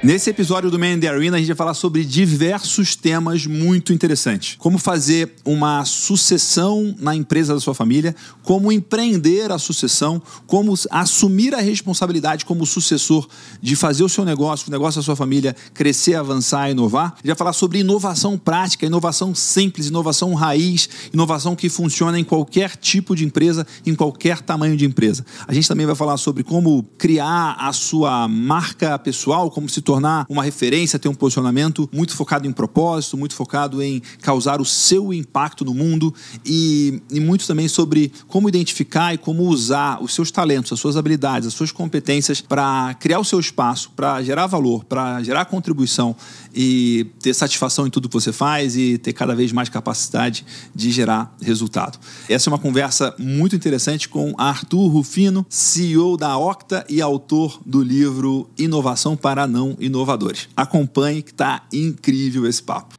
Nesse 0.00 0.30
episódio 0.30 0.70
do 0.70 0.78
Man 0.78 0.92
in 0.92 1.00
the 1.00 1.08
Arena, 1.08 1.36
a 1.36 1.40
gente 1.40 1.48
vai 1.48 1.56
falar 1.56 1.74
sobre 1.74 2.04
diversos 2.04 2.94
temas 2.94 3.46
muito 3.46 3.92
interessantes. 3.92 4.54
Como 4.56 4.78
fazer 4.78 5.34
uma 5.44 5.84
sucessão 5.84 6.94
na 7.00 7.16
empresa 7.16 7.52
da 7.52 7.58
sua 7.58 7.74
família, 7.74 8.14
como 8.44 8.70
empreender 8.70 9.50
a 9.50 9.58
sucessão, 9.58 10.22
como 10.46 10.72
assumir 10.92 11.52
a 11.52 11.60
responsabilidade 11.60 12.44
como 12.44 12.64
sucessor 12.64 13.26
de 13.60 13.74
fazer 13.74 14.04
o 14.04 14.08
seu 14.08 14.24
negócio, 14.24 14.68
o 14.68 14.70
negócio 14.70 15.00
da 15.00 15.04
sua 15.04 15.16
família 15.16 15.54
crescer, 15.74 16.14
avançar, 16.14 16.70
inovar. 16.70 17.14
A 17.14 17.16
gente 17.16 17.26
vai 17.26 17.36
falar 17.36 17.52
sobre 17.52 17.80
inovação 17.80 18.38
prática, 18.38 18.86
inovação 18.86 19.34
simples, 19.34 19.88
inovação 19.88 20.32
raiz, 20.32 20.88
inovação 21.12 21.56
que 21.56 21.68
funciona 21.68 22.20
em 22.20 22.24
qualquer 22.24 22.76
tipo 22.76 23.16
de 23.16 23.24
empresa, 23.24 23.66
em 23.84 23.96
qualquer 23.96 24.42
tamanho 24.42 24.76
de 24.76 24.84
empresa. 24.84 25.26
A 25.48 25.52
gente 25.52 25.66
também 25.66 25.86
vai 25.86 25.96
falar 25.96 26.18
sobre 26.18 26.44
como 26.44 26.84
criar 26.96 27.56
a 27.58 27.72
sua 27.72 28.28
marca 28.28 28.96
pessoal, 28.96 29.50
como 29.50 29.68
se 29.68 29.87
tornar 29.88 30.26
uma 30.28 30.42
referência, 30.42 30.98
ter 30.98 31.08
um 31.08 31.14
posicionamento 31.14 31.88
muito 31.90 32.14
focado 32.14 32.46
em 32.46 32.52
propósito, 32.52 33.16
muito 33.16 33.34
focado 33.34 33.82
em 33.82 34.02
causar 34.20 34.60
o 34.60 34.64
seu 34.64 35.14
impacto 35.14 35.64
no 35.64 35.72
mundo 35.72 36.14
e, 36.44 37.00
e 37.10 37.18
muito 37.18 37.46
também 37.46 37.66
sobre 37.68 38.12
como 38.26 38.50
identificar 38.50 39.14
e 39.14 39.18
como 39.18 39.44
usar 39.44 40.02
os 40.02 40.12
seus 40.12 40.30
talentos, 40.30 40.74
as 40.74 40.78
suas 40.78 40.94
habilidades, 40.98 41.48
as 41.48 41.54
suas 41.54 41.72
competências 41.72 42.38
para 42.38 42.92
criar 43.00 43.18
o 43.18 43.24
seu 43.24 43.40
espaço, 43.40 43.90
para 43.96 44.22
gerar 44.22 44.46
valor, 44.46 44.84
para 44.84 45.22
gerar 45.22 45.46
contribuição 45.46 46.14
e 46.60 47.06
ter 47.20 47.32
satisfação 47.32 47.86
em 47.86 47.90
tudo 47.90 48.08
que 48.08 48.14
você 48.14 48.32
faz 48.32 48.76
e 48.76 48.98
ter 48.98 49.12
cada 49.12 49.32
vez 49.32 49.52
mais 49.52 49.68
capacidade 49.68 50.44
de 50.74 50.90
gerar 50.90 51.32
resultado. 51.40 52.00
Essa 52.28 52.48
é 52.48 52.52
uma 52.52 52.58
conversa 52.58 53.14
muito 53.16 53.54
interessante 53.54 54.08
com 54.08 54.34
Arthur 54.36 54.88
Rufino, 54.88 55.46
CEO 55.48 56.16
da 56.16 56.36
Octa 56.36 56.84
e 56.88 57.00
autor 57.00 57.60
do 57.64 57.80
livro 57.80 58.50
Inovação 58.58 59.16
para 59.16 59.46
Não 59.46 59.76
Inovadores. 59.78 60.48
Acompanhe 60.56 61.22
que 61.22 61.30
está 61.30 61.62
incrível 61.72 62.44
esse 62.44 62.62
papo. 62.62 62.96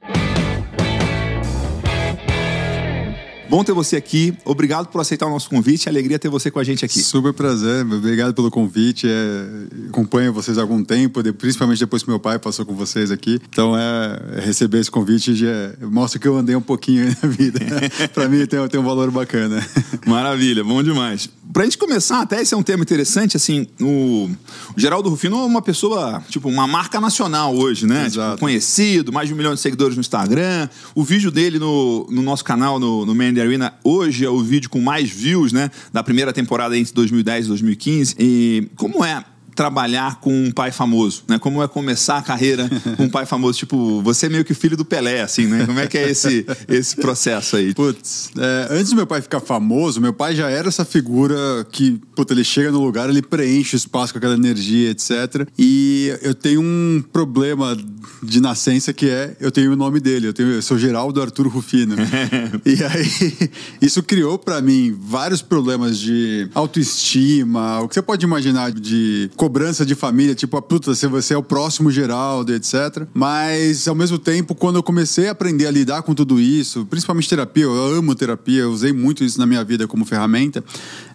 Bom 3.49 3.63
ter 3.63 3.73
você 3.73 3.95
aqui. 3.95 4.37
Obrigado 4.45 4.89
por 4.89 5.01
aceitar 5.01 5.25
o 5.25 5.29
nosso 5.31 5.49
convite. 5.49 5.89
Alegria 5.89 6.19
ter 6.19 6.29
você 6.29 6.51
com 6.51 6.59
a 6.59 6.63
gente 6.63 6.85
aqui. 6.85 7.01
Super 7.01 7.33
prazer. 7.33 7.83
Obrigado 7.83 8.31
pelo 8.31 8.51
convite. 8.51 9.07
É, 9.09 9.87
acompanho 9.89 10.31
vocês 10.31 10.59
há 10.59 10.61
algum 10.61 10.83
tempo, 10.83 11.23
principalmente 11.33 11.79
depois 11.79 12.03
que 12.03 12.09
meu 12.09 12.19
pai 12.19 12.37
passou 12.37 12.63
com 12.63 12.75
vocês 12.75 13.09
aqui. 13.09 13.41
Então, 13.49 13.75
é, 13.75 14.39
receber 14.41 14.79
esse 14.79 14.91
convite 14.91 15.33
já 15.33 15.47
mostra 15.81 16.19
que 16.19 16.27
eu 16.27 16.37
andei 16.37 16.55
um 16.55 16.61
pouquinho 16.61 17.07
na 17.23 17.27
vida. 17.27 17.59
Para 18.13 18.29
mim, 18.29 18.45
tem, 18.45 18.67
tem 18.67 18.79
um 18.79 18.83
valor 18.83 19.09
bacana. 19.09 19.65
Maravilha, 20.05 20.63
bom 20.63 20.83
demais. 20.83 21.27
Pra 21.51 21.63
gente 21.63 21.79
começar, 21.79 22.21
até 22.21 22.39
esse 22.39 22.53
é 22.53 22.57
um 22.57 22.61
tema 22.61 22.83
interessante, 22.83 23.35
assim, 23.35 23.65
o, 23.81 24.29
o 24.75 24.79
Geraldo 24.79 25.09
Rufino 25.09 25.35
é 25.35 25.45
uma 25.45 25.63
pessoa, 25.63 26.23
tipo, 26.29 26.47
uma 26.47 26.67
marca 26.67 27.01
nacional 27.01 27.55
hoje, 27.55 27.87
né? 27.87 28.07
Tipo, 28.07 28.37
conhecido, 28.37 29.11
mais 29.11 29.27
de 29.27 29.33
um 29.33 29.37
milhão 29.37 29.55
de 29.55 29.59
seguidores 29.59 29.95
no 29.95 30.01
Instagram. 30.01 30.69
O 30.93 31.03
vídeo 31.03 31.31
dele 31.31 31.57
no, 31.57 32.05
no 32.11 32.21
nosso 32.21 32.43
canal, 32.43 32.79
no, 32.79 33.03
no 33.03 33.15
Man 33.39 33.43
Arena, 33.43 33.73
hoje 33.83 34.25
é 34.25 34.29
o 34.29 34.39
vídeo 34.39 34.69
com 34.69 34.81
mais 34.81 35.09
views, 35.09 35.53
né? 35.53 35.71
Da 35.93 36.03
primeira 36.03 36.33
temporada 36.33 36.77
entre 36.77 36.93
2010 36.93 37.45
e 37.45 37.47
2015. 37.47 38.15
E 38.19 38.67
como 38.75 39.03
é 39.03 39.23
trabalhar 39.59 40.21
com 40.21 40.33
um 40.33 40.51
pai 40.53 40.71
famoso, 40.71 41.23
né? 41.27 41.37
Como 41.37 41.61
é 41.61 41.67
começar 41.67 42.17
a 42.17 42.21
carreira 42.21 42.69
com 42.95 43.03
um 43.03 43.09
pai 43.09 43.25
famoso? 43.25 43.59
Tipo, 43.59 44.01
você 44.01 44.27
é 44.27 44.29
meio 44.29 44.45
que 44.45 44.53
filho 44.53 44.77
do 44.77 44.85
Pelé, 44.85 45.19
assim, 45.19 45.47
né? 45.47 45.65
Como 45.65 45.77
é 45.77 45.85
que 45.85 45.97
é 45.97 46.09
esse, 46.09 46.45
esse 46.65 46.95
processo 46.95 47.57
aí? 47.57 47.73
Putz, 47.73 48.29
é, 48.37 48.67
antes 48.71 48.91
do 48.91 48.95
meu 48.95 49.05
pai 49.05 49.21
ficar 49.21 49.41
famoso, 49.41 49.99
meu 49.99 50.13
pai 50.13 50.33
já 50.33 50.49
era 50.49 50.69
essa 50.69 50.85
figura 50.85 51.35
que, 51.69 51.99
putz, 52.15 52.31
ele 52.31 52.45
chega 52.45 52.71
no 52.71 52.81
lugar, 52.81 53.09
ele 53.09 53.21
preenche 53.21 53.75
o 53.75 53.77
espaço 53.77 54.13
com 54.13 54.19
aquela 54.19 54.33
energia, 54.33 54.91
etc. 54.91 55.45
E 55.57 56.17
eu 56.21 56.33
tenho 56.33 56.61
um 56.61 57.03
problema 57.11 57.77
de 58.23 58.39
nascença 58.39 58.93
que 58.93 59.09
é, 59.09 59.35
eu 59.41 59.51
tenho 59.51 59.73
o 59.73 59.75
nome 59.75 59.99
dele, 59.99 60.27
eu, 60.27 60.33
tenho, 60.33 60.51
eu 60.51 60.61
sou 60.61 60.77
Geraldo 60.77 61.21
Arturo 61.21 61.49
Rufino. 61.49 61.97
e 62.65 62.81
aí, 62.81 63.51
isso 63.81 64.01
criou 64.01 64.39
para 64.39 64.61
mim 64.61 64.97
vários 64.97 65.41
problemas 65.41 65.99
de 65.99 66.49
autoestima, 66.55 67.81
o 67.81 67.89
que 67.89 67.95
você 67.95 68.01
pode 68.01 68.25
imaginar 68.25 68.71
de 68.71 69.29
cobrança 69.49 69.83
de 69.83 69.95
família, 69.95 70.35
tipo, 70.35 70.55
a 70.57 70.61
puta, 70.61 70.93
se 70.93 71.07
você 71.07 71.33
é 71.33 71.37
o 71.37 71.41
próximo 71.41 71.89
Geraldo, 71.89 72.53
etc. 72.53 73.07
Mas, 73.15 73.87
ao 73.87 73.95
mesmo 73.95 74.19
tempo, 74.19 74.53
quando 74.53 74.75
eu 74.75 74.83
comecei 74.83 75.27
a 75.27 75.31
aprender 75.31 75.65
a 75.65 75.71
lidar 75.71 76.03
com 76.03 76.13
tudo 76.13 76.39
isso, 76.39 76.85
principalmente 76.85 77.27
terapia, 77.27 77.63
eu 77.63 77.73
amo 77.73 78.13
terapia, 78.13 78.61
eu 78.61 78.71
usei 78.71 78.93
muito 78.93 79.23
isso 79.23 79.39
na 79.39 79.47
minha 79.47 79.63
vida 79.63 79.87
como 79.87 80.05
ferramenta, 80.05 80.63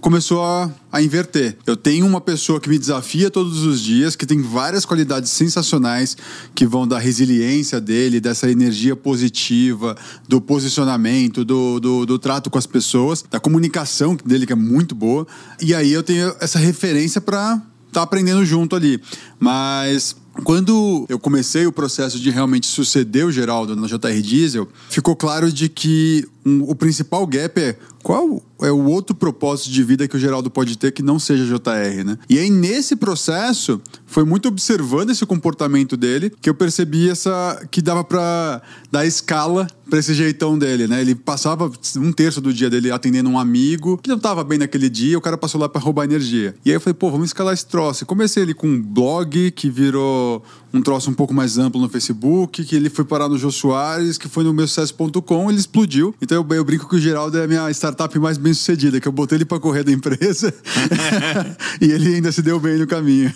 começou 0.01 0.45
a, 0.45 0.69
a 0.91 1.01
inverter. 1.01 1.57
Eu 1.65 1.77
tenho 1.77 2.05
uma 2.05 2.21
pessoa 2.21 2.59
que 2.59 2.69
me 2.69 2.77
desafia 2.77 3.31
todos 3.31 3.63
os 3.63 3.81
dias, 3.81 4.17
que 4.17 4.27
tem 4.27 4.43
várias 4.43 4.85
qualidades 4.85 5.31
sensacionais 5.31 6.17
que 6.57 6.67
vão 6.67 6.89
da 6.89 6.99
resiliência 6.99 7.81
dele, 7.81 8.19
dessa 8.21 8.51
energia 8.51 8.97
positiva, 8.97 9.97
do 10.29 10.41
posicionamento, 10.41 11.45
do, 11.45 11.79
do, 11.79 12.05
do 12.05 12.19
trato 12.19 12.51
com 12.51 12.59
as 12.59 12.67
pessoas, 12.67 13.25
da 13.31 13.39
comunicação 13.39 14.17
dele, 14.25 14.45
que 14.45 14.53
é 14.53 14.57
muito 14.57 14.93
boa. 14.93 15.25
E 15.63 15.73
aí 15.73 15.93
eu 15.93 16.03
tenho 16.03 16.35
essa 16.41 16.59
referência 16.59 17.21
para 17.21 17.63
tá 17.95 18.03
aprendendo 18.03 18.45
junto 18.45 18.77
ali. 18.77 19.01
Mas 19.39 20.17
quando 20.43 21.07
eu 21.09 21.19
comecei 21.19 21.67
o 21.67 21.73
processo 21.73 22.19
de 22.19 22.31
realmente 22.31 22.67
suceder 22.67 23.25
o 23.25 23.31
Geraldo 23.31 23.77
na 23.77 23.87
JR 23.87 24.21
Diesel, 24.21 24.69
ficou 24.89 25.15
claro 25.15 25.53
de 25.53 25.69
que 25.69 26.27
um, 26.45 26.63
o 26.65 26.75
principal 26.75 27.27
gap 27.27 27.61
é 27.61 27.77
qual 28.03 28.43
é 28.61 28.71
o 28.71 28.85
outro 28.85 29.15
propósito 29.15 29.71
de 29.71 29.83
vida 29.83 30.09
que 30.09 30.17
o 30.17 30.19
Geraldo 30.19 30.51
pode 30.51 30.77
ter 30.77 30.93
que 30.93 31.03
não 31.03 31.19
seja 31.19 31.45
JR, 31.45 32.05
né? 32.05 32.19
E 32.29 32.39
aí, 32.39 32.51
nesse 32.51 32.97
processo, 32.97 33.81
foi 34.07 34.25
muito 34.25 34.49
observando 34.49 35.11
esse 35.11 35.25
comportamento 35.25 35.97
dele 35.97 36.33
que 36.41 36.51
eu 36.51 36.55
percebi 36.55 37.09
essa 37.09 37.67
que 37.71 37.81
dava 37.81 38.03
para 38.05 38.61
dar 38.91 39.07
escala 39.07 39.67
para 39.95 40.01
esse 40.01 40.13
jeitão 40.13 40.59
dele, 40.59 40.89
né? 40.89 41.01
Ele 41.01 41.15
passava 41.15 41.71
um 41.99 42.11
terço 42.11 42.41
do 42.41 42.53
dia 42.53 42.69
dele 42.69 42.91
atendendo 42.91 43.31
um 43.31 43.39
amigo 43.39 43.97
que 43.97 44.09
não 44.09 44.19
tava 44.19 44.43
bem 44.43 44.59
naquele 44.59 44.91
dia, 44.91 45.17
o 45.17 45.21
cara 45.21 45.39
passou 45.39 45.61
lá 45.61 45.69
para 45.69 45.81
roubar 45.81 46.03
energia. 46.03 46.53
E 46.65 46.71
aí 46.71 46.75
eu 46.75 46.81
falei, 46.81 46.95
pô, 46.95 47.13
vamos 47.13 47.27
escalar 47.27 47.55
esse 47.55 47.65
troço. 47.65 48.03
E 48.03 48.07
comecei 48.07 48.43
ele 48.43 48.55
com 48.55 48.67
um 48.67 48.83
blog 48.83 49.53
que 49.53 49.71
virou 49.71 50.43
um 50.75 50.83
troço 50.83 51.09
um 51.09 51.15
pouco 51.15 51.33
mais 51.33 51.57
amplo 51.57 51.81
no 51.81 51.89
Facebook, 51.89 52.65
que 52.65 52.75
ele 52.75 52.91
foi 52.91 53.05
parar 53.05 53.29
no 53.29 53.39
Jô 53.39 53.51
Soares, 53.53 54.19
que 54.19 54.29
foi 54.29 54.43
no 54.43 54.53
meu 54.53 54.67
sucesso.com, 54.67 55.49
ele 55.49 55.61
explodiu. 55.61 56.13
Então 56.21 56.37
eu, 56.37 56.57
eu, 56.57 56.65
brinco 56.65 56.89
que 56.89 56.97
o 56.97 56.99
Geraldo 56.99 57.39
é 57.39 57.45
a 57.45 57.47
minha 57.47 57.71
startup 57.71 58.19
mais 58.19 58.37
bem 58.37 58.53
sucedida, 58.53 59.01
que 59.01 59.07
eu 59.07 59.13
botei 59.13 59.39
ele 59.39 59.45
para 59.45 59.61
correr 59.61 59.85
da 59.85 59.93
empresa 59.93 60.53
e 61.81 61.85
ele 61.85 62.17
ainda 62.17 62.33
se 62.33 62.43
deu 62.43 62.59
bem 62.59 62.77
no 62.77 62.89
caminho. 62.89 63.33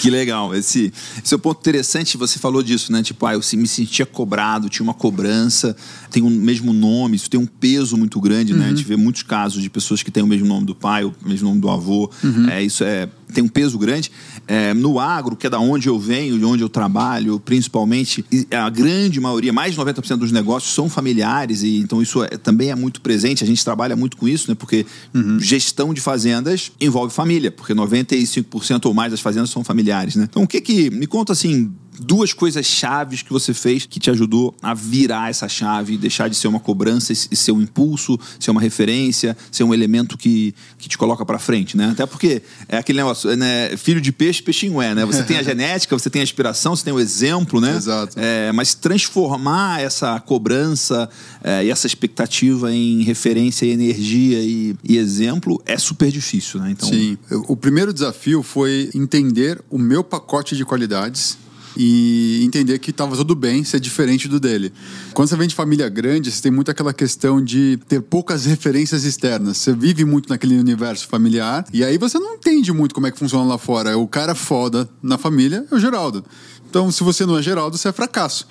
que 0.00 0.08
legal. 0.08 0.54
Esse, 0.54 0.90
esse 1.22 1.34
é 1.34 1.36
um 1.36 1.40
ponto 1.40 1.60
interessante, 1.60 2.16
você 2.16 2.38
falou 2.38 2.62
disso, 2.62 2.90
né? 2.92 3.02
Tipo, 3.02 3.26
ah, 3.26 3.34
eu 3.34 3.40
me 3.54 3.68
sentia 3.68 4.06
cobrado, 4.06 4.70
tinha 4.70 4.84
uma 4.84 4.94
cobrança, 4.94 5.76
tem 6.10 6.22
o 6.22 6.30
mesmo 6.30 6.72
nome, 6.72 7.16
isso 7.16 7.28
tem 7.28 7.38
um 7.38 7.46
peso 7.46 7.94
muito 7.98 8.18
grande, 8.22 8.54
uhum. 8.54 8.60
né? 8.60 8.66
A 8.66 8.68
gente 8.70 8.84
vê 8.84 8.96
muitos 8.96 9.22
casos 9.22 9.62
de 9.62 9.68
pessoas 9.68 10.02
que 10.02 10.10
têm 10.10 10.22
o 10.22 10.26
mesmo 10.26 10.46
nome 10.46 10.64
do 10.64 10.74
pai, 10.74 11.04
o 11.04 11.14
mesmo 11.26 11.48
nome 11.48 11.60
do 11.60 11.68
avô. 11.68 12.10
Uhum. 12.24 12.48
É, 12.48 12.62
isso 12.62 12.82
é, 12.84 13.06
tem 13.34 13.44
um 13.44 13.48
peso 13.48 13.78
grande. 13.78 14.10
É, 14.48 14.72
no 14.72 14.98
agro, 14.98 15.36
que 15.36 15.46
é 15.46 15.50
da 15.50 15.60
onde 15.60 15.88
eu 15.88 15.98
venho, 15.98 16.38
de 16.38 16.44
onde 16.44 16.62
eu 16.62 16.70
trabalho, 16.70 17.38
principalmente, 17.38 18.24
a 18.50 18.70
grande 18.70 19.20
maioria, 19.20 19.52
mais 19.52 19.74
de 19.74 19.80
90% 19.80 20.16
dos 20.16 20.32
negócios 20.32 20.72
são 20.72 20.88
familiares, 20.88 21.62
e 21.62 21.78
então 21.78 22.00
isso 22.00 22.24
é, 22.24 22.28
também 22.28 22.70
é 22.70 22.74
muito 22.74 23.02
presente. 23.02 23.44
A 23.44 23.46
gente 23.46 23.62
trabalha 23.62 23.94
muito 23.94 24.16
com 24.16 24.26
isso, 24.26 24.50
né? 24.50 24.54
Porque 24.54 24.86
uhum. 25.14 25.38
gestão 25.38 25.92
de 25.92 26.00
fazendas 26.00 26.72
envolve 26.80 27.12
família, 27.12 27.50
porque 27.50 27.74
95% 27.74 28.86
ou 28.86 28.94
mais 28.94 29.10
das 29.10 29.20
fazendas 29.20 29.50
são 29.50 29.62
familiares, 29.62 30.16
né? 30.16 30.26
Então, 30.28 30.42
o 30.42 30.48
que 30.48 30.60
que. 30.60 30.88
Me 30.90 31.06
conta 31.06 31.32
assim 31.32 31.70
duas 31.98 32.32
coisas 32.32 32.64
chaves 32.66 33.22
que 33.22 33.32
você 33.32 33.52
fez 33.52 33.86
que 33.86 33.98
te 33.98 34.10
ajudou 34.10 34.54
a 34.62 34.74
virar 34.74 35.30
essa 35.30 35.48
chave, 35.48 35.96
deixar 35.96 36.28
de 36.28 36.36
ser 36.36 36.48
uma 36.48 36.60
cobrança 36.60 37.12
e 37.12 37.36
ser 37.36 37.52
um 37.52 37.60
impulso, 37.60 38.18
ser 38.38 38.50
uma 38.50 38.60
referência, 38.60 39.36
ser 39.50 39.64
um 39.64 39.74
elemento 39.74 40.16
que, 40.16 40.54
que 40.78 40.88
te 40.88 40.96
coloca 40.96 41.24
para 41.24 41.38
frente, 41.38 41.76
né? 41.76 41.90
Até 41.90 42.06
porque 42.06 42.42
é 42.68 42.78
aquele 42.78 42.98
negócio, 42.98 43.34
né? 43.36 43.76
Filho 43.76 44.00
de 44.00 44.12
peixe, 44.12 44.42
peixinho 44.42 44.80
é, 44.80 44.94
né? 44.94 45.04
Você 45.04 45.22
tem 45.22 45.38
a 45.38 45.42
genética, 45.44 45.98
você 45.98 46.08
tem 46.10 46.20
a 46.20 46.22
inspiração, 46.22 46.74
você 46.74 46.84
tem 46.84 46.92
o 46.92 47.00
exemplo, 47.00 47.60
né? 47.60 47.76
Exato. 47.76 48.14
É, 48.16 48.52
mas 48.52 48.74
transformar 48.74 49.80
essa 49.80 50.18
cobrança 50.20 51.08
é, 51.42 51.64
e 51.64 51.70
essa 51.70 51.86
expectativa 51.86 52.72
em 52.72 53.02
referência 53.02 53.66
e 53.66 53.70
energia 53.70 54.38
e, 54.40 54.76
e 54.84 54.96
exemplo 54.96 55.60
é 55.66 55.76
super 55.76 56.10
difícil, 56.10 56.60
né? 56.60 56.70
Então... 56.70 56.88
Sim. 56.88 57.18
O 57.30 57.56
primeiro 57.56 57.92
desafio 57.92 58.42
foi 58.42 58.90
entender 58.94 59.60
o 59.70 59.78
meu 59.78 60.04
pacote 60.04 60.56
de 60.56 60.64
qualidades 60.64 61.38
e 61.78 62.42
entender 62.44 62.80
que 62.80 62.90
estava 62.90 63.16
tudo 63.16 63.36
bem 63.36 63.62
ser 63.62 63.78
diferente 63.78 64.26
do 64.26 64.40
dele. 64.40 64.72
Quando 65.14 65.28
você 65.28 65.36
vem 65.36 65.46
de 65.46 65.54
família 65.54 65.88
grande, 65.88 66.32
você 66.32 66.42
tem 66.42 66.50
muito 66.50 66.70
aquela 66.72 66.92
questão 66.92 67.42
de 67.42 67.78
ter 67.86 68.02
poucas 68.02 68.44
referências 68.44 69.04
externas. 69.04 69.58
Você 69.58 69.72
vive 69.72 70.04
muito 70.04 70.28
naquele 70.28 70.58
universo 70.58 71.06
familiar 71.06 71.64
e 71.72 71.84
aí 71.84 71.96
você 71.96 72.18
não 72.18 72.34
entende 72.34 72.72
muito 72.72 72.92
como 72.92 73.06
é 73.06 73.12
que 73.12 73.18
funciona 73.18 73.44
lá 73.44 73.56
fora. 73.56 73.96
O 73.96 74.08
cara 74.08 74.34
foda 74.34 74.90
na 75.00 75.16
família 75.16 75.64
é 75.70 75.74
o 75.74 75.78
Geraldo. 75.78 76.24
Então, 76.68 76.90
se 76.90 77.02
você 77.02 77.24
não 77.24 77.38
é 77.38 77.42
Geraldo, 77.42 77.76
você 77.76 77.88
é 77.88 77.92
fracasso. 77.92 78.46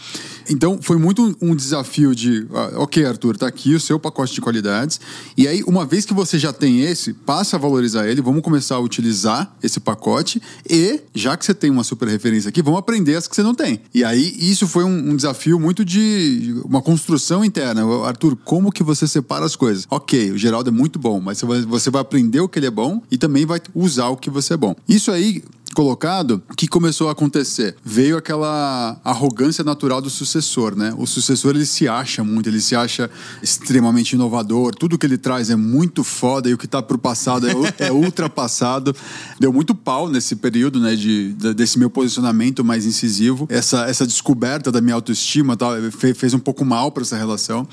Então, 0.50 0.80
foi 0.82 0.98
muito 0.98 1.36
um 1.42 1.56
desafio 1.56 2.16
de, 2.16 2.48
ah, 2.54 2.72
ok, 2.78 3.06
Arthur, 3.06 3.38
tá 3.38 3.48
aqui 3.48 3.76
o 3.76 3.80
seu 3.80 4.00
pacote 4.00 4.34
de 4.34 4.42
qualidades. 4.42 5.00
E 5.36 5.48
aí, 5.48 5.62
uma 5.64 5.86
vez 5.86 6.06
que 6.06 6.14
você 6.14 6.40
já 6.40 6.52
tem 6.52 6.82
esse, 6.82 7.14
passa 7.14 7.58
a 7.58 7.60
valorizar 7.60 8.08
ele, 8.08 8.22
vamos 8.22 8.42
começar 8.42 8.76
a 8.76 8.80
utilizar 8.80 9.54
esse 9.62 9.80
pacote. 9.80 10.42
E, 10.70 11.02
já 11.14 11.36
que 11.38 11.46
você 11.46 11.54
tem 11.54 11.70
uma 11.70 11.84
super 11.84 12.08
referência 12.08 12.50
aqui, 12.50 12.62
vamos 12.62 12.80
aprender 12.80 13.16
as 13.16 13.28
que 13.28 13.36
você 13.36 13.44
não 13.44 13.54
tem. 13.54 13.82
E 13.94 14.04
aí, 14.04 14.36
isso 14.40 14.68
foi 14.68 14.84
um, 14.84 15.12
um 15.12 15.16
desafio 15.16 15.60
muito 15.60 15.86
de 15.86 16.56
uma 16.66 16.82
construção 16.82 17.44
interna. 17.44 17.84
Arthur, 18.06 18.36
como 18.44 18.72
que 18.72 18.84
você 18.84 19.08
separa 19.08 19.46
as 19.46 19.56
coisas? 19.56 19.86
Ok, 19.90 20.32
o 20.32 20.38
Geraldo 20.38 20.70
é 20.70 20.74
muito 20.74 20.98
bom, 20.98 21.20
mas 21.20 21.42
você 21.68 21.90
vai 21.90 22.02
aprender 22.02 22.40
o 22.40 22.50
que 22.50 22.58
ele 22.58 22.68
é 22.68 22.72
bom 22.72 23.02
e 23.12 23.18
também 23.18 23.46
vai 23.46 23.62
usar 23.76 24.08
o 24.08 24.18
que 24.18 24.30
você 24.30 24.54
é 24.54 24.58
bom. 24.58 24.76
Isso 24.88 25.12
aí 25.12 25.44
colocado, 25.78 26.42
o 26.50 26.56
que 26.56 26.68
começou 26.68 27.08
a 27.08 27.12
acontecer? 27.12 27.76
Veio 27.86 28.18
aquela 28.18 29.00
arrogância 29.04 29.64
natural 29.64 30.02
do 30.02 30.10
sucessor, 30.10 30.76
né? 30.76 30.92
O 30.98 31.06
sucessor 31.06 31.56
ele 31.56 31.68
se 31.68 31.88
acha 31.88 32.24
muito, 32.24 32.50
ele 32.50 32.60
se 32.60 32.76
acha 32.76 33.08
extremamente 33.44 34.14
inovador, 34.14 34.74
tudo 34.74 34.98
que 34.98 35.06
ele 35.06 35.20
traz 35.20 35.52
é 35.52 35.56
muito 35.56 36.04
foda 36.04 36.50
e 36.50 36.54
o 36.56 36.58
que 36.58 36.68
tá 36.68 36.82
pro 36.82 36.98
passado 36.98 37.48
é, 37.48 37.54
é 37.78 37.92
ultrapassado. 37.92 38.96
Deu 39.40 39.54
muito 39.54 39.76
pau 39.76 40.10
nesse 40.10 40.36
período, 40.38 40.80
né, 40.80 40.96
de, 40.96 41.34
de, 41.34 41.54
desse 41.54 41.78
meu 41.78 41.92
posicionamento 41.92 42.64
mais 42.64 42.84
incisivo. 42.84 43.46
Essa, 43.48 43.86
essa 43.86 44.08
descoberta 44.08 44.72
da 44.72 44.82
minha 44.82 44.96
autoestima 44.96 45.56
tá, 45.56 45.68
fez, 45.92 46.18
fez 46.18 46.34
um 46.34 46.40
pouco 46.40 46.66
mal 46.66 46.92
para 46.92 47.04
essa 47.04 47.16
relação. 47.16 47.68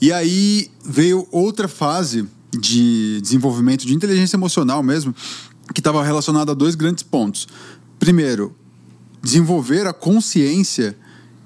E 0.00 0.10
aí 0.10 0.70
veio 0.82 1.28
outra 1.30 1.68
fase 1.68 2.26
de 2.58 3.20
desenvolvimento 3.20 3.86
de 3.86 3.92
inteligência 3.92 4.36
emocional 4.36 4.82
mesmo, 4.82 5.14
que 5.72 5.80
estava 5.80 6.02
relacionado 6.02 6.50
a 6.50 6.54
dois 6.54 6.74
grandes 6.74 7.02
pontos. 7.02 7.48
Primeiro, 7.98 8.54
desenvolver 9.22 9.86
a 9.86 9.92
consciência 9.92 10.96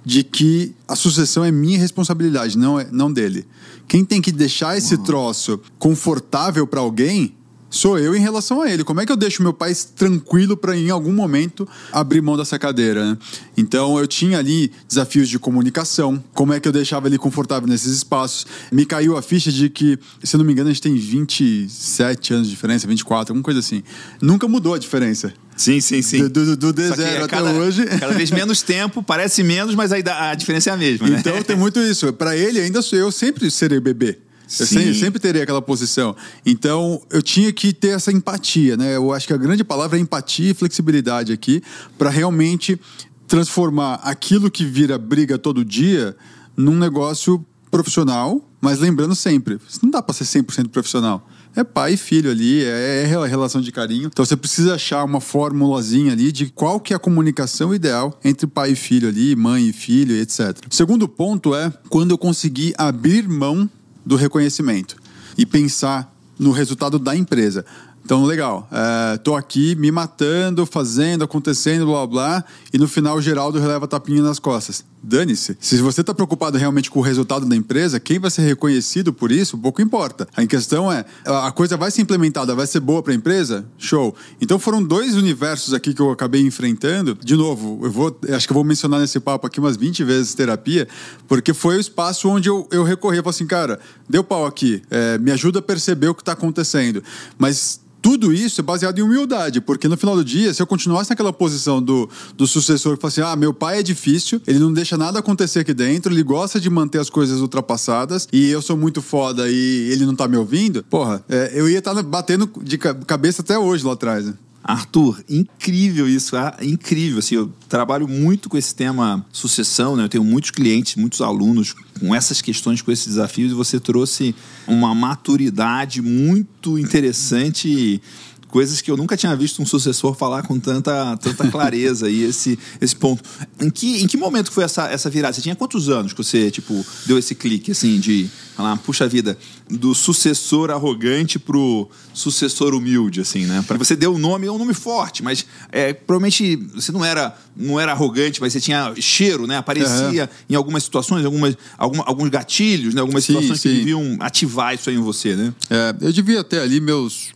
de 0.04 0.24
que 0.24 0.74
a 0.86 0.96
sucessão 0.96 1.44
é 1.44 1.50
minha 1.50 1.78
responsabilidade, 1.78 2.56
não, 2.56 2.80
é, 2.80 2.88
não 2.90 3.12
dele. 3.12 3.46
Quem 3.86 4.04
tem 4.04 4.20
que 4.20 4.32
deixar 4.32 4.76
esse 4.76 4.96
troço 4.98 5.60
confortável 5.78 6.66
para 6.66 6.80
alguém 6.80 7.34
sou 7.70 7.98
eu 7.98 8.14
em 8.14 8.20
relação 8.20 8.62
a 8.62 8.70
ele. 8.70 8.84
Como 8.84 9.00
é 9.00 9.06
que 9.06 9.12
eu 9.12 9.16
deixo 9.16 9.42
meu 9.42 9.52
pai 9.52 9.74
tranquilo 9.96 10.56
para 10.56 10.76
em 10.76 10.90
algum 10.90 11.12
momento 11.12 11.68
abrir 11.92 12.20
mão 12.20 12.36
dessa 12.36 12.58
cadeira? 12.58 13.10
Né? 13.10 13.18
Então 13.56 13.98
eu 13.98 14.06
tinha 14.06 14.38
ali 14.38 14.70
desafios 14.88 15.28
de 15.28 15.38
comunicação. 15.38 16.22
Como 16.32 16.52
é 16.52 16.60
que 16.60 16.68
eu 16.68 16.72
deixava 16.72 17.06
ele 17.08 17.18
confortável 17.18 17.68
nesses 17.68 17.92
espaços? 17.92 18.46
Me 18.72 18.84
caiu 18.84 19.16
a 19.16 19.22
ficha 19.22 19.50
de 19.50 19.68
que, 19.68 19.98
se 20.22 20.36
não 20.36 20.44
me 20.44 20.52
engano, 20.52 20.68
a 20.68 20.72
gente 20.72 20.82
tem 20.82 20.94
27 20.94 22.34
anos 22.34 22.46
de 22.46 22.54
diferença, 22.54 22.86
24, 22.86 23.32
alguma 23.32 23.44
coisa 23.44 23.60
assim. 23.60 23.82
Nunca 24.20 24.48
mudou 24.48 24.74
a 24.74 24.78
diferença. 24.78 25.32
Sim, 25.56 25.80
sim, 25.80 26.00
sim. 26.02 26.18
Do, 26.28 26.30
do, 26.30 26.56
do 26.56 26.74
D0 26.74 27.00
é 27.00 27.16
até 27.18 27.26
cada, 27.26 27.50
hoje. 27.50 27.84
Cada 27.84 28.14
vez 28.14 28.30
menos 28.30 28.62
tempo, 28.62 29.02
parece 29.02 29.42
menos, 29.42 29.74
mas 29.74 29.92
aí 29.92 30.04
a 30.06 30.34
diferença 30.34 30.70
é 30.70 30.72
a 30.72 30.76
mesma, 30.76 31.08
né? 31.08 31.18
Então 31.18 31.42
tem 31.42 31.56
muito 31.56 31.80
isso. 31.80 32.12
Para 32.12 32.36
ele, 32.36 32.60
ainda 32.60 32.80
sou 32.80 32.96
eu 32.96 33.10
sempre 33.10 33.50
serei 33.50 33.80
bebê. 33.80 34.18
Eu 34.58 34.66
sempre, 34.66 34.94
sempre 34.94 35.20
terei 35.20 35.42
aquela 35.42 35.60
posição. 35.60 36.16
Então, 36.44 37.02
eu 37.10 37.20
tinha 37.20 37.52
que 37.52 37.72
ter 37.72 37.88
essa 37.88 38.10
empatia, 38.10 38.76
né? 38.76 38.96
Eu 38.96 39.12
acho 39.12 39.26
que 39.26 39.32
a 39.32 39.36
grande 39.36 39.62
palavra 39.62 39.98
é 39.98 40.00
empatia 40.00 40.50
e 40.50 40.54
flexibilidade 40.54 41.32
aqui, 41.32 41.62
para 41.98 42.08
realmente 42.08 42.80
transformar 43.26 44.00
aquilo 44.02 44.50
que 44.50 44.64
vira 44.64 44.96
briga 44.96 45.36
todo 45.36 45.62
dia 45.64 46.16
num 46.56 46.76
negócio 46.76 47.44
profissional, 47.70 48.42
mas 48.60 48.78
lembrando 48.78 49.14
sempre, 49.14 49.58
não 49.82 49.90
dá 49.90 50.02
para 50.02 50.14
ser 50.14 50.24
100% 50.24 50.68
profissional. 50.68 51.28
É 51.54 51.64
pai 51.64 51.94
e 51.94 51.96
filho 51.96 52.30
ali, 52.30 52.64
é, 52.64 53.02
é 53.02 53.26
relação 53.26 53.60
de 53.60 53.72
carinho. 53.72 54.08
Então 54.12 54.24
você 54.24 54.36
precisa 54.36 54.74
achar 54.74 55.04
uma 55.04 55.20
formulazinha 55.20 56.12
ali 56.12 56.30
de 56.30 56.46
qual 56.46 56.78
que 56.78 56.92
é 56.92 56.96
a 56.96 56.98
comunicação 56.98 57.74
ideal 57.74 58.18
entre 58.24 58.46
pai 58.46 58.72
e 58.72 58.76
filho 58.76 59.08
ali, 59.08 59.34
mãe 59.34 59.68
e 59.68 59.72
filho, 59.72 60.14
etc. 60.16 60.56
Segundo 60.70 61.08
ponto 61.08 61.54
é 61.54 61.72
quando 61.88 62.12
eu 62.12 62.18
conseguir 62.18 62.74
abrir 62.78 63.28
mão 63.28 63.68
do 64.08 64.16
reconhecimento 64.16 64.96
e 65.36 65.44
pensar 65.44 66.10
no 66.38 66.50
resultado 66.50 66.98
da 66.98 67.14
empresa. 67.14 67.66
Então, 68.08 68.24
legal. 68.24 68.66
É, 68.72 69.20
aqui 69.36 69.74
me 69.74 69.92
matando, 69.92 70.64
fazendo, 70.64 71.22
acontecendo, 71.22 71.84
blá 71.84 72.06
blá, 72.06 72.44
e 72.72 72.78
no 72.78 72.88
final 72.88 73.18
o 73.18 73.20
Geraldo 73.20 73.58
releva 73.58 73.86
tapinha 73.86 74.22
nas 74.22 74.38
costas. 74.38 74.82
Dane-se. 75.02 75.58
Se 75.60 75.76
você 75.82 76.00
está 76.00 76.14
preocupado 76.14 76.56
realmente 76.56 76.90
com 76.90 77.00
o 77.00 77.02
resultado 77.02 77.44
da 77.44 77.54
empresa, 77.54 78.00
quem 78.00 78.18
vai 78.18 78.30
ser 78.30 78.40
reconhecido 78.40 79.12
por 79.12 79.30
isso, 79.30 79.58
pouco 79.58 79.82
importa. 79.82 80.26
A 80.34 80.46
questão 80.46 80.90
é, 80.90 81.04
a 81.26 81.52
coisa 81.52 81.76
vai 81.76 81.90
ser 81.90 82.00
implementada, 82.00 82.54
vai 82.54 82.66
ser 82.66 82.80
boa 82.80 83.02
para 83.02 83.12
a 83.12 83.14
empresa? 83.14 83.66
Show. 83.76 84.16
Então 84.40 84.58
foram 84.58 84.82
dois 84.82 85.14
universos 85.14 85.74
aqui 85.74 85.92
que 85.92 86.00
eu 86.00 86.10
acabei 86.10 86.40
enfrentando. 86.40 87.14
De 87.14 87.36
novo, 87.36 87.78
eu 87.82 87.90
vou, 87.90 88.18
acho 88.34 88.46
que 88.46 88.52
eu 88.52 88.54
vou 88.54 88.64
mencionar 88.64 89.00
nesse 89.00 89.20
papo 89.20 89.46
aqui 89.46 89.60
umas 89.60 89.76
20 89.76 90.02
vezes 90.04 90.32
terapia, 90.32 90.88
porque 91.28 91.52
foi 91.52 91.76
o 91.76 91.80
espaço 91.80 92.26
onde 92.26 92.48
eu, 92.48 92.66
eu 92.72 92.84
recorri. 92.84 93.18
Eu 93.18 93.22
falei 93.22 93.36
assim, 93.36 93.46
cara, 93.46 93.78
deu 94.08 94.24
pau 94.24 94.46
aqui, 94.46 94.80
é, 94.88 95.18
me 95.18 95.30
ajuda 95.30 95.58
a 95.58 95.62
perceber 95.62 96.08
o 96.08 96.14
que 96.14 96.22
está 96.22 96.32
acontecendo. 96.32 97.04
Mas 97.36 97.86
tudo 98.08 98.32
isso 98.32 98.62
é 98.62 98.64
baseado 98.64 98.98
em 98.98 99.02
humildade, 99.02 99.60
porque 99.60 99.86
no 99.86 99.94
final 99.94 100.16
do 100.16 100.24
dia, 100.24 100.54
se 100.54 100.62
eu 100.62 100.66
continuasse 100.66 101.10
naquela 101.10 101.30
posição 101.30 101.82
do, 101.82 102.08
do 102.34 102.46
sucessor 102.46 102.96
que 102.96 103.02
fala 103.02 103.12
assim: 103.12 103.20
ah, 103.20 103.36
meu 103.36 103.52
pai 103.52 103.80
é 103.80 103.82
difícil, 103.82 104.40
ele 104.46 104.58
não 104.58 104.72
deixa 104.72 104.96
nada 104.96 105.18
acontecer 105.18 105.58
aqui 105.58 105.74
dentro, 105.74 106.10
ele 106.10 106.22
gosta 106.22 106.58
de 106.58 106.70
manter 106.70 107.00
as 107.00 107.10
coisas 107.10 107.42
ultrapassadas 107.42 108.26
e 108.32 108.48
eu 108.48 108.62
sou 108.62 108.78
muito 108.78 109.02
foda 109.02 109.46
e 109.50 109.90
ele 109.92 110.06
não 110.06 110.16
tá 110.16 110.26
me 110.26 110.38
ouvindo, 110.38 110.82
porra, 110.84 111.22
é, 111.28 111.52
eu 111.52 111.68
ia 111.68 111.80
estar 111.80 111.94
tá 111.94 112.02
batendo 112.02 112.50
de 112.62 112.78
cabeça 112.78 113.42
até 113.42 113.58
hoje 113.58 113.84
lá 113.84 113.92
atrás. 113.92 114.24
Né? 114.24 114.32
Arthur, 114.62 115.24
incrível 115.28 116.08
isso, 116.08 116.36
ah, 116.36 116.56
incrível. 116.60 117.20
Assim, 117.20 117.36
eu 117.36 117.52
trabalho 117.68 118.06
muito 118.06 118.48
com 118.48 118.56
esse 118.58 118.74
tema 118.74 119.24
sucessão, 119.32 119.96
né? 119.96 120.04
Eu 120.04 120.08
tenho 120.08 120.24
muitos 120.24 120.50
clientes, 120.50 120.96
muitos 120.96 121.20
alunos 121.20 121.74
com 121.98 122.14
essas 122.14 122.42
questões, 122.42 122.82
com 122.82 122.92
esses 122.92 123.06
desafios, 123.06 123.52
e 123.52 123.54
você 123.54 123.80
trouxe 123.80 124.34
uma 124.66 124.94
maturidade 124.94 126.02
muito 126.02 126.78
interessante 126.78 128.00
coisas 128.48 128.80
que 128.80 128.90
eu 128.90 128.96
nunca 128.96 129.16
tinha 129.16 129.34
visto 129.36 129.62
um 129.62 129.66
sucessor 129.66 130.14
falar 130.14 130.42
com 130.42 130.58
tanta, 130.58 131.16
tanta 131.18 131.48
clareza 131.50 132.08
e 132.08 132.24
esse, 132.24 132.58
esse 132.80 132.96
ponto. 132.96 133.22
Em 133.60 133.70
que, 133.70 134.02
em 134.02 134.06
que 134.06 134.16
momento 134.16 134.50
foi 134.50 134.64
essa, 134.64 134.88
essa 134.88 135.08
virada? 135.08 135.34
Você 135.34 135.42
tinha 135.42 135.54
quantos 135.54 135.88
anos 135.88 136.12
que 136.12 136.22
você, 136.22 136.50
tipo, 136.50 136.84
deu 137.06 137.18
esse 137.18 137.34
clique, 137.34 137.70
assim, 137.72 138.00
de 138.00 138.28
falar, 138.56 138.76
puxa 138.78 139.06
vida, 139.06 139.38
do 139.70 139.94
sucessor 139.94 140.70
arrogante 140.70 141.38
pro 141.38 141.88
sucessor 142.12 142.74
humilde, 142.74 143.20
assim, 143.20 143.46
né? 143.46 143.64
Para 143.66 143.78
você 143.78 143.94
deu 143.94 144.12
o 144.12 144.16
um 144.16 144.18
nome, 144.18 144.48
é 144.48 144.50
um 144.50 144.58
nome 144.58 144.74
forte, 144.74 145.22
mas 145.22 145.46
é, 145.70 145.92
provavelmente 145.92 146.56
você 146.74 146.90
não 146.90 147.04
era, 147.04 147.36
não 147.56 147.78
era 147.78 147.92
arrogante, 147.92 148.40
mas 148.40 148.52
você 148.52 148.60
tinha 148.60 148.92
cheiro, 148.96 149.46
né? 149.46 149.58
Aparecia 149.58 150.24
uhum. 150.24 150.28
em 150.50 150.54
algumas 150.56 150.82
situações, 150.82 151.24
algumas, 151.24 151.56
alguma, 151.76 152.04
alguns 152.04 152.28
gatilhos, 152.30 152.94
né? 152.94 153.00
Algumas 153.00 153.22
sim, 153.24 153.34
situações 153.34 153.60
sim. 153.60 153.68
que 153.68 153.76
deviam 153.76 154.16
ativar 154.18 154.74
isso 154.74 154.90
aí 154.90 154.96
em 154.96 155.00
você, 155.00 155.36
né? 155.36 155.54
É, 155.70 155.94
eu 156.00 156.12
devia 156.12 156.42
ter 156.42 156.58
ali 156.60 156.80
meus 156.80 157.28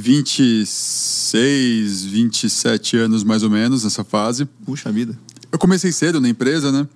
26, 0.00 2.04
27 2.04 2.96
anos 2.96 3.22
mais 3.22 3.42
ou 3.42 3.50
menos 3.50 3.84
nessa 3.84 4.02
fase. 4.02 4.46
Puxa 4.64 4.90
vida. 4.90 5.16
Eu 5.52 5.58
comecei 5.58 5.92
cedo 5.92 6.20
na 6.20 6.28
empresa, 6.28 6.72
né? 6.72 6.88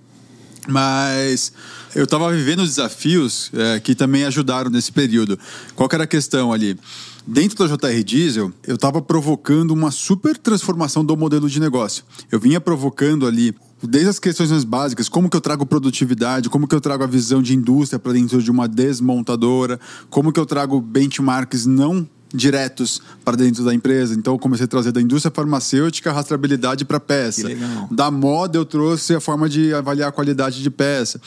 Mas 0.66 1.52
eu 1.94 2.04
estava 2.04 2.32
vivendo 2.32 2.64
desafios 2.64 3.50
é, 3.52 3.78
que 3.78 3.94
também 3.94 4.25
ajudaram 4.25 4.70
nesse 4.70 4.90
período. 4.90 5.38
Qual 5.75 5.88
era 5.92 6.04
a 6.04 6.06
questão 6.06 6.52
ali? 6.52 6.78
Dentro 7.26 7.58
da 7.58 7.76
JR 7.76 8.02
Diesel, 8.02 8.52
eu 8.66 8.75
estava 8.75 9.02
provocando 9.02 9.73
uma 9.73 9.90
super 9.90 10.38
transformação 10.38 11.04
do 11.04 11.16
modelo 11.16 11.49
de 11.49 11.61
negócio. 11.61 12.04
Eu 12.32 12.40
vinha 12.40 12.61
provocando 12.61 13.26
ali 13.26 13.54
desde 13.82 14.08
as 14.08 14.18
questões 14.18 14.50
mais 14.50 14.64
básicas, 14.64 15.08
como 15.08 15.28
que 15.28 15.37
eu 15.37 15.40
trago 15.40 15.66
produtividade, 15.66 16.49
como 16.49 16.66
que 16.66 16.75
eu 16.75 16.80
trago 16.80 17.04
a 17.04 17.06
visão 17.06 17.42
de 17.42 17.54
indústria 17.54 17.99
para 17.99 18.12
dentro 18.12 18.42
de 18.42 18.50
uma 18.50 18.66
desmontadora, 18.66 19.78
como 20.08 20.32
que 20.32 20.40
eu 20.40 20.46
trago 20.46 20.80
benchmarks 20.80 21.66
não 21.66 22.08
diretos 22.34 23.00
para 23.24 23.36
dentro 23.36 23.64
da 23.64 23.72
empresa. 23.72 24.14
Então, 24.14 24.34
eu 24.34 24.38
comecei 24.38 24.64
a 24.64 24.68
trazer 24.68 24.90
da 24.90 25.00
indústria 25.00 25.32
farmacêutica 25.34 26.10
a 26.10 26.12
rastreabilidade 26.12 26.84
para 26.84 26.98
peça. 26.98 27.48
Da 27.90 28.10
moda, 28.10 28.58
eu 28.58 28.64
trouxe 28.64 29.14
a 29.14 29.20
forma 29.20 29.48
de 29.48 29.72
avaliar 29.72 30.08
a 30.08 30.12
qualidade 30.12 30.62
de 30.62 30.70
peça. 30.70 31.20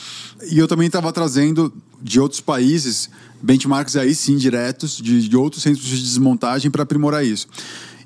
E 0.50 0.58
eu 0.58 0.68
também 0.68 0.86
estava 0.86 1.10
trazendo 1.12 1.72
de 2.02 2.20
outros 2.20 2.40
países 2.40 3.08
benchmarks 3.40 3.96
aí 3.96 4.14
sim 4.14 4.36
diretos, 4.36 4.98
de, 4.98 5.28
de 5.28 5.36
outros 5.36 5.62
centros 5.62 5.86
de 5.86 5.98
desmontagem 5.98 6.70
para 6.70 6.82
aprimorar 6.82 7.24
isso. 7.24 7.46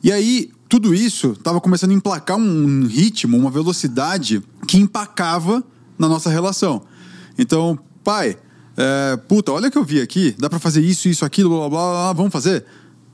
E 0.03 0.13
aí, 0.13 0.51
tudo 0.69 0.95
isso 0.95 1.33
estava 1.33 1.61
começando 1.61 1.91
a 1.91 1.95
emplacar 1.95 2.37
um 2.37 2.87
ritmo, 2.87 3.37
uma 3.37 3.51
velocidade 3.51 4.43
que 4.67 4.79
empacava 4.79 5.63
na 5.99 6.09
nossa 6.09 6.31
relação. 6.31 6.83
Então, 7.39 7.79
pai, 8.03 8.37
é, 8.77 9.17
puta, 9.29 9.53
olha 9.53 9.69
o 9.69 9.71
que 9.71 9.79
eu 9.79 9.85
vi 9.85 10.01
aqui, 10.01 10.35
dá 10.39 10.49
para 10.49 10.59
fazer 10.59 10.81
isso, 10.81 11.09
isso, 11.09 11.25
aquilo, 11.25 11.51
blá, 11.51 11.69
blá, 11.69 11.91
blá, 11.91 12.13
vamos 12.13 12.33
fazer? 12.33 12.65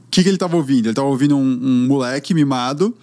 O 0.08 0.10
que, 0.10 0.22
que 0.22 0.28
ele 0.28 0.36
estava 0.36 0.56
ouvindo? 0.56 0.86
Ele 0.86 0.90
estava 0.90 1.06
ouvindo 1.08 1.36
um, 1.36 1.40
um, 1.62 1.86
moleque 1.86 2.32
mimado 2.34 2.94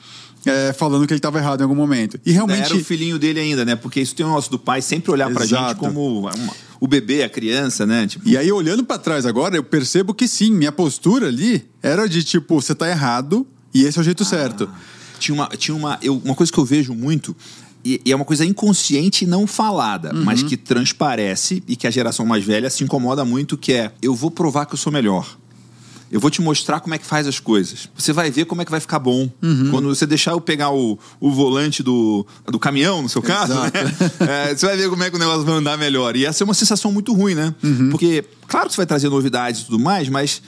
é, 0.45 0.73
falando 0.73 1.05
que 1.07 1.13
ele 1.13 1.19
estava 1.19 1.37
errado 1.39 1.61
em 1.61 1.63
algum 1.63 1.75
momento. 1.75 2.19
E 2.25 2.31
realmente. 2.31 2.63
Era 2.65 2.75
o 2.75 2.83
filhinho 2.83 3.17
dele 3.19 3.39
ainda, 3.39 3.63
né? 3.63 3.75
Porque 3.75 3.99
isso 4.01 4.13
tem 4.15 4.25
o 4.25 4.29
nosso 4.29 4.49
do 4.51 4.59
pai 4.59 4.81
sempre 4.81 5.11
olhar 5.11 5.29
pra 5.31 5.43
Exato. 5.43 5.69
gente 5.69 5.77
como 5.79 6.19
uma- 6.19 6.31
o 6.79 6.87
bebê, 6.87 7.23
a 7.23 7.29
criança, 7.29 7.85
né? 7.85 8.05
Tipo, 8.05 8.27
E 8.27 8.35
aí, 8.37 8.51
olhando 8.51 8.83
pra 8.83 8.97
trás 8.97 9.25
agora, 9.25 9.55
eu 9.55 9.63
percebo 9.63 10.13
que 10.13 10.27
sim, 10.27 10.51
minha 10.51 10.71
postura 10.71 11.27
ali 11.27 11.65
era 11.81 12.07
de 12.07 12.23
tipo, 12.23 12.59
você 12.61 12.75
tá 12.75 12.89
errado 12.89 13.45
e 13.73 13.83
esse 13.85 13.97
é 13.97 14.01
o 14.01 14.03
jeito 14.03 14.25
certo. 14.25 14.69
tinha 15.19 15.33
uma, 15.33 15.47
tinha 15.49 15.75
uma, 15.75 15.97
eu- 16.01 16.21
uma 16.23 16.35
coisa 16.35 16.51
que 16.51 16.57
eu 16.59 16.65
vejo 16.65 16.93
muito. 16.93 17.35
E, 17.83 18.01
e 18.03 18.11
é 18.11 18.15
uma 18.15 18.25
coisa 18.25 18.43
inconsciente 18.43 19.25
e 19.25 19.27
não 19.27 19.45
falada, 19.45 20.11
mas 20.11 20.41
que 20.41 20.57
transparece 20.57 21.61
e 21.67 21.75
que 21.75 21.85
a 21.85 21.91
geração 21.91 22.25
mais 22.25 22.43
velha 22.43 22.67
se 22.69 22.83
incomoda 22.83 23.23
muito, 23.23 23.55
que 23.57 23.73
é 23.73 23.91
eu 24.01 24.13
vou 24.15 24.31
provar 24.31 24.65
que 24.65 24.73
eu 24.73 24.77
sou 24.77 24.91
melhor. 24.91 25.37
Eu 26.11 26.19
vou 26.19 26.29
te 26.29 26.41
mostrar 26.41 26.79
como 26.79 26.93
é 26.93 26.97
que 26.97 27.05
faz 27.05 27.27
as 27.27 27.39
coisas. 27.39 27.89
Você 27.97 28.13
vai 28.13 28.29
ver 28.29 28.45
como 28.45 28.61
é 28.61 28.65
que 28.65 28.71
vai 28.71 28.79
ficar 28.79 28.99
bom. 28.99 29.29
Quando 29.71 29.87
você 29.87 30.05
deixar 30.05 30.31
eu 30.31 30.41
pegar 30.41 30.69
o, 30.71 30.97
o 31.19 31.31
volante 31.31 31.81
do, 31.81 32.25
do 32.45 32.59
caminhão, 32.59 33.01
no 33.01 33.09
seu 33.09 33.21
caso, 33.21 33.53
né? 33.53 33.71
É, 34.27 34.55
você 34.55 34.65
vai 34.65 34.77
ver 34.77 34.89
como 34.89 35.03
é 35.03 35.09
que 35.09 35.15
o 35.15 35.19
negócio 35.19 35.43
vai 35.43 35.55
andar 35.55 35.77
melhor. 35.77 36.15
E 36.15 36.25
essa 36.25 36.43
é 36.43 36.45
uma 36.45 36.53
sensação 36.53 36.91
muito 36.91 37.13
ruim, 37.13 37.35
né? 37.35 37.53
Porque, 37.91 38.23
claro 38.47 38.67
que 38.67 38.73
você 38.73 38.77
vai 38.77 38.85
trazer 38.85 39.09
novidades 39.09 39.61
e 39.61 39.65
tudo 39.65 39.79
mais, 39.79 40.07
mas 40.09 40.41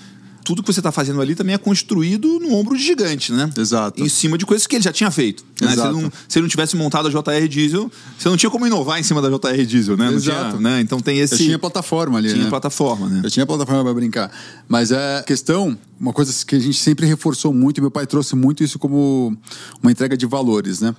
tudo 0.47 0.63
que 0.63 0.71
você 0.71 0.79
está 0.79 0.93
fazendo 0.93 1.19
ali 1.19 1.35
também 1.35 1.53
é 1.53 1.57
construído 1.57 2.39
no 2.39 2.53
ombro 2.53 2.77
de 2.77 2.81
gigante, 2.81 3.33
né? 3.33 3.49
Exato. 3.57 4.01
Em 4.01 4.07
cima 4.07 4.37
de 4.37 4.45
coisas 4.45 4.65
que 4.65 4.77
ele 4.77 4.83
já 4.83 4.93
tinha 4.93 5.11
feito. 5.11 5.43
Né? 5.61 5.71
Se, 5.71 5.75
não, 5.75 6.11
se 6.25 6.39
ele 6.39 6.43
não 6.43 6.49
tivesse 6.49 6.77
montado 6.77 7.09
a 7.09 7.11
JR 7.11 7.47
Diesel, 7.49 7.91
você 8.17 8.29
não 8.29 8.37
tinha 8.37 8.49
como 8.49 8.65
inovar 8.65 8.97
em 8.97 9.03
cima 9.03 9.21
da 9.21 9.29
JR 9.29 9.65
Diesel, 9.65 9.97
né? 9.97 10.07
Exato. 10.13 10.57
tinha, 10.57 10.61
né? 10.61 10.79
Então 10.79 11.01
tem 11.01 11.19
esse. 11.19 11.33
Eu 11.33 11.39
tinha 11.39 11.59
plataforma 11.59 12.17
ali, 12.17 12.29
tinha 12.29 12.45
né? 12.45 12.49
plataforma, 12.49 13.09
né? 13.09 13.21
Eu 13.25 13.29
tinha 13.29 13.45
plataforma 13.45 13.83
pra 13.83 13.93
brincar. 13.93 14.31
Mas 14.69 14.89
é 14.93 15.21
questão, 15.27 15.77
uma 15.99 16.13
coisa 16.13 16.33
que 16.45 16.55
a 16.55 16.59
gente 16.59 16.77
sempre 16.77 17.05
reforçou 17.05 17.53
muito, 17.53 17.79
e 17.79 17.81
meu 17.81 17.91
pai 17.91 18.07
trouxe 18.07 18.33
muito 18.33 18.63
isso 18.63 18.79
como 18.79 19.37
uma 19.83 19.91
entrega 19.91 20.15
de 20.15 20.25
valores, 20.25 20.79
né? 20.79 20.95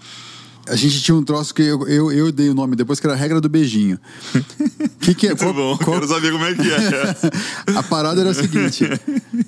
A 0.68 0.76
gente 0.76 1.02
tinha 1.02 1.14
um 1.14 1.22
troço 1.22 1.54
que 1.54 1.62
eu, 1.62 1.86
eu, 1.88 2.12
eu 2.12 2.32
dei 2.32 2.48
o 2.48 2.54
nome 2.54 2.76
depois, 2.76 3.00
que 3.00 3.06
era 3.06 3.14
a 3.14 3.18
regra 3.18 3.40
do 3.40 3.48
beijinho. 3.48 3.98
que 5.00 5.14
que 5.14 5.26
é? 5.26 5.30
Muito 5.30 5.52
bom, 5.52 5.76
quero 5.78 6.06
saber 6.06 6.32
como 6.32 6.44
é 6.44 6.54
que 6.54 6.70
é. 6.70 7.74
A 7.78 7.82
parada 7.82 8.20
era 8.20 8.30
a 8.30 8.34
seguinte: 8.34 8.84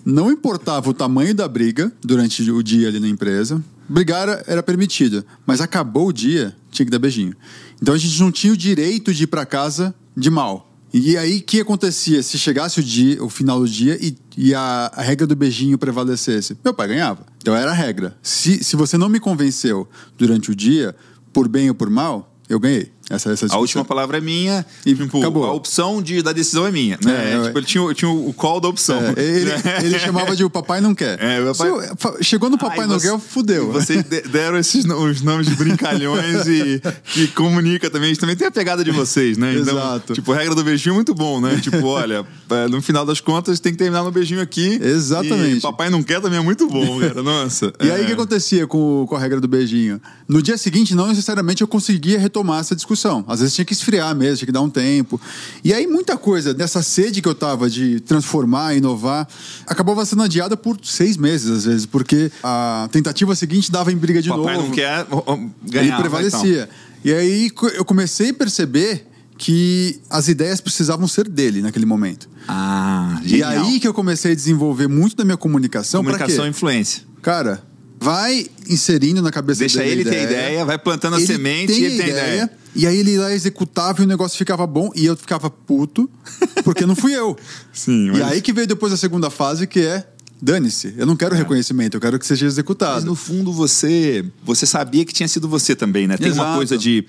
não 0.04 0.30
importava 0.30 0.88
o 0.88 0.94
tamanho 0.94 1.34
da 1.34 1.46
briga 1.46 1.92
durante 2.02 2.50
o 2.50 2.62
dia 2.62 2.88
ali 2.88 3.00
na 3.00 3.08
empresa, 3.08 3.62
brigar 3.88 4.22
era, 4.22 4.44
era 4.46 4.62
permitido, 4.62 5.24
mas 5.46 5.60
acabou 5.60 6.08
o 6.08 6.12
dia, 6.12 6.56
tinha 6.70 6.86
que 6.86 6.90
dar 6.90 6.98
beijinho. 6.98 7.34
Então 7.80 7.94
a 7.94 7.98
gente 7.98 8.18
não 8.20 8.30
tinha 8.30 8.52
o 8.52 8.56
direito 8.56 9.12
de 9.12 9.24
ir 9.24 9.26
para 9.26 9.44
casa 9.44 9.94
de 10.16 10.30
mal. 10.30 10.70
E 10.92 11.16
aí 11.16 11.38
o 11.38 11.42
que 11.42 11.60
acontecia? 11.60 12.20
Se 12.22 12.36
chegasse 12.36 12.80
o 12.80 12.82
dia, 12.82 13.22
o 13.22 13.28
final 13.28 13.60
do 13.60 13.68
dia 13.68 13.96
e, 14.04 14.16
e 14.36 14.54
a, 14.54 14.90
a 14.92 15.02
regra 15.02 15.24
do 15.24 15.36
beijinho 15.36 15.78
prevalecesse, 15.78 16.56
meu 16.64 16.74
pai 16.74 16.88
ganhava. 16.88 17.24
Então 17.40 17.54
era 17.54 17.70
a 17.70 17.74
regra. 17.74 18.16
Se, 18.22 18.62
se 18.64 18.74
você 18.74 18.98
não 18.98 19.08
me 19.08 19.20
convenceu 19.20 19.88
durante 20.18 20.50
o 20.50 20.54
dia, 20.54 20.94
por 21.32 21.48
bem 21.48 21.68
ou 21.68 21.74
por 21.74 21.90
mal, 21.90 22.34
eu 22.48 22.58
ganhei. 22.58 22.92
Essa, 23.10 23.32
essa 23.32 23.46
A 23.50 23.58
última 23.58 23.84
palavra 23.84 24.18
é 24.18 24.20
minha 24.20 24.64
E 24.86 24.94
tipo, 24.94 25.18
acabou. 25.18 25.44
a 25.44 25.52
opção 25.52 26.00
de, 26.00 26.22
da 26.22 26.32
decisão 26.32 26.64
é 26.66 26.70
minha. 26.70 26.96
Né? 27.04 27.34
É, 27.34 27.42
tipo, 27.46 27.58
ele 27.58 27.66
tinha, 27.66 27.82
o- 27.82 27.92
tinha 27.92 28.10
o 28.10 28.32
call 28.32 28.60
da 28.60 28.68
opção. 28.68 29.00
É, 29.16 29.20
ele, 29.22 29.50
ele 29.84 29.98
chamava 29.98 30.36
de 30.36 30.44
o 30.44 30.48
papai 30.50 30.80
não 30.80 30.94
quer. 30.94 31.18
É, 31.20 31.44
papai- 31.52 32.16
Se 32.18 32.24
Chegou 32.24 32.48
no 32.48 32.56
papai 32.56 32.80
Ai, 32.82 32.86
não 32.86 32.98
você- 33.00 33.10
quer, 33.10 33.18
fudeu. 33.18 33.68
e 33.70 33.72
Vocês 33.72 34.04
de- 34.04 34.22
deram 34.22 34.56
esses 34.58 34.84
os 34.84 35.22
nomes 35.22 35.46
de 35.48 35.54
brincalhões 35.56 36.46
e 36.46 36.80
que 37.12 37.26
comunica 37.28 37.90
também. 37.90 38.12
Isso 38.12 38.20
também 38.20 38.36
tem 38.36 38.46
a 38.46 38.50
pegada 38.50 38.84
de 38.84 38.90
vocês, 38.92 39.36
né? 39.36 39.54
Então, 39.54 39.76
Exato. 39.76 40.12
tipo, 40.14 40.32
a 40.32 40.36
regra 40.36 40.54
do 40.54 40.62
beijinho 40.62 40.92
é 40.92 40.94
muito 40.94 41.12
bom, 41.14 41.40
né? 41.40 41.58
Tipo, 41.60 41.84
olha, 41.86 42.24
é, 42.50 42.68
no 42.68 42.80
final 42.80 43.04
das 43.04 43.20
contas 43.20 43.58
tem 43.58 43.72
que 43.72 43.78
terminar 43.78 44.04
no 44.04 44.10
beijinho 44.12 44.40
aqui. 44.40 44.78
Exatamente. 44.82 45.58
E 45.58 45.60
papai 45.60 45.90
não 45.90 46.02
quer 46.02 46.20
também 46.20 46.38
é 46.38 46.42
muito 46.42 46.68
bom, 46.68 47.00
cara. 47.00 47.22
Nossa. 47.22 47.72
E 47.80 47.90
aí 47.90 48.00
o 48.02 48.04
É. 48.04 48.06
que 48.06 48.12
acontecia 48.12 48.66
com, 48.66 49.04
com 49.08 49.16
a 49.16 49.18
regra 49.18 49.40
do 49.40 49.48
beijinho? 49.48 50.00
No 50.28 50.40
dia 50.40 50.56
seguinte, 50.56 50.94
não 50.94 51.08
necessariamente 51.08 51.62
eu 51.62 51.66
conseguia 51.68 52.18
retomar 52.18 52.60
essa 52.60 52.76
discussão. 52.76 52.99
Às 53.26 53.40
vezes 53.40 53.54
tinha 53.54 53.64
que 53.64 53.72
esfriar 53.72 54.14
mesmo, 54.14 54.36
tinha 54.38 54.46
que 54.46 54.52
dar 54.52 54.60
um 54.62 54.70
tempo. 54.70 55.20
E 55.64 55.72
aí 55.72 55.86
muita 55.86 56.16
coisa 56.16 56.52
dessa 56.52 56.82
sede 56.82 57.20
que 57.22 57.28
eu 57.28 57.34
tava 57.34 57.68
de 57.70 58.00
transformar, 58.00 58.74
inovar, 58.76 59.26
acabava 59.66 60.04
sendo 60.04 60.22
adiada 60.22 60.56
por 60.56 60.78
seis 60.82 61.16
meses, 61.16 61.50
às 61.50 61.64
vezes, 61.64 61.86
porque 61.86 62.30
a 62.42 62.88
tentativa 62.92 63.34
seguinte 63.34 63.70
dava 63.72 63.90
em 63.92 63.96
briga 63.96 64.20
de 64.20 64.28
Papai 64.28 64.54
novo. 64.56 64.66
não 64.68 64.74
quer 64.74 65.06
ó, 65.10 65.22
ó, 65.26 65.34
Ele 65.36 65.50
ganhar. 65.64 65.98
prevalecia. 66.00 66.68
E 67.04 67.12
aí 67.12 67.50
eu 67.74 67.84
comecei 67.84 68.30
a 68.30 68.34
perceber 68.34 69.06
que 69.38 69.98
as 70.10 70.28
ideias 70.28 70.60
precisavam 70.60 71.08
ser 71.08 71.26
dele 71.26 71.62
naquele 71.62 71.86
momento. 71.86 72.28
Ah, 72.46 73.18
E 73.24 73.28
genial. 73.30 73.50
aí 73.64 73.80
que 73.80 73.88
eu 73.88 73.94
comecei 73.94 74.32
a 74.32 74.34
desenvolver 74.34 74.86
muito 74.86 75.16
da 75.16 75.24
minha 75.24 75.36
comunicação. 75.38 76.02
Comunicação 76.04 76.44
e 76.46 76.50
influência. 76.50 77.02
Cara, 77.22 77.62
vai 78.00 78.46
inserindo 78.68 79.20
na 79.20 79.30
cabeça 79.30 79.60
Deixa 79.60 79.78
dele 79.80 80.00
ele 80.00 80.04
ter 80.10 80.22
ideia, 80.24 80.64
vai 80.64 80.78
plantando 80.78 81.14
a 81.14 81.18
Ele 81.18 81.26
semente 81.26 81.72
tem 81.72 81.82
e 81.82 81.84
ele 81.84 81.96
tem 81.98 82.06
a 82.06 82.08
ideia. 82.08 82.50
E 82.74 82.86
aí 82.86 82.96
ele 82.96 83.18
lá 83.18 83.32
executava 83.32 84.00
e 84.00 84.04
o 84.04 84.08
negócio 84.08 84.38
ficava 84.38 84.66
bom 84.66 84.90
e 84.96 85.04
eu 85.04 85.16
ficava 85.16 85.50
puto, 85.50 86.08
porque 86.64 86.86
não 86.86 86.96
fui 86.96 87.12
eu. 87.14 87.36
Sim, 87.72 88.12
E 88.16 88.22
aí 88.22 88.40
que 88.40 88.52
veio 88.52 88.66
depois 88.66 88.92
a 88.92 88.96
segunda 88.96 89.28
fase, 89.28 89.66
que 89.66 89.80
é 89.80 90.06
dane-se, 90.40 90.94
eu 90.96 91.04
não 91.04 91.14
quero 91.16 91.34
reconhecimento, 91.34 91.96
eu 91.96 92.00
quero 92.00 92.18
que 92.18 92.24
seja 92.26 92.46
Mas 92.46 92.54
executado. 92.54 93.04
no 93.04 93.14
fundo 93.14 93.52
você 93.52 94.24
você 94.42 94.64
sabia 94.64 95.04
que 95.04 95.12
tinha 95.12 95.28
sido 95.28 95.46
você 95.46 95.76
também, 95.76 96.06
né? 96.06 96.16
Tem 96.16 96.28
uma 96.32 96.42
Exato. 96.44 96.56
coisa 96.56 96.78
de 96.78 97.04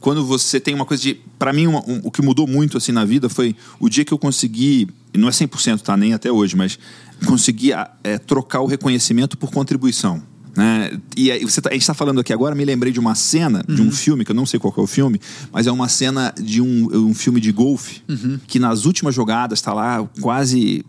quando 0.00 0.26
você 0.26 0.60
tem 0.60 0.74
uma 0.74 0.84
coisa 0.84 1.02
de 1.02 1.18
para 1.38 1.52
mim 1.52 1.66
uma- 1.68 1.82
um- 1.88 2.00
o 2.02 2.10
que 2.10 2.20
mudou 2.20 2.46
muito 2.46 2.76
assim 2.76 2.92
na 2.92 3.04
vida 3.06 3.28
foi 3.30 3.56
o 3.80 3.88
dia 3.88 4.04
que 4.04 4.12
eu 4.12 4.18
consegui, 4.18 4.88
não 5.14 5.28
é 5.28 5.30
100%, 5.32 5.80
tá 5.80 5.96
nem 5.96 6.12
até 6.12 6.30
hoje, 6.30 6.54
mas 6.56 6.78
consegui 7.26 7.70
é, 8.02 8.18
trocar 8.18 8.60
o 8.60 8.66
reconhecimento 8.66 9.38
por 9.38 9.50
contribuição. 9.50 10.20
Né? 10.56 10.98
E 11.16 11.30
aí 11.32 11.42
você 11.44 11.60
tá- 11.60 11.70
a 11.70 11.72
gente 11.72 11.82
está 11.82 11.94
falando 11.94 12.20
aqui 12.20 12.32
agora, 12.32 12.54
me 12.54 12.64
lembrei 12.64 12.92
de 12.92 13.00
uma 13.00 13.14
cena 13.14 13.64
de 13.68 13.82
um 13.82 13.90
filme, 13.90 14.24
que 14.24 14.30
eu 14.30 14.34
não 14.36 14.46
sei 14.46 14.60
qual 14.60 14.72
é 14.76 14.80
o 14.80 14.86
filme, 14.86 15.20
mas 15.52 15.66
é 15.66 15.72
uma 15.72 15.88
cena 15.88 16.32
de 16.40 16.60
um, 16.60 17.08
um 17.08 17.14
filme 17.14 17.40
de 17.40 17.50
golfe, 17.50 18.02
que 18.46 18.58
nas 18.60 18.84
últimas 18.84 19.14
jogadas 19.14 19.58
está 19.58 19.72
lá 19.74 20.08
quase 20.20 20.84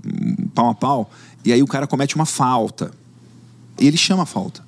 pau 0.53 0.69
a 0.69 0.75
pau, 0.75 1.11
e 1.43 1.51
aí 1.51 1.63
o 1.63 1.67
cara 1.67 1.87
comete 1.87 2.15
uma 2.15 2.25
falta. 2.25 2.91
E 3.79 3.87
ele 3.87 3.97
chama 3.97 4.23
a 4.23 4.25
falta 4.25 4.63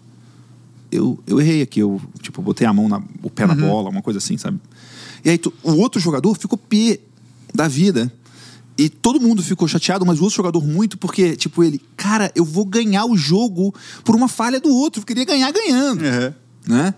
eu, 0.89 1.19
eu 1.27 1.39
errei 1.41 1.61
aqui, 1.61 1.81
eu 1.81 2.01
tipo, 2.21 2.41
botei 2.41 2.65
a 2.65 2.71
mão, 2.73 2.87
na, 2.87 3.01
o 3.21 3.29
pé 3.29 3.45
na 3.45 3.53
bola, 3.55 3.89
uma 3.89 4.01
coisa 4.01 4.19
assim, 4.19 4.37
sabe? 4.37 4.57
E 5.23 5.29
aí 5.29 5.37
tu- 5.37 5.53
o 5.61 5.73
outro 5.73 5.99
jogador 5.99 6.33
ficou 6.35 6.57
pé 6.57 6.99
da 7.53 7.67
vida. 7.67 8.11
E 8.77 8.89
todo 8.89 9.19
mundo 9.19 9.41
ficou 9.41 9.67
chateado, 9.67 10.05
mas 10.05 10.19
o 10.19 10.23
outro 10.23 10.37
jogador 10.37 10.63
muito, 10.65 10.97
porque, 10.97 11.35
tipo, 11.35 11.63
ele, 11.63 11.81
cara, 11.95 12.31
eu 12.35 12.45
vou 12.45 12.63
ganhar 12.63 13.05
o 13.05 13.17
jogo 13.17 13.73
por 14.03 14.15
uma 14.15 14.27
falha 14.27 14.59
do 14.59 14.69
outro, 14.69 15.01
eu 15.01 15.05
queria 15.05 15.25
ganhar 15.25 15.51
ganhando. 15.51 16.05
É. 16.05 16.33
Né? 16.67 16.93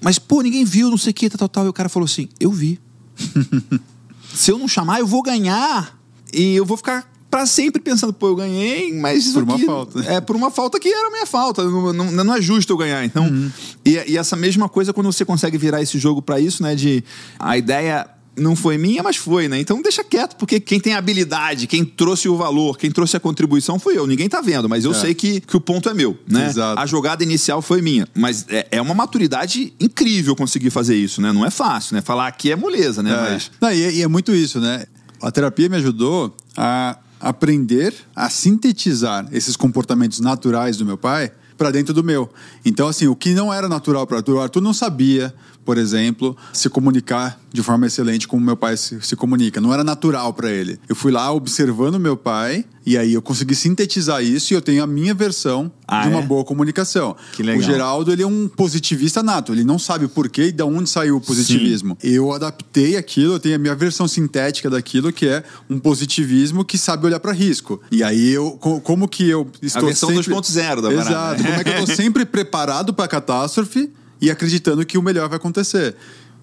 Mas, 0.00 0.18
pô, 0.18 0.42
ninguém 0.42 0.64
viu, 0.64 0.90
não 0.90 0.98
sei 0.98 1.10
o 1.10 1.14
que, 1.14 1.30
tal, 1.30 1.38
tal, 1.38 1.48
tal. 1.48 1.66
E 1.66 1.68
o 1.68 1.72
cara 1.72 1.88
falou 1.88 2.04
assim: 2.04 2.28
eu 2.38 2.50
vi. 2.50 2.78
Se 4.34 4.50
eu 4.50 4.58
não 4.58 4.66
chamar, 4.68 5.00
eu 5.00 5.06
vou 5.06 5.22
ganhar. 5.22 5.98
E 6.32 6.54
eu 6.54 6.64
vou 6.64 6.76
ficar 6.76 7.10
pra 7.30 7.46
sempre 7.46 7.80
pensando, 7.80 8.12
pô, 8.12 8.28
eu 8.28 8.36
ganhei, 8.36 8.92
mas 8.98 9.24
isso 9.24 9.34
Por 9.34 9.42
uma 9.44 9.54
aqui 9.54 9.64
falta. 9.64 10.00
É, 10.00 10.20
por 10.20 10.36
uma 10.36 10.50
falta 10.50 10.78
que 10.78 10.88
era 10.88 11.08
a 11.08 11.10
minha 11.10 11.26
falta. 11.26 11.64
Não, 11.64 11.92
não, 11.92 12.24
não 12.24 12.34
é 12.34 12.42
justo 12.42 12.72
eu 12.72 12.76
ganhar. 12.76 13.04
Então, 13.04 13.24
Uhum. 13.24 13.50
e, 13.84 13.92
e 14.12 14.18
essa 14.18 14.36
mesma 14.36 14.68
coisa 14.68 14.92
quando 14.92 15.10
você 15.10 15.24
consegue 15.24 15.56
virar 15.56 15.80
esse 15.80 15.98
jogo 15.98 16.20
pra 16.20 16.38
isso, 16.40 16.62
né? 16.62 16.74
De 16.74 17.02
a 17.38 17.56
ideia 17.56 18.06
não 18.36 18.56
foi 18.56 18.78
minha, 18.78 19.02
mas 19.02 19.16
foi, 19.16 19.46
né? 19.48 19.60
Então 19.60 19.82
deixa 19.82 20.02
quieto, 20.02 20.36
porque 20.36 20.58
quem 20.58 20.80
tem 20.80 20.94
a 20.94 20.98
habilidade, 20.98 21.66
quem 21.66 21.84
trouxe 21.84 22.28
o 22.28 22.36
valor, 22.36 22.78
quem 22.78 22.90
trouxe 22.90 23.16
a 23.16 23.20
contribuição 23.20 23.78
fui 23.78 23.96
eu. 23.98 24.06
Ninguém 24.06 24.28
tá 24.28 24.40
vendo, 24.40 24.68
mas 24.68 24.84
eu 24.84 24.92
É. 24.92 24.94
sei 24.94 25.14
que, 25.14 25.40
que 25.40 25.56
o 25.56 25.60
ponto 25.60 25.88
é 25.88 25.94
meu, 25.94 26.16
né? 26.26 26.46
Exato. 26.46 26.80
A 26.80 26.86
jogada 26.86 27.22
inicial 27.22 27.60
foi 27.60 27.82
minha. 27.82 28.08
Mas 28.14 28.46
é, 28.48 28.66
é 28.70 28.80
uma 28.80 28.94
maturidade 28.94 29.72
incrível 29.78 30.34
conseguir 30.34 30.70
fazer 30.70 30.96
isso, 30.96 31.20
né? 31.20 31.30
Não 31.32 31.44
é 31.44 31.50
fácil, 31.50 31.94
né? 31.94 32.00
Falar 32.02 32.26
aqui 32.26 32.50
é 32.50 32.56
moleza, 32.56 33.02
né? 33.02 33.10
É. 33.12 33.30
Mas. 33.32 33.50
Não, 33.60 33.70
e, 33.72 33.82
é- 33.82 33.92
e 33.94 34.02
é 34.02 34.08
muito 34.08 34.34
isso, 34.34 34.58
né? 34.60 34.84
A 35.20 35.30
terapia 35.30 35.68
me 35.68 35.76
ajudou 35.76 36.34
a 36.56 36.96
aprender 37.20 37.94
a 38.16 38.28
sintetizar 38.30 39.26
esses 39.32 39.56
comportamentos 39.56 40.20
naturais 40.20 40.76
do 40.76 40.84
meu 40.84 40.96
pai 40.98 41.30
para 41.56 41.70
dentro 41.70 41.94
do 41.94 42.02
meu. 42.02 42.28
Então, 42.64 42.88
assim, 42.88 43.06
o 43.06 43.14
que 43.14 43.34
não 43.34 43.52
era 43.52 43.68
natural 43.68 44.06
para 44.06 44.14
o 44.14 44.18
Arthur, 44.18 44.34
o 44.36 44.40
Arthur 44.40 44.60
não 44.60 44.74
sabia, 44.74 45.32
por 45.64 45.78
exemplo, 45.78 46.36
se 46.52 46.68
comunicar 46.68 47.40
de 47.52 47.62
forma 47.62 47.86
excelente 47.86 48.26
como 48.26 48.44
meu 48.44 48.56
pai 48.56 48.76
se, 48.76 48.98
se 49.02 49.14
comunica. 49.14 49.60
Não 49.60 49.72
era 49.74 49.84
natural 49.84 50.32
para 50.32 50.50
ele. 50.50 50.78
Eu 50.88 50.96
fui 50.96 51.12
lá 51.12 51.30
observando 51.32 52.00
meu 52.00 52.16
pai 52.16 52.64
e 52.84 52.96
aí 52.96 53.12
eu 53.12 53.20
consegui 53.22 53.54
sintetizar 53.54 54.22
isso 54.24 54.52
e 54.52 54.56
eu 54.56 54.62
tenho 54.62 54.82
a 54.82 54.86
minha 54.86 55.12
versão 55.14 55.70
Ah, 55.86 56.02
de 56.02 56.08
uma 56.08 56.20
é? 56.20 56.22
boa 56.22 56.44
comunicação. 56.44 57.14
Que 57.32 57.42
legal. 57.42 57.60
O 57.60 57.62
Geraldo, 57.62 58.10
ele 58.12 58.22
é 58.22 58.26
um 58.26 58.48
positivista 58.48 59.22
nato. 59.22 59.52
Ele 59.52 59.64
não 59.64 59.78
sabe 59.78 60.06
o 60.06 60.08
porquê 60.08 60.44
e 60.44 60.52
de 60.52 60.62
onde 60.62 60.88
saiu 60.88 61.16
o 61.16 61.20
positivismo. 61.20 61.96
Eu 62.02 62.32
adaptei 62.32 62.96
aquilo, 62.96 63.34
eu 63.34 63.38
tenho 63.40 63.56
a 63.56 63.58
minha 63.58 63.74
versão 63.74 64.08
sintética 64.08 64.70
daquilo, 64.70 65.12
que 65.12 65.28
é 65.28 65.44
um 65.68 65.78
positivismo 65.78 66.64
que 66.64 66.78
sabe 66.78 67.06
olhar 67.06 67.20
para 67.20 67.32
risco. 67.32 67.80
E 67.90 68.02
aí 68.02 68.30
eu, 68.30 68.52
co- 68.52 68.80
como 68.80 69.06
que 69.06 69.28
eu 69.28 69.46
estou 69.60 69.84
versão 69.86 70.08
sempre... 70.08 70.32
2.0 70.34 70.80
da 70.80 70.90
parada. 70.90 71.00
Exato. 71.10 71.42
Como 71.44 71.54
é 71.54 71.64
que 71.64 71.70
eu 71.70 71.78
estou 71.80 71.94
sempre 71.96 72.24
preparado 72.24 72.94
para 72.94 73.04
a 73.04 73.08
catástrofe 73.08 73.90
e 74.22 74.30
acreditando 74.30 74.86
que 74.86 74.96
o 74.96 75.02
melhor 75.02 75.28
vai 75.28 75.36
acontecer. 75.36 75.96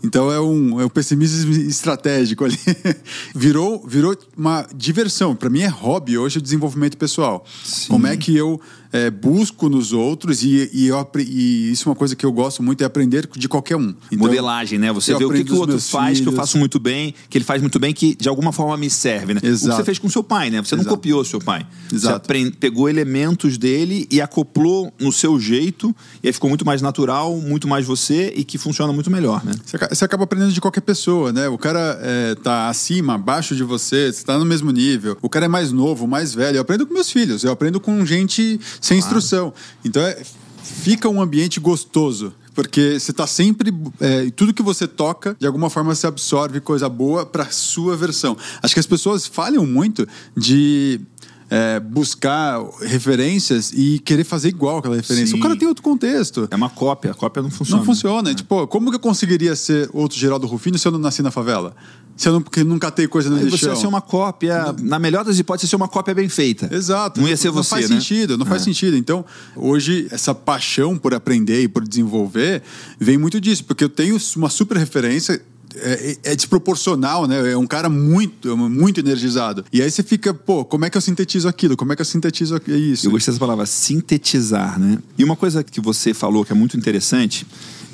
Então 0.04 0.32
é 0.32 0.40
um, 0.40 0.80
é 0.80 0.86
um 0.86 0.90
pessimismo 0.90 1.52
estratégico 1.52 2.46
ali. 2.46 2.58
virou, 3.34 3.86
virou 3.86 4.18
uma 4.38 4.68
diversão. 4.74 5.36
Para 5.36 5.50
mim 5.50 5.62
é 5.62 5.68
hobby 5.68 6.18
hoje 6.18 6.38
o 6.40 6.42
desenvolvimento 6.42 6.98
pessoal. 6.98 7.46
Como 7.88 8.06
é 8.06 8.16
que 8.16 8.36
eu 8.36 8.62
é, 8.92 9.10
busco 9.10 9.70
nos 9.70 9.94
outros 9.94 10.44
e, 10.44 10.70
e, 10.74 10.88
eu, 10.88 11.12
e, 11.18 11.72
isso 11.72 11.88
é 11.88 11.90
uma 11.90 11.96
coisa 11.96 12.16
que 12.16 12.26
eu 12.26 12.32
gosto 12.32 12.64
muito, 12.64 12.82
é 12.82 12.86
aprender 12.86 13.28
de 13.36 13.48
qualquer 13.48 13.76
um. 13.76 13.94
Então, 14.12 14.28
Modelagem, 14.28 14.80
né? 14.80 14.92
Você 14.92 15.16
vê 15.16 15.26
o 15.26 15.32
que, 15.32 15.44
que 15.44 15.54
o 15.54 15.58
outro 15.58 15.80
faz, 15.80 16.18
filhos. 16.18 16.22
que 16.22 16.28
eu 16.28 16.38
faço 16.38 16.58
muito 16.58 16.80
bem, 16.80 17.14
que 17.30 17.38
ele 17.38 17.46
faz 17.46 17.62
muito 17.62 17.80
bem, 17.80 17.94
que 17.94 18.16
de 18.16 18.28
alguma 18.28 18.52
forma 18.52 18.76
me 18.78 18.90
serve, 18.90 19.34
né? 19.34 19.42
Exato. 19.44 19.68
O 19.68 19.70
que 19.70 19.76
você 19.78 19.84
fez 19.84 20.00
com 20.00 20.10
seu 20.10 20.24
pai, 20.24 20.50
né? 20.50 20.62
Você 20.62 20.76
não 20.76 20.82
Exato. 20.82 20.96
copiou 20.96 21.24
seu 21.24 21.40
pai. 21.40 21.66
Exato. 21.92 22.28
Você 22.28 22.52
pegou 22.52 22.90
elementos 22.90 23.58
dele 23.58 24.08
e 24.12 24.22
acoplou 24.22 24.92
no 25.00 25.12
seu 25.12 25.40
jeito, 25.40 25.96
e 26.24 26.28
aí 26.28 26.34
ficou 26.34 26.50
muito 26.50 26.66
mais 26.66 26.82
natural, 26.82 27.36
muito 27.38 27.68
mais 27.68 27.86
você 27.86 28.34
e 28.36 28.44
que 28.44 28.58
funciona 28.58 28.92
muito 28.92 29.12
melhor, 29.12 29.44
né? 29.46 29.52
Você 29.90 30.06
acaba 30.06 30.24
aprendendo 30.24 30.52
de 30.52 30.62
qualquer 30.62 30.82
pessoa, 30.82 31.32
né? 31.32 31.48
O 31.48 31.58
cara 31.58 32.00
é, 32.02 32.36
tá 32.36 32.70
acima, 32.70 33.16
abaixo 33.16 33.56
de 33.56 33.64
você, 33.64 34.12
você 34.12 34.24
tá 34.24 34.38
no 34.38 34.46
mesmo 34.46 34.72
nível. 34.72 35.18
O 35.22 35.30
cara 35.30 35.46
é 35.46 35.48
mais 35.48 35.72
novo, 35.72 36.08
mais 36.08 36.34
velho. 36.34 36.58
Eu 36.58 36.62
aprendo 36.62 36.86
com 36.86 36.94
meus 36.94 37.12
filhos, 37.12 37.44
eu 37.44 37.52
aprendo 37.52 37.80
com 37.80 38.06
gente 38.06 38.60
sem 38.82 39.00
claro. 39.00 39.18
instrução. 39.18 39.54
Então 39.84 40.02
é, 40.02 40.22
fica 40.64 41.08
um 41.10 41.22
ambiente 41.22 41.60
gostoso. 41.60 42.34
Porque 42.54 43.00
você 43.00 43.12
está 43.12 43.26
sempre. 43.26 43.74
É, 44.02 44.30
tudo 44.32 44.54
que 44.54 44.62
você 44.62 44.86
toca, 44.86 45.36
de 45.40 45.48
alguma 45.48 45.70
forma, 45.70 45.96
você 45.96 46.08
absorve 46.08 46.60
coisa 46.60 46.90
boa 46.90 47.26
para 47.26 47.50
sua 47.52 47.96
versão. 47.96 48.36
Acho 48.62 48.74
que 48.74 48.80
as 48.80 48.88
pessoas 48.88 49.26
falham 49.26 49.66
muito 49.66 50.06
de 50.36 51.00
é, 51.50 51.80
buscar 51.80 52.62
referências 52.82 53.72
e 53.74 54.00
querer 54.00 54.24
fazer 54.24 54.50
igual 54.50 54.78
aquela 54.78 54.96
referência. 54.96 55.34
Sim. 55.34 55.40
O 55.40 55.42
cara 55.42 55.56
tem 55.56 55.68
outro 55.68 55.84
contexto. 55.84 56.48
É 56.52 56.56
uma 56.56 56.70
cópia, 56.70 57.12
a 57.12 57.14
cópia 57.14 57.42
não 57.42 57.50
funciona. 57.50 57.80
Não 57.80 57.86
funciona. 57.86 58.32
É. 58.32 58.36
Tipo, 58.36 58.68
como 58.68 58.90
que 58.90 58.96
eu 58.98 59.00
conseguiria 59.00 59.56
ser 59.56 59.90
outro 59.94 60.18
Geraldo 60.18 60.46
Rufino 60.46 60.78
se 60.78 60.88
eu 60.88 60.92
não 60.92 61.00
nasci 61.00 61.22
na 61.22 61.32
favela? 61.32 61.76
Se 62.16 62.28
eu 62.28 62.34
não, 62.34 62.44
não 62.66 62.78
catei 62.78 63.08
coisa 63.08 63.30
no 63.30 63.38
Aí. 63.38 63.50
Você 63.50 63.68
ia 63.68 63.76
ser 63.78 63.88
uma 63.88 64.02
cópia, 64.02 64.76
na 64.82 65.00
melhor 65.00 65.24
das 65.24 65.40
hipóteses, 65.40 65.70
ser 65.70 65.78
uma 65.78 65.88
cópia 65.88 66.14
bem 66.14 66.28
feita. 66.28 66.70
Exato. 66.70 67.22
Não 67.22 67.28
ia 67.30 67.38
ser 67.38 67.48
não 67.48 67.56
você, 67.56 67.70
faz 67.70 67.90
né? 67.90 67.96
sentido, 67.96 68.38
não 68.38 68.46
é. 68.46 68.50
faz 68.50 68.62
sentido. 68.62 68.98
Então, 68.98 69.24
hoje, 69.56 70.08
essa 70.12 70.36
paixão 70.36 70.98
por 70.98 71.14
aprender 71.14 71.64
e 71.64 71.68
por 71.70 71.88
desenvolver 71.88 72.62
vem 73.00 73.18
muito 73.18 73.40
disso, 73.40 73.64
porque 73.64 73.86
eu 73.86 73.90
tenho 73.90 74.18
uma 74.36 74.50
super 74.50 74.76
referência 74.76 75.42
é, 75.76 76.18
é, 76.24 76.36
desproporcional, 76.36 77.28
né? 77.28 77.52
É 77.52 77.58
um 77.58 77.68
cara 77.68 77.90
muito, 77.90 78.56
muito 78.58 79.00
energizado. 79.00 79.66
E 79.72 79.82
aí 79.82 79.90
você 79.90 80.04
fica, 80.04 80.34
pô, 80.34 80.66
como 80.66 80.86
é 80.86 80.90
que 80.90 80.98
eu 80.98 81.02
sintetizo 81.02 81.48
aquilo? 81.48 81.78
Como 81.78 81.94
é 81.94 81.96
que 81.96 82.02
eu 82.02 82.06
sintetizo 82.06 82.60
isso? 82.68 83.08
Eu 83.08 83.12
gostei 83.12 83.32
dessa 83.32 83.40
palavra, 83.40 83.66
sintetizar, 83.66 84.80
né? 84.80 84.98
E 85.18 85.24
uma 85.24 85.36
coisa 85.36 85.64
que 85.64 85.80
você 85.80 86.14
falou 86.14 86.44
que 86.44 86.52
é 86.52 86.56
muito 86.56 86.78
interessante 86.78 87.46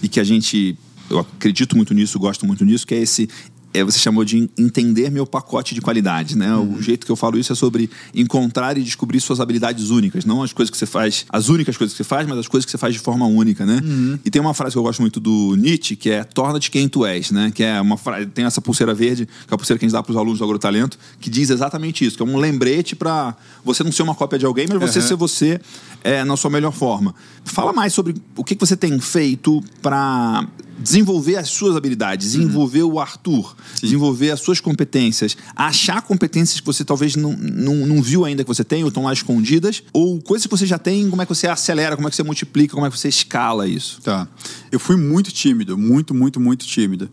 e 0.02 0.08
que 0.08 0.20
a 0.20 0.24
gente 0.24 0.78
eu 1.10 1.20
acredito 1.20 1.76
muito 1.76 1.94
nisso, 1.94 2.18
gosto 2.18 2.46
muito 2.46 2.66
nisso, 2.66 2.86
que 2.86 2.96
é 2.96 3.00
esse 3.00 3.30
é, 3.76 3.84
você 3.84 4.00
chamou 4.00 4.24
de 4.24 4.50
entender 4.58 5.10
meu 5.12 5.26
pacote 5.26 5.76
de 5.76 5.82
qualidade, 5.82 6.38
né? 6.38 6.56
Uhum. 6.56 6.76
O 6.76 6.82
jeito 6.82 7.06
que 7.06 7.12
eu 7.12 7.16
falo 7.16 7.38
isso 7.38 7.52
é 7.52 7.56
sobre 7.56 7.90
encontrar 8.14 8.78
e 8.78 8.84
descobrir 8.84 9.20
suas 9.20 9.40
habilidades 9.40 9.90
únicas, 9.90 10.26
não 10.26 10.42
as 10.42 10.54
coisas 10.54 10.70
que 10.70 10.78
você 10.78 10.86
faz, 10.86 11.26
as 11.30 11.50
únicas 11.50 11.76
coisas 11.76 11.94
que 11.94 11.98
você 11.98 12.08
faz, 12.08 12.28
mas 12.28 12.38
as 12.38 12.48
coisas 12.48 12.66
que 12.66 12.72
você 12.72 12.78
faz 12.78 12.94
de 12.94 13.00
forma 13.00 13.26
única, 13.26 13.66
né? 13.66 13.82
Uhum. 13.84 14.20
E 14.24 14.32
tem 14.32 14.42
uma 14.42 14.54
frase 14.54 14.74
que 14.74 14.78
eu 14.78 14.84
gosto 14.84 15.02
muito 15.02 15.20
do 15.20 15.56
Nietzsche, 15.56 15.96
que 15.96 16.10
é 16.10 16.24
torna-te 16.24 16.72
quem 16.72 16.88
tu 16.88 17.06
és, 17.06 17.32
né? 17.32 17.52
Que 17.54 17.64
é 17.64 17.82
uma 17.82 17.98
frase, 17.98 18.26
tem 18.28 18.46
essa 18.46 18.62
pulseira 18.62 18.94
verde, 18.94 19.26
que 19.26 19.54
é 19.54 19.56
a 19.56 19.58
pulseira 19.58 19.78
que 19.78 19.86
a 19.86 19.88
gente 19.88 19.94
dá 19.94 20.02
para 20.02 20.12
os 20.12 20.18
alunos 20.18 20.40
do 20.40 20.46
Agrotalento, 20.46 20.98
que 21.20 21.30
diz 21.30 21.50
exatamente 21.50 22.06
isso, 22.06 22.16
que 22.18 22.24
é 22.24 22.26
um 22.26 22.38
lembrete 22.38 22.96
para 22.96 23.36
você 23.64 23.84
não 23.84 23.92
ser 23.92 24.04
uma 24.04 24.16
cópia 24.16 24.40
de 24.40 24.46
alguém, 24.46 24.66
mas 24.68 24.80
você 24.80 25.00
uhum. 25.00 25.08
ser 25.08 25.16
você 25.16 25.62
é, 26.04 26.24
na 26.24 26.38
sua 26.38 26.50
melhor 26.50 26.72
forma. 26.72 27.14
Fala 27.44 27.74
mais 27.74 27.94
sobre 27.94 28.16
o 28.36 28.44
que 28.44 28.56
você 28.56 28.78
tem 28.78 29.00
feito 29.00 29.62
para 29.82 30.48
desenvolver 30.78 31.38
as 31.38 31.50
suas 31.50 31.76
habilidades, 31.76 32.32
desenvolver 32.32 32.84
uhum. 32.84 32.94
o 32.94 33.00
Arthur, 33.00 33.56
Sim. 33.76 33.82
desenvolver 33.88 34.32
as 34.32 34.40
suas 34.40 34.60
competências, 34.60 35.38
achar 35.56 36.02
competências 36.02 36.60
que 36.60 36.66
você 36.66 36.84
talvez 36.84 37.16
não, 37.16 37.34
não, 37.34 37.76
não 37.88 38.02
viu 38.02 38.26
ainda 38.26 38.44
que 38.44 38.48
você 38.48 38.64
tem, 38.64 38.84
ou 38.84 38.90
estão 38.90 39.04
lá 39.04 39.14
escondidas, 39.14 39.84
ou 39.94 40.22
coisas 40.22 40.46
que 40.46 40.52
você 40.52 40.66
já 40.66 40.78
tem, 40.78 41.10
como 41.10 41.22
é 41.22 41.26
que 41.26 41.34
você 41.34 41.48
acelera, 41.48 41.96
como 41.96 42.08
é 42.08 42.10
que 42.10 42.16
você 42.16 42.24
multiplica, 42.24 42.74
como 42.74 42.86
é 42.86 42.90
que 42.90 42.98
você 42.98 43.10
escala 43.10 43.68
isso. 43.68 44.02
Tá. 44.02 44.28
Eu 44.72 44.80
fui 44.80 44.96
muito 44.96 45.32
tímido, 45.32 45.78
muito, 45.78 46.14
muito, 46.14 46.40
muito 46.40 46.66
tímido. 46.66 47.10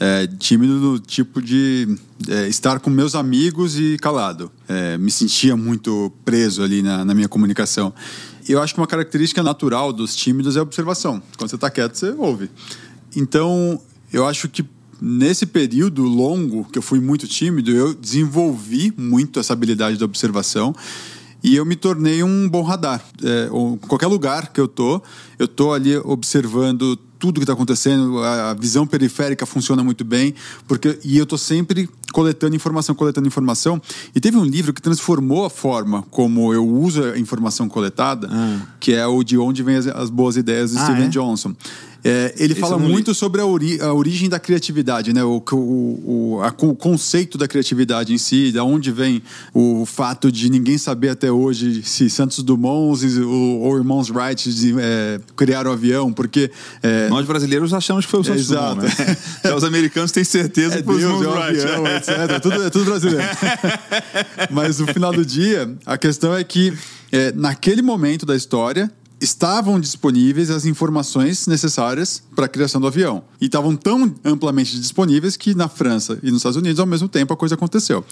É, 0.00 0.26
tímido 0.26 0.80
do 0.80 0.98
tipo 0.98 1.40
de 1.40 1.96
é, 2.28 2.48
estar 2.48 2.80
com 2.80 2.90
meus 2.90 3.14
amigos 3.14 3.78
e 3.78 3.96
calado. 3.98 4.50
É, 4.68 4.98
me 4.98 5.10
sentia 5.10 5.56
muito 5.56 6.12
preso 6.24 6.64
ali 6.64 6.82
na, 6.82 7.04
na 7.04 7.14
minha 7.14 7.28
comunicação. 7.28 7.94
Eu 8.48 8.60
acho 8.60 8.74
que 8.74 8.80
uma 8.80 8.86
característica 8.86 9.42
natural 9.42 9.92
dos 9.92 10.14
tímidos 10.14 10.56
é 10.56 10.58
a 10.58 10.62
observação. 10.62 11.22
Quando 11.38 11.48
você 11.48 11.54
está 11.54 11.70
quieto, 11.70 11.94
você 11.94 12.10
ouve. 12.10 12.50
Então, 13.16 13.80
eu 14.12 14.26
acho 14.26 14.48
que 14.48 14.64
nesse 15.00 15.46
período 15.46 16.02
longo 16.02 16.64
que 16.64 16.78
eu 16.78 16.82
fui 16.82 17.00
muito 17.00 17.26
tímido, 17.26 17.70
eu 17.70 17.94
desenvolvi 17.94 18.92
muito 18.96 19.38
essa 19.40 19.52
habilidade 19.52 19.96
de 19.96 20.04
observação 20.04 20.74
e 21.42 21.56
eu 21.56 21.66
me 21.66 21.76
tornei 21.76 22.22
um 22.22 22.48
bom 22.48 22.62
radar. 22.62 23.04
É, 23.22 23.48
qualquer 23.86 24.06
lugar 24.06 24.50
que 24.50 24.58
eu 24.58 24.66
tô, 24.66 25.02
eu 25.38 25.46
tô 25.46 25.74
ali 25.74 25.94
observando 25.98 26.98
tudo 27.18 27.34
que 27.34 27.44
está 27.44 27.52
acontecendo, 27.52 28.18
a 28.18 28.52
visão 28.54 28.86
periférica 28.86 29.46
funciona 29.46 29.82
muito 29.82 30.04
bem, 30.04 30.34
porque 30.66 30.98
e 31.04 31.16
eu 31.16 31.24
estou 31.24 31.38
sempre 31.38 31.88
coletando 32.12 32.54
informação, 32.54 32.94
coletando 32.94 33.26
informação. 33.26 33.80
E 34.14 34.20
teve 34.20 34.36
um 34.36 34.44
livro 34.44 34.72
que 34.72 34.80
transformou 34.80 35.44
a 35.44 35.50
forma 35.50 36.02
como 36.10 36.52
eu 36.52 36.66
uso 36.66 37.02
a 37.02 37.18
informação 37.18 37.68
coletada, 37.68 38.28
ah. 38.30 38.60
que 38.78 38.92
é 38.92 39.06
o 39.06 39.22
De 39.22 39.38
Onde 39.38 39.62
Vêm 39.62 39.76
as, 39.76 39.86
as 39.86 40.10
Boas 40.10 40.36
Ideias 40.36 40.72
de 40.72 40.78
ah, 40.78 40.84
Steven 40.84 41.06
é? 41.06 41.08
Johnson. 41.08 41.54
É, 42.04 42.34
ele 42.36 42.52
Esse 42.52 42.60
fala 42.60 42.78
muito 42.78 43.12
li... 43.12 43.14
sobre 43.14 43.40
a, 43.40 43.46
ori 43.46 43.80
a, 43.80 43.94
origem 43.94 44.28
da 44.28 44.38
criatividade, 44.38 45.14
né? 45.14 45.24
O, 45.24 45.42
o, 45.52 45.56
o, 45.56 46.40
a, 46.42 46.48
o, 46.48 46.74
conceito 46.76 47.38
da 47.38 47.48
criatividade 47.48 48.12
em 48.12 48.18
si, 48.18 48.52
da 48.52 48.62
onde 48.62 48.92
vem 48.92 49.22
o 49.54 49.86
fato 49.86 50.30
de 50.30 50.50
ninguém 50.50 50.76
saber 50.76 51.08
até 51.08 51.32
hoje 51.32 51.82
se 51.82 52.10
Santos 52.10 52.42
Dumont 52.42 53.02
ou 53.22 53.74
Irmãos 53.78 54.10
Wright 54.10 54.52
de, 54.52 54.74
é, 54.78 55.18
criaram 55.34 55.70
o 55.70 55.72
avião, 55.72 56.12
porque... 56.12 56.50
É... 56.82 57.08
Nós 57.08 57.26
brasileiros 57.26 57.72
achamos 57.72 58.04
que 58.04 58.10
foi 58.10 58.20
o 58.20 58.24
Santos. 58.24 58.48
Dumont, 58.48 58.82
né? 58.82 59.16
Já 59.42 59.56
os 59.56 59.64
americanos 59.64 60.12
têm 60.12 60.24
certeza 60.24 60.74
é 60.74 60.78
que 60.78 60.84
foi 60.84 60.98
Deus, 60.98 61.22
Irmãos 61.22 61.36
é 61.36 61.40
Wright. 61.40 61.66
Avião, 61.66 61.86
etc. 61.96 62.08
É 62.08 62.38
tudo, 62.38 62.62
é 62.64 62.70
tudo 62.70 62.84
brasileiro. 62.84 63.24
Mas 64.50 64.78
no 64.78 64.86
final 64.88 65.12
do 65.12 65.24
dia, 65.24 65.74
a 65.86 65.96
questão 65.96 66.36
é 66.36 66.44
que 66.44 66.70
é, 67.10 67.32
naquele 67.32 67.80
momento 67.80 68.26
da 68.26 68.36
história 68.36 68.90
estavam 69.24 69.80
disponíveis 69.80 70.50
as 70.50 70.64
informações 70.64 71.46
necessárias 71.46 72.22
para 72.34 72.46
a 72.46 72.48
criação 72.48 72.80
do 72.80 72.86
avião. 72.86 73.24
E 73.40 73.46
estavam 73.46 73.74
tão 73.74 74.14
amplamente 74.24 74.78
disponíveis 74.78 75.36
que 75.36 75.54
na 75.54 75.68
França 75.68 76.18
e 76.22 76.26
nos 76.26 76.38
Estados 76.38 76.56
Unidos, 76.56 76.78
ao 76.78 76.86
mesmo 76.86 77.08
tempo, 77.08 77.32
a 77.32 77.36
coisa 77.36 77.54
aconteceu. 77.54 78.04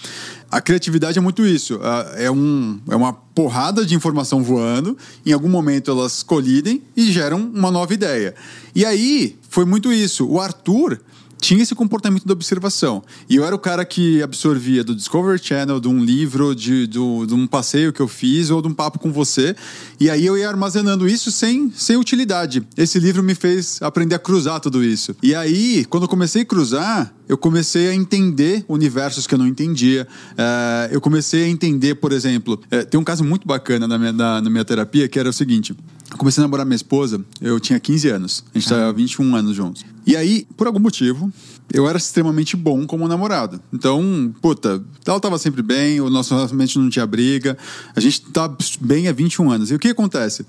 A 0.51 0.59
criatividade 0.59 1.17
é 1.17 1.21
muito 1.21 1.45
isso. 1.45 1.79
É, 2.15 2.29
um, 2.29 2.79
é 2.89 2.95
uma 2.95 3.13
porrada 3.13 3.85
de 3.85 3.95
informação 3.95 4.43
voando, 4.43 4.97
em 5.25 5.31
algum 5.31 5.49
momento 5.49 5.89
elas 5.89 6.23
colidem 6.23 6.83
e 6.95 7.11
geram 7.11 7.39
uma 7.53 7.71
nova 7.71 7.93
ideia. 7.93 8.35
E 8.75 8.85
aí 8.85 9.37
foi 9.49 9.65
muito 9.65 9.93
isso. 9.93 10.27
O 10.27 10.39
Arthur 10.39 10.99
tinha 11.43 11.61
esse 11.61 11.75
comportamento 11.75 12.25
da 12.25 12.31
observação. 12.31 13.03
E 13.29 13.35
eu 13.35 13.43
era 13.43 13.53
o 13.53 13.59
cara 13.59 13.83
que 13.83 14.23
absorvia 14.23 14.81
do 14.81 14.95
Discovery 14.95 15.37
Channel, 15.43 15.77
de 15.77 15.89
um 15.89 16.01
livro, 16.01 16.55
de, 16.55 16.87
de, 16.87 16.99
de, 17.27 17.33
um 17.33 17.45
passeio 17.45 17.91
que 17.91 18.01
eu 18.01 18.07
fiz 18.07 18.49
ou 18.49 18.61
de 18.61 18.69
um 18.69 18.73
papo 18.73 18.97
com 18.97 19.11
você. 19.11 19.53
E 19.99 20.09
aí 20.09 20.25
eu 20.25 20.37
ia 20.37 20.47
armazenando 20.47 21.05
isso 21.05 21.31
sem, 21.31 21.69
sem 21.75 21.97
utilidade. 21.97 22.65
Esse 22.77 22.97
livro 22.97 23.21
me 23.21 23.35
fez 23.35 23.81
aprender 23.81 24.15
a 24.15 24.19
cruzar 24.19 24.61
tudo 24.61 24.81
isso. 24.81 25.13
E 25.21 25.35
aí, 25.35 25.83
quando 25.89 26.03
eu 26.03 26.09
comecei 26.09 26.43
a 26.43 26.45
cruzar, 26.45 27.13
eu 27.27 27.37
comecei 27.37 27.89
a 27.89 27.93
entender 27.93 28.63
universos 28.69 29.27
que 29.27 29.35
eu 29.35 29.39
não 29.39 29.47
entendia. 29.47 30.07
Uh, 30.31 30.93
eu 30.93 31.01
comecei 31.01 31.43
a 31.43 31.49
entender, 31.49 31.95
por 31.95 32.13
exemplo, 32.13 32.53
uh, 32.71 32.85
tem 32.85 32.97
um 32.97 33.03
caso 33.03 33.21
muito 33.21 33.45
bacana 33.45 33.85
na 33.85 33.97
minha, 33.97 34.13
na, 34.13 34.41
na 34.41 34.49
minha 34.49 34.63
terapia 34.63 35.09
que 35.09 35.19
era 35.19 35.29
o 35.29 35.33
seguinte: 35.33 35.75
comecei 36.17 36.41
a 36.41 36.45
namorar 36.45 36.65
minha 36.65 36.75
esposa, 36.75 37.23
eu 37.41 37.59
tinha 37.59 37.79
15 37.79 38.09
anos, 38.09 38.43
a 38.53 38.59
gente 38.59 38.73
ah. 38.73 38.91
21 38.91 39.35
anos 39.35 39.55
juntos. 39.55 39.85
E 40.05 40.15
aí, 40.15 40.45
por 40.57 40.67
algum 40.67 40.79
motivo, 40.79 41.31
eu 41.71 41.87
era 41.87 41.97
extremamente 41.97 42.55
bom 42.55 42.85
como 42.85 43.07
namorado. 43.07 43.61
Então, 43.71 44.33
puta, 44.41 44.83
ela 45.05 45.17
estava 45.17 45.37
sempre 45.37 45.61
bem, 45.61 46.01
o 46.01 46.09
nosso 46.09 46.33
relacionamento 46.33 46.79
não 46.79 46.89
tinha 46.89 47.05
briga, 47.05 47.57
a 47.95 47.99
gente 47.99 48.21
tá 48.21 48.53
bem 48.81 49.07
há 49.07 49.11
21 49.11 49.51
anos. 49.51 49.71
E 49.71 49.75
o 49.75 49.79
que 49.79 49.87
acontece? 49.87 50.45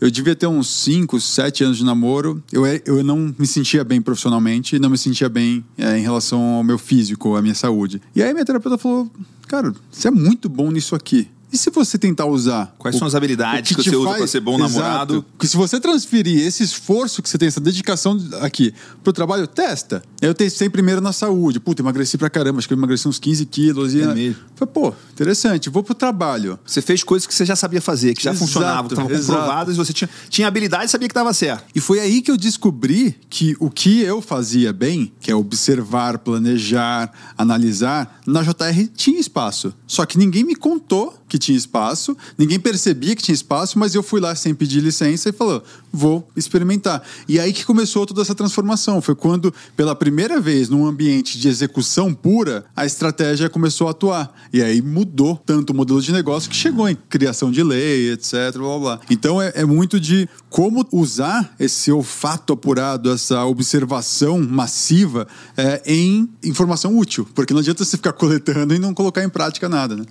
Eu 0.00 0.10
devia 0.10 0.36
ter 0.36 0.46
uns 0.46 0.68
5, 0.68 1.18
7 1.20 1.64
anos 1.64 1.78
de 1.78 1.84
namoro. 1.84 2.42
Eu, 2.52 2.66
eu 2.84 3.02
não 3.02 3.34
me 3.38 3.46
sentia 3.46 3.82
bem 3.82 4.00
profissionalmente 4.00 4.78
não 4.78 4.90
me 4.90 4.98
sentia 4.98 5.28
bem 5.28 5.64
é, 5.78 5.98
em 5.98 6.02
relação 6.02 6.40
ao 6.40 6.64
meu 6.64 6.78
físico, 6.78 7.34
à 7.34 7.42
minha 7.42 7.54
saúde. 7.54 8.00
E 8.14 8.22
aí 8.22 8.32
minha 8.34 8.44
terapeuta 8.44 8.76
falou: 8.76 9.10
Cara, 9.48 9.72
você 9.90 10.08
é 10.08 10.10
muito 10.10 10.48
bom 10.48 10.70
nisso 10.70 10.94
aqui. 10.94 11.28
E 11.56 11.58
se 11.58 11.70
você 11.70 11.96
tentar 11.96 12.26
usar. 12.26 12.74
Quais 12.78 12.94
o, 12.96 12.98
são 12.98 13.08
as 13.08 13.14
habilidades 13.14 13.74
que, 13.74 13.82
que, 13.82 13.88
você 13.88 13.96
usa 13.96 14.14
para 14.14 14.26
ser 14.26 14.40
bom 14.40 14.56
Exato. 14.56 14.72
namorado? 14.74 15.24
Que 15.38 15.48
se 15.48 15.56
você 15.56 15.80
transferir 15.80 16.46
esse 16.46 16.62
esforço 16.62 17.22
que 17.22 17.30
você 17.30 17.38
tem, 17.38 17.48
essa 17.48 17.62
dedicação 17.62 18.18
aqui 18.42 18.74
pro 19.02 19.10
trabalho, 19.10 19.46
testa. 19.46 20.02
Eu 20.20 20.34
testei 20.34 20.68
primeiro 20.68 21.00
na 21.00 21.14
saúde. 21.14 21.58
Puta, 21.58 21.80
emagreci 21.80 22.18
pra 22.18 22.28
caramba, 22.28 22.58
acho 22.58 22.68
que 22.68 22.74
eu 22.74 22.76
emagreci 22.76 23.08
uns 23.08 23.18
15 23.18 23.46
quilos. 23.46 23.94
E, 23.94 24.02
é 24.02 24.12
mesmo. 24.12 24.36
Falei, 24.54 24.74
pô, 24.74 24.94
interessante, 25.10 25.70
vou 25.70 25.82
pro 25.82 25.94
trabalho. 25.94 26.58
Você 26.66 26.82
fez 26.82 27.02
coisas 27.02 27.26
que 27.26 27.34
você 27.34 27.46
já 27.46 27.56
sabia 27.56 27.80
fazer, 27.80 28.12
que 28.12 28.22
já 28.22 28.32
exato, 28.32 28.44
funcionavam, 28.44 28.88
que 28.88 28.92
estavam 28.92 29.16
comprovadas, 29.16 29.76
e 29.76 29.78
você 29.78 29.94
tinha, 29.94 30.10
tinha 30.28 30.46
habilidade 30.46 30.84
e 30.84 30.88
sabia 30.88 31.08
que 31.08 31.12
estava 31.12 31.32
certo. 31.32 31.64
E 31.74 31.80
foi 31.80 32.00
aí 32.00 32.20
que 32.20 32.30
eu 32.30 32.36
descobri 32.36 33.16
que 33.30 33.56
o 33.58 33.70
que 33.70 34.02
eu 34.02 34.20
fazia 34.20 34.74
bem, 34.74 35.10
que 35.20 35.30
é 35.30 35.34
observar, 35.34 36.18
planejar, 36.18 37.10
analisar, 37.38 38.20
na 38.26 38.42
JR 38.42 38.88
tinha 38.94 39.18
espaço. 39.18 39.72
Só 39.86 40.04
que 40.04 40.18
ninguém 40.18 40.44
me 40.44 40.54
contou 40.54 41.16
que 41.28 41.38
tinha 41.38 41.45
espaço, 41.54 42.16
ninguém 42.38 42.58
percebia 42.58 43.14
que 43.14 43.22
tinha 43.22 43.34
espaço, 43.34 43.78
mas 43.78 43.94
eu 43.94 44.02
fui 44.02 44.20
lá 44.20 44.34
sem 44.34 44.54
pedir 44.54 44.80
licença 44.80 45.28
e 45.28 45.32
falou: 45.32 45.62
vou 45.96 46.28
experimentar. 46.36 47.02
E 47.26 47.40
aí 47.40 47.52
que 47.52 47.64
começou 47.64 48.04
toda 48.04 48.20
essa 48.20 48.34
transformação. 48.34 49.00
Foi 49.00 49.14
quando, 49.14 49.52
pela 49.74 49.94
primeira 49.94 50.38
vez, 50.38 50.68
num 50.68 50.86
ambiente 50.86 51.38
de 51.38 51.48
execução 51.48 52.12
pura, 52.12 52.66
a 52.76 52.84
estratégia 52.84 53.48
começou 53.48 53.88
a 53.88 53.92
atuar. 53.92 54.32
E 54.52 54.62
aí 54.62 54.82
mudou 54.82 55.40
tanto 55.44 55.70
o 55.70 55.74
modelo 55.74 56.00
de 56.02 56.12
negócio 56.12 56.50
que 56.50 56.56
chegou 56.56 56.88
em 56.88 56.96
criação 57.08 57.50
de 57.50 57.62
lei, 57.62 58.12
etc. 58.12 58.52
Blá, 58.56 58.78
blá. 58.78 59.00
Então 59.08 59.40
é, 59.40 59.52
é 59.54 59.64
muito 59.64 59.98
de 59.98 60.28
como 60.50 60.86
usar 60.92 61.54
esse 61.58 61.90
olfato 61.90 62.52
apurado, 62.52 63.10
essa 63.10 63.44
observação 63.44 64.38
massiva 64.38 65.26
é, 65.56 65.82
em 65.86 66.28
informação 66.44 66.96
útil. 66.96 67.26
Porque 67.34 67.54
não 67.54 67.60
adianta 67.60 67.84
você 67.84 67.96
ficar 67.96 68.12
coletando 68.12 68.74
e 68.74 68.78
não 68.78 68.92
colocar 68.92 69.24
em 69.24 69.28
prática 69.28 69.68
nada, 69.68 69.96
né? 69.96 70.04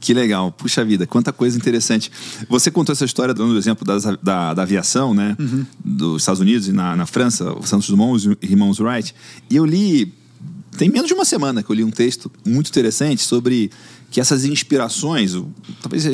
Que 0.00 0.14
legal, 0.14 0.50
puxa 0.50 0.82
vida, 0.82 1.06
quanta 1.06 1.30
coisa 1.30 1.58
interessante. 1.58 2.10
Você 2.48 2.70
contou 2.70 2.94
essa 2.94 3.04
história 3.04 3.34
dando 3.34 3.52
o 3.52 3.58
exemplo 3.58 3.84
da, 4.22 4.54
da, 4.54 4.62
aviação, 4.62 5.12
né? 5.12 5.29
Uhum. 5.38 5.66
Dos 5.84 6.22
Estados 6.22 6.40
Unidos 6.40 6.68
e 6.68 6.72
na, 6.72 6.96
na 6.96 7.06
França, 7.06 7.52
o 7.52 7.66
Santos 7.66 7.88
Dumont 7.88 8.24
e 8.24 8.28
os 8.28 8.36
irmãos 8.42 8.80
Wright. 8.80 9.14
E 9.48 9.56
eu 9.56 9.64
li, 9.64 10.12
tem 10.76 10.88
menos 10.88 11.08
de 11.08 11.14
uma 11.14 11.24
semana 11.24 11.62
que 11.62 11.70
eu 11.70 11.74
li 11.74 11.84
um 11.84 11.90
texto 11.90 12.30
muito 12.44 12.68
interessante 12.68 13.22
sobre 13.22 13.70
que 14.10 14.20
essas 14.20 14.44
inspirações, 14.44 15.32
talvez 15.80 16.04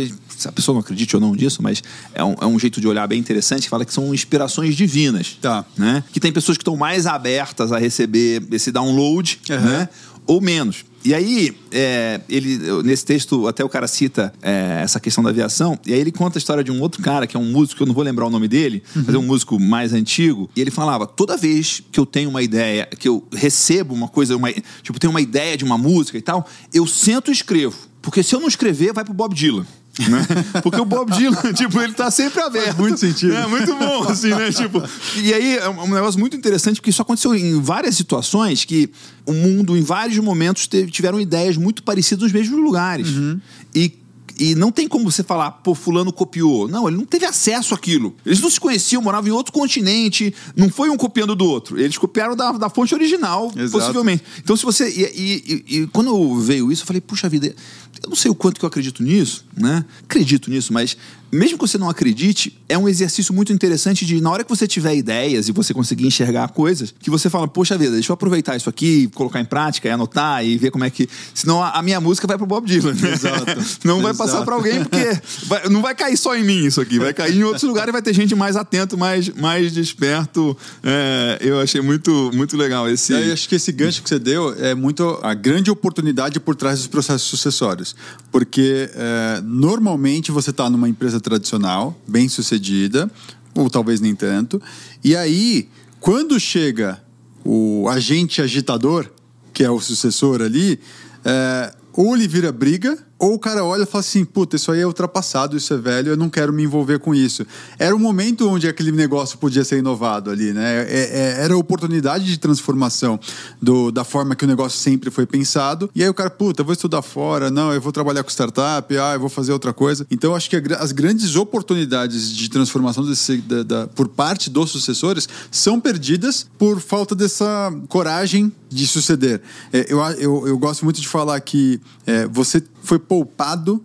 a 0.44 0.52
pessoa 0.52 0.74
não 0.74 0.80
acredite 0.80 1.16
ou 1.16 1.20
não 1.20 1.34
disso, 1.34 1.62
mas 1.62 1.82
é 2.14 2.22
um, 2.22 2.34
é 2.40 2.46
um 2.46 2.58
jeito 2.58 2.80
de 2.80 2.86
olhar 2.86 3.06
bem 3.06 3.18
interessante 3.18 3.62
que 3.62 3.68
fala 3.70 3.84
que 3.86 3.92
são 3.92 4.14
inspirações 4.14 4.76
divinas. 4.76 5.38
Tá. 5.40 5.64
Né? 5.76 6.04
Que 6.12 6.20
tem 6.20 6.30
pessoas 6.30 6.58
que 6.58 6.62
estão 6.62 6.76
mais 6.76 7.06
abertas 7.06 7.72
a 7.72 7.78
receber 7.78 8.42
esse 8.52 8.70
download, 8.70 9.40
uhum. 9.48 9.60
né? 9.60 9.88
Ou 10.26 10.40
menos. 10.40 10.84
E 11.06 11.14
aí, 11.14 11.56
é, 11.70 12.20
ele, 12.28 12.58
nesse 12.82 13.04
texto, 13.04 13.46
até 13.46 13.64
o 13.64 13.68
cara 13.68 13.86
cita 13.86 14.34
é, 14.42 14.80
essa 14.82 14.98
questão 14.98 15.22
da 15.22 15.30
aviação, 15.30 15.78
e 15.86 15.94
aí 15.94 16.00
ele 16.00 16.10
conta 16.10 16.36
a 16.36 16.40
história 16.40 16.64
de 16.64 16.72
um 16.72 16.80
outro 16.80 17.00
cara, 17.00 17.28
que 17.28 17.36
é 17.36 17.38
um 17.38 17.44
músico, 17.44 17.80
eu 17.80 17.86
não 17.86 17.94
vou 17.94 18.02
lembrar 18.02 18.26
o 18.26 18.30
nome 18.30 18.48
dele, 18.48 18.82
uhum. 18.96 19.04
mas 19.06 19.14
é 19.14 19.18
um 19.18 19.22
músico 19.22 19.60
mais 19.60 19.92
antigo, 19.92 20.50
e 20.56 20.60
ele 20.60 20.72
falava: 20.72 21.06
toda 21.06 21.36
vez 21.36 21.80
que 21.92 22.00
eu 22.00 22.04
tenho 22.04 22.28
uma 22.28 22.42
ideia, 22.42 22.86
que 22.86 23.06
eu 23.06 23.24
recebo 23.32 23.94
uma 23.94 24.08
coisa, 24.08 24.36
uma, 24.36 24.52
tipo, 24.82 24.98
tenho 24.98 25.12
uma 25.12 25.20
ideia 25.20 25.56
de 25.56 25.64
uma 25.64 25.78
música 25.78 26.18
e 26.18 26.22
tal, 26.22 26.44
eu 26.74 26.84
sento 26.88 27.30
e 27.30 27.32
escrevo. 27.32 27.76
Porque 28.02 28.24
se 28.24 28.34
eu 28.34 28.40
não 28.40 28.48
escrever, 28.48 28.92
vai 28.92 29.04
pro 29.04 29.14
Bob 29.14 29.32
Dylan. 29.32 29.64
Né? 29.98 30.26
Porque 30.62 30.80
o 30.80 30.84
Bob 30.84 31.10
Dylan, 31.12 31.52
tipo, 31.54 31.80
ele 31.80 31.92
tá 31.92 32.10
sempre 32.10 32.40
aberto. 32.40 32.66
Faz 32.66 32.78
muito 32.78 32.98
sentido. 32.98 33.34
É 33.34 33.46
muito 33.46 33.74
bom, 33.74 34.04
assim, 34.04 34.28
né? 34.28 34.52
Tipo, 34.52 34.82
e 35.16 35.32
aí 35.32 35.56
é 35.56 35.68
um 35.68 35.92
negócio 35.92 36.20
muito 36.20 36.36
interessante, 36.36 36.76
porque 36.76 36.90
isso 36.90 37.02
aconteceu 37.02 37.34
em 37.34 37.60
várias 37.60 37.96
situações 37.96 38.64
que 38.64 38.90
o 39.24 39.32
mundo, 39.32 39.76
em 39.76 39.82
vários 39.82 40.18
momentos, 40.18 40.66
teve, 40.66 40.90
tiveram 40.90 41.20
ideias 41.20 41.56
muito 41.56 41.82
parecidas 41.82 42.24
nos 42.24 42.32
mesmos 42.32 42.58
lugares. 42.58 43.08
Uhum. 43.08 43.40
E 43.74 44.05
e 44.38 44.54
não 44.54 44.70
tem 44.70 44.86
como 44.86 45.10
você 45.10 45.22
falar, 45.22 45.50
pô, 45.50 45.74
fulano 45.74 46.12
copiou. 46.12 46.68
Não, 46.68 46.86
ele 46.88 46.96
não 46.96 47.04
teve 47.04 47.24
acesso 47.24 47.74
àquilo. 47.74 48.14
Eles 48.24 48.40
não 48.40 48.50
se 48.50 48.60
conheciam, 48.60 49.00
moravam 49.00 49.28
em 49.28 49.32
outro 49.32 49.52
continente, 49.52 50.34
não 50.54 50.68
foi 50.68 50.90
um 50.90 50.96
copiando 50.96 51.34
do 51.34 51.44
outro. 51.46 51.80
Eles 51.80 51.96
copiaram 51.96 52.36
da, 52.36 52.52
da 52.52 52.68
fonte 52.68 52.94
original, 52.94 53.52
Exato. 53.56 53.70
possivelmente. 53.70 54.22
Então, 54.42 54.56
se 54.56 54.64
você. 54.64 54.88
E, 54.88 55.02
e, 55.02 55.64
e, 55.68 55.76
e 55.78 55.86
quando 55.88 56.38
veio 56.40 56.70
isso, 56.70 56.82
eu 56.82 56.86
falei, 56.86 57.00
puxa 57.00 57.28
vida, 57.28 57.54
eu 58.02 58.10
não 58.10 58.16
sei 58.16 58.30
o 58.30 58.34
quanto 58.34 58.58
que 58.58 58.64
eu 58.64 58.68
acredito 58.68 59.02
nisso, 59.02 59.44
né? 59.56 59.84
Acredito 60.02 60.50
nisso, 60.50 60.72
mas 60.72 60.96
mesmo 61.30 61.58
que 61.58 61.66
você 61.66 61.76
não 61.78 61.88
acredite, 61.88 62.56
é 62.68 62.78
um 62.78 62.88
exercício 62.88 63.34
muito 63.34 63.52
interessante 63.52 64.06
de, 64.06 64.20
na 64.20 64.30
hora 64.30 64.44
que 64.44 64.50
você 64.50 64.66
tiver 64.66 64.94
ideias 64.94 65.48
e 65.48 65.52
você 65.52 65.74
conseguir 65.74 66.06
enxergar 66.06 66.48
coisas, 66.50 66.94
que 66.98 67.10
você 67.10 67.28
fala, 67.28 67.48
poxa 67.48 67.76
vida, 67.76 67.92
deixa 67.92 68.12
eu 68.12 68.14
aproveitar 68.14 68.56
isso 68.56 68.68
aqui, 68.68 69.08
colocar 69.14 69.40
em 69.40 69.44
prática 69.44 69.88
e 69.88 69.90
anotar 69.90 70.44
e 70.44 70.56
ver 70.56 70.70
como 70.70 70.84
é 70.84 70.90
que. 70.90 71.08
Senão 71.34 71.62
a, 71.62 71.82
minha 71.82 72.00
música 72.00 72.26
vai 72.26 72.36
pro 72.36 72.46
Bob 72.46 72.66
Dylan. 72.66 72.94
Né? 72.94 73.12
Exato. 73.12 73.44
não 73.84 74.00
vai 74.00 74.14
passar 74.14 74.44
para 74.44 74.54
alguém, 74.54 74.82
porque 74.82 75.20
vai, 75.46 75.68
não 75.68 75.82
vai 75.82 75.94
cair 75.94 76.16
só 76.16 76.34
em 76.36 76.44
mim 76.44 76.64
isso 76.64 76.80
aqui, 76.80 76.98
vai 76.98 77.12
cair 77.12 77.36
em 77.36 77.44
outros 77.44 77.64
lugares 77.64 77.88
e 77.88 77.92
vai 77.92 78.02
ter 78.02 78.14
gente 78.14 78.34
mais 78.34 78.56
atento, 78.56 78.96
mais, 78.96 79.28
mais 79.30 79.72
desperto. 79.72 80.56
É, 80.82 81.38
eu 81.40 81.60
achei 81.60 81.80
muito, 81.80 82.30
muito 82.34 82.56
legal 82.56 82.88
esse. 82.88 83.12
Eu 83.12 83.32
acho 83.32 83.48
que 83.48 83.54
esse 83.54 83.72
gancho 83.72 84.02
que 84.02 84.08
você 84.08 84.18
deu 84.18 84.54
é 84.58 84.74
muito 84.74 85.18
a 85.22 85.34
grande 85.34 85.70
oportunidade 85.70 86.38
por 86.40 86.54
trás 86.54 86.78
dos 86.78 86.86
processos 86.86 87.28
sucessórios. 87.28 87.94
Porque 88.30 88.90
é, 88.94 89.40
normalmente 89.44 90.30
você 90.30 90.50
está 90.50 90.68
numa 90.70 90.88
empresa 91.16 91.20
tradicional, 91.20 91.98
bem 92.06 92.28
sucedida, 92.28 93.10
ou 93.54 93.70
talvez 93.70 94.00
nem 94.00 94.14
tanto, 94.14 94.60
e 95.02 95.16
aí, 95.16 95.68
quando 96.00 96.38
chega 96.38 97.02
o 97.44 97.88
agente 97.88 98.42
agitador, 98.42 99.10
que 99.52 99.64
é 99.64 99.70
o 99.70 99.80
sucessor 99.80 100.42
ali, 100.42 100.78
é, 101.24 101.74
ou 101.92 102.14
ele 102.14 102.28
vira 102.28 102.52
briga, 102.52 102.98
ou 103.18 103.34
o 103.34 103.38
cara 103.38 103.64
olha 103.64 103.84
e 103.84 103.86
fala 103.86 104.00
assim: 104.00 104.24
puta, 104.24 104.56
isso 104.56 104.70
aí 104.70 104.80
é 104.80 104.86
ultrapassado, 104.86 105.56
isso 105.56 105.72
é 105.72 105.76
velho, 105.76 106.10
eu 106.10 106.16
não 106.16 106.28
quero 106.28 106.52
me 106.52 106.62
envolver 106.62 106.98
com 106.98 107.14
isso. 107.14 107.46
Era 107.78 107.94
um 107.94 107.98
momento 107.98 108.48
onde 108.48 108.68
aquele 108.68 108.92
negócio 108.92 109.38
podia 109.38 109.64
ser 109.64 109.78
inovado 109.78 110.30
ali, 110.30 110.52
né? 110.52 110.86
É, 110.88 111.38
é, 111.38 111.44
era 111.44 111.54
a 111.54 111.56
oportunidade 111.56 112.24
de 112.24 112.38
transformação 112.38 113.18
do, 113.60 113.90
da 113.90 114.04
forma 114.04 114.34
que 114.34 114.44
o 114.44 114.48
negócio 114.48 114.78
sempre 114.78 115.10
foi 115.10 115.26
pensado. 115.26 115.90
E 115.94 116.02
aí 116.02 116.08
o 116.08 116.14
cara, 116.14 116.28
puta, 116.28 116.62
vou 116.62 116.72
estudar 116.72 117.02
fora, 117.02 117.50
não, 117.50 117.72
eu 117.72 117.80
vou 117.80 117.92
trabalhar 117.92 118.22
com 118.22 118.30
startup, 118.30 118.96
ah, 118.98 119.14
eu 119.14 119.20
vou 119.20 119.28
fazer 119.28 119.52
outra 119.52 119.72
coisa. 119.72 120.06
Então 120.10 120.34
acho 120.34 120.50
que 120.50 120.56
as 120.78 120.92
grandes 120.92 121.36
oportunidades 121.36 122.30
de 122.30 122.50
transformação 122.50 123.04
desse, 123.04 123.38
da, 123.38 123.62
da, 123.62 123.86
por 123.86 124.08
parte 124.08 124.50
dos 124.50 124.70
sucessores 124.70 125.28
são 125.50 125.80
perdidas 125.80 126.46
por 126.58 126.80
falta 126.80 127.14
dessa 127.14 127.72
coragem 127.88 128.52
de 128.68 128.86
suceder. 128.86 129.40
É, 129.72 129.86
eu, 129.88 130.00
eu, 130.18 130.48
eu 130.48 130.58
gosto 130.58 130.84
muito 130.84 131.00
de 131.00 131.08
falar 131.08 131.40
que 131.40 131.80
é, 132.06 132.26
você 132.26 132.62
foi 132.86 132.98
poupado 132.98 133.84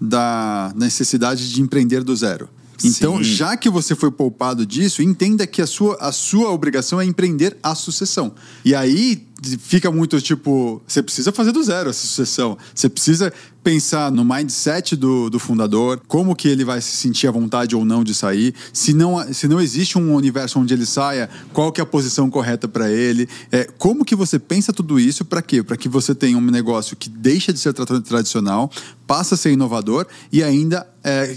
da 0.00 0.72
necessidade 0.76 1.50
de 1.50 1.60
empreender 1.60 2.02
do 2.02 2.14
zero. 2.14 2.48
Então, 2.84 3.16
Sim. 3.18 3.24
já 3.24 3.56
que 3.56 3.68
você 3.68 3.96
foi 3.96 4.10
poupado 4.10 4.64
disso, 4.64 5.02
entenda 5.02 5.46
que 5.46 5.60
a 5.60 5.66
sua, 5.66 5.96
a 5.96 6.12
sua 6.12 6.50
obrigação 6.52 7.00
é 7.00 7.04
empreender 7.04 7.56
a 7.60 7.74
sucessão. 7.74 8.32
E 8.64 8.74
aí 8.74 9.26
fica 9.58 9.90
muito 9.90 10.20
tipo, 10.20 10.82
você 10.86 11.02
precisa 11.02 11.30
fazer 11.32 11.52
do 11.52 11.62
zero 11.62 11.90
essa 11.90 12.06
sucessão. 12.06 12.58
Você 12.74 12.88
precisa 12.88 13.32
pensar 13.62 14.10
no 14.10 14.24
mindset 14.24 14.96
do, 14.96 15.28
do 15.28 15.38
fundador, 15.38 16.00
como 16.08 16.34
que 16.34 16.48
ele 16.48 16.64
vai 16.64 16.80
se 16.80 16.96
sentir 16.96 17.26
à 17.26 17.30
vontade 17.30 17.76
ou 17.76 17.84
não 17.84 18.02
de 18.02 18.14
sair. 18.14 18.54
Se 18.72 18.94
não, 18.94 19.32
se 19.32 19.46
não 19.46 19.60
existe 19.60 19.98
um 19.98 20.14
universo 20.14 20.58
onde 20.58 20.72
ele 20.72 20.86
saia, 20.86 21.28
qual 21.52 21.70
que 21.70 21.80
é 21.80 21.84
a 21.84 21.86
posição 21.86 22.30
correta 22.30 22.66
para 22.66 22.90
ele. 22.90 23.28
É, 23.52 23.64
como 23.64 24.04
que 24.04 24.16
você 24.16 24.38
pensa 24.38 24.72
tudo 24.72 24.98
isso 24.98 25.24
para 25.24 25.42
quê? 25.42 25.62
Para 25.62 25.76
que 25.76 25.88
você 25.88 26.14
tenha 26.14 26.38
um 26.38 26.40
negócio 26.40 26.96
que 26.96 27.08
deixa 27.08 27.52
de 27.52 27.58
ser 27.58 27.72
tradicional, 27.74 28.70
passa 29.06 29.34
a 29.34 29.38
ser 29.38 29.52
inovador 29.52 30.06
e 30.32 30.42
ainda 30.42 30.86
é, 31.02 31.34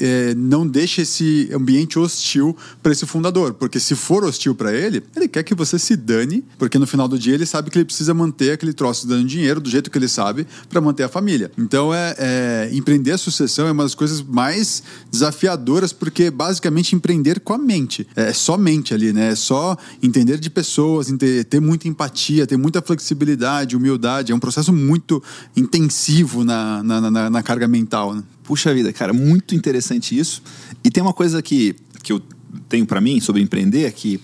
é, 0.00 0.34
não 0.34 0.66
deixa 0.66 1.02
esse 1.02 1.48
ambiente 1.52 1.98
hostil 1.98 2.56
para 2.82 2.92
esse 2.92 3.06
fundador. 3.06 3.54
Porque 3.54 3.80
se 3.80 3.94
for 3.94 4.24
hostil 4.24 4.54
para 4.54 4.74
ele, 4.74 5.02
ele 5.16 5.28
quer 5.28 5.42
que 5.42 5.54
você 5.54 5.78
se 5.78 5.96
dane, 5.96 6.44
porque 6.58 6.78
no 6.78 6.86
final 6.86 7.08
do 7.08 7.18
dia 7.18 7.34
ele 7.34 7.43
sabe 7.46 7.70
que 7.70 7.78
ele 7.78 7.84
precisa 7.84 8.12
manter 8.14 8.52
aquele 8.52 8.72
troço 8.72 9.06
dando 9.06 9.26
dinheiro 9.26 9.60
do 9.60 9.68
jeito 9.68 9.90
que 9.90 9.98
ele 9.98 10.08
sabe 10.08 10.46
para 10.68 10.80
manter 10.80 11.02
a 11.02 11.08
família. 11.08 11.50
Então, 11.58 11.92
é, 11.92 12.14
é, 12.18 12.70
empreender 12.72 13.12
a 13.12 13.18
sucessão 13.18 13.66
é 13.66 13.72
uma 13.72 13.82
das 13.82 13.94
coisas 13.94 14.22
mais 14.22 14.82
desafiadoras, 15.10 15.92
porque 15.92 16.30
basicamente 16.30 16.94
empreender 16.94 17.40
com 17.40 17.52
a 17.52 17.58
mente. 17.58 18.06
É 18.16 18.32
só 18.32 18.56
mente 18.56 18.94
ali, 18.94 19.12
né? 19.12 19.32
É 19.32 19.34
só 19.34 19.76
entender 20.02 20.38
de 20.38 20.50
pessoas, 20.50 21.08
ter, 21.48 21.60
muita 21.60 21.88
empatia, 21.88 22.46
ter 22.46 22.56
muita 22.56 22.82
flexibilidade, 22.82 23.76
humildade. 23.76 24.32
É 24.32 24.34
um 24.34 24.40
processo 24.40 24.72
muito 24.72 25.22
intensivo 25.56 26.44
na, 26.44 26.82
na, 26.82 27.10
na, 27.10 27.30
na 27.30 27.42
carga 27.42 27.68
mental. 27.68 28.14
Né? 28.14 28.22
Puxa 28.42 28.72
vida, 28.74 28.92
cara, 28.92 29.12
muito 29.12 29.54
interessante 29.54 30.18
isso. 30.18 30.42
E 30.82 30.90
tem 30.90 31.02
uma 31.02 31.12
coisa 31.12 31.40
que, 31.42 31.74
que 32.02 32.12
eu 32.12 32.20
tenho 32.68 32.86
para 32.86 33.00
mim 33.00 33.20
sobre 33.20 33.42
empreender 33.42 33.90
que 33.92 34.20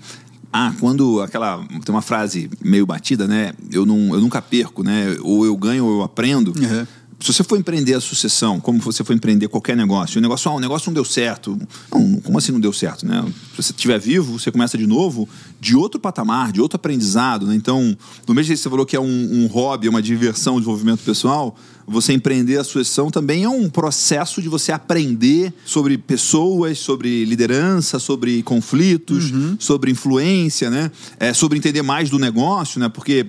ah, 0.52 0.74
quando 0.80 1.20
aquela. 1.20 1.64
Tem 1.84 1.94
uma 1.94 2.02
frase 2.02 2.50
meio 2.62 2.84
batida, 2.84 3.26
né? 3.26 3.52
Eu, 3.70 3.86
não, 3.86 4.14
eu 4.14 4.20
nunca 4.20 4.42
perco, 4.42 4.82
né? 4.82 5.16
Ou 5.22 5.46
eu 5.46 5.56
ganho 5.56 5.84
ou 5.84 5.98
eu 5.98 6.02
aprendo. 6.02 6.52
Uhum 6.56 6.86
se 7.20 7.34
você 7.34 7.44
for 7.44 7.58
empreender 7.58 7.94
a 7.94 8.00
sucessão, 8.00 8.58
como 8.58 8.80
você 8.80 9.04
for 9.04 9.12
empreender 9.12 9.46
qualquer 9.48 9.76
negócio, 9.76 10.18
o 10.18 10.22
negócio, 10.22 10.50
ah, 10.50 10.54
o 10.54 10.60
negócio 10.60 10.88
não 10.88 10.94
deu 10.94 11.04
certo. 11.04 11.58
Não, 11.92 12.20
como 12.20 12.38
assim 12.38 12.50
não 12.50 12.58
deu 12.58 12.72
certo? 12.72 13.06
Né? 13.06 13.22
Se 13.50 13.62
você 13.62 13.72
estiver 13.72 13.98
vivo, 13.98 14.38
você 14.38 14.50
começa 14.50 14.78
de 14.78 14.86
novo, 14.86 15.28
de 15.60 15.76
outro 15.76 16.00
patamar, 16.00 16.50
de 16.50 16.62
outro 16.62 16.76
aprendizado. 16.76 17.46
Né? 17.46 17.54
Então, 17.54 17.96
do 18.26 18.34
mesmo 18.34 18.46
jeito 18.46 18.58
que 18.58 18.62
você 18.62 18.70
falou 18.70 18.86
que 18.86 18.96
é 18.96 19.00
um, 19.00 19.04
um 19.44 19.46
hobby, 19.48 19.86
uma 19.88 20.00
diversão, 20.00 20.54
um 20.54 20.60
desenvolvimento 20.60 21.00
pessoal, 21.00 21.54
você 21.90 22.12
empreender 22.12 22.58
a 22.58 22.64
sucessão 22.64 23.10
também 23.10 23.42
é 23.42 23.48
um 23.48 23.68
processo 23.68 24.40
de 24.40 24.48
você 24.48 24.70
aprender 24.70 25.52
sobre 25.64 25.98
pessoas, 25.98 26.78
sobre 26.78 27.24
liderança, 27.24 27.98
sobre 27.98 28.42
conflitos, 28.44 29.32
uhum. 29.32 29.56
sobre 29.58 29.90
influência, 29.90 30.70
né? 30.70 30.90
É, 31.18 31.34
sobre 31.34 31.58
entender 31.58 31.82
mais 31.82 32.08
do 32.08 32.18
negócio, 32.18 32.78
né? 32.80 32.88
Porque 32.88 33.26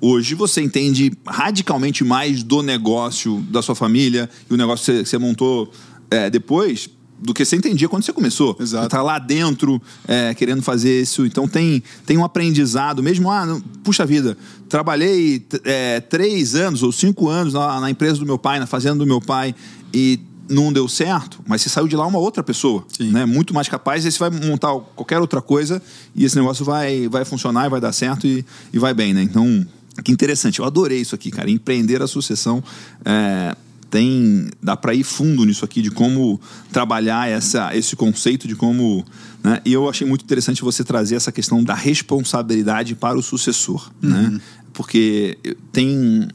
Hoje 0.00 0.34
você 0.34 0.60
entende 0.60 1.12
radicalmente 1.26 2.04
mais 2.04 2.42
do 2.42 2.62
negócio 2.62 3.40
da 3.48 3.62
sua 3.62 3.74
família 3.74 4.28
e 4.50 4.52
o 4.52 4.56
negócio 4.56 4.84
que 4.84 4.92
você, 4.92 5.02
que 5.02 5.08
você 5.08 5.16
montou 5.16 5.72
é, 6.10 6.28
depois 6.28 6.90
do 7.24 7.32
que 7.32 7.44
você 7.44 7.56
entendia 7.56 7.88
quando 7.88 8.04
você 8.04 8.12
começou. 8.12 8.56
Exato. 8.60 8.84
Você 8.84 8.90
tá 8.90 9.02
lá 9.02 9.18
dentro 9.18 9.80
é, 10.06 10.34
querendo 10.34 10.62
fazer 10.62 11.00
isso. 11.00 11.24
Então 11.24 11.48
tem, 11.48 11.82
tem 12.04 12.18
um 12.18 12.24
aprendizado, 12.24 13.02
mesmo, 13.02 13.30
ah, 13.30 13.46
não, 13.46 13.60
puxa 13.82 14.04
vida, 14.04 14.36
trabalhei 14.68 15.44
é, 15.64 16.00
três 16.00 16.54
anos 16.54 16.82
ou 16.82 16.92
cinco 16.92 17.28
anos 17.28 17.54
na, 17.54 17.80
na, 17.80 17.90
empresa 17.90 18.18
do 18.18 18.26
meu 18.26 18.38
pai, 18.38 18.60
na 18.60 18.66
fazenda 18.66 18.96
do 18.96 19.06
meu 19.06 19.22
pai, 19.22 19.54
e 19.92 20.20
não 20.46 20.70
deu 20.70 20.86
certo, 20.86 21.40
mas 21.46 21.62
você 21.62 21.70
saiu 21.70 21.88
de 21.88 21.96
lá 21.96 22.06
uma 22.06 22.18
outra 22.18 22.42
pessoa, 22.42 22.84
Sim. 22.94 23.10
né? 23.10 23.24
Muito 23.24 23.54
mais 23.54 23.66
capaz, 23.66 24.04
e 24.04 24.08
aí 24.08 24.12
você 24.12 24.18
vai 24.18 24.28
montar 24.28 24.74
qualquer 24.94 25.18
outra 25.18 25.40
coisa 25.40 25.80
e 26.14 26.24
esse 26.24 26.36
negócio 26.36 26.62
vai, 26.62 27.08
vai 27.08 27.24
funcionar 27.24 27.64
e 27.64 27.70
vai 27.70 27.80
dar 27.80 27.92
certo 27.92 28.26
e, 28.26 28.44
e 28.70 28.78
vai 28.78 28.92
bem, 28.92 29.14
né? 29.14 29.22
Então, 29.22 29.66
que 30.02 30.12
interessante. 30.12 30.58
Eu 30.58 30.66
adorei 30.66 31.00
isso 31.00 31.14
aqui, 31.14 31.30
cara. 31.30 31.50
Empreender 31.50 32.02
a 32.02 32.06
sucessão. 32.06 32.62
é, 33.04 33.56
tem 33.94 34.48
dá 34.60 34.76
para 34.76 34.92
ir 34.92 35.04
fundo 35.04 35.44
nisso 35.44 35.64
aqui 35.64 35.80
de 35.80 35.88
como 35.88 36.40
trabalhar 36.72 37.28
essa, 37.30 37.70
esse 37.76 37.94
conceito 37.94 38.48
de 38.48 38.56
como 38.56 39.04
né? 39.40 39.60
e 39.64 39.72
eu 39.72 39.88
achei 39.88 40.04
muito 40.04 40.24
interessante 40.24 40.62
você 40.62 40.82
trazer 40.82 41.14
essa 41.14 41.30
questão 41.30 41.62
da 41.62 41.74
responsabilidade 41.74 42.96
para 42.96 43.16
o 43.16 43.22
sucessor 43.22 43.88
né? 44.02 44.40
porque 44.72 45.38
tem 45.70 46.26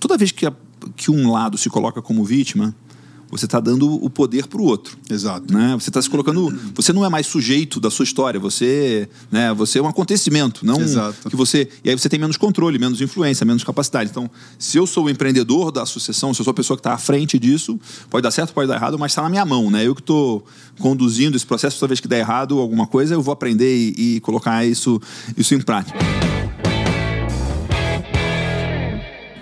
toda 0.00 0.18
vez 0.18 0.32
que, 0.32 0.44
a- 0.44 0.52
que 0.96 1.08
um 1.08 1.30
lado 1.30 1.56
se 1.56 1.70
coloca 1.70 2.02
como 2.02 2.24
vítima 2.24 2.74
você 3.38 3.46
está 3.46 3.58
dando 3.58 3.92
o 3.92 4.08
poder 4.08 4.46
para 4.46 4.60
o 4.60 4.64
outro 4.64 4.96
Exato. 5.10 5.52
né? 5.52 5.74
Você 5.74 5.90
está 5.90 6.00
se 6.00 6.08
colocando. 6.08 6.56
Você 6.74 6.92
não 6.92 7.04
é 7.04 7.08
mais 7.08 7.26
sujeito 7.26 7.80
da 7.80 7.90
sua 7.90 8.04
história. 8.04 8.38
Você, 8.38 9.08
né? 9.30 9.52
Você 9.54 9.80
é 9.80 9.82
um 9.82 9.88
acontecimento, 9.88 10.64
não 10.64 10.80
Exato. 10.80 11.28
que 11.28 11.34
você. 11.34 11.68
E 11.82 11.90
aí 11.90 11.98
você 11.98 12.08
tem 12.08 12.18
menos 12.18 12.36
controle, 12.36 12.78
menos 12.78 13.00
influência, 13.00 13.44
menos 13.44 13.64
capacidade. 13.64 14.08
Então, 14.08 14.30
se 14.56 14.78
eu 14.78 14.86
sou 14.86 15.06
o 15.06 15.10
empreendedor 15.10 15.72
da 15.72 15.84
sucessão, 15.84 16.32
se 16.32 16.40
eu 16.40 16.44
sou 16.44 16.52
a 16.52 16.54
pessoa 16.54 16.76
que 16.76 16.80
está 16.80 16.92
à 16.92 16.98
frente 16.98 17.36
disso, 17.36 17.78
pode 18.08 18.22
dar 18.22 18.30
certo, 18.30 18.54
pode 18.54 18.68
dar 18.68 18.76
errado, 18.76 18.96
mas 18.96 19.10
está 19.10 19.22
na 19.22 19.28
minha 19.28 19.44
mão, 19.44 19.68
né? 19.68 19.84
Eu 19.84 19.96
que 19.96 20.00
estou 20.00 20.46
conduzindo 20.78 21.36
esse 21.36 21.44
processo. 21.44 21.76
Toda 21.80 21.88
vez 21.88 21.98
que 21.98 22.06
der 22.06 22.20
errado 22.20 22.60
alguma 22.60 22.86
coisa, 22.86 23.14
eu 23.14 23.22
vou 23.22 23.32
aprender 23.32 23.74
e, 23.76 24.16
e 24.16 24.20
colocar 24.20 24.64
isso, 24.64 25.00
isso 25.36 25.56
em 25.56 25.60
prática. 25.60 25.98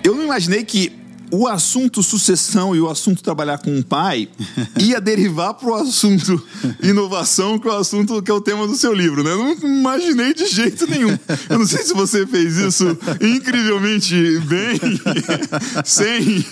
Eu 0.02 0.14
não 0.14 0.24
imaginei 0.24 0.64
que 0.64 1.01
o 1.32 1.48
assunto 1.48 2.02
sucessão 2.02 2.76
e 2.76 2.80
o 2.80 2.90
assunto 2.90 3.22
trabalhar 3.22 3.56
com 3.56 3.74
um 3.74 3.82
pai 3.82 4.28
ia 4.78 5.00
derivar 5.00 5.54
para 5.54 5.70
o 5.70 5.74
assunto 5.74 6.40
inovação, 6.82 7.58
que 7.58 7.66
é 7.66 7.70
o 7.70 7.76
assunto 7.76 8.22
que 8.22 8.30
é 8.30 8.34
o 8.34 8.40
tema 8.40 8.66
do 8.66 8.76
seu 8.76 8.92
livro, 8.92 9.24
né? 9.24 9.32
Eu 9.32 9.38
não 9.38 9.52
imaginei 9.78 10.34
de 10.34 10.46
jeito 10.46 10.86
nenhum. 10.86 11.18
Eu 11.48 11.58
não 11.58 11.66
sei 11.66 11.82
se 11.82 11.94
você 11.94 12.26
fez 12.26 12.58
isso 12.58 12.86
incrivelmente 13.18 14.14
bem, 14.40 14.78
sem, 15.86 16.44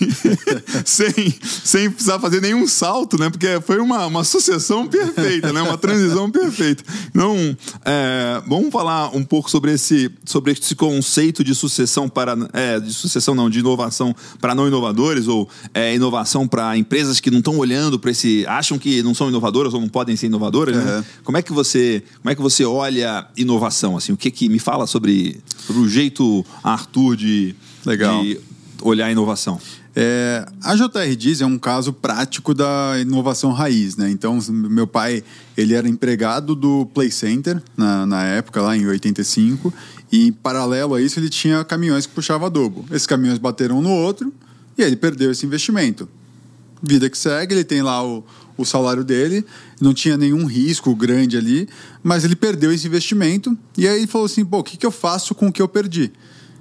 sem, 0.87 1.35
sem 1.63 1.91
precisar 1.91 2.19
fazer 2.19 2.41
nenhum 2.41 2.67
salto, 2.67 3.19
né? 3.19 3.29
Porque 3.29 3.61
foi 3.61 3.81
uma, 3.81 4.07
uma 4.07 4.25
sucessão 4.25 4.89
perfeita, 4.89 5.53
né? 5.53 5.61
Uma 5.61 5.77
transição 5.77 6.31
perfeita. 6.31 6.83
Então, 7.11 7.37
é, 7.85 8.43
vamos 8.47 8.73
falar 8.73 9.15
um 9.15 9.23
pouco 9.23 9.51
sobre 9.51 9.73
esse, 9.73 10.11
sobre 10.25 10.53
esse 10.53 10.75
conceito 10.75 11.45
de 11.45 11.55
sucessão 11.55 12.09
para 12.09 12.35
é, 12.55 12.81
de 12.81 12.95
sucessão 12.95 13.35
não, 13.35 13.51
de 13.51 13.59
inovação 13.59 14.17
para 14.41 14.55
não 14.55 14.70
inovadores 14.71 15.29
ou 15.29 15.49
é, 15.75 15.95
inovação 15.95 16.49
para 16.49 16.77
empresas 16.77 17.21
que 17.21 17.31
não 17.31 17.39
estão 17.39 17.59
olhando 17.59 17.99
para 17.99 18.11
esse, 18.11 18.47
acham 18.47 18.79
que 18.79 19.03
não 19.03 19.15
são 19.15 19.29
inovadoras 19.29 19.75
ou 19.75 19.81
não 19.81 19.89
podem 19.89 20.17
ser 20.17 20.27
inovadoras. 20.27 20.77
né? 20.77 20.97
Uhum. 20.97 21.05
Como 21.25 21.39
é 21.39 21.43
que 21.43 21.53
você, 21.53 22.03
como 22.23 22.31
é 22.31 22.35
que 22.35 22.43
você 22.43 22.65
olha 22.65 23.27
inovação 23.37 23.97
assim? 23.97 24.13
O 24.13 24.17
que 24.17 24.31
que 24.31 24.49
me 24.49 24.59
fala 24.59 24.87
sobre, 24.87 25.41
sobre 25.67 25.83
o 25.83 25.89
jeito 25.89 26.45
Arthur 26.63 27.17
de, 27.17 27.55
Legal. 27.85 28.23
de 28.23 28.41
olhar 28.83 29.07
a 29.07 29.13
inovação? 29.13 29.61
É, 29.95 30.47
a 30.63 30.77
JR 30.77 31.17
Diz 31.17 31.41
é 31.41 31.47
um 31.47 31.59
caso 31.59 31.93
prático 31.93 32.55
da 32.55 32.97
inovação 33.01 33.53
raiz, 33.53 33.97
né? 33.97 34.09
Então, 34.09 34.39
meu 34.49 34.87
pai, 34.87 35.25
ele 35.57 35.75
era 35.75 35.89
empregado 35.89 36.55
do 36.55 36.87
Play 36.95 37.11
Center 37.11 37.61
na, 37.77 38.07
na 38.07 38.25
época, 38.25 38.63
lá 38.63 38.77
em 38.77 38.87
85, 38.87 39.73
e 40.13 40.29
em 40.29 40.33
paralelo 40.33 40.95
a 40.95 41.01
isso 41.01 41.19
ele 41.19 41.29
tinha 41.29 41.65
caminhões 41.65 42.07
que 42.07 42.15
puxavam 42.15 42.47
adobo. 42.47 42.85
Esses 42.91 43.07
caminhões 43.07 43.39
bateram 43.39 43.79
um 43.79 43.83
no 43.83 43.91
outro 43.91 44.33
e 44.81 44.85
aí 44.85 44.89
ele 44.91 44.97
perdeu 44.97 45.31
esse 45.31 45.45
investimento. 45.45 46.09
Vida 46.83 47.11
que 47.11 47.19
segue, 47.19 47.55
ele 47.55 47.65
tem 47.65 47.83
lá 47.83 48.05
o, 48.05 48.25
o 48.57 48.65
salário 48.65 49.05
dele, 49.05 49.45
não 49.81 49.93
tinha 49.93 50.17
nenhum 50.17 50.47
risco 50.47 50.95
grande 50.95 51.37
ali, 51.37 51.69
mas 52.03 52.25
ele 52.25 52.35
perdeu 52.35 52.73
esse 52.73 52.87
investimento 52.87 53.57
e 53.77 53.87
aí 53.87 53.99
ele 53.99 54.07
falou 54.07 54.27
assim, 54.27 54.45
pô, 54.45 54.59
o 54.59 54.65
que, 54.65 54.77
que 54.77 54.87
eu 54.87 54.91
faço 54.91 55.35
com 55.35 55.49
o 55.49 55.53
que 55.53 55.61
eu 55.61 55.69
perdi? 55.69 56.11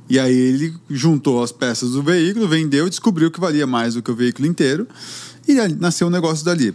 E 0.10 0.18
aí 0.18 0.34
ele 0.34 0.74
juntou 0.90 1.44
as 1.44 1.52
peças 1.52 1.92
do 1.92 2.02
veículo, 2.02 2.48
vendeu 2.48 2.88
e 2.88 2.90
descobriu 2.90 3.30
que 3.30 3.40
valia 3.40 3.68
mais 3.68 3.94
do 3.94 4.02
que 4.02 4.10
o 4.10 4.16
veículo 4.16 4.48
inteiro. 4.48 4.88
E 5.48 5.54
nasceu 5.80 6.08
um 6.08 6.10
negócio 6.10 6.44
dali. 6.44 6.74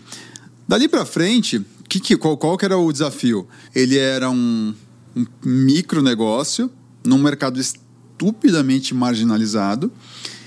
Dali 0.68 0.88
para 0.88 1.04
frente, 1.04 1.60
que, 1.88 2.00
que, 2.00 2.16
qual, 2.16 2.36
qual 2.36 2.56
que 2.56 2.64
era 2.64 2.76
o 2.78 2.92
desafio? 2.92 3.46
Ele 3.74 3.98
era 3.98 4.30
um, 4.30 4.74
um 5.16 5.26
micro 5.44 6.00
negócio 6.00 6.70
num 7.04 7.18
mercado 7.18 7.60
estupidamente 7.60 8.94
marginalizado. 8.94 9.92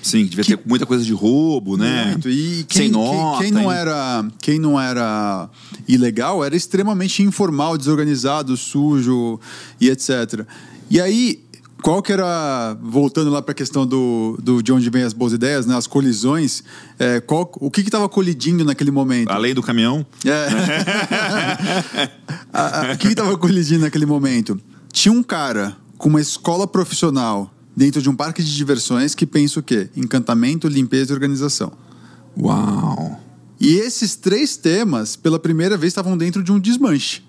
Sim, 0.08 0.26
devia 0.26 0.46
ter 0.46 0.60
muita 0.66 0.86
coisa 0.86 1.04
de 1.04 1.12
roubo, 1.14 1.76
né? 1.76 2.12
Muito. 2.12 2.30
E 2.30 2.58
Sem 2.58 2.66
quem, 2.68 2.90
nota, 2.92 3.40
quem, 3.40 3.44
quem 3.44 3.52
não 3.52 3.72
hein? 3.72 3.78
era, 3.78 4.28
quem 4.40 4.60
não 4.60 4.80
era 4.80 5.50
ilegal 5.88 6.46
era 6.46 6.56
extremamente 6.56 7.24
informal, 7.24 7.78
desorganizado, 7.78 8.56
sujo 8.56 9.40
e 9.82 9.90
etc. 9.90 10.46
E 10.90 11.02
aí, 11.02 11.44
qual 11.84 12.02
que 12.02 12.12
era, 12.14 12.78
voltando 12.82 13.30
lá 13.30 13.42
para 13.42 13.52
a 13.52 13.56
questão 13.56 13.86
do, 13.86 14.38
do 14.42 14.64
de 14.64 14.72
onde 14.72 14.90
vem 14.90 15.04
as 15.04 15.12
boas 15.14 15.34
ideias, 15.34 15.66
né, 15.66 15.76
as 15.76 15.88
colisões, 15.88 16.64
é, 16.98 17.20
qual, 17.20 17.52
o 17.60 17.70
que 17.70 17.82
estava 17.82 18.08
colidindo 18.08 18.64
naquele 18.64 18.92
momento? 18.92 19.30
Além 19.30 19.54
do 19.54 19.62
caminhão. 19.62 20.06
É. 20.26 20.48
A- 22.54 22.90
a- 22.90 22.94
O 22.94 22.98
que 22.98 23.08
estava 23.10 23.38
colidindo 23.38 23.82
naquele 23.82 24.06
momento? 24.06 24.60
Tinha 24.92 25.12
um 25.12 25.22
cara 25.22 25.76
com 25.98 26.10
uma 26.10 26.22
escola 26.22 26.66
profissional 26.68 27.52
dentro 27.78 28.02
de 28.02 28.10
um 28.10 28.16
parque 28.16 28.42
de 28.42 28.56
diversões 28.56 29.14
que 29.14 29.24
pensa 29.24 29.60
o 29.60 29.64
quê? 29.64 29.88
Encantamento, 29.96 30.68
limpeza 30.68 31.12
e 31.12 31.14
organização. 31.14 31.72
Uau. 32.36 33.22
E 33.60 33.76
esses 33.76 34.16
três 34.16 34.58
temas, 34.58 35.16
pela 35.16 35.38
primeira 35.38 35.78
vez, 35.78 35.92
estavam 35.92 36.18
dentro 36.18 36.42
de 36.42 36.52
um 36.52 36.60
desmanche. 36.60 37.24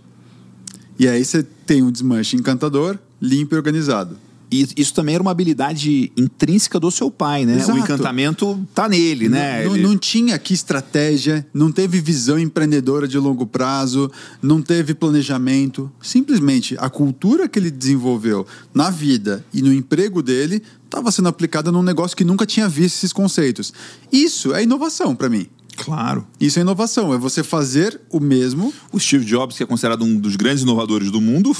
E 0.98 1.06
aí 1.06 1.22
você 1.22 1.42
tem 1.42 1.82
um 1.82 1.90
desmanche 1.90 2.34
encantador, 2.34 2.98
limpo 3.20 3.54
e 3.54 3.58
organizado. 3.58 4.16
E 4.50 4.66
isso 4.76 4.94
também 4.94 5.14
era 5.14 5.22
uma 5.22 5.30
habilidade 5.30 6.10
intrínseca 6.16 6.80
do 6.80 6.90
seu 6.90 7.10
pai, 7.10 7.44
né? 7.44 7.56
Exato. 7.56 7.72
O 7.72 7.78
encantamento 7.78 8.66
tá 8.74 8.88
nele, 8.88 9.28
né? 9.28 9.64
Não, 9.64 9.74
Ele- 9.74 9.82
não 9.82 9.96
tinha 9.98 10.34
aqui 10.34 10.54
estratégia, 10.54 11.46
não 11.52 11.70
teve 11.70 12.00
visão 12.00 12.38
empreendedora 12.38 13.06
de 13.06 13.18
longo 13.18 13.46
prazo, 13.46 14.10
não 14.40 14.62
teve 14.62 14.94
planejamento. 14.94 15.90
Simplesmente 16.00 16.76
a 16.78 16.88
cultura 16.88 17.48
que 17.48 17.58
ele 17.58 17.70
desenvolveu 17.70 18.46
na 18.72 18.88
vida 18.90 19.44
e 19.52 19.60
no 19.60 19.72
emprego 19.72 20.22
dele 20.22 20.62
estava 20.84 21.10
sendo 21.12 21.28
aplicada 21.28 21.70
num 21.70 21.82
negócio 21.82 22.16
que 22.16 22.24
nunca 22.24 22.46
tinha 22.46 22.68
visto 22.68 22.96
esses 22.96 23.12
conceitos. 23.12 23.72
Isso 24.10 24.54
é 24.54 24.62
inovação 24.62 25.14
para 25.14 25.28
mim. 25.28 25.46
Claro. 25.76 26.26
Isso 26.40 26.58
é 26.58 26.62
inovação, 26.62 27.14
é 27.14 27.18
você 27.18 27.44
fazer 27.44 28.00
o 28.10 28.18
mesmo 28.18 28.74
O 28.92 28.98
Steve 28.98 29.24
Jobs, 29.24 29.56
que 29.56 29.62
é 29.62 29.66
considerado 29.66 30.02
um 30.04 30.16
dos 30.18 30.34
grandes 30.34 30.64
inovadores 30.64 31.08
do 31.08 31.20
mundo, 31.20 31.56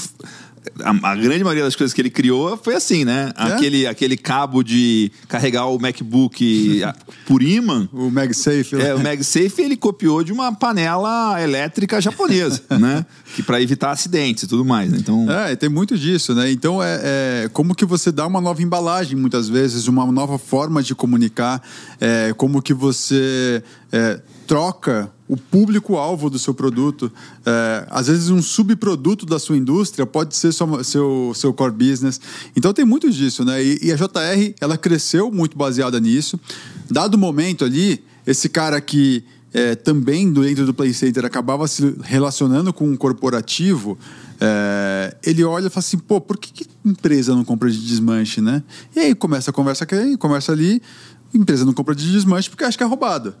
a, 0.81 1.11
a 1.11 1.15
grande 1.15 1.43
maioria 1.43 1.63
das 1.63 1.75
coisas 1.75 1.93
que 1.93 2.01
ele 2.01 2.09
criou 2.09 2.57
foi 2.57 2.75
assim, 2.75 3.05
né? 3.05 3.31
É? 3.37 3.43
Aquele, 3.43 3.87
aquele 3.87 4.17
cabo 4.17 4.63
de 4.63 5.11
carregar 5.27 5.65
o 5.67 5.79
MacBook 5.79 6.81
por 7.25 7.41
ímã. 7.41 7.87
o 7.91 8.09
MagSafe. 8.09 8.75
É, 8.75 8.93
o 8.95 8.99
MagSafe 8.99 9.61
ele 9.61 9.75
copiou 9.75 10.23
de 10.23 10.31
uma 10.31 10.53
panela 10.53 11.41
elétrica 11.41 11.99
japonesa, 12.01 12.61
né? 12.79 13.05
Que 13.35 13.43
para 13.43 13.61
evitar 13.61 13.91
acidentes 13.91 14.43
e 14.43 14.47
tudo 14.47 14.65
mais. 14.65 14.91
Né? 14.91 14.97
Então, 14.99 15.25
É, 15.29 15.55
tem 15.55 15.69
muito 15.69 15.97
disso, 15.97 16.33
né? 16.33 16.51
Então 16.51 16.81
é, 16.81 16.99
é 17.45 17.49
como 17.53 17.75
que 17.75 17.85
você 17.85 18.11
dá 18.11 18.25
uma 18.25 18.41
nova 18.41 18.61
embalagem 18.61 19.17
muitas 19.17 19.47
vezes, 19.49 19.87
uma 19.87 20.05
nova 20.11 20.37
forma 20.37 20.81
de 20.81 20.95
comunicar, 20.95 21.61
é, 21.99 22.33
como 22.35 22.61
que 22.61 22.73
você 22.73 23.63
é, 23.91 24.19
troca 24.47 25.11
o 25.29 25.37
público-alvo 25.37 26.27
do 26.27 26.39
seu 26.39 26.55
produto. 26.55 27.11
É, 27.45 27.85
às 27.91 28.07
vezes 28.07 28.29
um 28.31 28.41
subproduto 28.41 29.27
da 29.27 29.37
sua 29.37 29.55
indústria 29.55 30.05
pode 30.05 30.35
ser 30.35 30.51
sua- 30.51 30.83
seu, 30.83 31.31
seu 31.35 31.53
core 31.53 31.71
business. 31.71 32.19
Então 32.55 32.73
tem 32.73 32.83
muito 32.83 33.09
disso, 33.11 33.45
né? 33.45 33.63
E, 33.63 33.79
e 33.83 33.91
a 33.91 33.95
JR, 33.95 34.55
ela 34.59 34.75
cresceu 34.75 35.31
muito 35.31 35.55
baseada 35.55 35.99
nisso. 35.99 36.39
Dado 36.89 37.13
o 37.13 37.17
momento 37.17 37.63
ali, 37.63 38.03
esse 38.25 38.49
cara 38.49 38.81
que 38.81 39.23
é, 39.53 39.75
também 39.75 40.31
dentro 40.33 40.65
do 40.65 40.73
Play 40.73 40.93
Center 40.93 41.23
acabava 41.25 41.67
se 41.67 41.95
relacionando 42.01 42.73
com 42.73 42.87
um 42.89 42.97
corporativo, 42.97 43.97
é, 44.41 45.15
ele 45.23 45.43
olha 45.43 45.67
e 45.67 45.69
fala 45.69 45.79
assim, 45.79 45.97
pô, 45.97 46.19
por 46.19 46.37
que, 46.37 46.51
que 46.51 46.65
empresa 46.83 47.35
não 47.35 47.43
compra 47.43 47.69
de 47.69 47.79
desmanche, 47.85 48.41
né? 48.41 48.63
E 48.95 48.99
aí 48.99 49.15
começa 49.15 49.51
a 49.51 49.53
conversa 49.53 49.83
aqui, 49.83 50.17
conversa 50.17 50.51
ali, 50.51 50.81
empresa 51.33 51.65
não 51.65 51.73
compra 51.73 51.93
de 51.93 52.11
desmanche 52.11 52.49
porque 52.49 52.63
acha 52.63 52.77
que 52.77 52.83
é 52.83 52.87
roubado. 52.87 53.35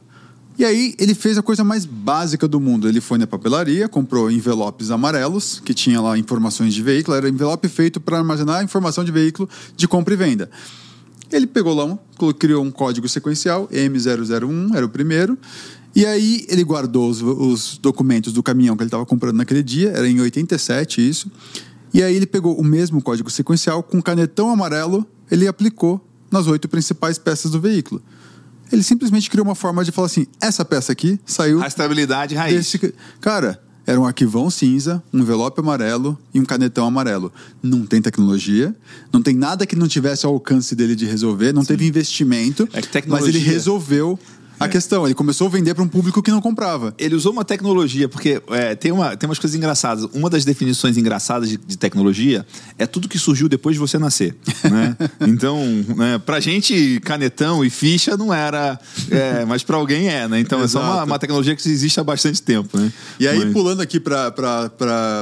E 0.59 0.65
aí 0.65 0.93
ele 0.99 1.15
fez 1.15 1.37
a 1.37 1.41
coisa 1.41 1.63
mais 1.63 1.85
básica 1.85 2.45
do 2.45 2.59
mundo. 2.59 2.89
Ele 2.89 2.99
foi 2.99 3.17
na 3.17 3.25
papelaria, 3.25 3.87
comprou 3.87 4.29
envelopes 4.29 4.91
amarelos, 4.91 5.61
que 5.63 5.73
tinha 5.73 6.01
lá 6.01 6.17
informações 6.17 6.73
de 6.73 6.83
veículo, 6.83 7.15
era 7.15 7.29
envelope 7.29 7.69
feito 7.69 8.01
para 8.01 8.17
armazenar 8.17 8.61
informação 8.61 9.05
de 9.05 9.11
veículo 9.11 9.47
de 9.77 9.87
compra 9.87 10.13
e 10.13 10.17
venda. 10.17 10.51
Ele 11.31 11.47
pegou 11.47 11.73
lá, 11.73 11.97
criou 12.37 12.61
um 12.61 12.71
código 12.71 13.07
sequencial, 13.07 13.69
M001, 13.69 14.75
era 14.75 14.85
o 14.85 14.89
primeiro. 14.89 15.37
E 15.95 16.05
aí 16.05 16.45
ele 16.49 16.65
guardou 16.65 17.09
os, 17.09 17.21
os 17.21 17.77
documentos 17.77 18.33
do 18.33 18.43
caminhão 18.43 18.75
que 18.75 18.83
ele 18.83 18.89
estava 18.89 19.05
comprando 19.05 19.37
naquele 19.37 19.63
dia, 19.63 19.91
era 19.91 20.09
em 20.09 20.19
87 20.19 21.09
isso. 21.09 21.31
E 21.93 22.03
aí 22.03 22.13
ele 22.13 22.27
pegou 22.27 22.59
o 22.59 22.63
mesmo 22.65 23.01
código 23.01 23.29
sequencial, 23.29 23.81
com 23.81 24.01
canetão 24.01 24.49
amarelo, 24.49 25.07
ele 25.31 25.47
aplicou 25.47 26.05
nas 26.29 26.47
oito 26.47 26.67
principais 26.67 27.17
peças 27.17 27.49
do 27.49 27.61
veículo. 27.61 28.03
Ele 28.71 28.83
simplesmente 28.83 29.29
criou 29.29 29.45
uma 29.45 29.55
forma 29.55 29.83
de 29.83 29.91
falar 29.91 30.07
assim: 30.07 30.27
essa 30.41 30.63
peça 30.63 30.91
aqui 30.91 31.19
saiu. 31.25 31.59
Rastreabilidade 31.59 32.35
raiz. 32.35 32.55
Desse... 32.55 32.93
Cara, 33.19 33.61
era 33.89 33.99
um 33.99 34.05
arquivão 34.05 34.49
cinza, 34.51 35.01
um 35.11 35.19
envelope 35.19 35.59
amarelo 35.59 36.15
e 36.31 36.39
um 36.39 36.45
canetão 36.45 36.85
amarelo. 36.85 37.33
Não 37.61 37.85
tem 37.87 37.99
tecnologia, 37.99 38.75
não 39.11 39.19
tem 39.19 39.35
nada 39.35 39.65
que 39.65 39.75
não 39.75 39.87
tivesse 39.87 40.27
ao 40.27 40.33
alcance 40.33 40.75
dele 40.75 40.95
de 40.95 41.05
resolver, 41.05 41.51
não 41.51 41.63
Sim. 41.63 41.69
teve 41.69 41.87
investimento, 41.87 42.69
é 42.71 42.81
tecnologia... 42.81 43.27
mas 43.27 43.35
ele 43.35 43.43
resolveu 43.43 44.19
a 44.59 44.67
questão. 44.67 45.05
Ele 45.05 45.13
começou 45.13 45.47
a 45.47 45.49
vender 45.49 45.73
para 45.73 45.83
um 45.83 45.87
público 45.87 46.21
que 46.21 46.31
não 46.31 46.41
comprava. 46.41 46.93
Ele 46.97 47.15
usou 47.15 47.31
uma 47.31 47.45
tecnologia, 47.45 48.09
porque 48.09 48.41
é, 48.49 48.75
tem, 48.75 48.91
uma, 48.91 49.15
tem 49.15 49.27
umas 49.29 49.39
coisas 49.39 49.55
engraçadas. 49.55 50.03
Uma 50.13 50.29
das 50.29 50.43
definições 50.45 50.97
engraçadas 50.97 51.49
de, 51.49 51.57
de 51.57 51.77
tecnologia 51.77 52.45
é 52.77 52.85
tudo 52.85 53.07
que 53.07 53.17
surgiu 53.17 53.47
depois 53.47 53.75
de 53.75 53.79
você 53.79 53.97
nascer. 53.97 54.35
Né? 54.69 54.95
então, 55.21 55.57
né, 55.95 56.19
pra 56.23 56.39
gente, 56.39 56.99
canetão 57.03 57.63
e 57.63 57.69
ficha 57.69 58.15
não 58.17 58.31
era, 58.33 58.79
é, 59.09 59.45
mas 59.45 59.63
para 59.63 59.77
alguém 59.77 60.07
é, 60.07 60.27
né? 60.27 60.39
Então 60.39 60.61
é 60.61 60.67
só 60.67 60.79
uma, 60.79 61.03
uma, 61.05 61.19
tecnologia 61.19 61.55
que 61.55 61.67
existe 61.67 61.99
há 61.99 62.03
bastante 62.03 62.41
tempo. 62.41 62.77
Né? 62.77 62.91
E 63.19 63.27
aí, 63.27 63.39
mas... 63.39 63.53
pulando 63.53 63.81
aqui 63.81 63.99
para 63.99 64.33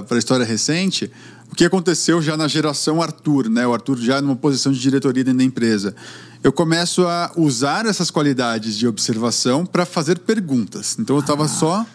a 0.10 0.17
história 0.17 0.43
recente, 0.43 1.10
o 1.52 1.56
que 1.56 1.63
aconteceu 1.63 2.21
já 2.21 2.36
na 2.36 2.47
geração 2.47 3.02
Arthur, 3.02 3.47
né? 3.50 3.65
O 3.65 3.73
Arthur 3.73 3.97
já 4.00 4.19
numa 4.19 4.36
posição 4.36 4.71
de 4.71 4.80
diretoria 4.80 5.23
dentro 5.23 5.38
da 5.38 5.43
empresa 5.43 5.95
eu 6.43 6.52
começo 6.52 7.06
a 7.06 7.32
usar 7.36 7.86
essas 7.86 8.12
qualidades 8.12 8.78
de 8.78 8.88
observação 8.88 9.65
para 9.65 9.86
fazer 9.86 10.19
perguntas. 10.19 10.97
Então 11.00 11.15
eu 11.15 11.21
estava 11.21 11.45
ah. 11.45 11.47
só 11.47 11.86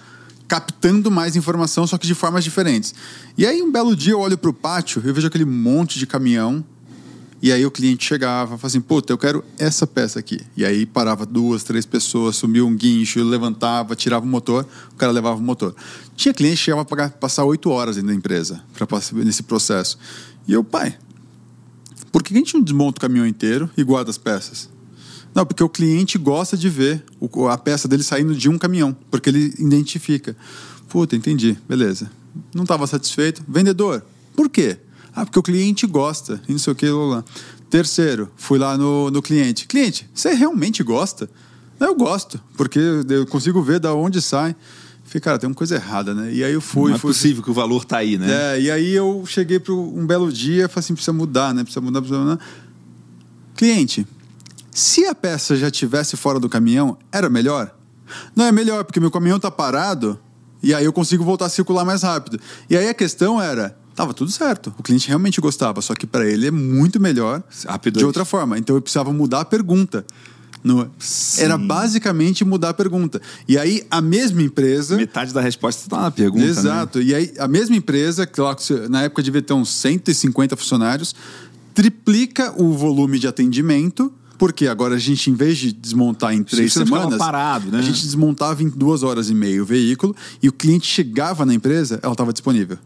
captando 0.48 1.10
mais 1.10 1.34
informação, 1.34 1.86
só 1.86 1.96
que 1.96 2.06
de 2.06 2.14
formas 2.14 2.44
diferentes. 2.44 2.94
E 3.38 3.46
aí 3.46 3.62
um 3.62 3.72
belo 3.72 3.96
dia 3.96 4.12
eu 4.12 4.20
olho 4.20 4.36
para 4.36 4.50
o 4.50 4.52
pátio, 4.52 5.02
eu 5.04 5.14
vejo 5.14 5.26
aquele 5.26 5.44
monte 5.46 5.98
de 5.98 6.06
caminhão. 6.06 6.64
E 7.40 7.50
aí 7.50 7.66
o 7.66 7.72
cliente 7.72 8.04
chegava, 8.04 8.50
falava 8.50 8.66
assim, 8.68 8.80
puta, 8.80 9.12
eu 9.12 9.18
quero 9.18 9.42
essa 9.58 9.84
peça 9.84 10.20
aqui. 10.20 10.40
E 10.56 10.64
aí 10.64 10.86
parava 10.86 11.26
duas, 11.26 11.64
três 11.64 11.84
pessoas, 11.84 12.36
sumiu 12.36 12.68
um 12.68 12.76
guincho, 12.76 13.20
levantava, 13.24 13.96
tirava 13.96 14.24
o 14.24 14.28
motor, 14.28 14.64
o 14.92 14.94
cara 14.94 15.10
levava 15.10 15.40
o 15.40 15.42
motor. 15.42 15.74
Tinha 16.14 16.32
cliente 16.32 16.58
que 16.58 16.64
chegava 16.64 16.82
a 16.82 17.08
passar 17.08 17.44
oito 17.44 17.68
horas 17.70 17.96
dentro 17.96 18.10
da 18.10 18.14
empresa 18.14 18.62
para 18.74 18.86
passar 18.86 19.16
nesse 19.16 19.42
processo. 19.42 19.98
E 20.46 20.52
eu, 20.52 20.62
pai, 20.62 20.96
por 22.12 22.22
que 22.22 22.34
a 22.34 22.36
gente 22.36 22.54
não 22.54 22.62
desmonta 22.62 22.98
o 22.98 23.00
caminhão 23.00 23.26
inteiro 23.26 23.68
e 23.76 23.82
guarda 23.82 24.10
as 24.10 24.18
peças? 24.18 24.68
Não, 25.34 25.46
porque 25.46 25.64
o 25.64 25.68
cliente 25.68 26.18
gosta 26.18 26.56
de 26.56 26.68
ver 26.68 27.02
a 27.50 27.56
peça 27.56 27.88
dele 27.88 28.02
saindo 28.02 28.34
de 28.34 28.50
um 28.50 28.58
caminhão, 28.58 28.94
porque 29.10 29.30
ele 29.30 29.54
identifica. 29.58 30.36
Puta, 30.88 31.16
entendi, 31.16 31.56
beleza. 31.66 32.10
Não 32.54 32.64
estava 32.64 32.86
satisfeito. 32.86 33.42
Vendedor, 33.48 34.04
por 34.36 34.50
quê? 34.50 34.76
Ah, 35.14 35.24
porque 35.24 35.38
o 35.38 35.42
cliente 35.42 35.86
gosta, 35.86 36.40
e 36.46 36.52
não 36.52 36.58
sei 36.58 36.72
o 36.72 36.76
que, 36.76 36.88
lá. 36.88 37.24
Terceiro, 37.70 38.30
fui 38.36 38.58
lá 38.58 38.76
no, 38.76 39.10
no 39.10 39.22
cliente. 39.22 39.66
Cliente, 39.66 40.08
você 40.14 40.34
realmente 40.34 40.82
gosta? 40.82 41.30
Eu 41.80 41.94
gosto, 41.94 42.40
porque 42.56 42.78
eu 42.78 43.26
consigo 43.26 43.62
ver 43.62 43.80
da 43.80 43.94
onde 43.94 44.20
sai. 44.20 44.54
Falei, 45.12 45.20
cara, 45.20 45.38
tem 45.38 45.46
uma 45.46 45.54
coisa 45.54 45.74
errada, 45.74 46.14
né? 46.14 46.32
E 46.32 46.42
aí 46.42 46.54
eu 46.54 46.60
fui. 46.62 46.88
Não 46.88 46.96
é 46.96 46.98
fui, 46.98 47.12
possível 47.12 47.42
que 47.42 47.50
o 47.50 47.52
valor 47.52 47.84
tá 47.84 47.98
aí, 47.98 48.16
né? 48.16 48.54
É, 48.54 48.60
e 48.62 48.70
aí 48.70 48.94
eu 48.94 49.24
cheguei 49.26 49.60
para 49.60 49.74
um 49.74 50.06
belo 50.06 50.32
dia 50.32 50.64
e 50.64 50.68
falei 50.68 50.78
assim: 50.78 50.94
precisa 50.94 51.12
mudar, 51.12 51.52
né? 51.52 51.62
Precisa 51.62 51.82
mudar, 51.82 52.00
precisa 52.00 52.18
mudar. 52.18 52.38
Cliente, 53.54 54.06
se 54.70 55.04
a 55.04 55.14
peça 55.14 55.54
já 55.54 55.70
tivesse 55.70 56.16
fora 56.16 56.40
do 56.40 56.48
caminhão, 56.48 56.96
era 57.12 57.28
melhor? 57.28 57.76
Não 58.34 58.46
é 58.46 58.52
melhor, 58.52 58.84
porque 58.84 58.98
meu 58.98 59.10
caminhão 59.10 59.38
tá 59.38 59.50
parado 59.50 60.18
e 60.62 60.72
aí 60.72 60.84
eu 60.84 60.94
consigo 60.94 61.22
voltar 61.22 61.44
a 61.44 61.50
circular 61.50 61.84
mais 61.84 62.02
rápido. 62.02 62.40
E 62.70 62.76
aí 62.76 62.88
a 62.88 62.94
questão 62.94 63.40
era. 63.40 63.76
Tava 63.94 64.14
tudo 64.14 64.30
certo. 64.30 64.74
O 64.78 64.82
cliente 64.82 65.08
realmente 65.08 65.38
gostava, 65.42 65.82
só 65.82 65.94
que 65.94 66.06
para 66.06 66.26
ele 66.26 66.46
é 66.46 66.50
muito 66.50 66.98
melhor 66.98 67.42
Rápido 67.66 67.98
de 67.98 68.04
outra 68.06 68.24
forma. 68.24 68.58
Então 68.58 68.74
eu 68.74 68.80
precisava 68.80 69.12
mudar 69.12 69.40
a 69.40 69.44
pergunta. 69.44 70.06
No, 70.62 70.88
era 71.38 71.58
basicamente 71.58 72.44
mudar 72.44 72.70
a 72.70 72.74
pergunta. 72.74 73.20
E 73.48 73.58
aí 73.58 73.84
a 73.90 74.00
mesma 74.00 74.42
empresa. 74.42 74.96
Metade 74.96 75.34
da 75.34 75.40
resposta 75.40 75.82
está 75.82 76.00
na 76.02 76.10
pergunta. 76.10 76.44
Né? 76.44 76.50
Exato. 76.50 76.98
Né? 76.98 77.04
E 77.04 77.14
aí 77.14 77.34
a 77.38 77.48
mesma 77.48 77.74
empresa, 77.74 78.26
que 78.26 78.40
na 78.88 79.02
época 79.02 79.22
devia 79.22 79.42
ter 79.42 79.54
uns 79.54 79.70
150 79.70 80.56
funcionários, 80.56 81.14
triplica 81.74 82.54
o 82.56 82.72
volume 82.72 83.18
de 83.18 83.26
atendimento. 83.26 84.12
Porque 84.38 84.66
agora 84.66 84.96
a 84.96 84.98
gente, 84.98 85.30
em 85.30 85.34
vez 85.34 85.56
de 85.56 85.72
desmontar 85.72 86.34
em 86.34 86.42
três 86.42 86.72
semanas, 86.72 87.16
parado, 87.16 87.70
né? 87.70 87.78
a 87.78 87.82
gente 87.82 88.02
desmontava 88.02 88.60
em 88.60 88.68
duas 88.68 89.04
horas 89.04 89.30
e 89.30 89.34
meia 89.34 89.62
o 89.62 89.64
veículo 89.64 90.16
e 90.42 90.48
o 90.48 90.52
cliente 90.52 90.84
chegava 90.84 91.46
na 91.46 91.54
empresa, 91.54 92.00
ela 92.02 92.12
estava 92.12 92.32
disponível. 92.32 92.76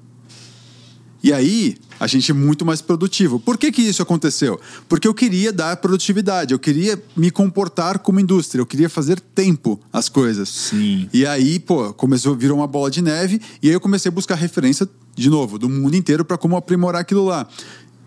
E 1.23 1.33
aí, 1.33 1.79
a 1.99 2.07
gente 2.07 2.31
é 2.31 2.35
muito 2.35 2.65
mais 2.65 2.81
produtivo. 2.81 3.39
Por 3.39 3.57
que, 3.57 3.73
que 3.73 3.83
isso 3.83 4.03
aconteceu? 4.03 4.61
Porque 4.89 5.07
eu 5.07 5.15
queria 5.15 5.53
dar 5.53 5.77
produtividade, 5.77 6.53
eu 6.53 6.59
queria 6.59 7.03
me 7.17 7.31
comportar 7.31 7.99
como 7.99 8.21
indústria, 8.21 8.61
eu 8.61 8.67
queria 8.67 8.89
fazer 8.89 9.21
tempo 9.21 9.81
as 9.93 10.09
coisas. 10.09 10.49
Sim. 10.49 11.09
E 11.13 11.27
aí, 11.27 11.59
pô, 11.59 11.93
começou, 11.95 12.35
virou 12.35 12.59
uma 12.59 12.67
bola 12.67 12.91
de 12.91 13.03
neve, 13.03 13.41
e 13.63 13.69
aí 13.69 13.75
eu 13.75 13.81
comecei 13.81 14.09
a 14.09 14.13
buscar 14.13 14.35
referência, 14.35 14.89
de 15.15 15.31
novo, 15.31 15.59
do 15.59 15.69
mundo 15.69 15.97
inteiro 15.97 16.25
para 16.25 16.37
como 16.37 16.57
aprimorar 16.57 17.01
aquilo 17.01 17.25
lá. 17.25 17.47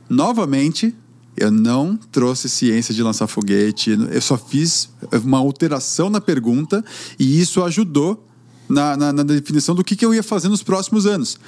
Novamente, 0.08 0.94
eu 1.38 1.52
não 1.52 1.96
trouxe 1.96 2.50
ciência 2.50 2.94
de 2.94 3.02
lançar 3.02 3.28
foguete, 3.28 3.92
eu 4.12 4.22
só 4.22 4.38
fiz 4.38 4.90
uma 5.24 5.38
alteração 5.38 6.10
na 6.10 6.20
pergunta, 6.20 6.84
e 7.18 7.40
isso 7.40 7.64
ajudou 7.64 8.26
na, 8.68 8.96
na, 8.96 9.12
na 9.12 9.24
definição 9.24 9.74
do 9.74 9.84
que, 9.84 9.96
que 9.96 10.06
eu 10.06 10.14
ia 10.14 10.22
fazer 10.22 10.50
nos 10.50 10.62
próximos 10.62 11.06
anos. 11.06 11.40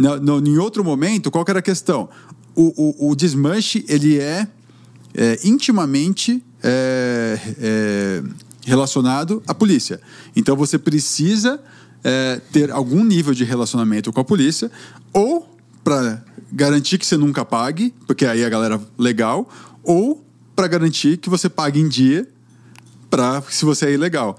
No, 0.00 0.18
no, 0.18 0.48
em 0.48 0.56
outro 0.56 0.82
momento, 0.82 1.30
qual 1.30 1.44
era 1.46 1.58
a 1.58 1.62
questão? 1.62 2.08
O, 2.56 3.06
o, 3.06 3.10
o 3.10 3.14
desmanche, 3.14 3.84
ele 3.86 4.18
é, 4.18 4.48
é 5.14 5.38
intimamente 5.44 6.42
é, 6.62 7.38
é, 7.60 8.22
relacionado 8.64 9.42
à 9.46 9.54
polícia. 9.54 10.00
Então, 10.34 10.56
você 10.56 10.78
precisa 10.78 11.60
é, 12.02 12.40
ter 12.50 12.70
algum 12.70 13.04
nível 13.04 13.34
de 13.34 13.44
relacionamento 13.44 14.10
com 14.10 14.20
a 14.20 14.24
polícia, 14.24 14.70
ou 15.12 15.46
para 15.84 16.24
garantir 16.50 16.96
que 16.96 17.04
você 17.04 17.18
nunca 17.18 17.44
pague, 17.44 17.94
porque 18.06 18.24
aí 18.24 18.42
a 18.42 18.48
galera 18.48 18.80
legal, 18.98 19.50
ou 19.84 20.24
para 20.56 20.66
garantir 20.66 21.18
que 21.18 21.28
você 21.28 21.50
pague 21.50 21.78
em 21.78 21.88
dia, 21.88 22.26
para 23.10 23.42
se 23.50 23.66
você 23.66 23.86
é 23.86 23.92
ilegal. 23.92 24.38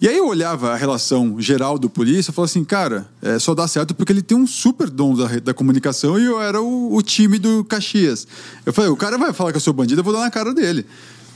E 0.00 0.06
aí 0.06 0.16
eu 0.16 0.28
olhava 0.28 0.70
a 0.70 0.76
relação 0.76 1.40
geral 1.40 1.76
do 1.76 1.90
polícia 1.90 2.30
e 2.30 2.34
falava 2.34 2.48
assim, 2.48 2.62
cara, 2.62 3.08
é, 3.20 3.36
só 3.38 3.52
dá 3.52 3.66
certo 3.66 3.94
porque 3.96 4.12
ele 4.12 4.22
tem 4.22 4.38
um 4.38 4.46
super 4.46 4.88
dom 4.88 5.12
da, 5.14 5.26
da 5.40 5.52
comunicação 5.52 6.18
e 6.20 6.24
eu 6.24 6.40
era 6.40 6.62
o, 6.62 6.94
o, 6.94 7.02
time 7.02 7.36
do 7.36 7.64
Caxias. 7.64 8.26
Eu 8.64 8.72
falei, 8.72 8.90
o 8.90 8.96
cara 8.96 9.18
vai 9.18 9.32
falar 9.32 9.50
que 9.50 9.56
eu 9.56 9.60
sou 9.60 9.72
bandido, 9.72 10.00
eu 10.00 10.04
vou 10.04 10.12
dar 10.12 10.20
na 10.20 10.30
cara 10.30 10.54
dele. 10.54 10.86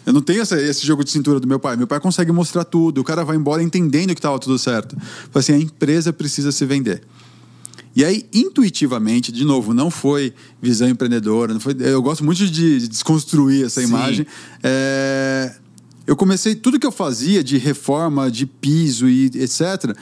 Eu 0.06 0.12
não 0.12 0.20
tenho 0.20 0.42
essa, 0.42 0.60
esse 0.60 0.86
jogo 0.86 1.02
de 1.02 1.10
cintura 1.10 1.40
do 1.40 1.46
meu 1.46 1.58
pai. 1.58 1.76
Meu 1.76 1.88
pai 1.88 1.98
consegue 1.98 2.30
mostrar 2.30 2.62
tudo, 2.62 3.00
o 3.00 3.04
cara 3.04 3.24
vai 3.24 3.34
embora 3.34 3.62
entendendo 3.62 4.14
que 4.14 4.20
estava 4.20 4.38
tudo 4.38 4.56
certo. 4.58 4.94
Eu 4.94 5.00
falei 5.00 5.38
assim, 5.38 5.52
a 5.54 5.58
empresa 5.58 6.12
precisa 6.12 6.52
se 6.52 6.64
vender. 6.64 7.02
E 7.94 8.04
aí, 8.04 8.26
intuitivamente, 8.32 9.30
de 9.30 9.44
novo, 9.44 9.74
não 9.74 9.90
foi 9.90 10.32
visão 10.62 10.88
empreendedora, 10.88 11.52
não 11.52 11.60
foi, 11.60 11.76
eu 11.78 12.00
gosto 12.00 12.24
muito 12.24 12.38
de, 12.38 12.78
de 12.78 12.88
desconstruir 12.88 13.66
essa 13.66 13.80
Sim. 13.80 13.88
imagem. 13.88 14.26
É, 14.62 15.52
eu 16.06 16.16
comecei, 16.16 16.54
tudo 16.54 16.78
que 16.78 16.86
eu 16.86 16.92
fazia 16.92 17.42
de 17.42 17.58
reforma, 17.58 18.30
de 18.30 18.46
piso 18.46 19.08
e 19.08 19.26
etc., 19.26 19.96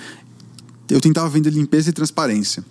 eu 0.89 1.01
tentava 1.01 1.29
vender 1.29 1.51
limpeza 1.51 1.91
e 1.91 1.93
transparência. 1.93 2.65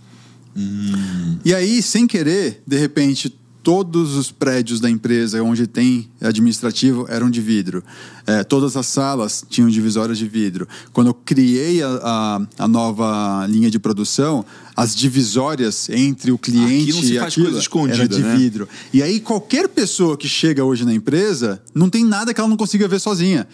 Hum. 0.55 1.37
E 1.45 1.53
aí, 1.53 1.81
sem 1.81 2.05
querer, 2.05 2.61
de 2.67 2.77
repente, 2.77 3.38
todos 3.61 4.15
os 4.15 4.31
prédios 4.31 4.79
da 4.79 4.89
empresa 4.89 5.41
onde 5.43 5.67
tem 5.67 6.09
administrativo 6.21 7.05
eram 7.09 7.29
de 7.29 7.41
vidro. 7.41 7.83
É, 8.25 8.43
todas 8.43 8.77
as 8.77 8.85
salas 8.85 9.43
tinham 9.49 9.69
divisórias 9.69 10.17
de 10.17 10.27
vidro. 10.27 10.67
Quando 10.93 11.07
eu 11.07 11.13
criei 11.13 11.81
a, 11.83 11.87
a, 11.87 12.41
a, 12.63 12.67
nova 12.67 13.45
linha 13.47 13.69
de 13.69 13.79
produção, 13.79 14.45
as 14.75 14.95
divisórias 14.95 15.89
entre 15.89 16.31
o 16.31 16.37
cliente 16.37 17.13
e 17.13 17.19
aquilo 17.19 17.57
era 17.91 18.07
de 18.07 18.21
né? 18.21 18.35
vidro. 18.35 18.67
E 18.93 19.03
aí 19.03 19.19
qualquer 19.19 19.67
pessoa 19.67 20.17
que 20.17 20.27
chega 20.27 20.63
hoje 20.63 20.85
na 20.85 20.93
empresa, 20.93 21.61
não 21.73 21.89
tem 21.89 22.05
nada 22.05 22.33
que 22.33 22.39
ela 22.39 22.49
não 22.49 22.57
consiga 22.57 22.87
ver 22.87 22.99
sozinha. 22.99 23.47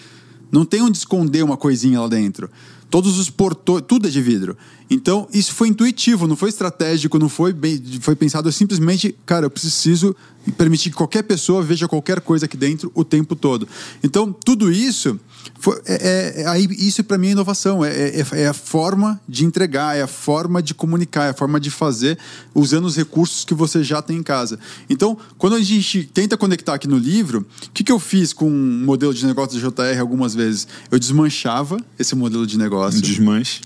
Não 0.51 0.63
tem 0.63 0.81
onde 0.81 0.97
esconder 0.97 1.43
uma 1.43 1.57
coisinha 1.57 1.99
lá 1.99 2.07
dentro. 2.07 2.49
Todos 2.95 3.19
os 3.19 3.29
portões, 3.29 3.83
tudo 3.85 4.07
é 4.07 4.09
de 4.09 4.21
vidro. 4.21 4.55
Então, 4.89 5.27
isso 5.33 5.53
foi 5.53 5.67
intuitivo, 5.67 6.27
não 6.27 6.35
foi 6.37 6.47
estratégico, 6.47 7.19
não 7.19 7.27
foi 7.27 7.51
bem, 7.51 7.77
foi 7.99 8.15
pensado 8.15 8.49
simplesmente, 8.53 9.13
cara, 9.25 9.47
eu 9.47 9.49
preciso 9.49 10.15
permitir 10.57 10.91
que 10.91 10.95
qualquer 10.95 11.23
pessoa 11.23 11.61
veja 11.61 11.89
qualquer 11.89 12.21
coisa 12.21 12.45
aqui 12.45 12.55
dentro 12.55 12.89
o 12.95 13.03
tempo 13.03 13.35
todo. 13.35 13.67
Então, 14.01 14.31
tudo 14.31 14.71
isso 14.71 15.19
foi, 15.59 15.81
é, 15.85 16.41
é, 16.41 16.47
aí 16.47 16.67
isso 16.71 17.03
para 17.03 17.17
mim 17.17 17.27
é 17.27 17.31
inovação, 17.31 17.83
é, 17.83 17.89
é, 17.89 18.25
é, 18.33 18.47
a 18.47 18.53
forma 18.53 19.19
de 19.27 19.45
entregar, 19.45 19.95
é 19.95 20.01
a 20.01 20.07
forma 20.07 20.61
de 20.61 20.73
comunicar, 20.73 21.25
é 21.25 21.29
a 21.29 21.33
forma 21.33 21.59
de 21.59 21.69
fazer 21.69 22.17
usando 22.53 22.85
os 22.85 22.95
recursos 22.95 23.45
que 23.45 23.53
você 23.53 23.83
já 23.83 24.01
tem 24.01 24.17
em 24.17 24.23
casa. 24.23 24.59
Então, 24.89 25.17
quando 25.37 25.55
a 25.55 25.61
gente 25.61 26.03
tenta 26.13 26.37
conectar 26.37 26.73
aqui 26.73 26.87
no 26.87 26.97
livro, 26.97 27.45
o 27.67 27.71
que, 27.71 27.83
que 27.83 27.91
eu 27.91 27.99
fiz 27.99 28.33
com 28.33 28.49
um 28.49 28.83
modelo 28.83 29.13
de 29.13 29.25
negócio 29.25 29.59
da 29.59 29.93
JR 29.93 29.99
algumas 29.99 30.33
vezes? 30.35 30.67
Eu 30.91 30.99
desmanchava 30.99 31.77
esse 31.97 32.15
modelo 32.15 32.45
de 32.45 32.57
negócio. 32.57 33.01
Desmanche. 33.01 33.61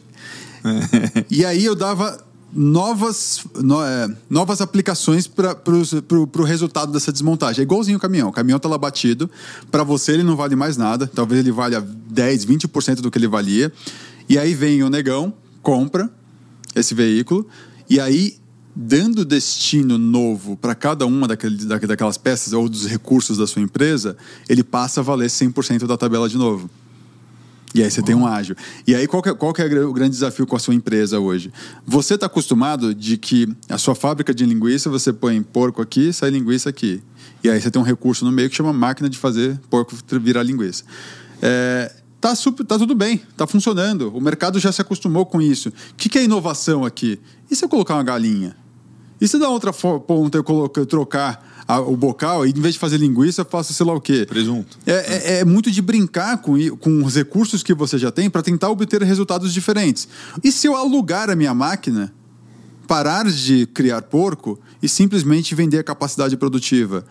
e 1.30 1.46
aí 1.46 1.64
eu 1.64 1.76
dava 1.76 2.29
novas, 2.52 3.46
no, 3.56 3.84
é, 3.84 4.08
novas 4.30 4.62
aplicações 4.62 5.28
para 5.28 5.56
o 5.68 6.44
resultado 6.44 6.92
dessa 6.92 7.12
desmontagem. 7.12 7.62
É 7.62 7.64
igualzinho 7.64 7.98
o 7.98 8.02
caminhão. 8.02 8.30
O 8.30 8.32
caminhão 8.32 8.58
está 8.58 8.68
lá 8.68 8.78
batido. 8.78 9.30
Para 9.72 9.84
você, 9.84 10.14
ele 10.14 10.24
não 10.24 10.36
vale 10.36 10.56
mais 10.56 10.78
nada. 10.78 11.08
Talvez 11.08 11.40
ele 11.40 11.52
valha 11.52 11.82
10, 11.82 12.46
20% 12.46 13.02
do 13.02 13.12
que 13.12 13.18
ele 13.18 13.28
valia. 13.28 13.72
E 14.28 14.38
aí 14.38 14.54
vem 14.54 14.84
o 14.84 14.90
negão, 14.90 15.34
compra 15.62 16.10
esse 16.76 16.94
veículo. 16.94 17.48
E 17.90 18.00
aí, 18.00 18.38
dando 18.76 19.26
destino 19.26 19.98
novo 19.98 20.56
para 20.56 20.76
cada 20.76 21.06
uma 21.06 21.28
daquele, 21.28 21.58
daquelas 21.66 22.18
peças 22.18 22.54
ou 22.54 22.70
dos 22.70 22.86
recursos 22.86 23.38
da 23.38 23.48
sua 23.48 23.62
empresa, 23.62 24.16
ele 24.48 24.64
passa 24.64 25.00
a 25.02 25.04
valer 25.04 25.30
100% 25.30 25.86
da 25.86 25.98
tabela 25.98 26.30
de 26.30 26.38
novo. 26.38 26.70
E 27.74 27.84
aí 27.84 27.92
você 27.92 28.02
tem 28.02 28.16
um 28.16 28.26
ágil. 28.26 28.56
E 28.88 28.96
aí 28.96 29.06
qual 29.08 29.22
que, 29.22 29.30
é, 29.30 29.34
qual 29.34 29.54
que 29.54 29.62
é 29.62 29.66
o 29.66 29.94
grande 29.94 30.12
desafio 30.12 30.48
com 30.48 30.56
a 30.56 30.60
sua 30.60 30.74
empresa 30.74 31.20
hoje? 31.20 31.52
Você 31.86 32.16
está 32.16 32.26
acostumado 32.26 32.96
de 32.96 33.16
que 33.18 33.48
a 33.68 33.78
sua 33.78 33.94
fábrica 33.94 34.34
de 34.34 34.46
linguiça, 34.46 34.90
você 34.90 35.14
põe 35.14 35.42
porco 35.42 35.82
aqui, 35.82 36.12
sai 36.12 36.32
linguiça 36.32 36.70
aqui. 36.70 37.02
E 37.44 37.50
aí 37.50 37.62
você 37.62 37.70
tem 37.70 37.82
um 37.82 37.86
recurso 37.86 38.26
no 38.26 38.32
meio 38.32 38.50
que 38.50 38.56
chama 38.56 38.74
máquina 38.74 39.10
de 39.10 39.18
fazer 39.18 39.60
porco 39.70 39.96
virar 40.20 40.42
linguiça. 40.42 40.84
É, 41.42 41.94
tá, 42.20 42.34
super, 42.34 42.66
tá 42.66 42.78
tudo 42.78 42.96
bem, 42.96 43.22
tá 43.38 43.46
funcionando. 43.46 44.16
O 44.16 44.20
mercado 44.20 44.60
já 44.60 44.72
se 44.72 44.82
acostumou 44.82 45.26
com 45.26 45.40
isso. 45.42 45.70
O 45.70 45.96
que, 45.96 46.10
que 46.10 46.18
é 46.18 46.24
inovação 46.24 46.84
aqui? 46.84 47.20
E 47.52 47.56
se 47.56 47.64
eu 47.64 47.70
colocar 47.70 47.94
uma 47.94 48.04
galinha? 48.04 48.56
E 49.22 49.28
se 49.28 49.38
da 49.38 49.50
outra 49.50 49.74
ponta 49.74 50.38
eu, 50.38 50.44
colocar, 50.44 50.86
trocar 50.86 51.64
a, 51.68 51.80
o 51.80 51.96
bocal 51.96 52.48
e 52.48 52.50
em 52.50 52.62
vez 52.62 52.74
de 52.74 52.80
fazer 52.80 52.98
linguiça, 52.98 53.42
eu 53.42 53.46
faço 53.46 53.74
sei 53.74 53.86
lá 53.86 53.94
o 53.94 54.02
quê? 54.02 54.26
Presunto. 54.28 54.78
É, 54.88 54.94
é, 54.94 55.40
é 55.40 55.46
muito 55.46 55.70
de 55.70 55.82
brincar 55.82 56.38
com, 56.38 56.56
com 56.78 57.04
os 57.04 57.16
recursos 57.16 57.62
que 57.62 57.74
você 57.74 57.98
já 57.98 58.12
tem 58.12 58.30
para 58.30 58.42
tentar 58.42 58.70
obter 58.70 59.04
resultados 59.04 59.54
diferentes. 59.54 60.08
E 60.44 60.52
se 60.52 60.66
eu 60.66 60.76
alugar 60.76 61.30
a 61.30 61.36
minha 61.36 61.54
máquina, 61.54 62.12
parar 62.88 63.26
de 63.26 63.68
criar 63.68 64.02
porco 64.02 64.60
e 64.82 64.90
simplesmente 64.90 65.54
vender 65.54 65.78
a 65.78 65.84
capacidade 65.84 66.36
produtiva? 66.36 67.06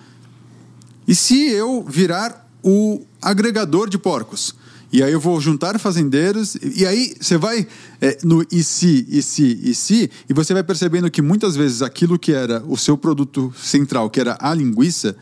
E 1.06 1.14
se 1.14 1.48
eu 1.50 1.84
virar 1.88 2.48
o 2.62 3.02
agregador 3.22 3.88
de 3.88 3.96
porcos? 3.96 4.56
E 4.92 5.02
aí 5.02 5.12
eu 5.12 5.20
vou 5.20 5.38
juntar 5.40 5.78
fazendeiros, 5.78 6.56
e 6.62 6.86
aí 6.86 7.14
você 7.20 7.36
vai 7.36 7.66
é, 8.00 8.18
no 8.22 8.44
e 8.50 8.62
se, 8.64 9.06
e 9.08 9.22
se, 9.22 9.60
e 9.62 9.74
se, 9.74 10.10
e 10.28 10.32
você 10.32 10.54
vai 10.54 10.62
percebendo 10.62 11.10
que 11.10 11.20
muitas 11.20 11.54
vezes 11.54 11.82
aquilo 11.82 12.18
que 12.18 12.32
era 12.32 12.62
o 12.66 12.76
seu 12.76 12.96
produto 12.96 13.52
central, 13.56 14.08
que 14.08 14.18
era 14.18 14.38
a 14.40 14.54
linguiça, 14.54 15.14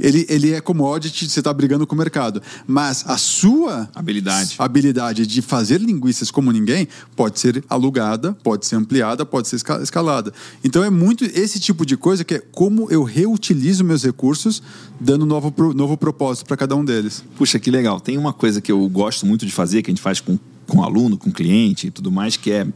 ele, 0.00 0.26
ele 0.28 0.52
é 0.52 0.60
commodity, 0.60 1.28
você 1.28 1.40
está 1.40 1.52
brigando 1.52 1.86
com 1.86 1.94
o 1.94 1.98
mercado. 1.98 2.42
Mas 2.66 3.04
a 3.06 3.16
sua 3.16 3.88
habilidade. 3.94 4.56
habilidade 4.58 5.26
de 5.26 5.42
fazer 5.42 5.80
linguiças 5.80 6.30
como 6.30 6.50
ninguém 6.50 6.88
pode 7.14 7.38
ser 7.38 7.64
alugada, 7.68 8.32
pode 8.42 8.66
ser 8.66 8.76
ampliada, 8.76 9.24
pode 9.24 9.48
ser 9.48 9.56
escalada. 9.82 10.32
Então 10.64 10.82
é 10.82 10.90
muito 10.90 11.24
esse 11.24 11.60
tipo 11.60 11.84
de 11.84 11.96
coisa 11.96 12.24
que 12.24 12.34
é 12.34 12.38
como 12.38 12.90
eu 12.90 13.02
reutilizo 13.02 13.84
meus 13.84 14.02
recursos, 14.02 14.62
dando 14.98 15.26
novo, 15.26 15.52
novo 15.74 15.96
propósito 15.96 16.46
para 16.46 16.56
cada 16.56 16.74
um 16.74 16.84
deles. 16.84 17.22
Puxa, 17.36 17.58
que 17.58 17.70
legal. 17.70 18.00
Tem 18.00 18.16
uma 18.16 18.32
coisa 18.32 18.60
que 18.60 18.72
eu 18.72 18.88
gosto 18.88 19.26
muito 19.26 19.44
de 19.44 19.52
fazer, 19.52 19.82
que 19.82 19.90
a 19.90 19.92
gente 19.92 20.02
faz 20.02 20.20
com, 20.20 20.38
com 20.66 20.82
aluno, 20.82 21.16
com 21.18 21.30
cliente 21.30 21.88
e 21.88 21.90
tudo 21.90 22.10
mais, 22.10 22.36
que 22.36 22.50
é 22.50 22.66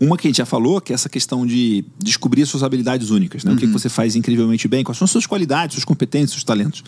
uma 0.00 0.16
que 0.16 0.26
a 0.26 0.30
gente 0.30 0.38
já 0.38 0.46
falou, 0.46 0.80
que 0.80 0.92
é 0.92 0.94
essa 0.94 1.08
questão 1.08 1.46
de 1.46 1.84
descobrir 1.98 2.46
suas 2.46 2.62
habilidades 2.62 3.10
únicas, 3.10 3.44
né? 3.44 3.50
Uhum. 3.50 3.56
O 3.56 3.60
que, 3.60 3.66
que, 3.66 3.72
você 3.72 3.88
faz 3.88 4.16
incrivelmente 4.16 4.66
bem, 4.66 4.82
quais 4.82 4.96
são 4.96 5.04
as 5.04 5.10
suas 5.10 5.26
qualidades, 5.26 5.74
suas 5.74 5.84
competências, 5.84 6.30
seus 6.30 6.44
talentos. 6.44 6.82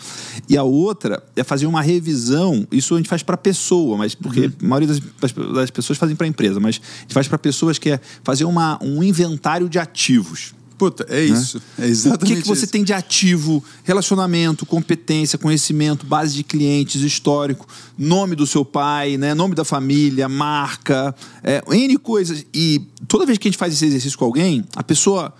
E 0.49 0.57
a 0.57 0.63
outra 0.63 1.23
é 1.35 1.43
fazer 1.43 1.67
uma 1.67 1.81
revisão, 1.81 2.67
isso 2.71 2.95
a 2.95 2.97
gente 2.97 3.07
faz 3.07 3.21
para 3.21 3.37
pessoa, 3.37 3.97
mas 3.97 4.15
porque 4.15 4.47
uhum. 4.47 4.53
a 4.63 4.67
maioria 4.67 4.87
das, 5.19 5.31
das 5.31 5.69
pessoas 5.69 5.99
fazem 5.99 6.15
para 6.15 6.25
empresa, 6.25 6.59
mas 6.59 6.81
a 6.83 7.01
gente 7.01 7.13
faz 7.13 7.27
para 7.27 7.37
pessoas 7.37 7.77
que 7.77 7.91
é 7.91 7.99
fazer 8.23 8.45
uma, 8.45 8.79
um 8.83 9.03
inventário 9.03 9.69
de 9.69 9.77
ativos. 9.77 10.55
Puta, 10.77 11.05
é 11.09 11.19
né? 11.19 11.25
isso. 11.25 11.61
É 11.77 11.87
exatamente 11.87 12.23
O 12.23 12.35
que, 12.35 12.41
que 12.41 12.47
você 12.47 12.63
isso. 12.63 12.71
tem 12.71 12.83
de 12.83 12.93
ativo, 12.93 13.63
relacionamento, 13.83 14.65
competência, 14.65 15.37
conhecimento, 15.37 16.05
base 16.05 16.35
de 16.35 16.43
clientes, 16.43 17.01
histórico, 17.01 17.67
nome 17.97 18.35
do 18.35 18.45
seu 18.45 18.65
pai, 18.65 19.17
né? 19.17 19.33
nome 19.33 19.55
da 19.55 19.63
família, 19.63 20.27
marca, 20.27 21.15
é, 21.43 21.63
N 21.71 21.97
coisas. 21.97 22.45
E 22.53 22.81
toda 23.07 23.25
vez 23.25 23.37
que 23.37 23.47
a 23.47 23.51
gente 23.51 23.57
faz 23.57 23.73
esse 23.73 23.85
exercício 23.85 24.17
com 24.17 24.25
alguém, 24.25 24.65
a 24.75 24.83
pessoa 24.83 25.33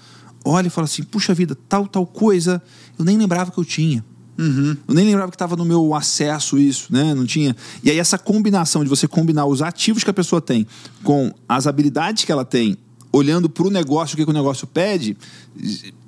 olha 0.46 0.68
e 0.68 0.70
fala 0.70 0.86
assim: 0.86 1.04
puxa 1.04 1.34
vida, 1.34 1.58
tal, 1.68 1.88
tal 1.88 2.06
coisa, 2.06 2.62
eu 2.98 3.06
nem 3.06 3.18
lembrava 3.18 3.52
que 3.52 3.58
eu 3.58 3.66
tinha. 3.66 4.04
Uhum. 4.38 4.76
Eu 4.88 4.96
nem 4.96 5.06
lembrava 5.06 5.30
que 5.30 5.36
estava 5.36 5.56
no 5.56 5.64
meu 5.64 5.94
acesso 5.94 6.58
isso, 6.58 6.92
né? 6.92 7.14
Não 7.14 7.26
tinha. 7.26 7.56
E 7.84 7.92
aí 7.92 8.00
essa 8.00 8.18
combinação 8.18 8.84
de 8.84 8.90
você 8.90 9.08
combinar 9.08 9.46
os 9.46 9.62
ativos 9.62 10.04
que 10.04 10.10
a 10.10 10.14
pessoa 10.14 10.42
tem 10.42 10.66
com 11.04 11.32
as 11.48 11.68
habilidades 11.68 12.24
que 12.24 12.32
ela 12.32 12.44
tem 12.44 12.78
olhando 13.14 13.48
para 13.48 13.66
o 13.66 13.70
negócio, 13.70 14.16
o 14.16 14.18
que, 14.18 14.26
que 14.26 14.32
o 14.32 14.34
negócio 14.34 14.66
pede, 14.66 15.16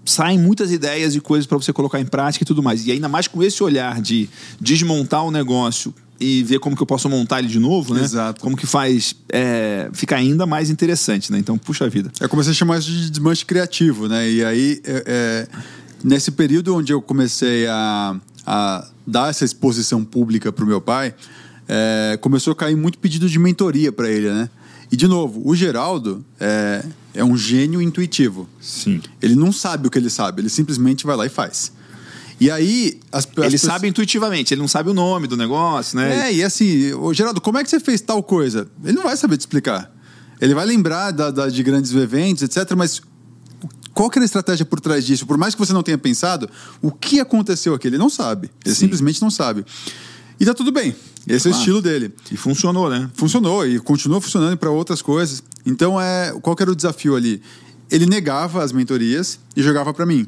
saem 0.04 0.40
muitas 0.40 0.72
ideias 0.72 1.16
e 1.16 1.22
coisas 1.22 1.46
para 1.46 1.58
você 1.58 1.72
colocar 1.72 2.02
em 2.02 2.06
prática 2.06 2.44
e 2.44 2.48
tudo 2.48 2.64
mais. 2.64 2.86
E 2.86 2.92
ainda 2.92 3.08
mais 3.08 3.28
com 3.28 3.44
esse 3.44 3.64
olhar 3.64 4.02
de 4.02 4.28
desmontar 4.60 5.24
o 5.24 5.30
negócio 5.30 5.94
e 6.20 6.44
ver 6.44 6.60
como 6.60 6.76
que 6.76 6.82
eu 6.82 6.88
posso 6.88 7.08
montar 7.08 7.40
ele 7.40 7.48
de 7.48 7.60
novo, 7.60 7.94
né? 7.94 8.02
Exato. 8.04 8.42
Como 8.42 8.58
que 8.58 8.66
faz 8.66 9.16
é, 9.30 9.90
ficar 9.94 10.16
ainda 10.16 10.46
mais 10.46 10.70
interessante, 10.70 11.32
né? 11.32 11.38
Então, 11.38 11.58
puxa 11.58 11.88
vida. 11.88 12.12
Eu 12.20 12.28
comecei 12.28 12.52
a 12.52 12.56
chamar 12.56 12.80
isso 12.80 12.90
de 12.90 13.10
desmanche 13.12 13.46
criativo, 13.46 14.08
né? 14.08 14.30
E 14.30 14.44
aí, 14.44 14.82
é, 14.84 15.04
é, 15.06 15.48
nesse 16.04 16.32
período 16.32 16.76
onde 16.76 16.92
eu 16.92 17.02
comecei 17.02 17.68
a, 17.68 18.16
a 18.48 18.88
dar 19.06 19.30
essa 19.30 19.46
exposição 19.46 20.04
pública 20.04 20.52
para 20.52 20.64
o 20.64 20.68
meu 20.68 20.82
pai, 20.82 21.14
é, 21.68 22.18
começou 22.22 22.54
a 22.54 22.56
cair 22.56 22.76
muito 22.76 22.98
pedido 22.98 23.30
de 23.30 23.38
mentoria 23.38 23.92
para 23.92 24.10
ele, 24.10 24.32
né? 24.32 24.50
E, 24.92 24.96
de 24.96 25.08
novo, 25.08 25.42
o 25.44 25.56
Geraldo 25.56 26.24
é, 26.40 26.84
é 27.14 27.24
um 27.24 27.36
gênio 27.38 27.82
intuitivo. 27.82 28.48
Sim. 28.62 29.02
Ele 29.22 29.36
não 29.36 29.52
sabe 29.52 29.88
o 29.88 29.92
que 29.92 29.98
ele 29.98 30.10
sabe, 30.10 30.42
ele 30.42 30.50
simplesmente 30.50 31.06
vai 31.06 31.16
lá 31.16 31.26
e 31.26 31.30
faz. 31.30 31.72
E 32.40 32.52
aí. 32.52 33.00
As, 33.12 33.26
as 33.26 33.38
ele 33.38 33.52
pessoas... 33.52 33.74
sabe 33.74 33.88
intuitivamente, 33.88 34.54
ele 34.54 34.62
não 34.62 34.68
sabe 34.68 34.90
o 34.90 34.94
nome 34.94 35.28
do 35.28 35.38
negócio, 35.38 35.98
né? 35.98 36.30
É, 36.30 36.34
e 36.34 36.44
assim, 36.44 36.94
ô, 36.94 37.14
Geraldo, 37.14 37.42
como 37.42 37.58
é 37.58 37.64
que 37.64 37.70
você 37.70 37.80
fez 37.80 38.02
tal 38.02 38.22
coisa? 38.22 38.68
Ele 38.84 38.94
não 38.94 39.04
vai 39.04 39.18
saber 39.18 39.38
te 39.38 39.42
explicar. 39.42 39.92
Ele 40.40 40.54
vai 40.54 40.66
lembrar 40.66 41.12
da, 41.12 41.32
da, 41.32 41.48
de 41.48 41.64
grandes 41.64 41.94
eventos, 41.94 42.44
etc., 42.44 42.76
mas 42.76 43.02
qual 43.94 44.10
que 44.10 44.20
era 44.20 44.26
a 44.26 44.28
estratégia 44.28 44.66
por 44.66 44.82
trás 44.82 45.06
disso? 45.06 45.26
Por 45.26 45.38
mais 45.38 45.56
que 45.56 45.60
você 45.60 45.72
não 45.72 45.82
tenha 45.82 45.98
pensado, 45.98 46.50
o 46.82 46.92
que 46.92 47.22
aconteceu 47.22 47.74
aqui? 47.74 47.88
Ele 47.88 47.98
não 47.98 48.10
sabe. 48.10 48.52
Ele 48.64 48.76
Sim. 48.76 48.82
simplesmente 48.82 49.22
não 49.22 49.32
sabe. 49.32 49.66
E 50.40 50.46
tá 50.46 50.54
tudo 50.54 50.72
bem. 50.72 50.96
Esse 51.28 51.48
é 51.48 51.52
o 51.52 51.54
estilo 51.54 51.82
dele. 51.82 52.14
E 52.32 52.38
funcionou, 52.38 52.90
né? 52.90 53.10
Funcionou 53.16 53.66
e 53.66 53.80
continua 53.80 54.22
funcionando 54.22 54.58
para 54.58 54.70
outras 54.70 55.02
coisas. 55.02 55.44
Então, 55.66 56.00
é, 56.00 56.34
qual 56.42 56.56
era 56.60 56.72
o 56.72 56.76
desafio 56.76 57.16
ali? 57.16 57.42
Ele 57.90 58.06
negava 58.06 58.64
as 58.64 58.72
mentorias 58.72 59.40
e 59.56 59.64
jogava 59.64 59.94
para 59.94 60.06
mim. 60.06 60.28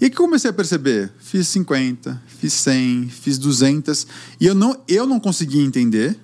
E 0.00 0.10
que 0.10 0.16
comecei 0.16 0.50
a 0.50 0.52
perceber? 0.52 1.10
Fiz 1.18 1.48
50, 1.48 2.22
fiz 2.38 2.52
100, 2.52 3.08
fiz 3.08 3.38
200 3.38 4.06
e 4.38 4.46
eu 4.46 4.54
não, 4.54 4.76
eu 4.86 5.06
não 5.06 5.18
conseguia 5.18 5.62
entender 5.62 6.18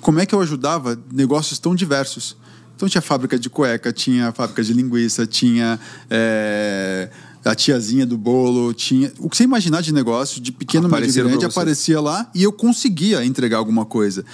como 0.00 0.20
é 0.20 0.26
que 0.26 0.34
eu 0.34 0.40
ajudava 0.40 1.00
negócios 1.10 1.58
tão 1.58 1.74
diversos. 1.74 2.36
Então 2.76 2.88
tinha 2.88 3.02
fábrica 3.02 3.38
de 3.38 3.48
cueca, 3.48 3.92
tinha 3.92 4.30
fábrica 4.30 4.62
de 4.62 4.72
linguiça, 4.72 5.26
tinha 5.26 5.80
é, 6.08 7.10
a 7.44 7.54
tiazinha 7.54 8.04
do 8.04 8.18
bolo, 8.18 8.72
tinha. 8.72 9.12
O 9.18 9.28
que 9.28 9.36
você 9.36 9.44
imaginar 9.44 9.80
de 9.80 9.92
negócio, 9.92 10.40
de 10.40 10.52
pequeno, 10.52 10.88
médio 10.88 11.12
grande, 11.12 11.44
aparecia 11.44 12.00
lá 12.00 12.30
e 12.34 12.42
eu 12.42 12.52
conseguia 12.52 13.24
entregar 13.24 13.58
alguma 13.58 13.84
coisa. 13.84 14.24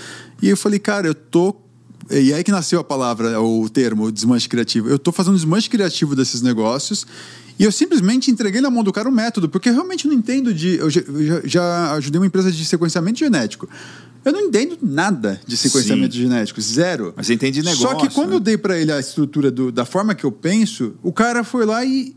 E 0.43 0.49
eu 0.49 0.57
falei, 0.57 0.79
cara, 0.79 1.07
eu 1.07 1.15
tô. 1.15 1.57
E 2.11 2.35
aí 2.35 2.45
que 2.45 2.51
nasceu 2.51 2.81
a 2.81 2.85
palavra, 2.85 3.41
o 3.41 3.69
termo, 3.69 4.13
desmanche 4.13 4.49
criativo. 4.49 4.89
Eu 4.89 4.99
tô 4.99 5.11
fazendo 5.11 5.37
desmanche 5.37 5.71
criativo 5.71 6.15
desses 6.15 6.43
negócios 6.43 7.07
e 7.59 7.65
eu 7.65 7.73
simplesmente 7.73 8.31
entreguei 8.31 8.61
na 8.61 8.71
mão 8.71 8.83
do 8.83 8.93
cara 8.93 9.09
o 9.09 9.13
um 9.13 9.15
método, 9.15 9.49
porque 9.49 9.69
eu 9.69 9.75
realmente 9.75 10.09
não 10.09 10.15
entendo 10.15 10.53
de. 10.53 10.77
Eu 10.77 10.91
já, 10.91 11.03
já, 11.45 11.93
ajudei 11.93 12.21
uma 12.21 12.27
empresa 12.27 12.51
de 12.51 12.65
sequenciamento 12.65 13.19
genético. 13.19 13.69
Eu 14.25 14.33
não 14.33 14.41
entendo 14.41 14.79
nada 14.83 15.41
de 15.47 15.57
sequenciamento 15.57 16.15
Sim. 16.15 16.23
genético, 16.23 16.61
zero. 16.61 17.13
Mas 17.15 17.27
você 17.27 17.35
entende 17.35 17.61
de 17.61 17.67
negócio. 17.67 17.89
Só 17.89 17.95
que 17.95 18.13
quando 18.13 18.31
né? 18.31 18.37
eu 18.37 18.41
dei 18.41 18.57
para 18.57 18.79
ele 18.79 18.91
a 18.91 18.99
estrutura 18.99 19.51
do, 19.51 19.71
da 19.71 19.85
forma 19.85 20.15
que 20.15 20.25
eu 20.25 20.33
penso, 20.33 20.95
o 21.03 21.13
cara 21.13 21.45
foi 21.45 21.65
lá 21.67 21.85
e 21.85 22.17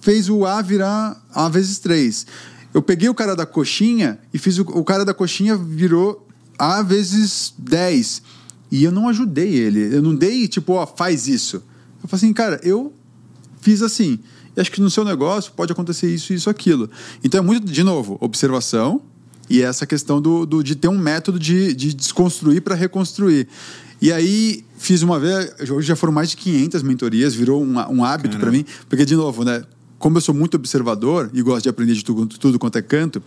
fez 0.00 0.28
o 0.28 0.44
A 0.44 0.62
virar 0.62 1.22
A 1.34 1.48
vezes 1.48 1.78
3. 1.78 2.26
Eu 2.72 2.82
peguei 2.82 3.08
o 3.08 3.14
cara 3.14 3.34
da 3.34 3.44
coxinha 3.44 4.18
e 4.32 4.38
fiz 4.38 4.58
o, 4.58 4.62
o 4.62 4.84
cara 4.84 5.04
da 5.04 5.12
coxinha 5.12 5.56
virou 5.56 6.26
A 6.58 6.82
vezes 6.82 7.52
10. 7.58 8.22
E 8.70 8.84
eu 8.84 8.92
não 8.92 9.08
ajudei 9.08 9.54
ele. 9.54 9.94
Eu 9.94 10.02
não 10.02 10.14
dei, 10.14 10.46
tipo, 10.46 10.74
ó, 10.74 10.86
faz 10.86 11.26
isso. 11.26 11.56
Eu 12.02 12.08
falei 12.08 12.24
assim, 12.24 12.32
cara, 12.32 12.60
eu 12.62 12.92
fiz 13.60 13.82
assim. 13.82 14.18
E 14.56 14.60
acho 14.60 14.70
que 14.70 14.80
no 14.80 14.90
seu 14.90 15.04
negócio 15.04 15.52
pode 15.52 15.72
acontecer 15.72 16.12
isso, 16.12 16.32
isso, 16.32 16.48
aquilo. 16.48 16.88
Então 17.22 17.40
é 17.40 17.42
muito, 17.42 17.70
de 17.70 17.82
novo, 17.82 18.16
observação 18.20 19.02
e 19.48 19.62
essa 19.62 19.86
questão 19.86 20.20
do, 20.20 20.46
do 20.46 20.62
de 20.62 20.76
ter 20.76 20.88
um 20.88 20.98
método 20.98 21.38
de, 21.38 21.74
de 21.74 21.92
desconstruir 21.92 22.62
para 22.62 22.74
reconstruir. 22.74 23.48
E 24.00 24.12
aí 24.12 24.64
fiz 24.78 25.02
uma 25.02 25.18
vez, 25.20 25.52
hoje 25.68 25.88
já 25.88 25.96
foram 25.96 26.12
mais 26.12 26.30
de 26.30 26.36
500 26.36 26.82
mentorias, 26.82 27.34
virou 27.34 27.62
um, 27.62 27.74
um 27.90 28.04
hábito 28.04 28.38
para 28.38 28.50
mim, 28.50 28.64
porque 28.88 29.04
de 29.04 29.14
novo, 29.14 29.44
né? 29.44 29.62
Como 30.00 30.16
eu 30.16 30.22
sou 30.22 30.34
muito 30.34 30.56
observador 30.56 31.30
e 31.32 31.42
gosto 31.42 31.64
de 31.64 31.68
aprender 31.68 31.92
de 31.92 32.02
tudo, 32.02 32.26
tudo 32.26 32.58
quanto 32.58 32.78
é 32.78 32.82
canto, 32.82 33.22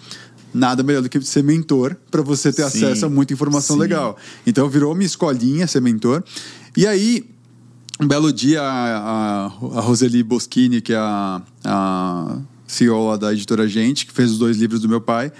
nada 0.51 0.82
melhor 0.82 1.03
do 1.03 1.07
que 1.07 1.21
ser 1.21 1.43
mentor 1.43 1.95
para 2.09 2.24
você 2.24 2.51
ter 2.51 2.67
sim, 2.69 2.84
acesso 2.84 3.05
a 3.05 3.09
muita 3.09 3.32
informação 3.32 3.76
sim. 3.76 3.82
legal. 3.82 4.17
Então 4.45 4.67
virou 4.67 4.93
minha 4.95 5.05
escolinha 5.05 5.67
ser 5.67 5.82
mentor. 5.82 6.24
E 6.76 6.88
aí 6.88 7.30
um 8.01 8.07
belo 8.07 8.34
dia, 8.34 8.59
a, 8.59 9.45
a, 9.45 9.47
Roseli 9.82 10.24
Boschini, 10.24 10.82
que 10.82 10.93
é 10.93 10.97
a, 10.97 11.43
a 11.63 12.38
CEO 12.65 13.07
lá 13.07 13.17
da 13.17 13.32
editora 13.32 13.67
Gente, 13.67 14.07
que 14.07 14.11
fez 14.11 14.32
os 14.32 14.39
dois 14.39 14.57
livros 14.57 14.82
do 14.82 14.89
meu 14.89 14.99
pai, 14.99 15.32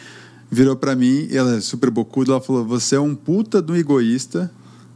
virou 0.51 0.75
para 0.75 0.95
mim, 0.95 1.27
ela 1.31 1.55
é 1.55 1.61
super 1.61 1.89
bocuda, 1.89 2.34
ela 2.34 2.41
falou: 2.41 2.63
Você 2.63 2.95
é 2.95 2.99
um 2.99 3.15
puta 3.15 3.59
do 3.59 3.75
egoísta 3.75 4.51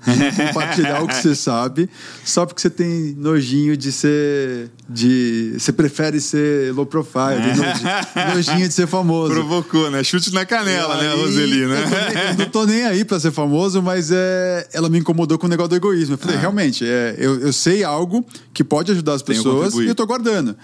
compartilhar 0.48 1.02
o 1.02 1.08
que 1.08 1.16
você 1.16 1.36
sabe, 1.36 1.90
só 2.24 2.46
porque 2.46 2.62
você 2.62 2.70
tem 2.70 3.16
nojinho 3.18 3.76
de 3.76 3.92
ser. 3.92 4.70
de 4.88 5.56
Você 5.58 5.72
prefere 5.72 6.22
ser 6.22 6.74
low 6.74 6.86
profile, 6.86 7.42
tem 7.44 7.56
nojinho, 7.56 8.34
nojinho 8.36 8.68
de 8.68 8.74
ser 8.74 8.88
famoso. 8.88 9.34
Provocou, 9.34 9.92
né? 9.92 10.04
Chute 10.04 10.34
na 10.34 10.46
canela, 10.46 10.96
né, 11.02 11.14
Roseli, 11.14 11.66
né? 11.66 11.84
Eu, 11.84 12.32
eu, 12.32 12.38
não 12.38 12.46
tô 12.50 12.66
nem 12.66 12.86
aí 12.86 13.04
pra 13.04 13.20
ser 13.20 13.32
famoso, 13.32 13.82
mas 13.82 14.12
é, 14.12 14.68
ela 14.74 14.90
me 14.90 15.00
incomodou 15.00 15.38
com 15.38 15.48
o 15.48 15.50
negócio 15.50 15.70
do 15.70 15.76
egoísmo. 15.76 16.14
Eu 16.14 16.18
falei, 16.18 16.38
ah. 16.38 16.40
realmente, 16.40 16.86
é, 16.86 17.16
eu, 17.18 17.40
eu 17.40 17.52
sei 17.54 17.84
algo 17.84 18.26
que 18.54 18.64
pode 18.64 18.92
ajudar 18.92 19.14
as 19.14 19.22
pessoas 19.22 19.74
e 19.76 19.88
eu 19.88 19.96
tô 19.96 20.06
guardando. 20.06 20.56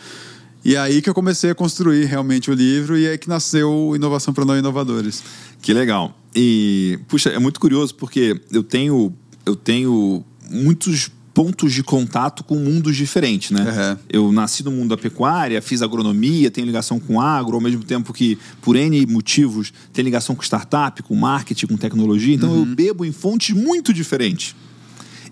E 0.66 0.76
é 0.76 0.80
aí 0.80 1.02
que 1.02 1.10
eu 1.10 1.14
comecei 1.14 1.50
a 1.50 1.56
construir 1.56 2.06
realmente 2.06 2.50
o 2.50 2.54
livro 2.54 2.98
e 2.98 3.06
é 3.06 3.12
aí 3.12 3.18
que 3.18 3.28
nasceu 3.28 3.94
Inovação 3.96 4.34
para 4.34 4.46
Não 4.46 4.58
Inovadores. 4.58 5.22
Que 5.62 5.74
legal. 5.74 6.18
E, 6.34 7.00
puxa, 7.08 7.30
é 7.30 7.40
muito 7.40 7.60
curioso 7.60 7.94
porque 7.96 8.40
eu 8.52 8.64
tenho 8.64 9.14
eu 9.46 9.56
tenho 9.56 10.24
muitos 10.50 11.10
pontos 11.34 11.74
de 11.74 11.82
contato 11.82 12.44
com 12.44 12.56
mundos 12.56 12.96
diferentes, 12.96 13.50
né? 13.50 13.64
Uhum. 13.64 13.98
Eu 14.08 14.32
nasci 14.32 14.64
no 14.64 14.72
mundo 14.72 14.90
da 14.90 14.98
pecuária, 14.98 15.62
fiz 15.62 15.82
agronomia, 15.82 16.52
tenho 16.52 16.66
ligação 16.66 17.00
com 17.00 17.20
agro, 17.20 17.56
ao 17.56 17.62
mesmo 17.62 17.84
tempo 17.84 18.14
que, 18.14 18.38
por 18.62 18.76
N 18.76 19.06
motivos, 19.08 19.74
tem 19.92 20.06
ligação 20.06 20.36
com 20.36 20.44
startup, 20.44 21.02
com 21.02 21.16
marketing, 21.16 21.66
com 21.68 21.78
tecnologia. 21.78 22.36
Então, 22.36 22.52
uhum. 22.52 22.60
eu 22.60 22.66
bebo 22.76 23.04
em 23.04 23.12
fontes 23.12 23.56
muito 23.56 23.92
diferentes. 23.92 24.56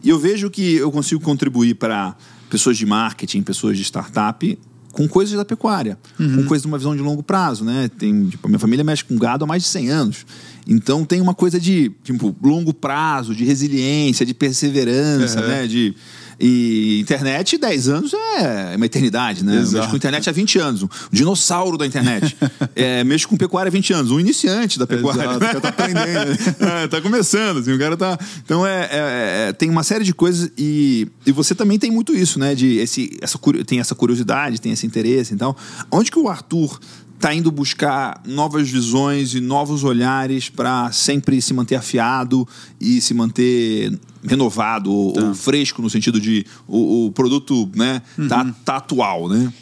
E 0.04 0.10
eu 0.10 0.18
vejo 0.18 0.50
que 0.50 0.76
eu 0.76 0.92
consigo 0.92 1.22
contribuir 1.22 1.76
para 1.76 2.16
pessoas 2.50 2.78
de 2.78 2.86
marketing, 2.86 3.44
pessoas 3.44 3.78
de 3.78 3.84
startup, 3.84 4.58
com 4.92 5.08
coisas 5.08 5.36
da 5.36 5.46
pecuária, 5.46 5.98
uhum. 6.20 6.38
com 6.38 6.44
coisas 6.46 6.64
de 6.64 6.68
uma 6.68 6.78
visão 6.78 6.96
de 6.96 7.02
longo 7.02 7.24
prazo, 7.24 7.64
né? 7.64 7.90
Tem, 7.98 8.28
tipo, 8.28 8.48
a 8.48 8.50
minha 8.50 8.60
família 8.60 8.84
mexe 8.84 9.04
com 9.04 9.16
gado 9.18 9.44
há 9.44 9.48
mais 9.48 9.64
de 9.64 9.70
100 9.70 9.90
anos. 9.90 10.26
Então 10.68 11.04
tem 11.04 11.22
uma 11.22 11.34
coisa 11.34 11.60
de 11.60 11.92
tipo, 12.04 12.36
longo 12.42 12.74
prazo, 12.74 13.34
de 13.36 13.44
resiliência, 13.44 14.26
de 14.26 14.34
perseverança, 14.34 15.42
uhum. 15.42 15.48
né? 15.48 15.68
De, 15.68 15.96
e 16.44 17.00
internet, 17.00 17.56
10 17.56 17.90
anos 17.90 18.14
é 18.14 18.76
uma 18.76 18.88
eternidade, 18.88 19.46
né? 19.46 19.58
Exato. 19.58 19.76
Mexo 19.76 19.90
com 19.92 19.96
internet 19.96 20.28
há 20.28 20.34
20 20.34 20.58
anos. 20.58 20.82
Um 20.82 20.90
dinossauro 21.12 21.78
da 21.78 21.86
internet. 21.86 22.36
é, 22.76 23.04
mexo 23.04 23.28
com 23.28 23.38
pecuária 23.38 23.70
há 23.70 23.72
20 23.72 23.94
anos. 23.94 24.12
Um 24.12 24.20
iniciante 24.20 24.80
da 24.80 24.88
pecuária. 24.88 25.22
Exato, 25.22 25.38
o 25.38 25.40
cara 25.40 25.62
tá 25.62 25.70
aprendendo. 25.70 26.32
é, 26.66 26.88
tá 26.88 27.00
começando, 27.00 27.60
assim, 27.60 27.72
o 27.72 27.78
cara 27.78 27.96
tá... 27.96 28.18
Então, 28.44 28.66
é, 28.66 28.90
é, 28.92 29.48
é, 29.50 29.54
tem 29.54 29.70
uma 29.70 29.84
série 29.84 30.04
de 30.04 30.16
coisas 30.16 30.52
e, 30.58 31.08
e 31.28 31.32
você 31.32 31.54
também 31.54 31.78
tem 31.78 31.92
muito 31.92 32.12
isso, 32.16 32.40
né? 32.40 32.56
De 32.56 32.78
esse, 32.78 33.20
essa, 33.22 33.38
tem 33.68 33.80
essa 33.80 33.94
curiosidade, 33.94 34.60
tem 34.60 34.72
esse 34.72 34.88
interesse. 34.88 35.36
Então, 35.36 35.56
onde 35.92 36.10
que 36.10 36.18
o 36.18 36.28
Arthur 36.28 36.80
está 37.22 37.36
indo 37.36 37.52
buscar 37.52 38.20
novas 38.26 38.68
visões 38.68 39.36
e 39.36 39.40
novos 39.40 39.84
olhares 39.84 40.50
para 40.50 40.92
sempre 40.92 41.40
se 41.40 41.54
manter 41.54 41.76
afiado 41.76 42.48
e 42.80 43.00
se 43.00 43.14
manter 43.14 43.98
renovado 44.24 44.92
ou, 44.92 45.14
tá. 45.14 45.24
ou 45.24 45.36
fresco 45.36 45.84
no 45.84 45.90
sentido 45.90 46.20
de 46.20 46.46
o, 46.68 47.06
o 47.06 47.12
produto 47.12 47.70
né 47.76 48.02
uhum. 48.18 48.28
tá, 48.28 48.56
tá, 48.66 48.76
atual 48.78 49.30
né 49.30 49.54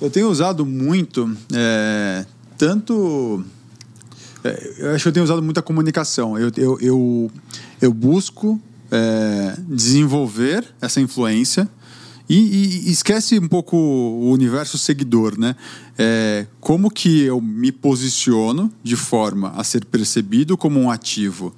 eu 0.00 0.08
tenho 0.10 0.28
usado 0.30 0.64
muito 0.64 1.36
é, 1.52 2.24
tanto 2.56 3.44
é, 4.44 4.72
eu 4.78 4.94
acho 4.94 5.02
que 5.02 5.08
eu 5.08 5.12
tenho 5.12 5.24
usado 5.24 5.42
muita 5.42 5.60
comunicação 5.60 6.38
eu, 6.38 6.52
eu, 6.56 6.78
eu, 6.80 7.30
eu 7.80 7.92
busco 7.92 8.60
é, 8.92 9.56
desenvolver 9.68 10.64
essa 10.80 11.00
influência 11.00 11.68
e, 12.28 12.86
e, 12.86 12.90
esquece 12.90 13.38
um 13.38 13.48
pouco 13.48 13.76
o 13.76 14.30
universo 14.30 14.78
seguidor, 14.78 15.38
né? 15.38 15.56
É, 15.98 16.46
como 16.60 16.90
que 16.90 17.22
eu 17.22 17.40
me 17.40 17.70
posiciono 17.70 18.72
de 18.82 18.96
forma 18.96 19.50
a 19.56 19.64
ser 19.64 19.84
percebido 19.84 20.56
como 20.56 20.80
um 20.80 20.90
ativo 20.90 21.54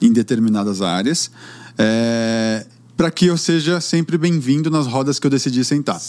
em 0.00 0.12
determinadas 0.12 0.80
áreas, 0.80 1.30
é, 1.78 2.66
para 2.96 3.10
que 3.10 3.26
eu 3.26 3.36
seja 3.36 3.80
sempre 3.80 4.18
bem-vindo 4.18 4.70
nas 4.70 4.86
rodas 4.86 5.18
que 5.18 5.26
eu 5.26 5.30
decidi 5.30 5.64
sentar. 5.64 6.00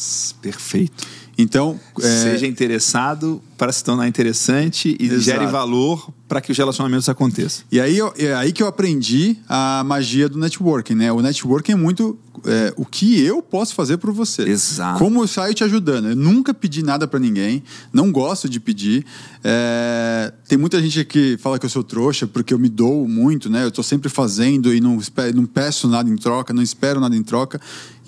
Perfeito. 0.41 1.07
Então, 1.38 1.79
é... 1.99 2.01
seja 2.01 2.45
interessado 2.45 3.41
para 3.57 3.71
se 3.71 3.84
tornar 3.84 4.07
interessante 4.07 4.95
e 4.99 5.05
Exato. 5.05 5.21
gere 5.21 5.45
valor 5.47 6.11
para 6.27 6.41
que 6.41 6.51
os 6.51 6.57
relacionamentos 6.57 7.07
aconteçam. 7.09 7.63
E 7.71 7.79
aí 7.79 7.99
é 8.17 8.34
aí 8.34 8.51
que 8.51 8.63
eu 8.63 8.67
aprendi 8.67 9.38
a 9.47 9.84
magia 9.86 10.27
do 10.27 10.39
networking, 10.39 10.95
né? 10.95 11.11
O 11.11 11.21
networking 11.21 11.73
é 11.73 11.75
muito 11.75 12.17
é, 12.45 12.73
o 12.77 12.86
que 12.86 13.21
eu 13.23 13.41
posso 13.41 13.75
fazer 13.75 13.97
por 13.97 14.11
você. 14.11 14.43
Exato. 14.43 14.97
Como 14.97 15.21
eu 15.21 15.27
saio 15.27 15.53
te 15.53 15.63
ajudando. 15.63 16.09
Eu 16.09 16.15
nunca 16.15 16.53
pedi 16.53 16.82
nada 16.84 17.07
para 17.07 17.19
ninguém, 17.19 17.63
não 17.93 18.11
gosto 18.11 18.49
de 18.49 18.59
pedir. 18.59 19.05
É, 19.43 20.34
tem 20.47 20.57
muita 20.57 20.82
gente 20.82 21.03
que 21.05 21.38
fala 21.38 21.59
que 21.59 21.65
eu 21.65 21.69
sou 21.69 21.84
trouxa 21.84 22.25
porque 22.25 22.53
eu 22.53 22.59
me 22.59 22.69
dou 22.69 23.07
muito, 23.07 23.49
né? 23.49 23.63
Eu 23.63 23.69
estou 23.69 23.84
sempre 23.84 24.09
fazendo 24.09 24.73
e 24.73 24.82
não, 24.82 24.99
não 25.36 25.45
peço 25.45 25.88
nada 25.88 26.09
em 26.09 26.15
troca, 26.15 26.53
não 26.53 26.63
espero 26.63 26.99
nada 26.99 27.15
em 27.15 27.23
troca. 27.23 27.59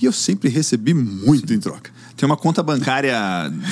E 0.02 0.06
eu 0.06 0.12
sempre 0.12 0.50
recebi 0.50 0.94
muito 0.94 1.54
em 1.54 1.60
troca 1.60 1.92
tem 2.16 2.26
uma 2.26 2.38
conta 2.38 2.62
bancária 2.62 3.18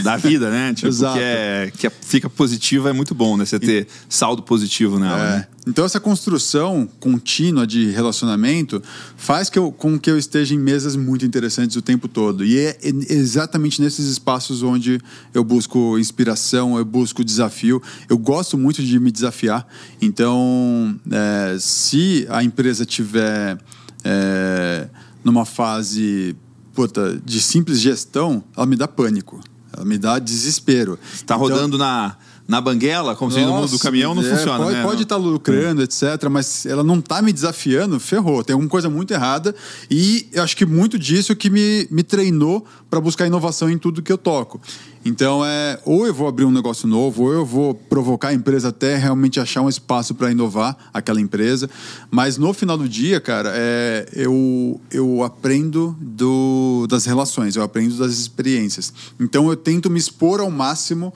da 0.04 0.18
vida, 0.18 0.50
né? 0.50 0.74
Tipo, 0.82 0.88
Exato. 0.88 1.18
Que, 1.18 1.24
é, 1.24 1.72
que 1.78 1.88
é, 1.88 1.89
fica 1.89 2.30
positiva, 2.30 2.89
é 2.89 2.94
muito 2.94 3.14
bom, 3.14 3.38
né? 3.38 3.46
Você 3.46 3.60
ter 3.60 3.88
saldo 4.10 4.42
positivo 4.42 4.98
nela. 4.98 5.24
É. 5.24 5.32
Né? 5.38 5.48
Então, 5.68 5.86
essa 5.86 6.00
construção 6.00 6.89
contínua 7.00 7.68
de 7.68 7.92
relacionamento 7.92 8.82
faz 9.16 9.50
que 9.50 9.60
eu, 9.60 9.72
com 9.72 10.00
que 10.00 10.10
eu 10.10 10.18
esteja 10.18 10.56
em 10.56 10.58
mesas 10.58 10.96
muito 10.96 11.24
interessantes 11.24 11.76
o 11.76 11.82
tempo 11.82 12.08
todo. 12.08 12.44
E 12.44 12.58
é 12.58 12.78
exatamente 12.82 13.80
nesses 13.80 14.08
espaços 14.08 14.64
onde 14.64 15.00
eu 15.34 15.44
busco 15.44 16.00
inspiração, 16.00 16.78
eu 16.78 16.86
busco 16.86 17.24
desafio. 17.24 17.82
Eu 18.10 18.18
gosto 18.18 18.58
muito 18.58 18.82
de 18.82 19.00
me 19.00 19.12
desafiar. 19.12 19.68
Então, 20.02 21.00
é, 21.12 21.58
se 21.60 22.26
a 22.30 22.44
empresa 22.44 22.84
tiver 22.84 23.58
é, 24.04 24.88
numa 25.24 25.46
fase 25.46 26.36
puta, 26.74 27.19
de 27.24 27.41
simples 27.41 27.80
gestão, 27.80 28.43
ela 28.55 28.65
me 28.65 28.76
dá 28.76 28.88
pânico. 28.88 29.39
Ela 29.74 29.86
me 29.86 29.97
dá 29.97 30.19
desespero. 30.19 30.99
Está 31.13 31.36
então, 31.36 31.38
rodando 31.38 31.78
na, 31.78 32.17
na 32.52 32.60
banguela, 32.60 33.16
como 33.16 33.32
se 33.32 33.39
no 33.45 33.54
mundo 33.54 33.70
do 33.70 33.80
caminhão, 33.80 34.14
não 34.14 34.22
é, 34.22 34.30
funciona, 34.30 34.66
pode, 34.66 34.76
né? 34.76 34.84
Pode 34.84 35.04
estar 35.04 35.16
tá 35.16 35.22
lucrando, 35.22 35.82
etc., 35.82 36.28
mas 36.30 36.66
ela 36.66 36.84
não 36.84 36.99
está 36.99 37.22
me 37.22 37.32
desafiando, 37.32 37.97
ferrou. 37.97 38.43
Tem 38.43 38.54
alguma 38.54 38.70
coisa 38.70 38.89
muito 38.89 39.14
errada. 39.14 39.56
E 39.89 40.28
eu 40.34 40.43
acho 40.43 40.58
que 40.58 40.66
muito 40.66 40.99
disso 40.99 41.34
que 41.34 41.49
me, 41.49 41.88
me 41.89 42.04
treinou 42.04 42.66
para 42.89 42.99
buscar 42.99 43.26
inovação 43.26 43.70
em 43.70 43.78
tudo 43.78 44.02
que 44.02 44.12
eu 44.12 44.18
toco. 44.18 44.60
Então, 45.06 45.45
é, 45.45 45.80
ou 45.86 46.06
eu 46.06 46.14
vou 46.14 46.28
abrir 46.28 46.43
um 46.43 46.52
negócio 46.52 46.89
novo, 46.89 47.24
ou 47.24 47.32
eu 47.32 47.45
vou 47.45 47.74
provocar 47.74 48.28
a 48.28 48.34
empresa 48.34 48.68
até 48.68 48.97
realmente 48.97 49.39
achar 49.39 49.62
um 49.62 49.70
espaço 49.70 50.14
para 50.14 50.30
inovar 50.30 50.76
aquela 50.93 51.22
empresa. 51.22 51.70
Mas 52.12 52.38
no 52.38 52.54
final 52.54 52.78
do 52.78 52.89
dia, 52.89 53.22
cara, 53.22 53.54
é, 53.56 54.10
eu, 54.14 54.80
eu 54.91 55.24
aprendo 55.24 55.95
do, 56.02 56.86
das 56.89 57.06
relações, 57.06 57.56
eu 57.56 57.64
aprendo 57.64 57.95
das 57.95 58.12
experiências. 58.12 58.93
Então, 59.18 59.49
eu 59.49 59.56
tento 59.56 59.89
me 59.89 59.97
expor 59.97 60.41
ao 60.41 60.52
máximo 60.52 61.14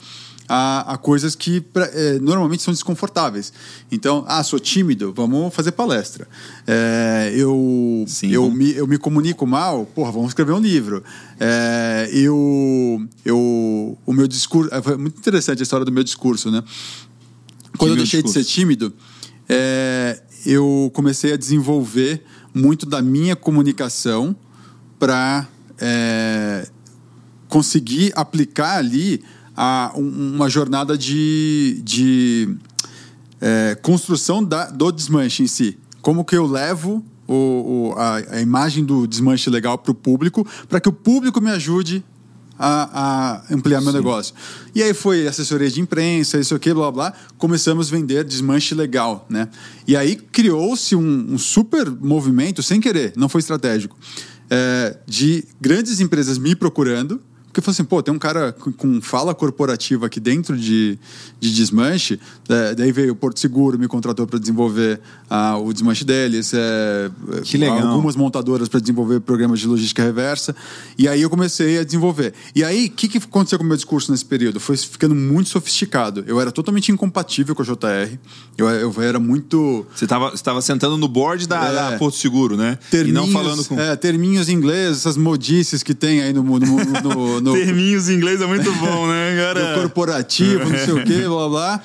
a, 0.48 0.94
a 0.94 0.98
coisas 0.98 1.36
que 1.36 1.60
pra, 1.60 1.86
é, 1.86 2.20
normalmente 2.20 2.62
são 2.62 2.74
desconfortáveis. 2.74 3.52
Então, 3.92 4.24
ah, 4.28 4.44
sou 4.44 4.60
tímido, 4.60 5.14
vamos 5.14 5.54
fazer 5.54 5.72
palestra. 5.72 6.28
É, 6.68 7.32
eu, 7.36 8.06
Sim, 8.08 8.30
eu, 8.30 8.50
me, 8.52 8.74
eu 8.74 8.88
me 8.88 8.98
comunico 8.98 9.46
mal, 9.46 9.86
porra, 9.86 10.12
vamos 10.12 10.30
escrever 10.30 10.54
um 10.54 10.60
livro. 10.60 11.04
É, 11.40 12.10
eu, 12.14 13.06
eu, 13.24 13.98
o 14.06 14.14
meu 14.14 14.28
discurso. 14.28 14.74
É, 14.74 14.82
foi 14.82 14.98
muito 14.98 15.18
interessante 15.18 15.60
a 15.60 15.64
história 15.64 15.86
do 15.86 15.92
meu 15.92 16.04
discurso, 16.04 16.52
né? 16.52 16.64
Quando 17.78 17.92
eu 17.92 17.98
deixei 17.98 18.22
discurso? 18.22 18.40
de 18.40 18.46
ser 18.46 18.52
tímido, 18.52 18.94
é, 19.50 20.22
eu 20.46 20.92
comecei 20.94 21.34
a 21.34 21.38
desenvolver 21.38 22.24
muito 22.54 22.86
da 22.86 23.02
minha 23.02 23.36
comunicação 23.36 24.36
para 24.98 25.48
é, 25.80 26.68
conseguir 27.50 28.14
aplicar 28.16 28.78
ali 28.78 29.22
a, 29.56 29.92
uma 29.96 30.50
jornada 30.50 30.98
de, 30.98 31.82
de 31.84 32.58
é, 33.40 33.76
construção 33.82 34.44
da, 34.44 34.70
do 34.70 34.92
desmanche 34.92 35.44
em 35.44 35.48
si. 35.48 35.78
Como 36.02 36.26
que 36.26 36.36
eu 36.36 36.46
levo 36.46 37.04
o, 37.28 37.34
o, 37.34 37.94
a, 37.98 38.18
a, 38.18 38.42
imagem 38.42 38.84
do 38.84 39.08
desmanche 39.08 39.50
legal 39.50 39.78
para 39.78 39.92
o 39.92 39.96
público, 39.96 40.46
para 40.70 40.80
que 40.80 40.90
o 40.90 40.94
público 40.94 41.42
me 41.42 41.50
ajude 41.50 42.04
a, 42.58 43.42
a 43.50 43.54
ampliar 43.54 43.80
Sim. 43.80 43.86
meu 43.86 43.94
negócio. 43.94 44.34
E 44.74 44.82
aí 44.82 44.94
foi 44.94 45.28
assessoria 45.28 45.70
de 45.70 45.82
imprensa, 45.82 46.40
isso 46.40 46.56
aqui, 46.56 46.74
blá 46.74 46.92
blá. 46.92 47.14
Começamos 47.38 47.92
a 47.92 47.96
vender 47.96 48.24
desmanche 48.24 48.74
legal, 48.74 49.26
né? 49.30 49.50
E 49.88 49.96
aí 49.96 50.16
criou-se 50.16 50.96
um, 50.96 51.34
um, 51.34 51.38
super 51.38 51.90
movimento, 51.90 52.64
sem 52.64 52.80
querer, 52.80 53.14
não 53.16 53.28
foi 53.28 53.40
estratégico, 53.40 53.98
é, 54.50 54.98
de 55.06 55.44
grandes 55.60 56.00
empresas 56.00 56.38
me 56.38 56.56
procurando 56.56 57.22
Porque 57.56 57.62
eu 57.62 57.64
falei 57.64 57.76
assim, 57.76 57.86
pô, 57.86 58.04
tem 58.04 58.14
um 58.14 58.20
cara 58.20 58.52
com, 58.52 58.70
com 58.70 59.02
fala 59.02 59.34
corporativa 59.34 60.08
aqui 60.08 60.20
dentro 60.20 60.58
de, 60.58 61.00
de 61.40 61.54
desmanche, 61.54 62.20
é, 62.50 62.76
daí 62.76 62.92
veio 62.92 63.14
o 63.14 63.16
Porto 63.16 63.40
Seguro, 63.40 63.80
me 63.80 63.88
contratou 63.88 64.28
para 64.28 64.38
desenvolver 64.38 65.00
ah, 65.30 65.58
o 65.58 65.72
desmanche 65.72 66.04
deles, 66.04 66.52
é, 66.54 67.10
Que 67.46 67.58
legal. 67.58 67.88
algumas 67.88 68.18
montadoras 68.18 68.68
para 68.68 68.82
desenvolver 68.82 69.22
programas 69.22 69.62
de 69.62 69.68
logística 69.68 70.04
reversa, 70.04 70.54
e 70.98 71.08
aí 71.08 71.22
eu 71.22 71.30
comecei 71.30 71.80
a 71.80 71.86
desenvolver. 71.86 72.34
E 72.54 72.62
aí, 72.62 72.88
o 72.88 72.92
que, 72.92 73.08
que 73.08 73.20
aconteceu 73.20 73.58
com 73.58 73.64
o 73.64 73.68
meu 73.68 73.78
discurso 73.78 74.12
nesse 74.12 74.26
período? 74.26 74.60
Foi 74.60 74.76
ficando 74.76 75.16
muito 75.16 75.50
sofisticado. 75.50 76.26
Eu 76.28 76.42
era 76.42 76.52
totalmente 76.52 76.92
incompatível 76.92 77.56
com 77.56 77.62
a 77.62 77.66
JR, 77.66 78.18
eu, 78.58 78.68
eu 78.68 78.94
era 79.02 79.18
muito... 79.18 79.86
Você 79.96 80.04
estava 80.04 80.62
sentando 80.62 80.98
no 80.98 81.08
board 81.08 81.48
da, 81.48 81.70
É. 81.70 81.74
da 81.74 81.98
Porto 81.98 82.18
Seguro, 82.18 82.58
né? 82.58 82.78
Terminhos, 82.92 83.30
e 83.30 83.32
não 83.32 83.32
falando 83.32 83.64
com. 83.64 83.80
é, 83.80 83.96
terminhos 83.96 84.50
em 84.50 84.54
inglês, 84.54 84.98
essas 84.98 85.16
modices 85.16 85.82
que 85.82 85.94
tem 85.94 86.22
aí 86.22 86.34
no, 86.34 86.44
no, 86.44 86.60
no, 86.60 87.42
no, 87.42 87.45
Terminhos 87.54 88.10
em 88.10 88.14
inglês 88.16 88.42
é 88.42 88.46
muito 88.46 88.72
bom, 88.74 89.08
né, 89.08 89.36
cara? 89.42 89.76
no 89.76 89.82
corporativo, 89.82 90.70
não 90.70 90.78
sei 90.78 90.94
o 90.94 91.04
quê, 91.04 91.28
blá 91.28 91.50
blá. 91.50 91.82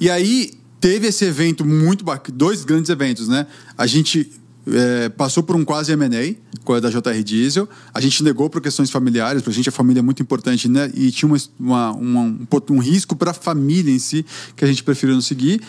E 0.00 0.08
aí 0.10 0.52
teve 0.80 1.06
esse 1.06 1.24
evento 1.24 1.64
muito 1.64 2.04
bacana, 2.04 2.36
dois 2.36 2.64
grandes 2.64 2.90
eventos, 2.90 3.28
né? 3.28 3.46
A 3.78 3.86
gente 3.86 4.30
é, 4.66 5.08
passou 5.08 5.42
por 5.42 5.54
um 5.56 5.64
quase 5.64 5.92
M&A 5.92 6.34
com 6.64 6.72
a 6.74 6.80
da 6.80 6.88
JR 6.90 7.22
Diesel. 7.24 7.68
A 7.92 8.00
gente 8.00 8.22
negou 8.22 8.48
por 8.50 8.60
questões 8.60 8.90
familiares, 8.90 9.42
pra 9.42 9.52
gente 9.52 9.68
a 9.68 9.72
família 9.72 10.00
é 10.00 10.02
muito 10.02 10.22
importante, 10.22 10.68
né? 10.68 10.90
E 10.94 11.10
tinha 11.10 11.28
uma, 11.28 11.38
uma- 11.58 11.92
uma- 11.92 12.20
um, 12.22 12.46
um 12.70 12.78
risco 12.78 13.14
para 13.16 13.30
a 13.32 13.34
família 13.34 13.92
em 13.92 13.98
si 13.98 14.24
que 14.56 14.64
a 14.64 14.68
gente 14.68 14.82
preferiu 14.84 15.14
não 15.14 15.22
seguir. 15.22 15.60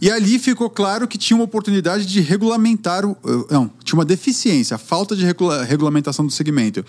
E 0.00 0.10
ali 0.10 0.38
ficou 0.38 0.68
claro 0.68 1.08
que 1.08 1.16
tinha 1.16 1.34
uma 1.36 1.44
oportunidade 1.44 2.04
de 2.04 2.20
regulamentar 2.20 3.06
o. 3.06 3.16
eh, 3.24 3.54
Não, 3.54 3.70
tinha 3.82 3.98
uma 3.98 4.04
deficiência, 4.04 4.74
a 4.74 4.78
falta 4.78 5.16
de 5.16 5.24
regula- 5.24 5.64
regulamentação 5.64 6.26
do 6.26 6.30
segmento. 6.30 6.84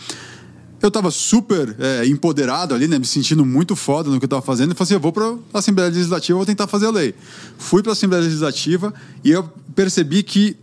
Eu 0.81 0.89
estava 0.89 1.09
super 1.09 1.75
é, 1.79 2.05
empoderado 2.05 2.75
ali, 2.75 2.87
né? 2.87 2.99
Me 2.99 3.05
sentindo 3.05 3.43
muito 3.43 3.75
foda 3.75 4.09
no 4.09 4.19
que 4.19 4.25
eu 4.25 4.27
estava 4.27 4.41
fazendo. 4.41 4.71
E 4.71 4.75
falei 4.75 4.85
assim: 4.85 4.93
eu 4.93 4.99
vou 4.99 5.11
para 5.11 5.25
a 5.53 5.57
Assembleia 5.59 5.89
Legislativa, 5.89 6.37
vou 6.37 6.45
tentar 6.45 6.67
fazer 6.67 6.85
a 6.85 6.91
lei. 6.91 7.15
Fui 7.57 7.81
para 7.81 7.91
a 7.91 7.93
Assembleia 7.93 8.23
Legislativa 8.23 8.93
e 9.23 9.31
eu 9.31 9.43
percebi 9.75 10.21
que 10.21 10.55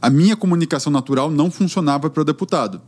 a 0.00 0.08
minha 0.08 0.36
comunicação 0.36 0.92
natural 0.92 1.30
não 1.30 1.50
funcionava 1.50 2.08
para 2.08 2.20
o 2.20 2.24
deputado. 2.24 2.80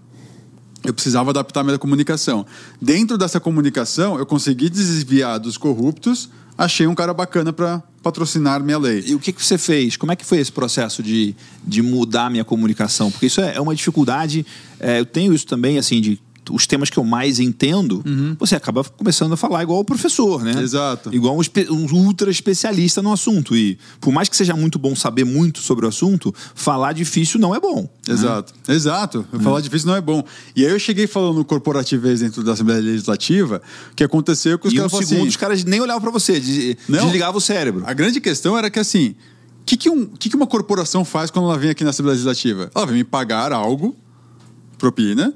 Eu 0.84 0.94
precisava 0.94 1.30
adaptar 1.30 1.60
a 1.60 1.64
minha 1.64 1.78
comunicação. 1.78 2.46
Dentro 2.80 3.18
dessa 3.18 3.38
comunicação, 3.38 4.18
eu 4.18 4.24
consegui 4.24 4.70
desviar 4.70 5.38
dos 5.38 5.58
corruptos, 5.58 6.30
achei 6.56 6.86
um 6.86 6.94
cara 6.94 7.12
bacana 7.12 7.52
para 7.52 7.82
patrocinar 8.02 8.62
minha 8.62 8.78
lei. 8.78 9.04
E 9.06 9.14
o 9.14 9.18
que, 9.18 9.32
que 9.32 9.44
você 9.44 9.58
fez? 9.58 9.96
Como 9.96 10.10
é 10.10 10.16
que 10.16 10.24
foi 10.24 10.38
esse 10.38 10.50
processo 10.50 11.02
de, 11.02 11.36
de 11.66 11.82
mudar 11.82 12.26
a 12.26 12.30
minha 12.30 12.44
comunicação? 12.44 13.10
Porque 13.10 13.26
isso 13.26 13.40
é, 13.40 13.56
é 13.56 13.60
uma 13.60 13.74
dificuldade. 13.74 14.46
é, 14.78 15.00
eu 15.00 15.04
tenho 15.04 15.34
isso 15.34 15.46
também, 15.46 15.76
assim, 15.76 16.00
de 16.00 16.18
os 16.50 16.66
temas 16.66 16.88
que 16.90 16.98
eu 16.98 17.04
mais 17.04 17.38
entendo, 17.38 18.02
você 18.38 18.56
acaba 18.56 18.82
começando 18.82 19.32
a 19.32 19.36
falar 19.36 19.62
igual 19.62 19.80
o 19.80 19.84
professor, 19.84 20.42
né? 20.42 20.60
Exato. 20.62 21.14
Igual 21.14 21.36
um, 21.38 21.74
um 21.74 21.94
ultra 22.06 22.30
especialista 22.30 23.02
no 23.02 23.12
assunto. 23.12 23.56
E 23.56 23.78
por 24.00 24.12
mais 24.12 24.28
que 24.28 24.36
seja 24.36 24.54
muito 24.56 24.78
bom 24.78 24.96
saber 24.96 25.24
muito 25.24 25.60
sobre 25.60 25.84
o 25.86 25.88
assunto, 25.88 26.34
falar 26.54 26.92
difícil 26.92 27.38
não 27.38 27.54
é 27.54 27.60
bom. 27.60 27.88
Exato, 28.08 28.52
exato. 28.68 29.24
Falar 29.42 29.60
difícil 29.60 29.86
não 29.88 29.94
é 29.96 30.00
bom. 30.00 30.24
E 30.56 30.64
aí 30.64 30.72
eu 30.72 30.78
cheguei 30.78 31.06
falando 31.06 31.44
corporativez 31.44 32.20
dentro 32.20 32.42
da 32.42 32.52
Assembleia 32.52 32.80
Legislativa, 32.80 33.60
que 33.94 34.02
aconteceu 34.02 34.58
que 34.58 34.66
os 34.66 34.72
E 34.72 34.76
um 34.76 34.78
caras 34.78 34.90
falaram 34.92 35.08
segundo 35.08 35.22
assim, 35.22 35.28
os 35.28 35.36
caras 35.36 35.64
nem 35.64 35.80
olhavam 35.80 36.00
pra 36.02 36.10
você, 36.10 36.40
des- 36.40 36.76
Não. 36.88 37.04
desligavam 37.04 37.38
o 37.38 37.40
cérebro. 37.40 37.82
A 37.86 37.92
grande 37.92 38.20
questão 38.20 38.56
era 38.58 38.70
que 38.70 38.78
assim, 38.78 39.14
o 39.62 39.64
que, 39.66 39.76
que, 39.76 39.90
um, 39.90 40.06
que, 40.06 40.28
que 40.30 40.36
uma 40.36 40.46
corporação 40.46 41.04
faz 41.04 41.30
quando 41.30 41.44
ela 41.44 41.58
vem 41.58 41.70
aqui 41.70 41.84
na 41.84 41.90
Assembleia 41.90 42.14
Legislativa? 42.14 42.70
Ela 42.74 42.86
vem 42.86 42.96
me 42.96 43.04
pagar 43.04 43.52
algo, 43.52 43.94
propina, 44.78 45.32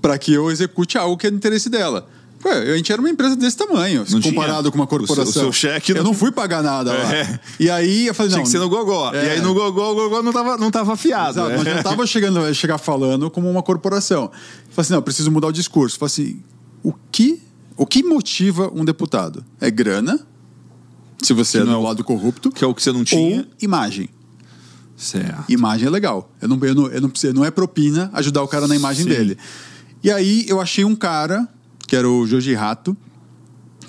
para 0.00 0.16
que 0.18 0.32
eu 0.32 0.50
execute 0.50 0.96
algo 0.98 1.16
que 1.16 1.26
é 1.26 1.30
do 1.30 1.36
interesse 1.36 1.68
dela. 1.68 2.08
Pô, 2.40 2.48
a 2.50 2.76
gente 2.76 2.92
era 2.92 3.00
uma 3.02 3.10
empresa 3.10 3.34
desse 3.34 3.56
tamanho, 3.56 4.04
Não 4.08 4.20
comparado 4.22 4.62
tinha. 4.62 4.70
com 4.70 4.78
uma 4.78 4.84
O 4.84 4.88
seu- 4.88 4.98
corporação. 4.98 5.30
o 5.30 5.32
seu 5.46 5.52
cheque 5.52 5.90
Eu 5.90 6.04
não- 6.04 6.14
fui 6.14 6.30
pagar 6.30 6.62
nada 6.62 6.92
lá. 6.92 7.12
É. 7.16 7.40
E 7.58 7.68
aí 7.68 8.06
eu 8.06 8.14
falei, 8.14 8.30
Tinha 8.30 8.38
não. 8.38 8.44
que 8.44 8.50
ser 8.50 8.60
no 8.60 8.68
gogó. 8.68 9.12
É. 9.12 9.26
E 9.26 9.30
aí 9.30 9.40
no 9.40 9.52
gogó, 9.54 9.90
o 9.90 9.94
gogó 9.96 10.22
não 10.22 10.32
tava, 10.32 10.56
não 10.56 10.70
tava 10.70 10.92
afiado. 10.92 11.30
Exato, 11.30 11.48
né? 11.48 11.56
mas 11.56 11.64
não 11.66 11.76
estava 11.78 12.06
chegando 12.06 12.54
chegar 12.54 12.78
falando 12.78 13.28
como 13.28 13.50
uma 13.50 13.60
corporação. 13.60 14.30
Falei 14.70 14.74
assim, 14.76 14.92
não, 14.92 14.98
eu 14.98 15.02
preciso 15.02 15.32
mudar 15.32 15.48
o 15.48 15.52
discurso. 15.52 15.98
Falei 15.98 16.12
assim, 16.12 16.40
o 16.80 16.92
que, 17.10 17.42
o 17.76 17.84
que 17.84 18.04
motiva 18.04 18.70
um 18.72 18.84
deputado? 18.84 19.44
É 19.60 19.68
grana, 19.68 20.20
se 21.20 21.32
você 21.32 21.58
Que 21.58 21.62
é 21.62 21.66
não 21.66 21.72
do 21.72 21.78
é 21.78 21.80
o- 21.80 21.86
lado 21.88 22.04
corrupto, 22.04 22.52
Que 22.52 22.62
é 22.62 22.66
o 22.68 22.72
que 22.72 22.80
você 22.84 22.92
não 22.92 23.02
tinha. 23.02 23.38
ou 23.40 23.46
imagem. 23.60 24.08
Certo. 24.96 25.44
Imagem 25.48 25.86
é 25.88 25.90
legal. 25.90 26.30
Eu 26.40 26.48
não, 26.48 26.58
eu 26.64 26.74
não, 26.74 26.86
eu 26.88 27.00
não, 27.00 27.08
preciso, 27.10 27.32
não 27.32 27.44
é 27.44 27.50
propina 27.50 28.10
ajudar 28.14 28.42
o 28.42 28.48
cara 28.48 28.66
na 28.68 28.74
imagem 28.76 29.02
Sim. 29.04 29.10
dele. 29.10 29.38
E 30.02 30.10
aí 30.10 30.44
eu 30.48 30.60
achei 30.60 30.84
um 30.84 30.94
cara, 30.94 31.48
que 31.86 31.96
era 31.96 32.08
o 32.08 32.26
Joji 32.26 32.54
Rato, 32.54 32.96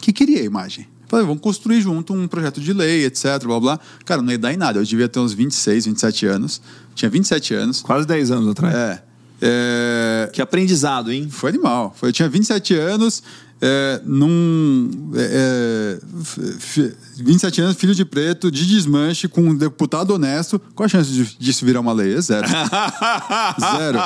que 0.01 0.11
queria 0.11 0.41
a 0.41 0.43
imagem. 0.43 0.87
Falei, 1.07 1.25
vamos 1.25 1.41
construir 1.41 1.81
junto 1.81 2.13
um 2.13 2.27
projeto 2.27 2.61
de 2.61 2.71
lei, 2.71 3.05
etc, 3.05 3.43
blá 3.43 3.59
blá. 3.59 3.79
Cara, 4.05 4.21
não 4.21 4.31
ia 4.31 4.37
dar 4.37 4.53
em 4.53 4.57
nada. 4.57 4.79
Eu 4.79 4.83
devia 4.83 5.09
ter 5.09 5.19
uns 5.19 5.33
26, 5.33 5.85
27 5.85 6.25
anos. 6.27 6.61
Tinha 6.93 7.09
27 7.09 7.53
anos. 7.55 7.81
Quase 7.81 8.05
10 8.05 8.29
anos 8.31 8.47
atrás. 8.49 8.75
É. 8.75 9.03
é 9.41 10.29
Que 10.31 10.39
aprendizado, 10.39 11.11
hein? 11.11 11.27
foi 11.29 11.49
animal. 11.49 11.95
Foi, 11.97 12.09
eu 12.09 12.13
tinha 12.13 12.29
27 12.29 12.75
anos, 12.75 13.23
é, 13.61 14.01
num. 14.05 15.11
É, 15.15 15.97
é, 15.99 16.21
f- 16.21 16.93
27 17.17 17.61
anos, 17.61 17.75
filho 17.77 17.93
de 17.93 18.05
preto, 18.05 18.49
de 18.49 18.65
desmanche, 18.65 19.27
com 19.27 19.41
um 19.41 19.55
deputado 19.55 20.11
honesto. 20.11 20.59
Qual 20.73 20.85
a 20.85 20.89
chance 20.89 21.11
de- 21.11 21.37
disso 21.37 21.65
virar 21.65 21.81
uma 21.81 21.91
lei? 21.93 22.15
É 22.15 22.21
zero. 22.21 22.47
zero. 23.59 23.99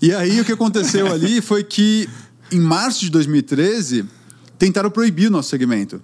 E 0.00 0.12
aí 0.12 0.40
o 0.40 0.44
que 0.44 0.52
aconteceu 0.52 1.12
ali 1.12 1.40
foi 1.40 1.62
que, 1.62 2.08
em 2.50 2.60
março 2.60 3.00
de 3.00 3.10
2013, 3.10 4.04
tentaram 4.58 4.90
proibir 4.90 5.28
o 5.28 5.30
nosso 5.30 5.50
segmento. 5.50 6.00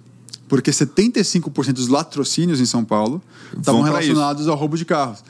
Porque 0.47 0.69
75% 0.71 1.73
dos 1.73 1.87
latrocínios 1.87 2.59
em 2.59 2.65
São 2.65 2.83
Paulo 2.85 3.21
estavam 3.57 3.81
relacionados 3.81 4.47
ao 4.47 4.55
roubo 4.55 4.77
de 4.77 4.85
carros. 4.85 5.23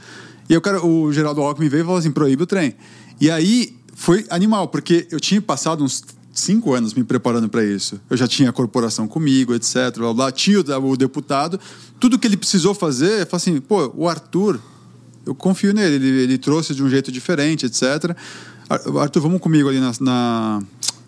E 0.50 0.58
o, 0.58 0.60
cara, 0.62 0.86
o 0.86 1.14
Geraldo 1.14 1.40
Alckmin 1.42 1.70
veio 1.70 1.82
e 1.84 1.86
falou 1.86 2.00
assim: 2.00 2.12
proíbe 2.12 2.44
o 2.44 2.46
trem. 2.48 2.76
E 3.22 3.32
aí 3.32 3.78
foi 3.96 4.26
animal, 4.30 4.68
porque 4.68 5.08
eu 5.12 5.20
tinha 5.20 5.42
passado 5.42 5.82
uns 5.84 6.04
cinco 6.34 6.74
anos 6.74 6.94
me 6.94 7.04
preparando 7.04 7.48
para 7.48 7.64
isso. 7.64 8.02
Eu 8.10 8.18
já 8.18 8.28
tinha 8.28 8.50
a 8.50 8.54
corporação 8.54 9.08
comigo, 9.08 9.54
etc. 9.54 9.96
Blá, 9.98 10.14
blá. 10.14 10.32
Tinha 10.32 10.60
o, 10.60 10.98
deputado. 10.98 11.60
Tudo 12.00 12.18
que 12.18 12.28
ele 12.28 12.36
precisou 12.36 12.74
fazer, 12.74 13.22
eu 13.22 13.28
falei 13.28 13.38
assim: 13.38 13.62
pô, 13.62 13.92
o 13.96 14.10
Arthur, 14.10 14.60
eu 15.26 15.36
confio 15.36 15.74
nele. 15.74 15.96
Ele, 15.96 16.22
ele 16.24 16.38
trouxe 16.38 16.74
de 16.74 16.84
um 16.84 16.90
jeito 16.90 17.12
diferente, 17.12 17.66
etc. 17.66 18.16
Ar- 18.68 18.82
Arthur, 19.02 19.22
vamos 19.22 19.40
comigo 19.40 19.70
ali 19.70 19.80
na, 19.80 19.92
na, 20.02 20.64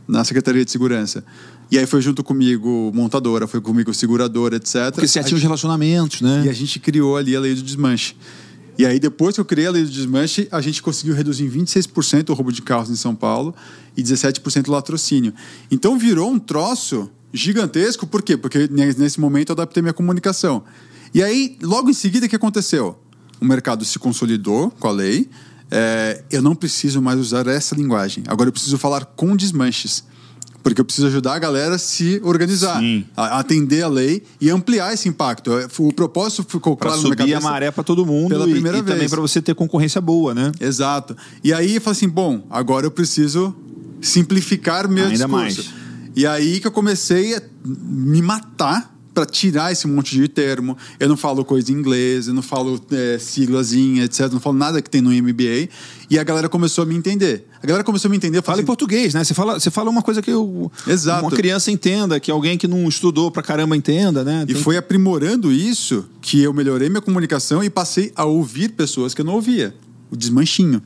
na 0.07 0.23
Secretaria 0.23 0.63
de 0.63 0.71
Segurança. 0.71 1.23
E 1.71 1.79
aí 1.79 1.87
foi 1.87 1.99
junto 1.99 2.23
comigo 2.23 2.91
montadora, 2.93 3.47
foi 3.47 3.59
comigo 3.59 3.91
seguradora, 3.91 4.57
etc. 4.57 4.91
Porque 4.93 5.07
você 5.07 5.19
já 5.19 5.23
tinha 5.23 5.35
os 5.35 5.41
relacionamentos, 5.41 6.21
né? 6.21 6.43
e 6.45 6.49
a 6.49 6.53
gente 6.53 6.79
criou 6.79 7.17
ali 7.17 7.35
a 7.35 7.39
lei 7.39 7.55
do 7.55 7.63
desmanche. 7.63 8.15
E 8.77 8.85
aí, 8.85 8.99
depois 8.99 9.35
que 9.35 9.41
eu 9.41 9.45
criei 9.45 9.67
a 9.67 9.71
lei 9.71 9.83
do 9.83 9.89
desmanche, 9.89 10.47
a 10.51 10.59
gente 10.59 10.81
conseguiu 10.83 11.15
reduzir 11.15 11.45
em 11.45 11.49
26% 11.49 12.29
o 12.29 12.33
roubo 12.33 12.51
de 12.51 12.61
carros 12.61 12.89
em 12.89 12.95
São 12.95 13.15
Paulo 13.15 13.55
e 13.95 14.03
17% 14.03 14.67
o 14.67 14.71
latrocínio. 14.71 15.33
Então 15.71 15.97
virou 15.97 16.29
um 16.29 16.37
troço 16.39 17.09
gigantesco, 17.33 18.05
por 18.07 18.21
quê? 18.21 18.35
Porque 18.37 18.67
ne- 18.69 18.93
nesse 18.93 19.19
momento 19.19 19.49
eu 19.49 19.53
adaptei 19.53 19.81
minha 19.81 19.93
comunicação. 19.93 20.63
E 21.13 21.23
aí, 21.23 21.57
logo 21.61 21.89
em 21.89 21.93
seguida, 21.93 22.25
o 22.25 22.29
que 22.29 22.35
aconteceu? 22.35 22.97
O 23.39 23.45
mercado 23.45 23.85
se 23.85 23.97
consolidou 23.99 24.71
com 24.71 24.87
a 24.87 24.91
lei. 24.91 25.29
é, 25.71 26.23
eu 26.29 26.41
não 26.43 26.53
preciso 26.55 27.01
mais 27.01 27.19
usar 27.19 27.47
essa 27.47 27.73
linguagem. 27.75 28.23
Agora 28.27 28.49
eu 28.49 28.53
preciso 28.53 28.77
falar 28.77 29.03
com 29.03 29.35
desmanches. 29.35 30.03
Porque 30.65 30.81
eu 30.81 30.85
preciso 30.85 31.05
ajudar 31.05 31.35
a 31.35 31.37
galera 31.39 31.75
a 31.75 31.77
se 31.77 32.19
organizar, 32.23 32.79
Sim. 32.79 33.05
a 33.15 33.37
atender 33.39 33.83
a 33.83 33.87
lei 33.87 34.23
e 34.41 34.49
ampliar 34.49 34.95
esse 34.95 35.07
impacto. 35.07 35.51
O 35.77 35.93
propósito 35.93 36.43
ficou 36.49 36.75
Pra 36.75 36.87
claro 36.89 37.03
na 37.03 37.09
minha 37.09 37.17
subir 37.19 37.33
a 37.33 37.35
cabeça. 37.35 37.49
maré 37.51 37.69
pra 37.69 37.83
todo 37.83 38.03
mundo 38.03 38.29
pela 38.29 38.47
e, 38.47 38.51
primeira 38.51 38.79
e 38.79 38.81
também 38.81 38.97
vez. 39.01 39.11
pra 39.11 39.21
você 39.21 39.39
ter 39.43 39.53
concorrência 39.53 40.01
boa, 40.01 40.33
né? 40.33 40.51
Exato. 40.59 41.15
E 41.43 41.53
aí 41.53 41.75
eu 41.75 41.81
falei 41.81 41.95
assim, 41.97 42.09
bom, 42.09 42.47
agora 42.49 42.87
eu 42.87 42.89
preciso 42.89 43.55
simplificar 44.01 44.87
meu 44.89 45.03
Ainda 45.05 45.13
discurso. 45.25 45.35
mais. 45.35 45.69
E 46.15 46.25
aí 46.25 46.59
que 46.59 46.65
eu 46.65 46.71
comecei 46.71 47.35
a 47.35 47.41
me 47.63 48.21
matar 48.23 48.94
para 49.15 49.25
tirar 49.25 49.71
esse 49.71 49.87
monte 49.87 50.13
de 50.13 50.27
termo. 50.27 50.77
Eu 50.99 51.07
não 51.07 51.15
falo 51.15 51.43
coisa 51.45 51.71
em 51.71 51.75
inglês, 51.75 52.27
eu 52.27 52.33
não 52.33 52.41
falo 52.41 52.79
é, 52.91 53.17
siglazinha, 53.17 54.03
etc. 54.03 54.19
Eu 54.21 54.29
não 54.33 54.39
falo 54.41 54.57
nada 54.57 54.81
que 54.81 54.89
tem 54.89 55.01
no 55.01 55.09
MBA. 55.09 55.69
E 56.09 56.19
a 56.19 56.23
galera 56.23 56.49
começou 56.49 56.83
a 56.83 56.85
me 56.85 56.93
entender. 56.95 57.47
A 57.63 57.65
galera 57.65 57.83
começou 57.83 58.09
a 58.09 58.11
me 58.11 58.17
entender. 58.17 58.37
Fala 58.41 58.57
falei 58.57 58.63
em 58.63 58.65
português, 58.65 59.13
né? 59.13 59.23
Você 59.23 59.33
fala, 59.33 59.59
você 59.59 59.71
fala 59.71 59.89
uma 59.89 60.01
coisa 60.01 60.21
que 60.21 60.29
eu, 60.29 60.71
Exato. 60.85 61.23
uma 61.23 61.31
criança 61.31 61.71
entenda, 61.71 62.19
que 62.19 62.29
alguém 62.29 62.57
que 62.57 62.67
não 62.67 62.87
estudou 62.87 63.31
pra 63.31 63.41
caramba 63.41 63.75
entenda, 63.75 64.23
né? 64.23 64.43
E 64.47 64.53
Tem- 64.53 64.61
foi 64.61 64.77
aprimorando 64.77 65.51
isso 65.51 66.05
que 66.21 66.43
eu 66.43 66.53
melhorei 66.53 66.89
minha 66.89 67.01
comunicação 67.01 67.63
e 67.63 67.69
passei 67.69 68.11
a 68.15 68.25
ouvir 68.25 68.69
pessoas 68.69 69.13
que 69.13 69.21
eu 69.21 69.25
não 69.25 69.33
ouvia. 69.33 69.73
O 70.11 70.15
desmanchinho. 70.17 70.81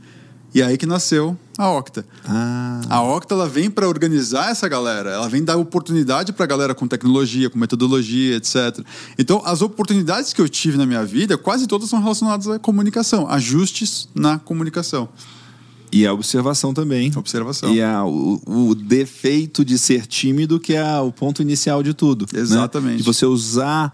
E 0.53 0.61
aí 0.63 0.77
que 0.77 0.85
nasceu 0.85 1.37
a 1.59 1.69
Octa. 1.71 2.05
Ah, 2.25 2.79
A 2.89 3.01
Octa 3.03 3.33
ela 3.33 3.47
vem 3.47 3.69
para 3.69 3.87
organizar 3.87 4.49
essa 4.49 4.67
galera, 4.67 5.09
ela 5.11 5.27
vem 5.27 5.43
dar 5.43 5.57
oportunidade 5.57 6.31
para 6.31 6.45
a 6.45 6.47
galera 6.47 6.73
com 6.73 6.87
tecnologia, 6.87 7.49
com 7.49 7.59
metodologia, 7.59 8.37
etc. 8.37 8.79
Então, 9.17 9.41
as 9.45 9.61
oportunidades 9.61 10.31
que 10.31 10.39
eu 10.41 10.47
tive 10.47 10.77
na 10.77 10.85
minha 10.85 11.03
vida, 11.05 11.37
quase 11.37 11.67
todas 11.67 11.89
são 11.89 12.01
relacionadas 12.01 12.47
à 12.47 12.57
comunicação, 12.57 13.27
ajustes 13.29 14.07
na 14.15 14.39
comunicação. 14.39 15.09
E 15.91 16.05
a 16.05 16.13
observação 16.13 16.73
também. 16.73 17.11
Observação. 17.15 17.73
E 17.73 17.81
a, 17.81 18.05
o, 18.05 18.39
o 18.45 18.75
defeito 18.75 19.65
de 19.65 19.77
ser 19.77 20.05
tímido, 20.05 20.59
que 20.59 20.75
é 20.75 20.99
o 20.99 21.11
ponto 21.11 21.41
inicial 21.41 21.81
de 21.81 21.93
tudo. 21.93 22.25
né? 22.31 22.39
Exatamente. 22.39 22.97
De 22.97 23.03
você 23.03 23.25
usar 23.25 23.91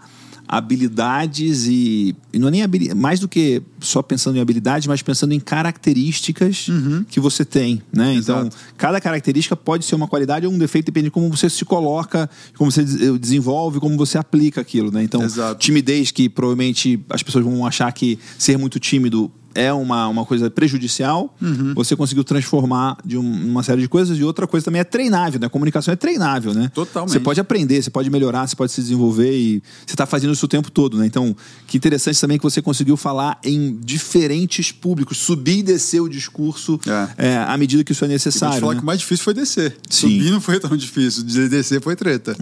habilidades 0.48 1.66
e, 1.66 2.14
e 2.32 2.38
não 2.38 2.48
é 2.48 2.50
nem 2.50 2.94
mais 2.94 3.20
do 3.20 3.28
que 3.28 3.62
só 3.80 4.02
pensando 4.02 4.36
em 4.36 4.40
habilidades, 4.40 4.86
mas 4.86 5.02
pensando 5.02 5.32
em 5.32 5.40
características 5.40 6.66
que 7.08 7.20
você 7.20 7.44
tem, 7.44 7.82
né? 7.92 8.14
Então, 8.14 8.40
Exato. 8.42 8.56
cada 8.76 9.00
característica 9.00 9.56
pode 9.56 9.84
ser 9.84 9.94
uma 9.94 10.08
qualidade 10.08 10.46
ou 10.46 10.52
um 10.52 10.58
defeito, 10.58 10.86
depende 10.86 11.04
de 11.06 11.10
como 11.10 11.28
você 11.34 11.48
se 11.48 11.64
coloca, 11.64 12.28
como 12.56 12.70
você 12.70 12.82
des- 12.84 13.18
desenvolve, 13.20 13.80
como 13.80 13.96
você 13.96 14.18
aplica 14.18 14.60
aquilo, 14.60 14.90
né? 14.90 15.02
Então, 15.02 15.22
Exato. 15.22 15.58
timidez 15.60 16.10
que 16.10 16.28
provavelmente 16.28 17.00
as 17.10 17.22
pessoas 17.22 17.44
vão 17.44 17.66
achar 17.66 17.90
que 17.92 18.18
ser 18.38 18.56
muito 18.58 18.78
tímido 18.78 19.30
é 19.56 19.72
uma, 19.72 20.06
uma 20.08 20.24
coisa 20.24 20.50
prejudicial, 20.50 21.34
Uhum. 21.40 21.72
você 21.74 21.96
conseguiu 21.96 22.22
transformar 22.22 22.98
de 23.04 23.16
um- 23.18 23.50
uma 23.50 23.62
série 23.62 23.80
de 23.80 23.88
coisas 23.88 24.18
e 24.18 24.22
outra 24.22 24.46
coisa 24.46 24.64
também 24.64 24.80
é 24.80 24.84
treinável, 24.84 25.40
né? 25.40 25.46
A 25.46 25.50
comunicação 25.50 25.92
é 25.92 25.96
treinável, 25.96 26.52
né? 26.54 26.70
Totalmente. 26.74 27.12
Você 27.12 27.20
pode 27.20 27.40
aprender, 27.40 27.82
você 27.82 27.90
pode 27.90 28.10
melhorar, 28.10 28.46
você 28.46 28.54
pode 28.54 28.70
se 28.72 28.80
desenvolver 28.80 29.32
e 29.36 29.62
você 29.86 29.94
está 29.94 30.06
fazendo 30.06 30.32
isso 30.32 30.44
o 30.44 30.48
tempo 30.48 30.70
todo, 30.70 30.98
né? 30.98 31.06
Então, 31.06 31.34
que 31.66 31.76
interessante 31.76 32.20
também 32.20 32.36
que 32.38 32.44
você 32.44 32.60
conseguiu 32.62 32.96
falar 32.96 33.38
em 33.42 33.78
diferentes 33.82 34.70
públicos, 34.70 35.18
subir 35.18 35.58
e 35.58 35.62
descer 35.62 36.00
o 36.00 36.08
discurso 36.08 36.78
É. 36.86 37.28
é, 37.28 37.36
à 37.38 37.56
medida 37.56 37.82
que 37.82 37.92
isso 37.92 38.04
é 38.04 38.08
necessário. 38.08 38.60
falar 38.60 38.74
né? 38.74 38.78
que 38.80 38.82
o 38.84 38.86
mais 38.86 39.00
difícil 39.00 39.24
foi 39.24 39.34
descer. 39.34 39.76
Sim. 39.88 40.08
Subir 40.10 40.30
não 40.30 40.40
foi 40.40 40.60
tão 40.60 40.76
difícil. 40.76 41.24
de- 41.24 41.48
Descer 41.48 41.80
foi 41.80 41.96
treta. 41.96 42.36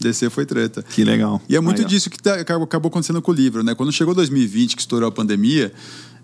Descer 0.00 0.30
foi 0.30 0.46
treta. 0.46 0.82
Que 0.82 1.02
legal. 1.02 1.42
E 1.48 1.56
é 1.56 1.60
muito 1.60 1.78
Legal. 1.78 1.90
disso 1.90 2.08
que 2.08 2.18
tá- 2.22 2.34
acabou 2.36 2.88
acontecendo 2.88 3.20
com 3.20 3.32
o 3.32 3.34
livro, 3.34 3.64
né? 3.64 3.74
Quando 3.74 3.90
chegou 3.92 4.14
2020, 4.14 4.76
que 4.76 4.80
estourou 4.82 5.08
a 5.08 5.12
pandemia, 5.12 5.72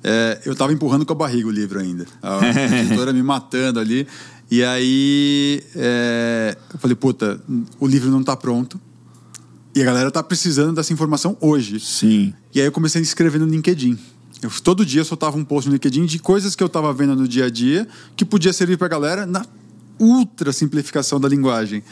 é, 0.04 0.38
eu 0.44 0.54
tava 0.54 0.70
empurrando 0.72 1.06
com 1.06 1.14
a 1.14 1.16
barriga 1.16 1.48
o 1.48 1.50
livro 1.50 1.80
ainda. 1.80 2.06
A 2.22 2.40
editora 2.80 3.10
me 3.10 3.22
matando 3.22 3.80
ali. 3.80 4.06
E 4.50 4.62
aí 4.62 5.62
é, 5.74 6.56
eu 6.72 6.78
falei, 6.78 6.94
puta, 6.94 7.40
o 7.80 7.86
livro 7.86 8.10
não 8.10 8.22
tá 8.22 8.36
pronto. 8.36 8.78
E 9.74 9.80
a 9.80 9.84
galera 9.84 10.10
tá 10.10 10.22
precisando 10.22 10.74
dessa 10.74 10.92
informação 10.92 11.36
hoje. 11.40 11.80
Sim. 11.80 12.34
E 12.54 12.60
aí 12.60 12.66
eu 12.66 12.72
comecei 12.72 13.00
a 13.00 13.02
escrever 13.02 13.40
no 13.40 13.46
LinkedIn. 13.46 13.98
Eu, 14.42 14.50
todo 14.62 14.84
dia 14.84 15.00
eu 15.00 15.04
soltava 15.06 15.38
um 15.38 15.44
post 15.44 15.68
no 15.68 15.74
LinkedIn 15.74 16.04
de 16.04 16.18
coisas 16.18 16.54
que 16.54 16.62
eu 16.62 16.68
tava 16.68 16.92
vendo 16.92 17.16
no 17.16 17.26
dia 17.26 17.46
a 17.46 17.50
dia 17.50 17.88
que 18.14 18.26
podia 18.26 18.52
servir 18.52 18.76
pra 18.76 18.86
galera 18.86 19.24
na 19.24 19.44
ultra 19.98 20.52
simplificação 20.52 21.18
da 21.18 21.28
linguagem. 21.28 21.82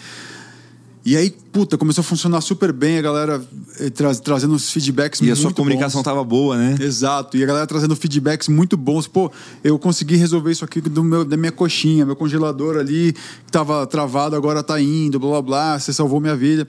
E 1.05 1.16
aí, 1.16 1.30
puta, 1.53 1.76
começou 1.76 2.03
a 2.03 2.05
funcionar 2.05 2.40
super 2.40 2.72
bem, 2.72 2.96
a 2.96 3.03
galera 3.03 3.42
eh, 3.80 3.90
tra- 3.90 4.14
trazendo 4.14 4.55
uns 4.55 4.70
feedbacks 4.70 5.20
E 5.20 5.24
a 5.24 5.26
muito 5.26 5.40
sua 5.40 5.53
comunicação 5.53 6.00
bons. 6.00 6.05
tava 6.05 6.22
boa, 6.22 6.57
né? 6.57 6.76
Exato, 6.80 7.36
e 7.36 7.42
a 7.42 7.46
galera 7.46 7.66
trazendo 7.66 7.96
feedbacks 7.96 8.46
muito 8.46 8.76
bons. 8.76 9.09
Pô, 9.09 9.30
eu 9.64 9.76
consegui 9.80 10.14
resolver 10.14 10.53
isso 10.53 10.64
aqui 10.64 10.80
do 10.80 11.03
meu, 11.03 11.24
da 11.24 11.36
minha 11.36 11.50
coxinha, 11.50 12.07
meu 12.07 12.14
congelador 12.14 12.76
ali 12.76 13.12
que 13.14 13.50
tava 13.50 13.84
travado, 13.84 14.36
agora 14.36 14.62
tá 14.62 14.80
indo, 14.80 15.18
blá 15.18 15.30
blá 15.30 15.42
blá, 15.42 15.78
você 15.80 15.92
salvou 15.92 16.20
minha 16.20 16.36
vida. 16.36 16.68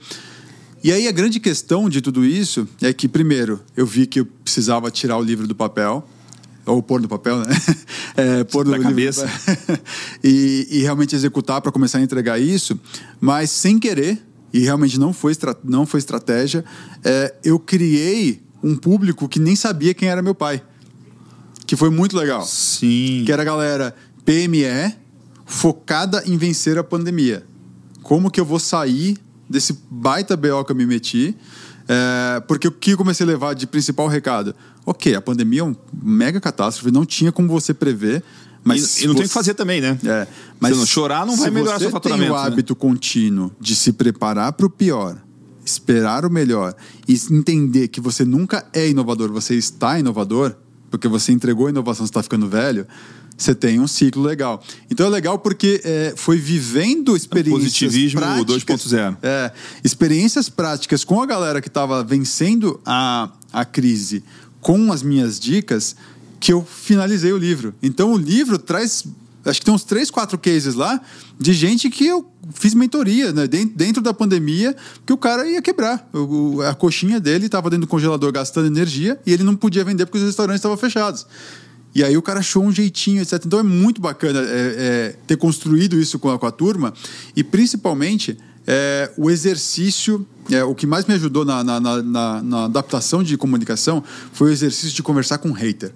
E 0.82 0.90
aí 0.90 1.06
a 1.06 1.12
grande 1.12 1.38
questão 1.38 1.88
de 1.88 2.00
tudo 2.00 2.24
isso 2.24 2.66
é 2.82 2.92
que, 2.92 3.06
primeiro, 3.06 3.60
eu 3.76 3.86
vi 3.86 4.04
que 4.04 4.18
eu 4.20 4.26
precisava 4.42 4.90
tirar 4.90 5.16
o 5.16 5.22
livro 5.22 5.46
do 5.46 5.54
papel. 5.54 6.06
Ou 6.66 6.82
pôr 6.82 7.00
no 7.00 7.08
papel, 7.08 7.38
né? 7.38 7.46
É, 8.16 8.44
pôr 8.44 8.64
Da 8.64 8.76
no 8.76 8.82
cabeça. 8.84 9.28
e, 10.22 10.68
e 10.70 10.82
realmente 10.82 11.16
executar 11.16 11.60
para 11.60 11.72
começar 11.72 11.98
a 11.98 12.00
entregar 12.00 12.38
isso, 12.38 12.78
mas 13.20 13.50
sem 13.50 13.76
querer, 13.76 14.24
e 14.52 14.60
realmente 14.60 15.00
não 15.00 15.12
foi, 15.12 15.36
não 15.64 15.84
foi 15.84 15.98
estratégia, 15.98 16.64
é, 17.02 17.34
eu 17.42 17.58
criei 17.58 18.40
um 18.62 18.76
público 18.76 19.28
que 19.28 19.40
nem 19.40 19.56
sabia 19.56 19.92
quem 19.92 20.08
era 20.08 20.22
meu 20.22 20.34
pai. 20.34 20.62
Que 21.66 21.74
foi 21.74 21.90
muito 21.90 22.16
legal. 22.16 22.44
Sim. 22.44 23.24
Que 23.26 23.32
era 23.32 23.42
a 23.42 23.44
galera 23.44 23.96
PME 24.24 24.94
focada 25.44 26.22
em 26.24 26.36
vencer 26.36 26.78
a 26.78 26.84
pandemia. 26.84 27.44
Como 28.02 28.30
que 28.30 28.40
eu 28.40 28.44
vou 28.44 28.60
sair 28.60 29.18
desse 29.50 29.76
baita 29.90 30.36
BO 30.36 30.64
que 30.64 30.72
eu 30.72 30.76
me 30.76 30.86
meti? 30.86 31.36
É, 31.88 32.40
porque 32.48 32.66
o 32.68 32.72
que 32.72 32.92
eu 32.92 32.96
comecei 32.96 33.24
a 33.24 33.28
levar 33.28 33.54
de 33.54 33.66
principal 33.66 34.08
recado? 34.08 34.54
Ok, 34.86 35.14
a 35.14 35.20
pandemia 35.20 35.60
é 35.60 35.64
uma 35.64 35.76
mega 36.02 36.40
catástrofe, 36.40 36.90
não 36.90 37.04
tinha 37.04 37.30
como 37.30 37.48
você 37.48 37.74
prever, 37.74 38.22
mas. 38.62 39.00
e, 39.00 39.04
e 39.04 39.06
não 39.06 39.14
tem 39.14 39.24
o 39.24 39.26
você- 39.26 39.28
que 39.28 39.34
fazer 39.34 39.54
também, 39.54 39.80
né? 39.80 39.98
é, 40.04 40.26
Se 40.68 40.74
não 40.74 40.86
chorar, 40.86 41.26
não 41.26 41.36
vai 41.36 41.48
se 41.48 41.50
melhorar 41.50 41.74
você 41.78 41.84
seu 41.84 41.90
faturamento, 41.90 42.24
tem 42.30 42.32
o 42.38 42.40
né? 42.40 42.46
hábito 42.46 42.74
contínuo 42.74 43.52
de 43.60 43.74
se 43.76 43.92
preparar 43.92 44.52
para 44.54 44.64
o 44.66 44.70
pior, 44.70 45.16
esperar 45.64 46.24
o 46.24 46.30
melhor 46.30 46.74
e 47.06 47.14
entender 47.30 47.88
que 47.88 48.00
você 48.00 48.24
nunca 48.24 48.66
é 48.72 48.88
inovador, 48.88 49.30
você 49.30 49.54
está 49.54 49.98
inovador, 49.98 50.54
porque 50.90 51.08
você 51.08 51.32
entregou 51.32 51.66
a 51.66 51.70
inovação, 51.70 52.06
você 52.06 52.10
está 52.10 52.22
ficando 52.22 52.48
velho, 52.48 52.86
você 53.36 53.54
tem 53.54 53.80
um 53.80 53.86
ciclo 53.86 54.22
legal. 54.22 54.62
Então 54.90 55.06
é 55.06 55.10
legal 55.10 55.38
porque 55.38 55.80
é, 55.84 56.14
foi 56.16 56.38
vivendo 56.38 57.16
experiências 57.16 57.62
Positivismo 57.64 58.20
práticas, 58.20 58.82
2.0. 58.86 59.16
é, 59.22 59.52
experiências 59.82 60.48
práticas 60.48 61.04
com 61.04 61.20
a 61.20 61.26
galera 61.26 61.60
que 61.60 61.68
estava 61.68 62.02
vencendo 62.04 62.80
a, 62.86 63.30
a 63.52 63.64
crise 63.64 64.22
com 64.60 64.92
as 64.92 65.02
minhas 65.02 65.38
dicas 65.38 65.94
que 66.40 66.52
eu 66.52 66.64
finalizei 66.64 67.32
o 67.32 67.38
livro. 67.38 67.74
Então 67.82 68.12
o 68.12 68.16
livro 68.18 68.58
traz, 68.58 69.04
acho 69.44 69.58
que 69.60 69.64
tem 69.64 69.74
uns 69.74 69.84
três, 69.84 70.10
quatro 70.10 70.38
cases 70.38 70.74
lá 70.74 71.00
de 71.38 71.52
gente 71.52 71.90
que 71.90 72.06
eu 72.06 72.26
fiz 72.52 72.72
mentoria 72.74 73.32
né, 73.32 73.46
den- 73.46 73.66
dentro 73.66 74.02
da 74.02 74.12
pandemia 74.14 74.76
que 75.04 75.12
o 75.12 75.16
cara 75.16 75.46
ia 75.48 75.60
quebrar. 75.60 76.08
O- 76.12 76.60
a 76.62 76.74
coxinha 76.74 77.18
dele 77.18 77.46
estava 77.46 77.68
dentro 77.68 77.86
do 77.86 77.90
congelador 77.90 78.30
gastando 78.30 78.66
energia 78.66 79.18
e 79.26 79.32
ele 79.32 79.42
não 79.42 79.56
podia 79.56 79.82
vender 79.84 80.06
porque 80.06 80.18
os 80.18 80.24
restaurantes 80.24 80.60
estavam 80.60 80.76
fechados. 80.76 81.26
E 81.94 82.02
aí 82.02 82.16
o 82.16 82.22
cara 82.22 82.40
achou 82.40 82.64
um 82.64 82.72
jeitinho, 82.72 83.22
etc. 83.22 83.40
Então 83.46 83.58
é 83.58 83.62
muito 83.62 84.00
bacana 84.00 84.40
é, 84.40 84.44
é, 84.44 85.16
ter 85.26 85.36
construído 85.36 85.98
isso 86.00 86.18
com 86.18 86.30
a, 86.30 86.38
com 86.38 86.46
a 86.46 86.50
turma 86.50 86.92
e 87.36 87.44
principalmente 87.44 88.36
é, 88.66 89.10
o 89.16 89.30
exercício, 89.30 90.26
é, 90.50 90.64
o 90.64 90.74
que 90.74 90.86
mais 90.86 91.04
me 91.06 91.14
ajudou 91.14 91.44
na, 91.44 91.62
na- 91.62 91.80
na- 91.80 92.42
na- 92.42 92.64
adaptação 92.64 93.22
de 93.22 93.36
comunicação 93.36 94.02
foi 94.32 94.50
o 94.50 94.52
exercício 94.52 94.90
de 94.94 95.02
conversar 95.02 95.38
com 95.38 95.50
um 95.50 95.52
hater. 95.52 95.92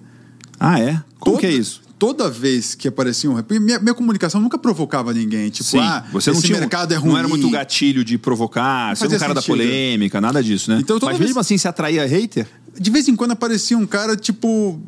Ah, 0.60 0.78
é? 0.80 1.02
Como 1.18 1.38
que 1.38 1.46
é 1.46 1.50
isso? 1.52 1.82
Toda 1.98 2.30
vez 2.30 2.76
que 2.76 2.86
aparecia 2.86 3.28
um 3.28 3.42
minha, 3.60 3.80
minha 3.80 3.94
comunicação 3.94 4.40
nunca 4.40 4.56
provocava 4.56 5.12
ninguém. 5.12 5.50
Tipo, 5.50 5.68
Sim, 5.70 5.78
ah, 5.80 6.04
você 6.12 6.30
não 6.30 6.38
esse 6.38 6.46
tinha, 6.46 6.60
mercado 6.60 6.92
é 6.94 6.96
ruim. 6.96 7.10
não 7.10 7.18
era 7.18 7.26
muito 7.26 7.50
gatilho 7.50 8.04
de 8.04 8.16
provocar, 8.16 8.96
ser 8.96 9.06
um 9.06 9.18
cara 9.18 9.34
da 9.34 9.40
sentido. 9.40 9.56
polêmica, 9.56 10.20
nada 10.20 10.40
disso, 10.42 10.70
né? 10.70 10.78
Então, 10.80 10.96
Mas 11.02 11.18
vez- 11.18 11.30
mesmo 11.30 11.40
assim, 11.40 11.58
se 11.58 11.66
atraía 11.66 12.06
hater? 12.06 12.46
De 12.78 12.90
vez 12.90 13.08
em 13.08 13.16
quando 13.16 13.32
aparecia 13.32 13.76
um 13.76 13.84
cara, 13.86 14.14
tipo, 14.16 14.80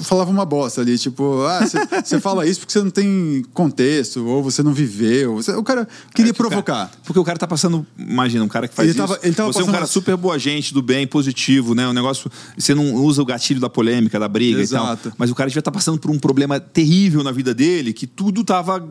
falava 0.00 0.30
uma 0.30 0.44
bosta 0.44 0.80
ali, 0.80 0.98
tipo, 0.98 1.42
ah, 1.44 1.60
você 2.04 2.18
fala 2.20 2.46
isso 2.46 2.60
porque 2.60 2.72
você 2.72 2.82
não 2.82 2.90
tem 2.90 3.42
contexto, 3.52 4.24
ou 4.26 4.42
você 4.42 4.62
não 4.62 4.72
viveu. 4.72 5.34
Você- 5.36 5.52
o 5.52 5.62
cara 5.62 5.86
queria 6.14 6.30
É 6.30 6.32
que 6.34 6.40
o 6.40 6.44
cara- 6.48 6.62
provocar. 6.62 6.90
porque 7.04 7.18
o 7.18 7.24
cara 7.24 7.38
tá 7.38 7.46
passando, 7.46 7.86
imagina, 7.98 8.44
um 8.44 8.48
cara 8.48 8.66
que 8.68 8.74
faz 8.74 8.88
Ele 8.88 8.98
tava- 8.98 9.14
isso. 9.14 9.26
ele 9.26 9.34
tava 9.34 9.52
você 9.52 9.60
é 9.60 9.64
um 9.64 9.70
cara 9.72 9.84
as- 9.84 9.90
super 9.90 10.16
boa 10.16 10.38
gente, 10.38 10.72
do 10.74 10.82
bem, 10.82 11.06
positivo, 11.06 11.74
né? 11.74 11.86
Um 11.88 11.92
negócio. 11.92 12.30
Você 12.56 12.74
não 12.74 12.94
usa 12.94 13.20
o 13.22 13.24
gatilho 13.24 13.60
da 13.60 13.68
polêmica, 13.68 14.18
da 14.18 14.28
briga 14.28 14.58
e 14.58 14.62
Exato. 14.62 15.10
tal. 15.10 15.12
Mas 15.18 15.30
o 15.30 15.34
cara 15.34 15.48
devia 15.48 15.60
estar 15.60 15.70
passando 15.72 15.98
por 15.98 16.10
um 16.10 16.18
problema 16.18 16.58
terrível 16.58 17.22
na 17.22 17.32
vida 17.32 17.54
dele, 17.54 17.92
que 17.92 18.06
tudo 18.06 18.42
tava 18.44 18.86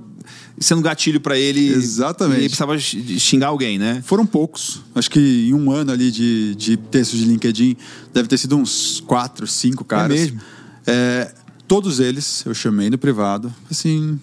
sendo 0.59 0.81
gatilho 0.81 1.19
pra 1.19 1.37
ele. 1.37 1.67
Exatamente. 1.69 2.37
E 2.37 2.41
ele 2.41 2.49
precisava 2.49 2.77
xingar 2.79 3.47
alguém, 3.47 3.77
né? 3.79 4.01
Foram 4.05 4.25
poucos. 4.25 4.81
Acho 4.93 5.09
que 5.09 5.19
em 5.49 5.53
um 5.53 5.71
ano 5.71 5.91
ali 5.91 6.11
de, 6.11 6.55
de 6.55 6.77
textos 6.77 7.19
de 7.19 7.25
LinkedIn, 7.25 7.75
deve 8.13 8.27
ter 8.27 8.37
sido 8.37 8.55
uns 8.57 8.99
quatro, 9.05 9.47
cinco 9.47 9.83
caras. 9.83 10.17
mesmo? 10.19 10.39
É, 10.85 11.33
todos 11.67 11.99
eles 11.99 12.43
eu 12.45 12.53
chamei 12.53 12.89
no 12.89 12.97
privado. 12.97 13.53
Assim, 13.69 14.19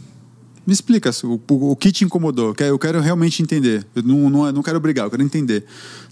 me 0.67 0.73
explica 0.73 1.11
o, 1.25 1.41
o, 1.49 1.71
o 1.73 1.77
que 1.77 1.91
te 1.93 2.05
incomodou. 2.05 2.55
que 2.55 2.63
Eu 2.63 2.79
quero 2.79 3.01
realmente 3.01 3.43
entender. 3.43 3.87
Eu 3.95 4.03
não, 4.03 4.29
não, 4.31 4.53
não 4.53 4.63
quero 4.63 4.79
brigar, 4.81 5.07
eu 5.07 5.11
quero 5.11 5.23
entender. 5.23 5.65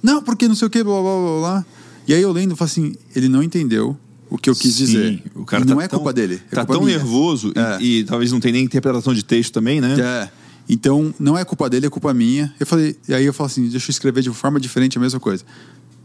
Não, 0.02 0.22
porque 0.22 0.48
não 0.48 0.54
sei 0.54 0.66
o 0.66 0.70
que, 0.70 0.82
blá, 0.82 1.00
blá, 1.00 1.18
blá, 1.20 1.38
blá. 1.40 1.66
E 2.08 2.14
aí 2.14 2.22
eu 2.22 2.32
lendo, 2.32 2.52
eu 2.52 2.56
falo 2.56 2.70
assim, 2.70 2.94
ele 3.14 3.28
não 3.28 3.42
entendeu 3.42 3.96
o 4.30 4.38
que 4.38 4.48
eu 4.48 4.54
quis 4.54 4.74
Sim, 4.74 4.84
dizer. 4.84 5.22
O 5.34 5.44
cara 5.44 5.62
E 5.64 5.66
tá 5.66 5.74
não 5.74 5.80
é 5.80 5.88
tão- 5.88 5.98
culpa 5.98 6.12
dele. 6.12 6.40
É 6.50 6.54
tá 6.54 6.64
culpa 6.64 6.72
tão 6.74 6.82
minha. 6.84 6.96
nervoso 6.98 7.52
e- 7.54 7.58
É. 7.58 7.82
e, 7.82 8.04
talvez 8.04 8.30
não 8.32 8.40
tenha 8.40 8.52
nem 8.52 8.64
interpretação 8.64 9.12
de 9.14 9.24
texto 9.24 9.52
também, 9.52 9.80
né? 9.80 9.94
É. 10.00 10.28
Então, 10.68 11.14
não 11.18 11.36
é 11.38 11.44
culpa 11.44 11.68
dele, 11.70 11.86
é 11.86 11.90
culpa 11.90 12.12
minha. 12.12 12.52
Eu 12.58 12.66
falei, 12.66 12.96
e 13.08 13.14
aí 13.14 13.24
eu 13.24 13.32
falo 13.32 13.46
assim, 13.46 13.68
deixa 13.68 13.88
eu 13.88 13.92
escrever 13.92 14.22
de 14.22 14.30
forma 14.30 14.58
diferente 14.58 14.98
a 14.98 15.00
mesma 15.00 15.20
coisa. 15.20 15.44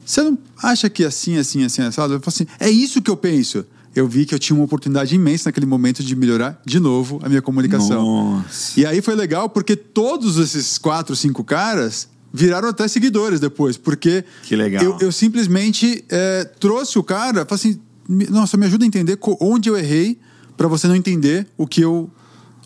Você 0.06 0.22
não 0.24 0.38
acha 0.62 0.90
que 0.90 1.04
assim, 1.04 1.38
assim, 1.38 1.64
assim, 1.64 1.82
assado? 1.82 2.14
Eu 2.14 2.20
falo 2.20 2.28
assim, 2.30 2.46
é 2.60 2.70
isso 2.70 3.02
que 3.02 3.10
eu 3.10 3.18
penso. 3.18 3.66
Eu 3.96 4.08
vi 4.08 4.26
que 4.26 4.34
eu 4.34 4.40
tinha 4.40 4.56
uma 4.56 4.64
oportunidade 4.64 5.14
imensa 5.16 5.50
naquele 5.50 5.66
momento 5.66 6.02
de 6.04 6.16
melhorar 6.16 6.62
de 6.66 6.80
novo 6.80 7.20
a 7.24 7.28
minha 7.30 7.42
comunicação. 7.42 8.02
Nossa. 8.36 8.80
E 8.80 8.86
aí 8.86 9.02
foi 9.02 9.16
legal 9.16 9.50
porque 9.50 9.76
todos 9.76 10.38
esses 10.38 10.78
quatro, 10.78 11.16
cinco 11.16 11.44
caras 11.44 12.08
viraram 12.34 12.70
até 12.70 12.88
seguidores 12.88 13.40
depois, 13.42 13.76
porque 13.76 14.24
Que 14.44 14.56
legal. 14.56 14.82
eu, 14.82 14.98
eu 15.02 15.12
simplesmente 15.12 16.06
é, 16.10 16.46
trouxe 16.60 16.98
o 16.98 17.04
cara, 17.04 17.46
falei 17.46 17.56
assim, 17.74 17.80
"Me- 18.08 18.28
nossa, 18.28 18.56
me 18.56 18.66
ajuda 18.66 18.86
a 18.86 18.88
entender 18.88 19.20
onde 19.42 19.68
eu 19.70 19.78
errei 19.78 20.18
para 20.56 20.70
você 20.70 20.88
não 20.88 20.96
entender 20.96 21.46
o 21.58 21.68
que 21.68 21.82
eu 21.82 22.10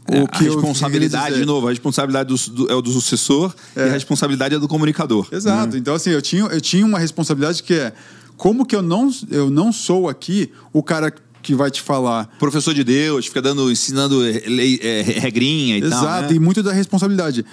É, 0.08 0.22
o 0.22 0.28
a 0.32 0.38
responsabilidade, 0.38 0.92
queria 0.92 1.30
dizer." 1.30 1.40
de 1.40 1.46
novo, 1.48 1.66
a 1.66 1.72
responsabilidade 1.72 2.30
do, 2.30 2.52
do- 2.52 2.72
é 2.72 2.76
o 2.76 2.82
do 2.84 2.92
sucessor 2.92 3.52
e 3.76 3.80
a 3.80 3.92
responsabilidade 3.92 4.54
é 4.54 4.60
do 4.60 4.68
comunicador. 4.68 5.28
Exato. 5.32 5.76
Então, 5.76 5.96
assim, 5.96 6.12
eu 6.12 6.22
tinha, 6.22 6.44
eu 6.44 6.62
tinha 6.62 6.86
uma 6.86 7.00
responsabilidade 7.00 7.64
que 7.64 7.74
é 7.74 7.92
como 8.38 8.66
que 8.66 8.76
eu 8.76 8.82
não, 8.82 9.12
eu 9.30 9.50
não 9.50 9.72
sou 9.72 10.10
aqui 10.10 10.52
o 10.74 10.84
cara 10.84 11.14
que 11.42 11.54
vai 11.54 11.70
te 11.70 11.82
falar. 11.82 12.28
Professor 12.40 12.74
de 12.74 12.84
Deus, 12.84 13.28
fica 13.28 13.42
dando, 13.42 13.72
ensinando 13.72 14.18
lei, 14.20 14.80
é, 14.82 15.02
regrinha 15.02 15.78
e 15.78 15.82
Exato, 15.82 15.92
tal. 15.92 16.04
Exato, 16.04 16.30
né? 16.32 16.36
e 16.36 16.40
muito 16.40 16.64
da 16.64 16.74
responsabilidade. 16.74 17.46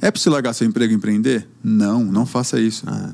É 0.00 0.10
para 0.10 0.20
você 0.20 0.30
largar 0.30 0.52
seu 0.52 0.66
emprego 0.66 0.92
e 0.92 0.96
empreender? 0.96 1.48
Não, 1.62 2.04
não 2.04 2.24
faça 2.24 2.60
isso. 2.60 2.84
Ah. 2.86 3.12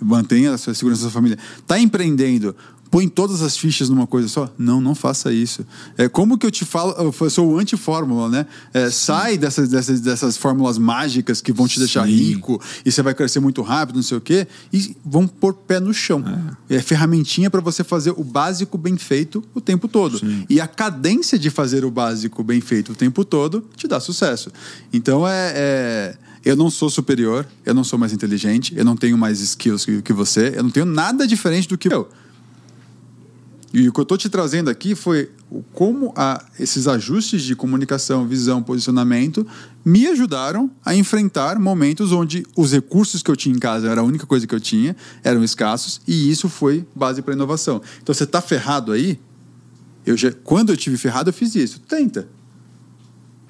Mantenha 0.00 0.52
a 0.52 0.58
sua 0.58 0.74
segurança 0.74 1.02
da 1.02 1.10
sua 1.10 1.14
família. 1.14 1.38
Tá 1.66 1.78
empreendendo? 1.78 2.54
Põe 2.96 3.08
todas 3.08 3.42
as 3.42 3.58
fichas 3.58 3.90
numa 3.90 4.06
coisa 4.06 4.26
só? 4.26 4.50
Não, 4.56 4.80
não 4.80 4.94
faça 4.94 5.30
isso. 5.30 5.66
É 5.98 6.08
como 6.08 6.38
que 6.38 6.46
eu 6.46 6.50
te 6.50 6.64
falo, 6.64 6.94
eu 6.96 7.28
sou 7.28 7.52
o 7.52 7.58
anti-fórmula, 7.58 8.30
né? 8.30 8.46
É, 8.72 8.88
sai 8.88 9.36
dessas, 9.36 9.68
dessas, 9.68 10.00
dessas 10.00 10.38
fórmulas 10.38 10.78
mágicas 10.78 11.42
que 11.42 11.52
vão 11.52 11.68
te 11.68 11.78
deixar 11.78 12.06
Sim. 12.06 12.14
rico 12.14 12.58
e 12.86 12.90
você 12.90 13.02
vai 13.02 13.12
crescer 13.12 13.38
muito 13.38 13.60
rápido, 13.60 13.96
não 13.96 14.02
sei 14.02 14.16
o 14.16 14.20
quê, 14.22 14.48
e 14.72 14.96
vão 15.04 15.28
pôr 15.28 15.52
pé 15.52 15.78
no 15.78 15.92
chão. 15.92 16.24
É, 16.70 16.80
ferramentinha 16.80 17.50
para 17.50 17.60
você 17.60 17.84
fazer 17.84 18.14
o 18.16 18.24
básico 18.24 18.78
bem 18.78 18.96
feito 18.96 19.44
o 19.54 19.60
tempo 19.60 19.88
todo. 19.88 20.18
E 20.48 20.58
a 20.58 20.66
cadência 20.66 21.38
de 21.38 21.50
fazer 21.50 21.84
o 21.84 21.90
básico 21.90 22.42
bem 22.42 22.62
feito 22.62 22.92
o 22.92 22.94
tempo 22.94 23.26
todo 23.26 23.62
te 23.76 23.86
dá 23.86 24.00
sucesso. 24.00 24.50
Então 24.90 25.28
é- 25.28 25.52
é 25.54 26.16
eu 26.46 26.56
não 26.56 26.70
sou 26.70 26.88
superior, 26.88 27.46
eu 27.66 27.74
não 27.74 27.84
sou 27.84 27.98
mais 27.98 28.14
inteligente, 28.14 28.72
eu 28.74 28.86
não 28.86 28.96
tenho 28.96 29.18
mais 29.18 29.40
skills 29.40 29.84
que, 29.84 30.00
que 30.00 30.12
você, 30.14 30.54
eu 30.56 30.62
não 30.62 30.70
tenho 30.70 30.86
nada 30.86 31.26
diferente 31.26 31.68
do 31.68 31.76
que 31.76 31.92
eu. 31.92 32.08
E 33.78 33.86
o 33.90 33.92
que 33.92 34.00
eu 34.00 34.04
estou 34.04 34.16
te 34.16 34.30
trazendo 34.30 34.70
aqui 34.70 34.94
foi 34.94 35.30
como 35.74 36.10
a, 36.16 36.42
esses 36.58 36.88
ajustes 36.88 37.42
de 37.42 37.54
comunicação, 37.54 38.26
visão, 38.26 38.62
posicionamento 38.62 39.46
me 39.84 40.06
ajudaram 40.06 40.70
a 40.82 40.94
enfrentar 40.94 41.58
momentos 41.58 42.10
onde 42.10 42.42
os 42.56 42.72
recursos 42.72 43.22
que 43.22 43.30
eu 43.30 43.36
tinha 43.36 43.54
em 43.54 43.58
casa 43.58 43.90
era 43.90 44.00
a 44.00 44.02
única 44.04 44.24
coisa 44.24 44.46
que 44.46 44.54
eu 44.54 44.60
tinha, 44.60 44.96
eram 45.22 45.44
escassos, 45.44 46.00
e 46.08 46.30
isso 46.30 46.48
foi 46.48 46.86
base 46.94 47.20
para 47.20 47.34
inovação. 47.34 47.82
Então 48.02 48.14
você 48.14 48.24
está 48.24 48.40
ferrado 48.40 48.92
aí? 48.92 49.20
Eu 50.06 50.16
já, 50.16 50.32
quando 50.32 50.70
eu 50.70 50.76
tive 50.78 50.96
ferrado, 50.96 51.28
eu 51.28 51.34
fiz 51.34 51.54
isso. 51.54 51.78
Tenta. 51.80 52.26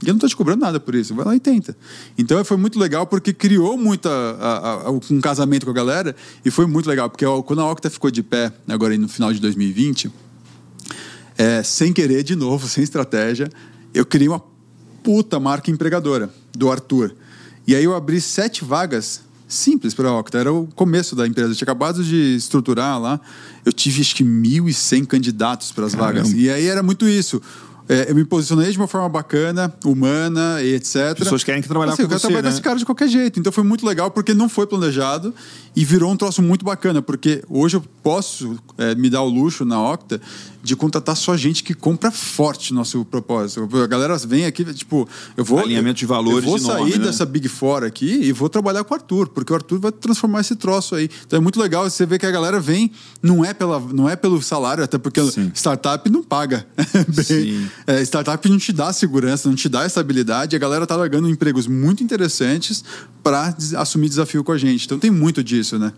E 0.02 0.08
eu 0.08 0.12
não 0.12 0.16
estou 0.16 0.28
te 0.28 0.36
cobrando 0.36 0.60
nada 0.60 0.78
por 0.78 0.94
isso, 0.94 1.14
vai 1.14 1.24
lá 1.24 1.34
e 1.34 1.40
tenta. 1.40 1.76
Então 2.18 2.44
foi 2.44 2.56
muito 2.58 2.78
legal 2.78 3.06
porque 3.06 3.32
criou 3.32 3.78
muita, 3.78 4.10
a- 4.10 4.82
a- 4.86 4.90
um 4.90 5.20
casamento 5.20 5.64
com 5.64 5.70
a 5.70 5.74
galera 5.74 6.14
e 6.44 6.50
foi 6.50 6.66
muito 6.66 6.86
legal, 6.86 7.08
porque 7.08 7.24
quando 7.46 7.60
a 7.60 7.70
Octa 7.72 7.88
ficou 7.88 8.10
de 8.10 8.22
pé, 8.22 8.52
agora 8.68 8.96
no 8.98 9.08
final 9.08 9.32
de 9.32 9.40
2020, 9.40 10.10
é, 11.38 11.62
sem 11.62 11.92
querer, 11.92 12.22
de 12.22 12.36
novo, 12.36 12.66
sem 12.68 12.82
estratégia, 12.84 13.48
eu 13.94 14.04
criei 14.04 14.28
uma 14.28 14.42
puta 15.02 15.38
marca 15.40 15.70
empregadora 15.70 16.30
do 16.56 16.70
Arthur. 16.70 17.14
E 17.66 17.74
aí 17.74 17.84
eu 17.84 17.94
abri 17.94 18.20
sete 18.20 18.64
vagas 18.64 19.22
simples 19.48 19.94
para 19.94 20.08
a 20.08 20.18
Octa. 20.18 20.38
Era 20.38 20.52
o 20.52 20.66
começo 20.74 21.14
da 21.16 21.26
empresa. 21.26 21.50
Eu 21.50 21.54
tinha 21.56 21.64
acabado 21.66 22.02
de 22.04 22.36
estruturar 22.36 23.00
lá. 23.00 23.20
Eu 23.64 23.72
tive 23.72 24.00
acho 24.00 24.14
que 24.14 24.24
1.100 24.24 25.06
candidatos 25.06 25.72
para 25.72 25.86
as 25.86 25.94
vagas. 25.94 26.32
E 26.32 26.50
aí 26.50 26.66
era 26.66 26.82
muito 26.82 27.08
isso. 27.08 27.40
É, 27.88 28.10
eu 28.10 28.14
me 28.14 28.24
posicionei 28.24 28.70
de 28.70 28.78
uma 28.78 28.88
forma 28.88 29.08
bacana, 29.08 29.72
humana 29.84 30.60
e 30.62 30.74
etc. 30.74 31.16
Pessoas 31.16 31.44
querem 31.44 31.62
que 31.62 31.68
trabalhar 31.68 31.92
Assim, 31.92 32.02
com 32.02 32.02
eu 32.04 32.08
quero 32.08 32.20
você, 32.20 32.26
trabalhar 32.26 32.42
com 32.42 32.48
né? 32.48 32.54
esse 32.54 32.62
cara 32.62 32.78
de 32.78 32.84
qualquer 32.84 33.08
jeito. 33.08 33.38
Então 33.38 33.52
foi 33.52 33.64
muito 33.64 33.86
legal 33.86 34.10
porque 34.10 34.34
não 34.34 34.48
foi 34.48 34.66
planejado 34.66 35.32
e 35.74 35.84
virou 35.84 36.10
um 36.10 36.16
troço 36.16 36.42
muito 36.42 36.64
bacana. 36.64 37.00
Porque 37.00 37.44
hoje 37.48 37.76
eu 37.76 37.84
posso 38.02 38.58
é, 38.76 38.94
me 38.94 39.08
dar 39.08 39.22
o 39.22 39.28
luxo 39.28 39.64
na 39.64 39.80
Octa 39.80 40.20
de 40.66 40.74
contratar 40.74 41.16
só 41.16 41.36
gente 41.36 41.62
que 41.62 41.72
compra 41.72 42.10
forte 42.10 42.74
nosso 42.74 43.04
propósito. 43.04 43.68
A 43.80 43.86
galera 43.86 44.18
vem 44.18 44.46
aqui, 44.46 44.64
tipo, 44.74 45.08
eu 45.36 45.44
vou. 45.44 45.60
Alinhamento 45.60 46.00
de 46.00 46.06
valores 46.06 46.44
Eu 46.44 46.50
vou 46.50 46.58
sair 46.58 46.98
né? 46.98 47.06
dessa 47.06 47.24
Big 47.24 47.48
Four 47.48 47.84
aqui 47.84 48.06
e 48.06 48.32
vou 48.32 48.48
trabalhar 48.48 48.82
com 48.82 48.92
o 48.92 48.96
Arthur, 48.96 49.28
porque 49.28 49.52
o 49.52 49.56
Arthur 49.56 49.78
vai 49.78 49.92
transformar 49.92 50.40
esse 50.40 50.56
troço 50.56 50.96
aí. 50.96 51.08
Então 51.24 51.36
é 51.36 51.40
muito 51.40 51.60
legal 51.60 51.88
você 51.88 52.04
ver 52.04 52.18
que 52.18 52.26
a 52.26 52.30
galera 52.32 52.58
vem, 52.58 52.90
não 53.22 53.44
é, 53.44 53.54
pela, 53.54 53.78
não 53.78 54.08
é 54.08 54.16
pelo 54.16 54.42
salário, 54.42 54.82
até 54.82 54.98
porque 54.98 55.22
Sim. 55.30 55.52
startup 55.54 56.10
não 56.10 56.24
paga. 56.24 56.66
Bem, 57.08 57.24
Sim. 57.24 57.70
É, 57.86 58.00
startup 58.02 58.48
não 58.48 58.58
te 58.58 58.72
dá 58.72 58.92
segurança, 58.92 59.48
não 59.48 59.56
te 59.56 59.68
dá 59.68 59.86
estabilidade. 59.86 60.54
A 60.54 60.58
galera 60.58 60.86
tá 60.86 60.96
largando 60.96 61.28
empregos 61.28 61.66
muito 61.66 62.02
interessantes 62.02 62.84
para 63.22 63.54
assumir 63.76 64.08
desafio 64.08 64.44
com 64.44 64.52
a 64.52 64.58
gente. 64.58 64.84
Então 64.84 64.98
tem 64.98 65.10
muito 65.10 65.42
disso, 65.42 65.78
né? 65.78 65.92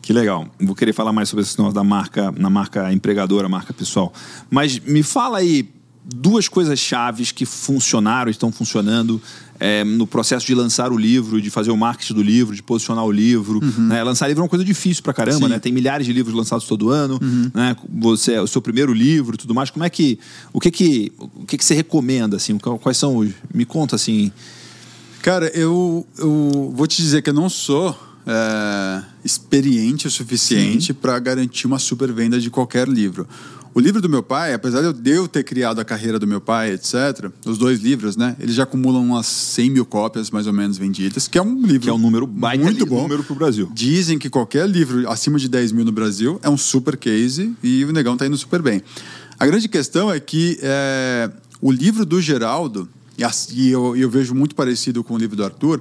Que 0.00 0.12
legal. 0.12 0.48
Vou 0.60 0.74
querer 0.74 0.92
falar 0.92 1.12
mais 1.12 1.28
sobre 1.28 1.44
esse 1.44 1.58
negócio 1.58 1.74
da 1.74 1.84
marca, 1.84 2.32
na 2.32 2.48
marca 2.48 2.92
empregadora, 2.92 3.48
marca 3.48 3.72
pessoal. 3.72 4.12
Mas 4.50 4.78
me 4.78 5.02
fala 5.02 5.38
aí 5.38 5.68
duas 6.04 6.48
coisas 6.48 6.78
chaves 6.78 7.30
que 7.32 7.44
funcionaram, 7.44 8.30
estão 8.30 8.50
funcionando 8.50 9.20
é, 9.60 9.84
no 9.84 10.06
processo 10.06 10.46
de 10.46 10.54
lançar 10.54 10.92
o 10.92 10.96
livro, 10.96 11.40
de 11.40 11.50
fazer 11.50 11.70
o 11.70 11.76
marketing 11.76 12.14
do 12.14 12.22
livro, 12.22 12.54
de 12.54 12.62
posicionar 12.62 13.04
o 13.04 13.10
livro. 13.10 13.60
né? 13.78 14.02
Lançar 14.02 14.28
livro 14.28 14.40
é 14.40 14.44
uma 14.44 14.48
coisa 14.48 14.64
difícil 14.64 15.02
pra 15.02 15.12
caramba, 15.12 15.46
Sim. 15.46 15.48
né? 15.48 15.58
Tem 15.58 15.72
milhares 15.72 16.06
de 16.06 16.12
livros 16.12 16.34
lançados 16.34 16.66
todo 16.66 16.90
ano, 16.90 17.18
né? 17.54 17.76
Você 17.98 18.34
é 18.34 18.40
o 18.40 18.46
seu 18.46 18.62
primeiro 18.62 18.92
livro, 18.92 19.34
e 19.34 19.38
tudo 19.38 19.54
mais. 19.54 19.70
Como 19.70 19.84
é 19.84 19.90
que 19.90 20.18
o 20.52 20.60
que 20.60 20.70
que 20.70 21.12
o 21.18 21.44
que 21.46 21.58
que 21.58 21.64
você 21.64 21.74
recomenda 21.74 22.36
assim? 22.36 22.56
Quais 22.58 22.96
são 22.96 23.16
os? 23.16 23.30
Me 23.52 23.64
conta 23.64 23.96
assim. 23.96 24.30
Cara, 25.22 25.48
eu, 25.48 26.06
eu 26.16 26.72
vou 26.74 26.86
te 26.86 27.02
dizer 27.02 27.22
que 27.22 27.30
eu 27.30 27.34
não 27.34 27.48
sou 27.48 27.96
é, 28.26 29.02
experiente 29.24 30.06
o 30.06 30.10
suficiente 30.10 30.92
para 30.92 31.18
garantir 31.18 31.66
uma 31.66 31.78
super 31.78 32.12
venda 32.12 32.38
de 32.38 32.50
qualquer 32.50 32.86
livro. 32.86 33.26
O 33.78 33.80
livro 33.80 34.02
do 34.02 34.08
meu 34.08 34.24
pai, 34.24 34.52
apesar 34.52 34.92
de 34.92 35.08
eu- 35.12 35.28
ter 35.28 35.44
criado 35.44 35.78
a 35.78 35.84
carreira 35.84 36.18
do 36.18 36.26
meu 36.26 36.40
pai, 36.40 36.72
etc., 36.72 37.30
os 37.46 37.56
dois 37.56 37.78
livros, 37.78 38.16
né? 38.16 38.34
Eles 38.40 38.56
já 38.56 38.64
acumulam 38.64 39.00
umas 39.04 39.24
100 39.26 39.70
mil 39.70 39.86
cópias, 39.86 40.32
mais 40.32 40.48
ou 40.48 40.52
menos, 40.52 40.76
vendidas, 40.76 41.28
que 41.28 41.38
é 41.38 41.42
um 41.42 41.62
livro 41.62 41.82
Que 41.82 41.88
é 41.88 41.92
um 41.92 41.98
número 41.98 42.26
baita 42.26 42.64
muito 42.64 42.84
bom. 42.84 43.02
número 43.02 43.22
pro 43.22 43.36
Brasil. 43.36 43.70
Dizem 43.72 44.18
que 44.18 44.28
qualquer 44.28 44.68
livro 44.68 45.08
acima 45.08 45.38
de 45.38 45.48
10 45.48 45.70
mil 45.70 45.84
no 45.84 45.92
Brasil 45.92 46.40
é 46.42 46.50
um 46.50 46.56
super 46.56 46.96
case 46.96 47.54
e 47.62 47.84
o 47.84 47.92
negão 47.92 48.16
tá 48.16 48.26
indo 48.26 48.36
super 48.36 48.60
bem. 48.60 48.82
A 49.38 49.46
grande 49.46 49.68
questão 49.68 50.10
é 50.12 50.18
que 50.18 50.58
é, 50.60 51.30
o 51.60 51.70
livro 51.70 52.04
do 52.04 52.20
Geraldo, 52.20 52.88
e, 53.16 53.68
eu, 53.70 53.96
e 53.96 54.00
eu 54.00 54.10
vejo 54.10 54.34
muito 54.34 54.56
parecido 54.56 55.04
com 55.04 55.14
o 55.14 55.18
livro 55.18 55.36
do 55.36 55.44
Arthur, 55.44 55.80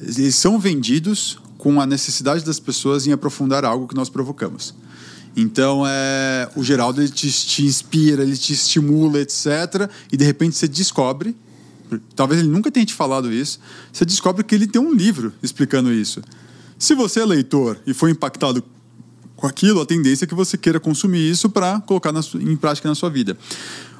eles 0.00 0.36
são 0.36 0.56
vendidos 0.56 1.36
com 1.56 1.80
a 1.80 1.84
necessidade 1.86 2.44
das 2.44 2.60
pessoas 2.60 3.08
em 3.08 3.12
aprofundar 3.12 3.64
algo 3.64 3.88
que 3.88 3.94
nós 3.96 4.08
provocamos. 4.08 4.72
Então, 5.40 5.84
é, 5.86 6.50
o 6.56 6.64
Geraldo 6.64 7.00
ele 7.00 7.10
te, 7.10 7.30
te 7.30 7.64
inspira, 7.64 8.24
ele 8.24 8.36
te 8.36 8.52
estimula, 8.52 9.20
etc. 9.20 9.88
E 10.10 10.16
de 10.16 10.24
repente 10.24 10.56
você 10.56 10.66
descobre, 10.66 11.36
talvez 12.16 12.40
ele 12.40 12.50
nunca 12.50 12.72
tenha 12.72 12.84
te 12.84 12.92
falado 12.92 13.32
isso, 13.32 13.60
você 13.92 14.04
descobre 14.04 14.42
que 14.42 14.52
ele 14.52 14.66
tem 14.66 14.82
um 14.82 14.92
livro 14.92 15.32
explicando 15.40 15.92
isso. 15.92 16.20
Se 16.76 16.92
você 16.92 17.20
é 17.20 17.24
leitor 17.24 17.78
e 17.86 17.94
foi 17.94 18.10
impactado 18.10 18.64
com 19.36 19.46
aquilo, 19.46 19.80
a 19.80 19.86
tendência 19.86 20.24
é 20.24 20.26
que 20.26 20.34
você 20.34 20.58
queira 20.58 20.80
consumir 20.80 21.30
isso 21.30 21.48
para 21.48 21.80
colocar 21.82 22.10
na 22.10 22.20
em 22.34 22.56
prática 22.56 22.88
na 22.88 22.96
sua 22.96 23.08
vida. 23.08 23.38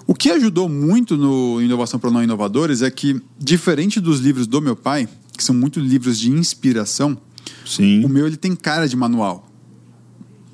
O 0.08 0.14
que 0.14 0.30
ajudou 0.30 0.68
muito 0.68 1.16
no 1.16 1.62
Inovação 1.62 2.00
para 2.00 2.10
Não 2.10 2.20
Inovadores 2.20 2.82
é 2.82 2.90
que, 2.90 3.22
diferente 3.38 4.00
dos 4.00 4.18
livros 4.18 4.48
do 4.48 4.60
meu 4.60 4.74
pai, 4.74 5.08
que 5.36 5.44
são 5.44 5.54
muito 5.54 5.78
livros 5.78 6.18
de 6.18 6.32
inspiração, 6.32 7.16
Sim. 7.64 8.04
o 8.04 8.08
meu 8.08 8.26
ele 8.26 8.36
tem 8.36 8.56
cara 8.56 8.88
de 8.88 8.96
manual. 8.96 9.47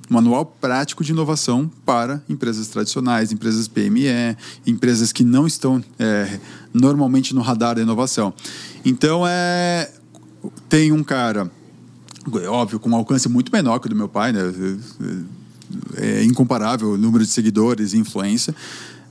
Manual 0.08 0.44
prático 0.44 1.02
de 1.02 1.12
inovação 1.12 1.70
para 1.84 2.22
empresas 2.28 2.68
tradicionais, 2.68 3.32
empresas 3.32 3.66
PME, 3.66 4.36
empresas 4.66 5.12
que 5.12 5.24
não 5.24 5.46
estão 5.46 5.82
é, 5.98 6.38
normalmente 6.72 7.34
no 7.34 7.40
radar 7.40 7.76
da 7.76 7.82
inovação. 7.82 8.34
Então, 8.84 9.26
é, 9.26 9.90
tem 10.68 10.92
um 10.92 11.02
cara, 11.02 11.50
é 12.34 12.48
óbvio, 12.48 12.78
com 12.78 12.90
um 12.90 12.94
alcance 12.94 13.28
muito 13.28 13.50
menor 13.50 13.78
que 13.78 13.86
o 13.86 13.90
do 13.90 13.96
meu 13.96 14.08
pai, 14.08 14.32
né? 14.32 14.40
É 15.96 16.22
incomparável 16.22 16.90
o 16.92 16.98
número 16.98 17.24
de 17.24 17.30
seguidores 17.30 17.94
e 17.94 17.98
influência. 17.98 18.54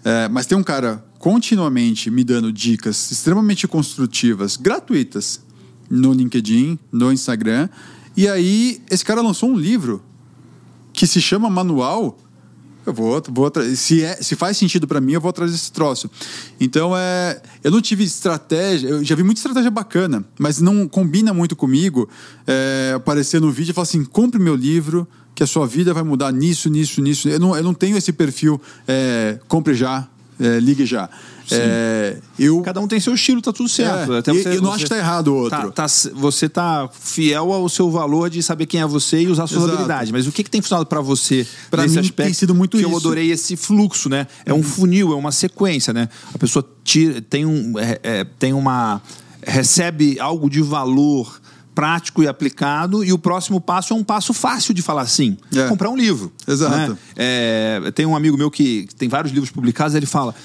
É, 0.06 0.28
mas 0.28 0.46
tem 0.46 0.58
um 0.58 0.64
cara 0.64 1.04
continuamente 1.18 2.12
me 2.12 2.24
dando 2.24 2.52
dicas 2.52 3.10
extremamente 3.12 3.68
construtivas, 3.68 4.58
gratuitas, 4.58 5.42
no 5.90 6.14
LinkedIn, 6.14 6.78
no 6.92 7.12
Instagram. 7.12 7.70
E 8.16 8.28
aí, 8.28 8.82
esse 8.90 9.04
cara 9.04 9.22
lançou 9.22 9.50
um 9.50 9.56
livro 9.56 10.04
que 10.94 11.08
se 11.08 11.20
chama 11.20 11.50
Manual. 11.50 12.18
Eu 12.86 12.94
vou, 12.94 13.22
vou 13.30 13.52
se, 13.76 14.04
é, 14.04 14.18
se 14.18 14.36
faz 14.36 14.58
sentido 14.58 14.86
para 14.86 15.00
mim, 15.00 15.14
eu 15.14 15.22
vou 15.22 15.30
atrás 15.30 15.52
desse 15.52 15.72
troço. 15.72 16.12
Então, 16.60 16.96
é, 16.96 17.42
eu 17.64 17.72
não 17.72 17.82
tive 17.82 18.04
estratégia, 18.04 18.90
eu 18.90 19.04
já 19.04 19.16
vi 19.16 19.24
muita 19.24 19.40
estratégia 19.40 19.72
bacana, 19.72 20.26
mas 20.38 20.60
não 20.60 20.88
combina 20.88 21.34
muito 21.34 21.56
comigo 21.56 22.10
é, 22.46 22.92
aparecer 22.94 23.40
no 23.40 23.50
vídeo 23.52 23.72
e 23.72 23.74
falar 23.74 23.84
assim: 23.84 24.04
compre 24.04 24.38
meu 24.38 24.56
livro, 24.56 25.08
que 25.34 25.42
a 25.42 25.48
sua 25.48 25.66
vida 25.66 25.94
vai 25.94 26.04
mudar 26.04 26.32
nisso, 26.32 26.70
nisso, 26.70 27.02
nisso. 27.02 27.30
Eu 27.30 27.40
não, 27.40 27.56
eu 27.56 27.64
não 27.64 27.74
tenho 27.74 27.98
esse 27.98 28.12
perfil, 28.12 28.62
é, 28.86 29.40
compre 29.48 29.74
já, 29.74 30.10
é, 30.40 30.60
ligue 30.60 30.86
já. 30.86 31.10
É, 31.52 32.18
eu, 32.40 32.62
Cada 32.62 32.80
um 32.80 32.88
tem 32.88 33.00
seu 33.02 33.14
estilo, 33.14 33.42
tá 33.42 33.52
tudo 33.52 33.68
certo. 33.68 34.14
É, 34.14 34.20
Até 34.20 34.32
e- 34.32 34.42
você- 34.42 34.50
eu 34.50 34.62
não 34.62 34.70
você- 34.70 34.76
acho 34.76 34.84
que 34.86 34.90
tá 34.90 34.98
errado 34.98 35.28
o 35.28 35.36
outro. 35.36 35.72
Tá- 35.72 35.88
tá- 35.88 35.94
você 36.16 36.48
tá 36.48 36.90
fiel 36.94 37.52
ao 37.52 37.68
seu 37.68 37.92
valor 37.92 38.30
de 38.30 38.42
saber 38.42 38.66
quem 38.66 38.80
é 38.82 38.86
você 38.86 39.22
e 39.22 39.28
usar 39.28 39.46
suas 39.48 39.64
Exato. 39.64 39.74
habilidades. 39.74 40.12
Mas 40.12 40.26
o 40.26 40.32
que, 40.32 40.42
que 40.44 40.50
tem 40.50 40.62
funcionado 40.62 40.86
para 40.86 41.02
você 41.02 41.46
Pra 41.70 41.84
nesse 41.84 41.96
mim, 41.96 42.02
aspecto? 42.02 42.24
tem 42.28 42.34
sido 42.34 42.56
muito 42.56 42.78
que 42.78 42.84
eu 42.86 42.90
isso. 42.90 42.98
adorei 42.98 43.30
esse 43.32 43.56
fluxo, 43.58 44.08
né? 44.08 44.26
É 44.46 44.54
um 44.54 44.64
funil, 44.64 45.12
é 45.12 45.16
uma 45.16 45.32
sequência, 45.34 45.92
né? 45.94 46.08
A 46.34 46.38
pessoa 46.38 46.66
tira, 46.84 47.22
tem 47.22 47.46
um, 47.46 47.78
é, 47.78 48.00
é, 48.04 48.24
tem 48.24 48.54
uma 48.54 49.02
recebe 49.46 50.18
algo 50.22 50.50
de 50.50 50.62
valor 50.62 51.42
prático 51.74 52.24
e 52.24 52.28
aplicado, 52.28 53.04
e 53.04 53.12
o 53.12 53.18
próximo 53.18 53.60
passo 53.60 53.94
é 53.94 53.96
um 53.96 54.04
passo 54.04 54.34
fácil 54.34 54.74
de 54.74 54.82
falar 54.82 55.06
sim. 55.08 55.38
É. 55.56 55.68
Comprar 55.68 55.90
um 55.90 55.98
livro. 55.98 56.32
Exato. 56.48 56.76
né? 56.76 56.98
É, 57.16 57.92
tem 57.96 58.06
um 58.06 58.16
amigo 58.16 58.38
meu 58.38 58.50
que 58.52 58.88
tem 58.98 59.10
vários 59.10 59.34
livros 59.34 59.52
publicados, 59.52 59.96
ele 59.96 60.06
fala. 60.06 60.36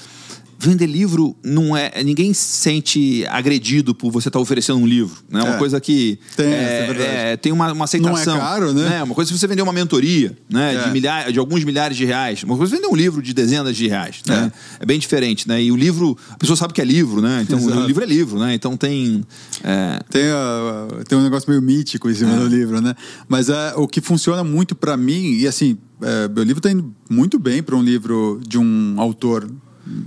Vender 0.61 0.87
livro 0.87 1.37
não 1.41 1.75
é. 1.75 2.03
Ninguém 2.03 2.33
se 2.33 2.41
sente 2.57 3.25
agredido 3.29 3.95
por 3.95 4.11
você 4.11 4.27
estar 4.27 4.39
oferecendo 4.39 4.77
um 4.79 4.85
livro. 4.85 5.15
Né? 5.29 5.41
Uma 5.41 5.55
É. 5.55 5.57
coisa 5.57 5.79
que. 5.79 6.19
Tem, 6.35 6.47
é, 6.47 6.79
é 6.83 6.85
verdade. 6.85 7.09
é, 7.09 7.37
tem 7.37 7.51
uma, 7.53 7.71
uma 7.71 7.85
aceitação. 7.85 8.33
Não 8.35 8.41
é 8.41 8.45
caro, 8.45 8.73
né? 8.73 9.01
Uma 9.03 9.15
coisa 9.15 9.31
é 9.33 9.37
você 9.37 9.47
vender 9.47 9.61
uma 9.61 9.71
mentoria, 9.71 10.37
né? 10.49 10.75
É. 10.75 10.83
De, 10.83 10.91
milhares, 10.91 11.31
de 11.31 11.39
alguns 11.39 11.63
milhares 11.63 11.95
de 11.95 12.03
reais. 12.03 12.43
Uma 12.43 12.57
coisa 12.57 12.73
é 12.73 12.75
vender 12.75 12.87
um 12.91 12.95
livro 12.95 13.21
de 13.21 13.33
dezenas 13.33 13.73
de 13.77 13.87
reais. 13.87 14.17
Né? 14.27 14.51
É. 14.81 14.85
bem 14.85 14.99
diferente, 14.99 15.47
né? 15.47 15.63
E 15.63 15.71
o 15.71 15.77
livro, 15.77 16.17
a 16.29 16.35
pessoa 16.37 16.57
sabe 16.57 16.73
que 16.73 16.81
é 16.81 16.85
livro, 16.85 17.21
né? 17.21 17.39
Então 17.43 17.57
Exato. 17.57 17.79
o 17.79 17.85
livro 17.87 18.03
é 18.03 18.07
livro, 18.07 18.37
né? 18.37 18.53
Então 18.53 18.75
tem. 18.75 19.23
é, 19.63 19.99
Tem, 20.09 20.25
a- 20.29 20.87
tem 21.07 21.17
um 21.17 21.23
negócio 21.23 21.49
meio 21.49 21.61
mítico 21.61 22.09
em 22.09 22.13
cima 22.13 22.35
do 22.35 22.47
livro, 22.47 22.81
né? 22.81 22.93
Mas 23.29 23.47
é, 23.47 23.73
o 23.77 23.87
que 23.87 24.01
funciona 24.01 24.43
muito 24.43 24.75
pra 24.75 24.97
mim, 24.97 25.35
e 25.35 25.47
assim, 25.47 25.77
é, 26.01 26.27
meu 26.27 26.43
livro 26.43 26.61
tá 26.61 26.69
indo 26.69 26.93
muito 27.09 27.39
bem 27.39 27.63
para 27.63 27.77
um 27.77 27.81
livro 27.81 28.41
de 28.45 28.57
um 28.57 28.95
autor 28.97 29.49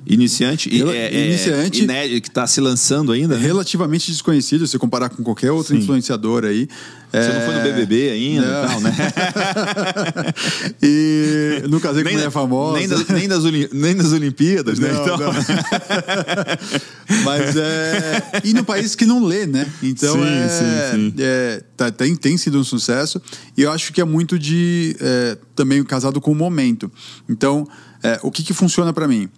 iniciante 0.07 0.69
e 0.73 0.79
Rela- 0.79 0.95
é, 0.95 1.15
é, 1.15 1.27
iniciante. 1.29 1.83
inédito, 1.85 2.21
que 2.23 2.29
está 2.29 2.47
se 2.47 2.61
lançando 2.61 3.13
ainda. 3.13 3.37
né? 3.37 3.41
relativamente 3.47 4.11
desconhecido, 4.11 4.67
se 4.67 4.79
comparar 4.79 5.09
com 5.09 5.23
qualquer 5.23 5.51
outro 5.51 5.75
Sim. 5.75 5.81
influenciador 5.83 6.45
aí. 6.45 6.69
Você 7.13 7.29
não 7.31 7.41
foi 7.43 7.55
no 7.57 7.61
BBB 7.63 8.11
ainda 8.11 8.47
Não. 8.47 8.65
e 8.65 8.69
tal, 8.69 8.81
né? 8.81 8.93
e 10.83 11.63
não 11.69 11.79
casei 11.79 12.03
com 12.03 12.09
nem, 12.09 12.17
mulher 12.17 12.31
famosa. 12.31 12.79
nem, 12.79 12.89
das, 12.89 13.07
nem, 13.09 13.29
das 13.29 13.45
nem 13.73 13.95
das 13.97 14.13
Olimpíadas, 14.13 14.79
né? 14.79 14.91
Não, 14.93 15.03
Então- 15.05 15.19
não. 15.19 15.33
Mas 17.25 17.57
é. 17.57 18.23
E 18.45 18.53
no 18.55 18.65
país 18.65 18.95
que 18.95 19.05
não 19.05 19.23
lê, 19.25 19.47
né? 19.47 19.67
Então 19.83 20.15
Sim, 20.15 20.25
é, 20.27 20.49
sim, 20.49 21.11
sim. 21.11 21.15
é, 21.19 21.63
tá- 21.77 21.91
tem, 21.91 22.17
tem 22.17 22.37
sido 22.37 22.59
um 22.59 22.65
sucesso. 22.65 23.21
E 23.57 23.63
eu 23.63 23.71
acho 23.71 23.93
que 23.93 24.01
é 24.01 24.05
muito 24.05 24.39
de. 24.39 24.97
é, 25.01 25.37
também 25.55 25.83
casado 25.85 26.21
com 26.21 26.33
o 26.33 26.35
momento. 26.35 26.91
Então, 27.29 27.67
é, 28.03 28.19
o 28.23 28.31
que, 28.31 28.43
que 28.43 28.55
funciona 28.55 28.93
pra 28.93 29.07
mim? 29.07 29.29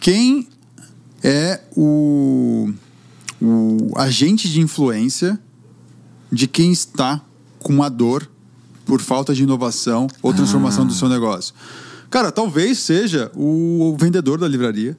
Quem 0.00 0.48
é 1.22 1.60
o, 1.76 2.72
o 3.40 3.92
agente 3.96 4.48
de 4.48 4.60
influência 4.60 5.38
de 6.32 6.46
quem 6.46 6.72
está 6.72 7.20
com 7.58 7.72
uma 7.74 7.88
dor 7.88 8.28
por 8.84 9.00
falta 9.00 9.34
de 9.34 9.42
inovação 9.42 10.08
ou 10.22 10.32
transformação 10.32 10.86
do 10.86 10.92
seu 10.92 11.08
negócio. 11.08 11.54
Cara, 12.08 12.32
talvez 12.32 12.78
seja 12.78 13.30
o 13.36 13.96
vendedor 13.98 14.38
da 14.38 14.48
livraria. 14.48 14.98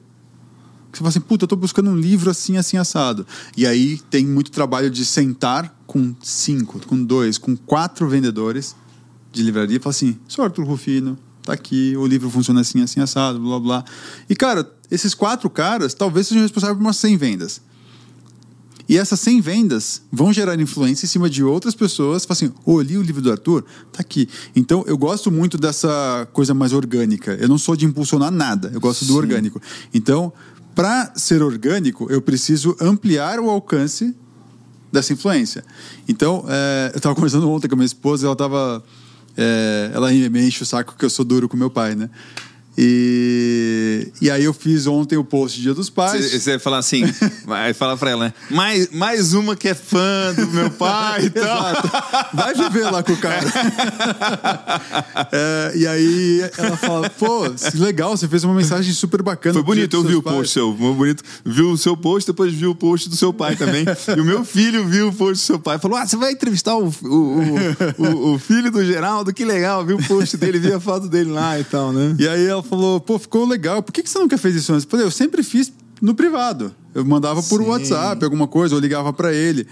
Que 0.90 0.98
você 0.98 0.98
fala 0.98 1.08
assim, 1.08 1.20
puta, 1.20 1.44
eu 1.44 1.48
tô 1.48 1.56
buscando 1.56 1.90
um 1.90 1.96
livro 1.96 2.30
assim, 2.30 2.56
assim, 2.56 2.76
assado. 2.76 3.26
E 3.56 3.66
aí 3.66 3.98
tem 4.10 4.26
muito 4.26 4.50
trabalho 4.50 4.90
de 4.90 5.04
sentar 5.04 5.74
com 5.86 6.14
cinco, 6.22 6.80
com 6.86 7.02
dois, 7.02 7.38
com 7.38 7.56
quatro 7.56 8.08
vendedores 8.08 8.76
de 9.30 9.42
livraria 9.42 9.76
e 9.76 9.80
falar 9.80 9.90
assim, 9.90 10.18
sou 10.28 10.44
Arthur 10.44 10.66
Rufino, 10.66 11.18
tá 11.42 11.52
aqui, 11.52 11.94
o 11.96 12.06
livro 12.06 12.30
funciona 12.30 12.60
assim, 12.60 12.82
assim, 12.82 13.00
assado, 13.00 13.38
blá, 13.38 13.60
blá. 13.60 13.84
E, 14.28 14.36
cara, 14.36 14.70
esses 14.90 15.14
quatro 15.14 15.48
caras 15.50 15.94
talvez 15.94 16.26
sejam 16.26 16.42
responsáveis 16.42 16.78
por 16.78 16.84
umas 16.84 16.96
100 16.96 17.16
vendas. 17.16 17.60
E 18.88 18.98
essas 18.98 19.20
100 19.20 19.40
vendas 19.40 20.02
vão 20.10 20.32
gerar 20.32 20.60
influência 20.60 21.06
em 21.06 21.08
cima 21.08 21.30
de 21.30 21.42
outras 21.42 21.74
pessoas. 21.74 22.24
Fala 22.24 22.36
assim, 22.36 22.52
oh, 22.64 22.80
li 22.80 22.98
o 22.98 23.02
livro 23.02 23.22
do 23.22 23.30
Arthur, 23.30 23.64
tá 23.92 24.00
aqui. 24.00 24.28
Então, 24.54 24.84
eu 24.86 24.98
gosto 24.98 25.30
muito 25.30 25.56
dessa 25.56 26.28
coisa 26.32 26.52
mais 26.52 26.72
orgânica. 26.72 27.32
Eu 27.40 27.48
não 27.48 27.58
sou 27.58 27.76
de 27.76 27.86
impulsionar 27.86 28.30
nada, 28.30 28.70
eu 28.74 28.80
gosto 28.80 29.04
do 29.04 29.12
Sim. 29.12 29.18
orgânico. 29.18 29.62
Então, 29.94 30.32
para 30.74 31.12
ser 31.14 31.42
orgânico, 31.42 32.06
eu 32.10 32.20
preciso 32.20 32.76
ampliar 32.80 33.38
o 33.38 33.48
alcance 33.48 34.14
dessa 34.90 35.12
influência. 35.12 35.64
Então, 36.06 36.44
é, 36.48 36.90
eu 36.92 36.98
estava 36.98 37.14
conversando 37.16 37.48
ontem 37.48 37.68
com 37.68 37.74
a 37.74 37.76
minha 37.76 37.86
esposa, 37.86 38.26
ela 38.26 38.34
estava... 38.34 38.84
ela 39.92 40.10
me 40.10 40.46
enche 40.46 40.62
o 40.62 40.66
saco 40.66 40.94
que 40.96 41.04
eu 41.04 41.10
sou 41.10 41.24
duro 41.24 41.48
com 41.48 41.56
meu 41.56 41.70
pai, 41.70 41.94
né? 41.94 42.10
E, 42.76 44.08
e 44.20 44.30
aí 44.30 44.44
eu 44.44 44.54
fiz 44.54 44.86
ontem 44.86 45.16
o 45.16 45.24
post 45.24 45.60
Dia 45.60 45.74
dos 45.74 45.90
Pais. 45.90 46.32
Você, 46.32 46.50
vai 46.52 46.58
falar 46.58 46.78
assim, 46.78 47.02
vai 47.44 47.74
falar 47.74 47.96
pra 47.96 48.10
ela, 48.10 48.24
né? 48.26 48.34
Mais, 48.50 48.88
mais 48.90 49.34
uma 49.34 49.54
que 49.54 49.68
é 49.68 49.74
fã 49.74 50.32
do 50.34 50.46
meu 50.48 50.70
pai 50.70 51.26
e 51.26 51.30
tal. 51.30 51.44
Exato. 51.70 51.90
Vai 52.34 52.54
viver 52.54 52.84
lá 52.90 53.02
com 53.02 53.12
o 53.12 53.16
cara. 53.16 53.46
É, 55.32 55.72
e 55.76 55.86
aí 55.86 56.50
ela 56.58 56.76
fala, 56.76 57.08
pô, 57.10 57.44
legal, 57.74 58.16
você 58.16 58.28
fez 58.28 58.44
uma 58.44 58.54
mensagem 58.54 58.92
super 58.92 59.22
bacana. 59.22 59.54
Foi 59.54 59.62
bonito, 59.62 59.96
eu 59.96 60.02
vi 60.02 60.08
o 60.08 60.12
seus 60.12 60.22
pais." 60.24 60.36
post 60.36 60.52
seu, 60.54 60.76
foi 60.76 60.92
bonito. 60.94 61.22
Viu 61.44 61.70
o 61.70 61.78
seu 61.78 61.96
post, 61.96 62.30
depois 62.30 62.52
viu 62.52 62.70
o 62.70 62.74
post 62.74 63.08
do 63.08 63.16
seu 63.16 63.32
pai 63.32 63.56
também. 63.56 63.84
e 64.16 64.20
o 64.20 64.24
meu 64.24 64.44
filho 64.44 64.86
viu 64.86 65.08
o 65.08 65.12
post 65.12 65.32
do 65.34 65.46
seu 65.46 65.58
pai. 65.58 65.78
Falou: 65.78 65.96
Ah, 65.96 66.06
você 66.06 66.16
vai 66.16 66.32
entrevistar 66.32 66.76
o, 66.76 66.88
o, 67.02 67.06
o, 67.06 68.02
o- 68.04 68.34
o 68.34 68.38
filho 68.38 68.70
do 68.70 68.84
Geraldo? 68.84 69.32
Que 69.32 69.44
legal, 69.44 69.84
viu 69.84 69.96
o 69.96 70.02
post 70.04 70.36
dele, 70.36 70.58
viu 70.58 70.76
a 70.76 70.80
foto 70.80 71.08
dele 71.08 71.30
lá 71.30 71.58
e 71.58 71.64
tal, 71.64 71.92
né? 71.92 72.14
E 72.18 72.28
aí 72.28 72.46
ela 72.46 72.61
falou, 72.62 73.00
pô, 73.00 73.18
ficou 73.18 73.46
legal. 73.46 73.82
Por 73.82 73.92
que, 73.92 74.02
que 74.02 74.10
você 74.10 74.18
nunca 74.18 74.38
fez 74.38 74.54
isso 74.54 74.72
antes? 74.72 74.84
Eu 74.84 74.90
falei, 74.90 75.06
eu 75.06 75.10
sempre 75.10 75.42
fiz 75.42 75.72
no 76.00 76.14
privado. 76.14 76.74
Eu 76.94 77.04
mandava 77.04 77.42
por 77.42 77.60
Sim. 77.62 77.68
WhatsApp, 77.68 78.24
alguma 78.24 78.46
coisa, 78.46 78.74
ou 78.74 78.80
ligava 78.80 79.12
pra 79.12 79.32
ele. 79.32 79.66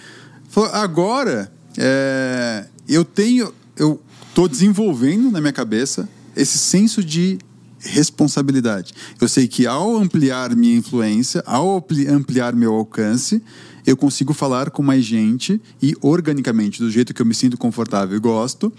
Falou, 0.49 0.71
agora, 0.73 1.53
é, 1.77 2.67
eu 2.89 3.05
tenho, 3.05 3.53
eu 3.77 4.01
tô 4.35 4.49
desenvolvendo 4.49 5.31
na 5.31 5.41
minha 5.41 5.53
cabeça 5.53 6.09
esse 6.37 6.59
senso 6.59 7.03
de 7.05 7.39
responsabilidade. 7.79 8.93
Eu 9.21 9.29
sei 9.29 9.47
que 9.49 9.67
ao 9.67 9.97
ampliar 9.97 10.55
minha 10.55 10.77
influência, 10.77 11.43
ao 11.47 11.79
ampli- 11.79 12.07
ampliar 12.09 12.55
meu 12.55 12.75
alcance, 12.75 13.43
eu 13.87 13.97
consigo 13.97 14.35
falar 14.35 14.71
com 14.71 14.83
mais 14.83 15.05
gente 15.05 15.61
e 15.83 15.95
organicamente, 16.01 16.81
do 16.81 16.91
jeito 16.91 17.15
que 17.15 17.23
eu 17.23 17.27
me 17.27 17.35
sinto 17.35 17.57
confortável 17.57 18.17
e 18.17 18.21
gosto, 18.21 18.73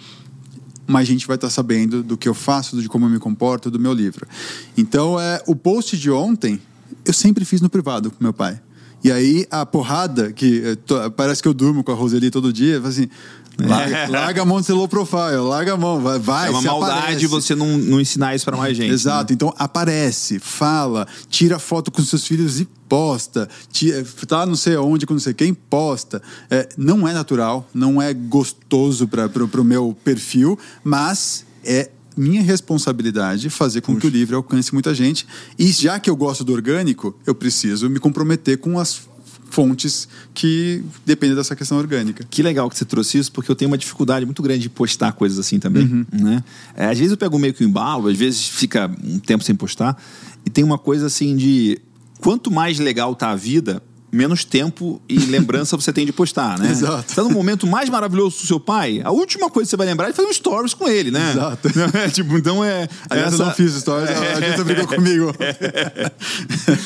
mais 0.88 1.08
gente 1.08 1.28
vai 1.28 1.36
estar 1.36 1.50
sabendo 1.50 2.04
do 2.04 2.18
que 2.18 2.28
eu 2.28 2.34
faço, 2.34 2.82
de 2.82 2.90
como 2.90 3.06
eu 3.06 3.10
me 3.10 3.20
comporto, 3.20 3.72
do 3.72 3.80
meu 3.80 3.94
livro. 3.94 4.28
Então, 4.78 5.20
é, 5.20 5.42
o 5.48 5.56
post 5.56 5.98
de 5.98 6.12
ontem, 6.12 6.60
eu 7.06 7.14
sempre 7.14 7.46
fiz 7.46 7.62
no 7.62 7.70
privado 7.70 8.12
com 8.12 8.18
meu 8.24 8.34
pai. 8.34 8.60
E 9.04 9.12
aí, 9.12 9.48
a 9.50 9.66
porrada, 9.66 10.32
que 10.32 10.62
eh, 10.64 11.10
parece 11.16 11.42
que 11.42 11.48
eu 11.48 11.56
durmo 11.56 11.84
com 11.84 11.92
a 11.92 11.96
Roseli 11.96 12.30
todo 12.30 12.54
dia, 12.54 12.80
assim, 12.86 13.10
larga, 13.60 14.08
larga 14.12 14.42
a 14.42 14.46
mão 14.46 14.60
do 14.60 14.64
seu 14.64 14.76
low 14.76 14.88
profile, 14.88 15.38
larga 15.38 15.74
a 15.74 15.78
mão, 15.78 16.00
vai, 16.00 16.20
vai 16.20 16.48
É 16.48 16.50
uma 16.52 16.62
maldade 16.62 17.02
aparece. 17.02 17.28
você 17.28 17.56
não, 17.56 17.78
não 17.78 18.00
ensinar 18.00 18.36
isso 18.36 18.46
pra 18.46 18.58
mais 18.58 18.76
gente. 18.76 18.92
Exato, 18.92 19.34
então 19.34 19.54
aparece, 19.58 20.40
fala, 20.40 21.08
tira 21.30 21.60
foto 21.60 21.92
com 21.92 22.02
seus 22.04 22.26
filhos 22.26 22.60
e 22.60 22.68
posta, 22.88 23.48
tira, 23.72 24.06
tá 24.28 24.46
não 24.46 24.56
sei 24.56 24.76
aonde 24.76 25.06
com 25.06 25.14
não 25.14 25.20
sei 25.20 25.34
quem, 25.34 25.54
posta. 25.54 26.22
É, 26.50 26.68
não 26.78 27.08
é 27.08 27.14
natural, 27.14 27.68
não 27.74 28.02
é 28.02 28.14
gostoso 28.14 29.08
para 29.08 29.62
o 29.62 29.64
meu 29.64 29.96
perfil, 30.04 30.58
mas 30.84 31.46
é 31.64 31.90
minha 32.16 32.42
responsabilidade 32.42 33.50
fazer 33.50 33.82
com 33.82 33.96
que 33.96 34.06
o 34.06 34.10
livro 34.10 34.36
alcance 34.36 34.74
muita 34.74 34.94
gente. 34.94 35.26
E 35.58 35.68
já 35.72 36.00
que 36.00 36.10
eu 36.10 36.16
gosto 36.16 36.44
do 36.44 36.54
orgânico, 36.54 37.18
eu 37.26 37.34
preciso 37.34 37.90
me 37.90 38.00
comprometer 38.00 38.58
com 38.58 38.78
as 38.80 39.02
fontes 39.52 40.08
que 40.34 40.84
dependem 41.06 41.36
dessa 41.36 41.56
questão 41.56 41.78
orgânica. 41.78 42.26
Que 42.30 42.42
legal 42.42 42.70
que 42.70 42.78
você 42.78 42.86
trouxe 42.86 43.20
isso, 43.20 43.32
porque 43.32 43.52
eu 43.52 43.56
tenho 43.56 43.70
uma 43.70 43.78
dificuldade 43.78 44.26
muito 44.26 44.42
grande 44.42 44.62
de 44.62 44.70
postar 44.70 45.12
coisas 45.12 45.38
assim 45.38 45.60
também. 45.60 45.84
Uhum. 45.84 46.06
Né? 46.12 46.44
É, 46.76 46.86
às 46.86 46.98
vezes 46.98 47.12
eu 47.12 47.18
pego 47.18 47.38
meio 47.38 47.54
que 47.54 47.64
um 47.64 47.68
embalo, 47.68 48.08
às 48.08 48.18
vezes 48.18 48.48
fica 48.48 48.90
um 49.04 49.20
tempo 49.20 49.44
sem 49.44 49.54
postar. 49.54 50.02
E 50.46 50.50
tem 50.50 50.64
uma 50.64 50.78
coisa 50.78 51.06
assim 51.06 51.36
de 51.36 51.80
quanto 52.20 52.50
mais 52.50 52.80
legal 52.80 53.14
tá 53.14 53.30
a 53.30 53.36
vida, 53.36 53.84
menos 54.12 54.44
tempo 54.44 55.02
e 55.08 55.18
lembrança 55.28 55.78
você 55.78 55.94
tem 55.94 56.06
de 56.06 56.12
postar, 56.12 56.60
né? 56.60 56.70
Exato. 56.70 57.10
Você 57.10 57.16
tá 57.16 57.24
no 57.24 57.30
momento 57.30 57.66
mais 57.66 57.90
maravilhoso 57.90 58.42
do 58.42 58.48
seu 58.48 58.60
pai, 58.60 59.02
a 59.04 59.12
última 59.12 59.50
coisa 59.50 59.68
que 59.68 59.72
você 59.72 59.78
vai 59.78 59.88
lembrar 59.88 60.10
é 60.10 60.14
fazer 60.14 60.28
um 60.28 60.34
stories 60.34 60.74
com 60.74 60.88
ele, 60.88 61.12
né? 61.12 61.32
Exato. 61.32 61.70
É, 61.94 62.10
tipo, 62.10 62.38
então 62.38 62.64
é. 62.64 62.88
Aliás, 63.10 63.34
essa- 63.34 63.44
eu 63.44 63.48
não 63.48 63.54
fiz 63.56 63.74
stories, 63.74 64.10
a 64.12 64.40
gente 64.42 64.64
brigou 64.64 64.88
comigo. 64.88 65.34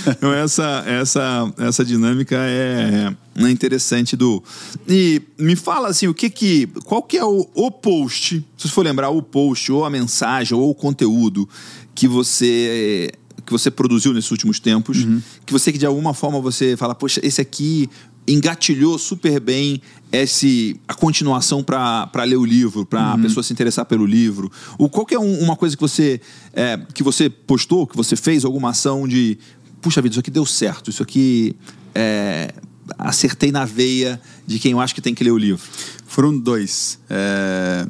então 0.10 0.34
essa, 0.34 0.84
essa, 0.88 1.54
essa 1.58 1.86
dinâmica 1.86 2.36
é, 2.38 3.14
é 3.38 3.50
interessante 3.50 4.16
do. 4.16 4.44
E 4.88 5.22
me 5.38 5.56
fala 5.56 5.90
assim, 5.90 6.08
o 6.08 6.14
que 6.14 6.30
que. 6.30 6.68
Qual 6.86 7.02
que 7.04 7.18
é 7.18 7.26
o, 7.26 7.48
o 7.54 7.72
post, 7.72 8.46
se 8.58 8.68
você 8.68 8.74
for 8.74 8.84
lembrar, 8.86 9.10
o 9.10 9.22
post, 9.22 9.72
ou 9.72 9.86
a 9.86 9.90
mensagem, 9.90 10.58
ou 10.58 10.70
o 10.70 10.76
conteúdo 10.76 11.48
que 11.94 12.08
você 12.08 13.12
que 13.46 13.52
você 13.52 13.70
produziu 13.70 14.14
nesses 14.14 14.32
últimos 14.32 14.60
tempos, 14.60 15.06
que 15.46 15.54
você 15.54 15.72
que 15.72 15.78
de 15.78 15.86
alguma 15.86 16.14
forma 16.14 16.40
você 16.42 16.76
fala, 16.76 16.96
poxa, 16.96 17.20
esse 17.24 17.40
aqui 17.40 17.90
engatilhou 18.28 18.98
super 18.98 19.40
bem 19.40 19.80
esse 20.12 20.80
a 20.88 20.94
continuação 20.96 21.64
para 21.64 22.24
ler 22.26 22.38
o 22.38 22.46
livro, 22.46 22.86
para 22.86 23.14
a 23.14 23.18
pessoa 23.20 23.44
se 23.44 23.54
interessar 23.54 23.86
pelo 23.86 24.06
livro. 24.06 24.52
O 24.80 24.90
qual 24.90 25.06
que 25.06 25.14
é 25.14 25.20
um- 25.20 25.40
uma 25.42 25.56
coisa 25.56 25.76
que 25.76 25.82
você 25.82 26.20
é, 26.54 26.80
que 26.94 27.04
você 27.04 27.30
postou, 27.30 27.86
que 27.86 27.96
você 27.96 28.16
fez 28.16 28.44
alguma 28.44 28.70
ação 28.72 29.08
de 29.08 29.38
puxa 29.82 30.02
vida, 30.02 30.14
isso 30.14 30.20
aqui 30.20 30.32
deu 30.32 30.46
certo, 30.46 30.90
isso 30.90 31.04
aqui 31.04 31.56
é, 31.94 32.52
acertei 32.98 33.52
na 33.52 33.64
veia 33.66 34.20
de 34.48 34.58
quem 34.58 34.72
eu 34.72 34.80
acho 34.80 34.96
que 34.96 35.02
tem 35.02 35.14
que 35.14 35.24
ler 35.24 35.32
o 35.32 35.38
livro. 35.38 35.62
Foram 36.08 36.36
dois. 36.38 36.98
É, 37.10 37.88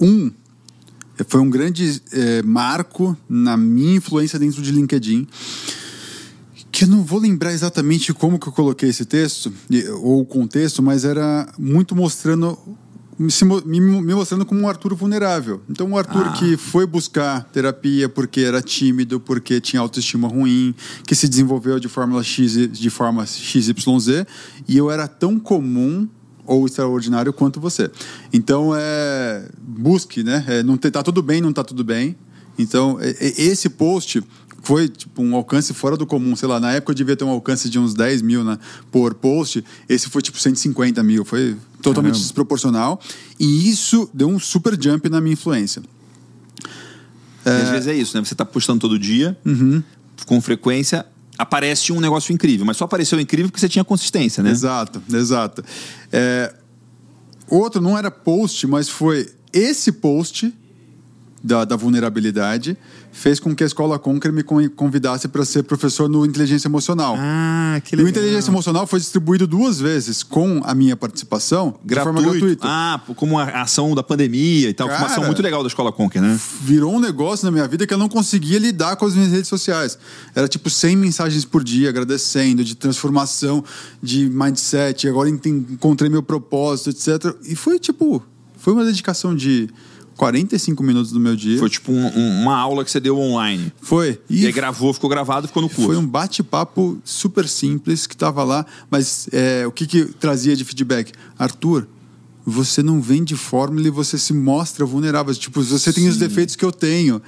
Um 0.00 0.30
foi 1.28 1.40
um 1.40 1.50
grande 1.50 2.02
é, 2.12 2.42
marco 2.42 3.16
na 3.28 3.56
minha 3.56 3.96
influência 3.96 4.38
dentro 4.38 4.60
de 4.62 4.72
LinkedIn, 4.72 5.26
que 6.72 6.84
eu 6.84 6.88
não 6.88 7.04
vou 7.04 7.20
lembrar 7.20 7.52
exatamente 7.52 8.12
como 8.12 8.38
que 8.38 8.48
eu 8.48 8.52
coloquei 8.52 8.88
esse 8.88 9.04
texto, 9.04 9.52
ou 10.00 10.22
o 10.22 10.26
contexto, 10.26 10.82
mas 10.82 11.04
era 11.04 11.48
muito 11.56 11.94
mostrando 11.94 12.58
me, 13.18 13.80
me, 13.80 14.14
mostrando 14.14 14.44
como 14.44 14.60
um 14.60 14.68
Arthur 14.68 14.94
vulnerável. 14.94 15.62
Então, 15.68 15.86
um 15.86 15.96
Arthur 15.96 16.26
ah. 16.26 16.32
que 16.32 16.56
foi 16.56 16.86
buscar 16.86 17.44
terapia 17.44 18.08
porque 18.08 18.40
era 18.40 18.60
tímido, 18.60 19.20
porque 19.20 19.60
tinha 19.60 19.80
autoestima 19.80 20.28
ruim, 20.28 20.74
que 21.06 21.14
se 21.14 21.28
desenvolveu 21.28 21.78
de 21.78 21.88
forma 21.88 22.22
X, 22.22 22.68
de 22.72 22.90
forma 22.90 23.24
XYZ, 23.24 24.26
e 24.66 24.76
eu 24.76 24.90
era 24.90 25.06
tão 25.06 25.38
comum 25.38 26.08
ou 26.46 26.66
extraordinário 26.66 27.32
quanto 27.32 27.60
você. 27.60 27.90
Então, 28.32 28.72
é, 28.76 29.48
busque, 29.58 30.22
né? 30.22 30.44
É, 30.46 30.62
não 30.62 30.76
tá 30.76 31.02
tudo 31.02 31.22
bem, 31.22 31.40
não 31.40 31.52
tá 31.52 31.64
tudo 31.64 31.84
bem. 31.84 32.16
Então, 32.58 32.98
é, 33.00 33.10
é, 33.10 33.42
esse 33.42 33.68
post 33.68 34.22
foi 34.62 34.88
tipo 34.88 35.22
um 35.22 35.36
alcance 35.36 35.72
fora 35.74 35.96
do 35.96 36.06
comum. 36.06 36.34
Sei 36.34 36.48
lá, 36.48 36.58
na 36.58 36.72
época 36.72 36.92
eu 36.92 36.94
devia 36.96 37.16
ter 37.16 37.24
um 37.24 37.30
alcance 37.30 37.68
de 37.68 37.78
uns 37.78 37.94
10 37.94 38.22
mil 38.22 38.42
né, 38.42 38.58
por 38.90 39.14
post. 39.14 39.64
Esse 39.88 40.08
foi 40.08 40.22
tipo 40.22 40.38
150 40.40 41.02
mil. 41.02 41.24
Foi 41.24 41.56
totalmente 41.82 42.12
Caramba. 42.12 42.18
desproporcional. 42.18 43.00
E 43.38 43.68
isso 43.68 44.08
deu 44.12 44.28
um 44.28 44.38
super 44.38 44.80
jump 44.80 45.08
na 45.08 45.20
minha 45.20 45.34
influência. 45.34 45.82
É... 47.44 47.50
Às 47.62 47.68
vezes 47.70 47.86
é 47.86 47.94
isso, 47.94 48.16
né? 48.16 48.24
Você 48.24 48.34
está 48.34 48.44
postando 48.44 48.80
todo 48.80 48.98
dia, 48.98 49.36
uhum. 49.44 49.82
com 50.26 50.40
frequência, 50.40 51.04
aparece 51.36 51.92
um 51.92 52.00
negócio 52.00 52.32
incrível, 52.32 52.64
mas 52.64 52.76
só 52.76 52.84
apareceu 52.84 53.18
incrível 53.20 53.50
porque 53.50 53.60
você 53.60 53.68
tinha 53.68 53.84
consistência, 53.84 54.42
né? 54.42 54.50
Exato, 54.50 55.02
exato. 55.12 55.64
É... 56.12 56.54
Outro 57.48 57.80
não 57.80 57.96
era 57.98 58.10
post, 58.10 58.66
mas 58.66 58.88
foi 58.88 59.30
esse 59.52 59.92
post 59.92 60.52
da, 61.42 61.64
da 61.64 61.76
vulnerabilidade 61.76 62.76
fez 63.14 63.38
com 63.38 63.54
que 63.54 63.62
a 63.62 63.66
escola 63.66 63.96
Conquer 63.96 64.32
me 64.32 64.42
convidasse 64.42 65.28
para 65.28 65.44
ser 65.44 65.62
professor 65.62 66.08
no 66.08 66.26
Inteligência 66.26 66.66
Emocional. 66.66 67.14
Ah, 67.16 67.80
que 67.82 67.94
legal. 67.94 68.08
E 68.08 68.10
o 68.10 68.10
Inteligência 68.10 68.50
Emocional 68.50 68.86
foi 68.88 68.98
distribuído 68.98 69.46
duas 69.46 69.80
vezes 69.80 70.24
com 70.24 70.60
a 70.64 70.74
minha 70.74 70.96
participação 70.96 71.76
Gratuito. 71.84 72.18
de 72.18 72.22
forma 72.22 72.38
gratuita. 72.38 72.66
Ah, 72.68 73.00
como 73.14 73.38
a 73.38 73.62
ação 73.62 73.94
da 73.94 74.02
pandemia 74.02 74.68
e 74.68 74.74
tal. 74.74 74.88
Cara, 74.88 75.00
uma 75.00 75.06
ação 75.06 75.24
muito 75.24 75.40
legal 75.40 75.62
da 75.62 75.68
escola 75.68 75.92
Conquer, 75.92 76.20
né? 76.20 76.38
Virou 76.60 76.92
um 76.92 77.00
negócio 77.00 77.46
na 77.46 77.52
minha 77.52 77.66
vida 77.68 77.86
que 77.86 77.94
eu 77.94 77.98
não 77.98 78.08
conseguia 78.08 78.58
lidar 78.58 78.96
com 78.96 79.06
as 79.06 79.14
minhas 79.14 79.30
redes 79.30 79.48
sociais. 79.48 79.96
Era 80.34 80.48
tipo 80.48 80.68
100 80.68 80.96
mensagens 80.96 81.44
por 81.44 81.62
dia 81.62 81.90
agradecendo, 81.90 82.64
de 82.64 82.74
transformação, 82.74 83.64
de 84.02 84.28
mindset. 84.28 85.08
Agora 85.08 85.30
encontrei 85.30 86.10
meu 86.10 86.22
propósito, 86.22 86.90
etc. 86.90 87.32
E 87.48 87.54
foi 87.54 87.78
tipo, 87.78 88.20
foi 88.58 88.72
uma 88.72 88.84
dedicação 88.84 89.36
de 89.36 89.70
45 90.16 90.82
minutos 90.82 91.12
do 91.12 91.20
meu 91.20 91.34
dia. 91.36 91.58
Foi 91.58 91.68
tipo 91.68 91.92
um, 91.92 92.06
um, 92.06 92.42
uma 92.42 92.56
aula 92.56 92.84
que 92.84 92.90
você 92.90 93.00
deu 93.00 93.18
online. 93.18 93.72
Foi. 93.80 94.20
E, 94.28 94.42
e 94.42 94.46
aí 94.46 94.52
gravou, 94.52 94.92
ficou 94.92 95.10
gravado, 95.10 95.48
ficou 95.48 95.62
no 95.62 95.68
curso. 95.68 95.86
Foi 95.86 95.96
um 95.96 96.06
bate-papo 96.06 96.98
super 97.04 97.48
simples 97.48 98.06
que 98.06 98.14
estava 98.14 98.44
lá, 98.44 98.64
mas 98.90 99.28
é, 99.32 99.66
o 99.66 99.72
que, 99.72 99.86
que 99.86 100.04
trazia 100.04 100.54
de 100.54 100.64
feedback? 100.64 101.12
Arthur, 101.38 101.86
você 102.46 102.82
não 102.82 103.00
vende 103.00 103.34
fórmula 103.36 103.86
e 103.86 103.90
você 103.90 104.18
se 104.18 104.34
mostra 104.34 104.84
vulnerável. 104.84 105.34
Tipo, 105.34 105.62
você 105.62 105.90
Sim. 105.92 106.00
tem 106.00 106.08
os 106.08 106.18
defeitos 106.18 106.54
que 106.54 106.64
eu 106.64 106.70
tenho. 106.70 107.20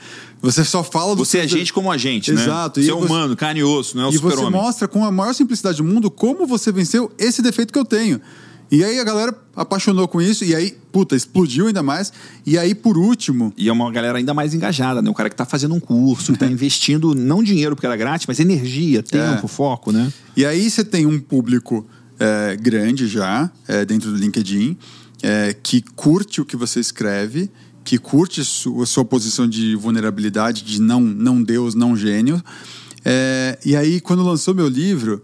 Você 0.42 0.62
só 0.62 0.84
fala 0.84 1.16
do 1.16 1.24
Você 1.24 1.38
é 1.38 1.48
gente 1.48 1.72
como 1.72 1.90
a 1.90 1.96
gente, 1.96 2.32
né? 2.32 2.42
Exato. 2.42 2.82
Você 2.82 2.90
é 2.90 2.94
humano, 2.94 3.34
carne 3.34 3.60
e 3.60 3.64
osso, 3.64 3.96
não 3.96 4.04
é 4.04 4.08
o 4.08 4.12
E 4.12 4.18
você 4.18 4.48
mostra 4.50 4.86
com 4.86 5.04
a 5.04 5.10
maior 5.10 5.32
simplicidade 5.32 5.78
do 5.78 5.84
mundo 5.84 6.10
como 6.10 6.46
você 6.46 6.70
venceu 6.70 7.10
esse 7.18 7.40
defeito 7.40 7.72
que 7.72 7.78
eu 7.78 7.84
tenho. 7.84 8.20
E 8.70 8.82
aí 8.82 8.98
a 8.98 9.04
galera 9.04 9.36
apaixonou 9.54 10.08
com 10.08 10.20
isso, 10.20 10.44
e 10.44 10.54
aí, 10.54 10.76
puta, 10.90 11.14
explodiu 11.14 11.68
ainda 11.68 11.82
mais. 11.82 12.12
E 12.44 12.58
aí, 12.58 12.74
por 12.74 12.98
último. 12.98 13.52
E 13.56 13.68
é 13.68 13.72
uma 13.72 13.90
galera 13.92 14.18
ainda 14.18 14.34
mais 14.34 14.54
engajada, 14.54 15.00
né? 15.00 15.08
O 15.08 15.14
cara 15.14 15.30
que 15.30 15.36
tá 15.36 15.44
fazendo 15.44 15.74
um 15.74 15.80
curso, 15.80 16.32
que 16.32 16.38
tá 16.38 16.46
investindo 16.50 17.14
não 17.14 17.42
dinheiro 17.42 17.76
porque 17.76 17.86
era 17.86 17.96
grátis, 17.96 18.26
mas 18.26 18.40
energia, 18.40 19.02
tempo, 19.02 19.46
é. 19.46 19.48
foco, 19.48 19.92
né? 19.92 20.12
E 20.36 20.44
aí 20.44 20.68
você 20.68 20.84
tem 20.84 21.06
um 21.06 21.18
público 21.18 21.86
é, 22.18 22.56
grande 22.56 23.06
já, 23.06 23.50
é, 23.68 23.84
dentro 23.84 24.10
do 24.10 24.16
LinkedIn, 24.16 24.76
é, 25.22 25.54
que 25.62 25.80
curte 25.94 26.40
o 26.40 26.44
que 26.44 26.56
você 26.56 26.80
escreve, 26.80 27.50
que 27.84 27.98
curte 27.98 28.40
a 28.40 28.44
sua, 28.44 28.84
sua 28.84 29.04
posição 29.04 29.48
de 29.48 29.76
vulnerabilidade, 29.76 30.62
de 30.62 30.80
não, 30.80 31.00
não 31.00 31.40
Deus, 31.40 31.74
não 31.74 31.96
gênio. 31.96 32.42
É, 33.04 33.58
e 33.64 33.76
aí, 33.76 34.00
quando 34.00 34.24
lançou 34.24 34.52
meu 34.52 34.68
livro 34.68 35.22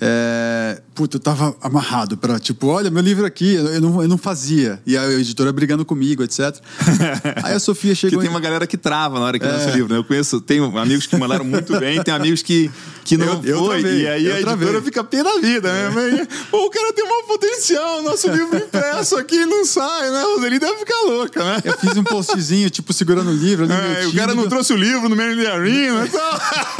é, 0.00 0.80
puta, 1.00 1.16
eu 1.16 1.20
tava 1.20 1.56
amarrado 1.62 2.14
para 2.14 2.38
tipo, 2.38 2.66
olha, 2.66 2.90
meu 2.90 3.02
livro 3.02 3.24
aqui, 3.24 3.54
eu 3.54 3.80
não, 3.80 4.02
eu 4.02 4.08
não 4.08 4.18
fazia. 4.18 4.82
E 4.84 4.98
a 4.98 5.10
editora 5.12 5.50
brigando 5.50 5.82
comigo, 5.82 6.22
etc. 6.22 6.54
Aí 7.42 7.54
a 7.54 7.58
Sofia 7.58 7.94
chegou. 7.94 8.18
Porque 8.18 8.26
tem 8.26 8.30
uma 8.30 8.40
galera 8.40 8.66
que 8.66 8.76
trava 8.76 9.18
na 9.18 9.24
hora 9.24 9.38
que 9.38 9.46
é. 9.46 9.48
lança 9.48 9.70
o 9.70 9.72
livro, 9.72 9.90
né? 9.90 9.98
Eu 9.98 10.04
conheço, 10.04 10.42
tenho 10.42 10.76
amigos 10.76 11.06
que 11.06 11.16
mandaram 11.16 11.42
muito 11.42 11.78
bem, 11.80 12.02
tem 12.02 12.12
amigos 12.12 12.42
que, 12.42 12.70
que 13.02 13.16
não 13.16 13.42
eu, 13.42 13.64
foi. 13.64 13.80
Eu 13.82 13.94
e 13.94 14.06
aí 14.06 14.30
a 14.30 14.40
editora 14.40 14.56
travei. 14.58 14.82
fica 14.82 15.02
pé 15.02 15.22
da 15.22 15.38
vida, 15.38 15.70
é. 15.70 15.90
né? 15.90 16.28
Pô, 16.50 16.66
o 16.66 16.70
cara 16.70 16.92
tem 16.92 17.02
um 17.02 17.26
potencial, 17.26 18.02
nosso 18.02 18.28
livro 18.30 18.58
impresso 18.58 19.16
aqui 19.16 19.46
não 19.46 19.64
sai, 19.64 20.10
né? 20.10 20.22
Roseli 20.22 20.58
deve 20.58 20.76
ficar 20.80 21.00
louca, 21.06 21.42
né? 21.42 21.62
Eu 21.64 21.78
fiz 21.78 21.96
um 21.96 22.04
postzinho, 22.04 22.68
tipo, 22.68 22.92
segurando 22.92 23.30
o 23.30 23.34
livro. 23.34 23.64
Ali 23.64 24.04
é, 24.04 24.06
o 24.06 24.14
cara 24.14 24.34
não 24.34 24.46
trouxe 24.46 24.74
o 24.74 24.76
livro 24.76 25.08
no 25.08 25.16
meio 25.16 25.42
da 25.42 25.54
arena. 25.54 26.10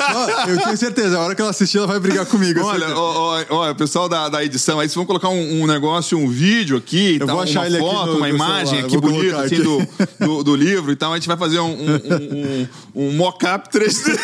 Então... 0.00 0.48
eu 0.48 0.58
tenho 0.58 0.76
certeza, 0.76 1.16
a 1.16 1.20
hora 1.20 1.34
que 1.34 1.40
ela 1.40 1.50
assistir, 1.50 1.78
ela 1.78 1.86
vai 1.86 2.00
brigar 2.00 2.26
comigo. 2.26 2.60
Olha, 2.64 2.86
ó, 2.96 3.74
pessoal 3.74 4.08
da, 4.10 4.28
da 4.28 4.44
edição, 4.44 4.78
aí 4.78 4.86
vocês 4.86 4.94
vão 4.94 5.06
colocar 5.06 5.30
um, 5.30 5.62
um 5.62 5.66
negócio, 5.66 6.18
um 6.18 6.28
vídeo 6.28 6.76
aqui, 6.76 7.16
eu 7.18 7.26
tal, 7.26 7.36
vou 7.36 7.42
achar 7.42 7.60
uma 7.60 7.66
ele 7.66 7.78
foto, 7.78 7.96
aqui 7.96 8.10
no, 8.10 8.16
uma 8.16 8.28
imagem 8.28 8.80
aqui 8.80 8.98
bonita 8.98 9.42
assim, 9.42 9.62
do, 9.62 9.88
do, 10.20 10.44
do, 10.44 10.56
livro 10.56 10.92
e 10.92 10.96
tal. 10.96 11.12
A 11.12 11.16
gente 11.16 11.28
vai 11.28 11.36
fazer 11.36 11.60
um, 11.60 11.70
um, 11.70 12.66
um, 12.94 13.06
um 13.06 13.12
mock-up 13.12 13.70
3D. 13.70 14.18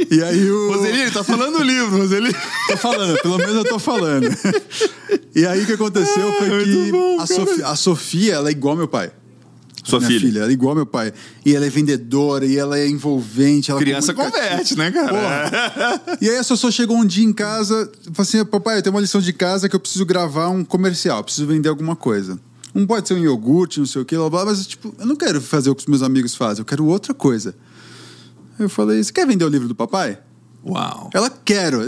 e 0.10 0.22
aí 0.22 0.50
o. 0.50 0.72
Roseli, 0.72 1.10
tá 1.12 1.22
falando 1.22 1.58
do 1.58 1.62
livro, 1.62 1.98
Roseli. 1.98 2.34
tô 2.68 2.76
falando, 2.76 3.20
pelo 3.20 3.38
menos 3.38 3.54
eu 3.54 3.64
tô 3.64 3.78
falando. 3.78 4.28
E 5.34 5.46
aí 5.46 5.62
o 5.62 5.66
que 5.66 5.74
aconteceu 5.74 6.32
foi 6.32 6.64
que 6.64 6.90
bom, 6.90 7.20
a, 7.20 7.26
Sofia, 7.26 7.66
a 7.66 7.76
Sofia, 7.76 8.34
ela 8.34 8.48
é 8.48 8.52
igual 8.52 8.74
meu 8.74 8.88
pai. 8.88 9.12
Sua 9.90 9.98
minha 10.00 10.10
filha. 10.10 10.20
filha. 10.20 10.38
Ela 10.40 10.50
é 10.50 10.52
igual 10.52 10.74
meu 10.74 10.86
pai. 10.86 11.12
E 11.44 11.54
ela 11.54 11.66
é 11.66 11.70
vendedora, 11.70 12.44
e 12.44 12.56
ela 12.56 12.78
é 12.78 12.88
envolvente. 12.88 13.70
Ela 13.70 13.80
Criança 13.80 14.12
converte, 14.12 14.76
né, 14.76 14.90
cara? 14.90 15.08
Porra. 15.08 16.18
E 16.20 16.28
aí 16.28 16.36
a 16.36 16.42
Sossô 16.42 16.70
chegou 16.70 16.96
um 16.96 17.04
dia 17.04 17.24
em 17.24 17.32
casa 17.32 17.90
e 18.02 18.14
falou 18.14 18.22
assim: 18.22 18.44
Papai, 18.44 18.78
eu 18.78 18.82
tenho 18.82 18.94
uma 18.94 19.00
lição 19.00 19.20
de 19.20 19.32
casa 19.32 19.68
que 19.68 19.76
eu 19.76 19.80
preciso 19.80 20.04
gravar 20.04 20.48
um 20.48 20.64
comercial, 20.64 21.22
preciso 21.24 21.46
vender 21.46 21.68
alguma 21.68 21.96
coisa. 21.96 22.38
Um 22.74 22.86
pode 22.86 23.08
ser 23.08 23.14
um 23.14 23.18
iogurte, 23.18 23.80
não 23.80 23.86
sei 23.86 24.02
o 24.02 24.04
que, 24.04 24.14
blá, 24.16 24.28
blá, 24.28 24.44
mas 24.44 24.66
tipo, 24.66 24.94
eu 24.98 25.06
não 25.06 25.16
quero 25.16 25.40
fazer 25.40 25.70
o 25.70 25.74
que 25.74 25.80
os 25.80 25.86
meus 25.86 26.02
amigos 26.02 26.34
fazem, 26.34 26.60
eu 26.60 26.66
quero 26.66 26.84
outra 26.84 27.14
coisa. 27.14 27.54
Eu 28.58 28.68
falei: 28.68 29.02
Você 29.02 29.12
quer 29.12 29.26
vender 29.26 29.44
o 29.44 29.48
livro 29.48 29.68
do 29.68 29.74
papai? 29.74 30.18
Uau. 30.66 31.08
Ela 31.14 31.30
quero. 31.30 31.80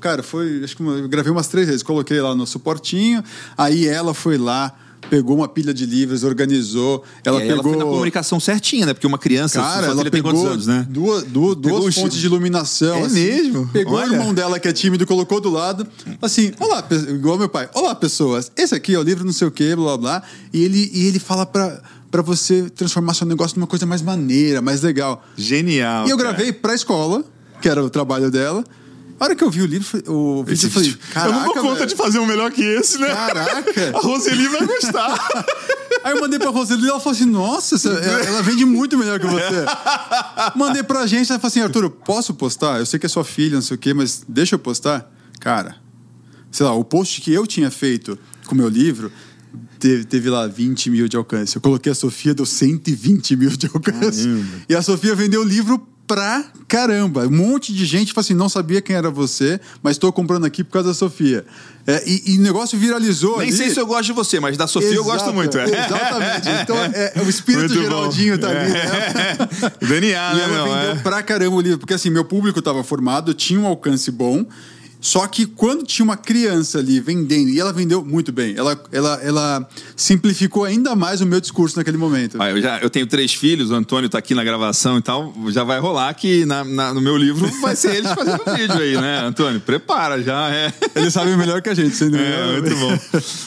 Cara, 0.00 0.22
foi. 0.22 0.64
Acho 0.64 0.76
que 0.76 0.82
eu 0.82 1.08
gravei 1.08 1.30
umas 1.30 1.46
três 1.46 1.66
vezes. 1.66 1.82
Coloquei 1.82 2.20
lá 2.20 2.34
no 2.34 2.46
suportinho. 2.46 3.22
Aí 3.56 3.86
ela 3.86 4.14
foi 4.14 4.38
lá 4.38 4.74
pegou 5.10 5.36
uma 5.36 5.48
pilha 5.48 5.72
de 5.72 5.86
livros, 5.86 6.24
organizou. 6.24 7.02
Ela 7.24 7.40
pegou. 7.40 7.52
Ela 7.52 7.62
foi 7.62 7.76
na 7.76 7.84
comunicação 7.84 8.40
certinha, 8.40 8.86
né? 8.86 8.94
Porque 8.94 9.06
uma 9.06 9.18
criança. 9.18 9.60
Cara, 9.60 9.86
ela 9.88 10.10
pegou 10.10 10.32
tem 10.32 10.46
anos, 10.46 10.66
né? 10.66 10.86
Duas, 10.88 11.24
duas, 11.24 11.56
duas 11.56 11.94
fontes 11.94 12.18
de 12.18 12.26
iluminação. 12.26 12.96
É 12.96 13.02
assim, 13.02 13.14
mesmo? 13.14 13.68
Pegou 13.72 13.94
Olha. 13.94 14.10
o 14.10 14.14
irmão 14.14 14.34
dela, 14.34 14.58
que 14.58 14.68
é 14.68 14.72
tímido, 14.72 15.06
colocou 15.06 15.40
do 15.40 15.50
lado. 15.50 15.86
Assim, 16.20 16.52
olá, 16.58 16.86
igual 17.08 17.38
meu 17.38 17.48
pai. 17.48 17.68
Olá, 17.74 17.94
pessoas. 17.94 18.50
Esse 18.56 18.74
aqui 18.74 18.94
é 18.94 18.98
o 18.98 19.02
livro 19.02 19.24
não 19.24 19.32
sei 19.32 19.48
o 19.48 19.50
quê, 19.50 19.74
blá 19.76 19.96
blá. 19.96 20.22
E 20.52 20.62
ele, 20.62 20.90
e 20.92 21.06
ele 21.06 21.18
fala 21.18 21.46
pra 21.46 21.80
para 22.14 22.22
você 22.22 22.70
transformar 22.70 23.12
seu 23.12 23.26
negócio 23.26 23.58
numa 23.58 23.66
coisa 23.66 23.84
mais 23.84 24.00
maneira, 24.00 24.62
mais 24.62 24.82
legal. 24.82 25.24
Genial. 25.36 26.06
E 26.06 26.10
eu 26.10 26.16
gravei 26.16 26.52
para 26.52 26.70
a 26.70 26.74
escola, 26.76 27.24
que 27.60 27.68
era 27.68 27.84
o 27.84 27.90
trabalho 27.90 28.30
dela. 28.30 28.62
A 29.18 29.24
hora 29.24 29.36
que 29.36 29.44
eu 29.44 29.50
vi 29.50 29.62
o 29.62 29.66
livro, 29.66 29.86
o 30.12 30.42
vídeo, 30.42 30.66
eu 30.66 30.70
falei, 30.70 30.96
caraca, 31.12 31.28
Eu 31.28 31.32
não 31.32 31.44
dou 31.44 31.54
conta 31.62 31.74
velho. 31.76 31.86
de 31.86 31.94
fazer 31.94 32.18
um 32.18 32.26
melhor 32.26 32.50
que 32.50 32.62
esse, 32.62 32.98
né? 32.98 33.06
Caraca! 33.08 33.90
A 33.96 34.00
Roseli 34.00 34.48
vai 34.48 34.66
gostar. 34.66 35.46
Aí 36.02 36.12
eu 36.14 36.20
mandei 36.20 36.38
pra 36.38 36.50
Roseli 36.50 36.84
e 36.84 36.88
ela 36.88 36.98
falou 36.98 37.14
assim, 37.16 37.24
nossa, 37.24 37.76
ela 37.88 38.42
vende 38.42 38.64
muito 38.64 38.98
melhor 38.98 39.20
que 39.20 39.26
você. 39.26 39.64
mandei 40.56 40.82
pra 40.82 41.06
gente, 41.06 41.30
ela 41.30 41.38
falou 41.38 41.48
assim, 41.48 41.60
Arthur, 41.60 41.88
posso 41.90 42.34
postar? 42.34 42.78
Eu 42.78 42.86
sei 42.86 42.98
que 42.98 43.06
é 43.06 43.08
sua 43.08 43.24
filha, 43.24 43.54
não 43.54 43.62
sei 43.62 43.76
o 43.76 43.78
quê, 43.78 43.94
mas 43.94 44.24
deixa 44.28 44.56
eu 44.56 44.58
postar? 44.58 45.10
Cara, 45.40 45.76
sei 46.50 46.66
lá, 46.66 46.74
o 46.74 46.84
post 46.84 47.20
que 47.20 47.32
eu 47.32 47.46
tinha 47.46 47.70
feito 47.70 48.18
com 48.46 48.54
o 48.54 48.58
meu 48.58 48.68
livro 48.68 49.10
teve, 49.78 50.04
teve, 50.04 50.28
lá 50.28 50.46
20 50.46 50.90
mil 50.90 51.08
de 51.08 51.16
alcance. 51.16 51.56
Eu 51.56 51.62
coloquei 51.62 51.92
a 51.92 51.94
Sofia, 51.94 52.34
deu 52.34 52.44
120 52.46 53.36
mil 53.36 53.50
de 53.50 53.66
alcance. 53.72 54.24
Caramba. 54.24 54.46
E 54.68 54.74
a 54.74 54.82
Sofia 54.82 55.14
vendeu 55.14 55.40
o 55.42 55.44
livro 55.44 55.86
pra 56.06 56.44
caramba. 56.68 57.26
Um 57.26 57.30
monte 57.30 57.72
de 57.72 57.84
gente 57.86 58.08
tipo 58.08 58.20
assim, 58.20 58.34
não 58.34 58.48
sabia 58.48 58.80
quem 58.80 58.94
era 58.94 59.10
você, 59.10 59.60
mas 59.82 59.92
estou 59.92 60.12
comprando 60.12 60.44
aqui 60.44 60.62
por 60.62 60.72
causa 60.72 60.88
da 60.88 60.94
Sofia. 60.94 61.44
É, 61.86 62.02
e, 62.06 62.38
o 62.38 62.40
negócio 62.40 62.78
viralizou. 62.78 63.38
Nem 63.38 63.48
ali. 63.48 63.56
sei 63.56 63.70
se 63.70 63.78
eu 63.78 63.86
gosto 63.86 64.04
de 64.04 64.12
você, 64.12 64.40
mas 64.40 64.56
da 64.56 64.66
Sofia 64.66 64.88
Exato, 64.88 65.00
eu 65.00 65.04
gosto 65.04 65.32
muito. 65.34 65.58
É. 65.58 65.64
Exatamente. 65.64 66.48
Então, 66.62 66.76
é, 66.94 67.12
é 67.14 67.22
o 67.22 67.28
espírito 67.28 67.74
muito 67.74 67.82
Geraldinho 67.82 68.38
bom. 68.38 68.40
tá 68.40 68.50
ali, 68.50 68.70
né? 68.70 69.38
DNA, 69.86 70.32
e 70.32 70.36
né? 70.36 70.42
ela 70.44 70.48
não, 70.48 70.64
vendeu 70.64 70.92
é. 70.92 70.94
pra 70.96 71.22
caramba 71.22 71.56
o 71.56 71.60
livro, 71.60 71.78
porque 71.78 71.94
assim, 71.94 72.10
meu 72.10 72.24
público 72.24 72.58
estava 72.58 72.82
formado, 72.82 73.34
tinha 73.34 73.60
um 73.60 73.66
alcance 73.66 74.10
bom. 74.10 74.46
Só 75.04 75.26
que 75.26 75.44
quando 75.44 75.84
tinha 75.84 76.02
uma 76.02 76.16
criança 76.16 76.78
ali 76.78 76.98
vendendo, 76.98 77.50
e 77.50 77.60
ela 77.60 77.74
vendeu 77.74 78.02
muito 78.02 78.32
bem, 78.32 78.54
ela, 78.56 78.82
ela, 78.90 79.20
ela 79.22 79.68
simplificou 79.94 80.64
ainda 80.64 80.96
mais 80.96 81.20
o 81.20 81.26
meu 81.26 81.42
discurso 81.42 81.76
naquele 81.76 81.98
momento. 81.98 82.40
Ah, 82.40 82.48
eu, 82.48 82.58
já, 82.58 82.78
eu 82.78 82.88
tenho 82.88 83.06
três 83.06 83.34
filhos, 83.34 83.70
o 83.70 83.74
Antônio 83.74 84.06
está 84.06 84.16
aqui 84.16 84.34
na 84.34 84.42
gravação 84.42 84.96
e 84.96 85.02
tal, 85.02 85.34
já 85.48 85.62
vai 85.62 85.78
rolar 85.78 86.14
que 86.14 86.46
na, 86.46 86.64
na, 86.64 86.94
no 86.94 87.02
meu 87.02 87.18
livro 87.18 87.46
vai 87.60 87.76
ser 87.76 87.96
eles 87.96 88.10
fazendo 88.12 88.40
vídeo 88.56 88.78
aí, 88.78 88.94
né, 88.94 89.26
Antônio? 89.26 89.60
Prepara 89.60 90.22
já, 90.22 90.48
é. 90.50 90.72
Eles 90.96 91.12
sabem 91.12 91.36
melhor 91.36 91.60
que 91.60 91.68
a 91.68 91.74
gente, 91.74 91.94
sem 91.94 92.08
dúvida. 92.08 92.26
É, 92.26 92.60
muito 92.62 92.74
bom. 92.74 92.98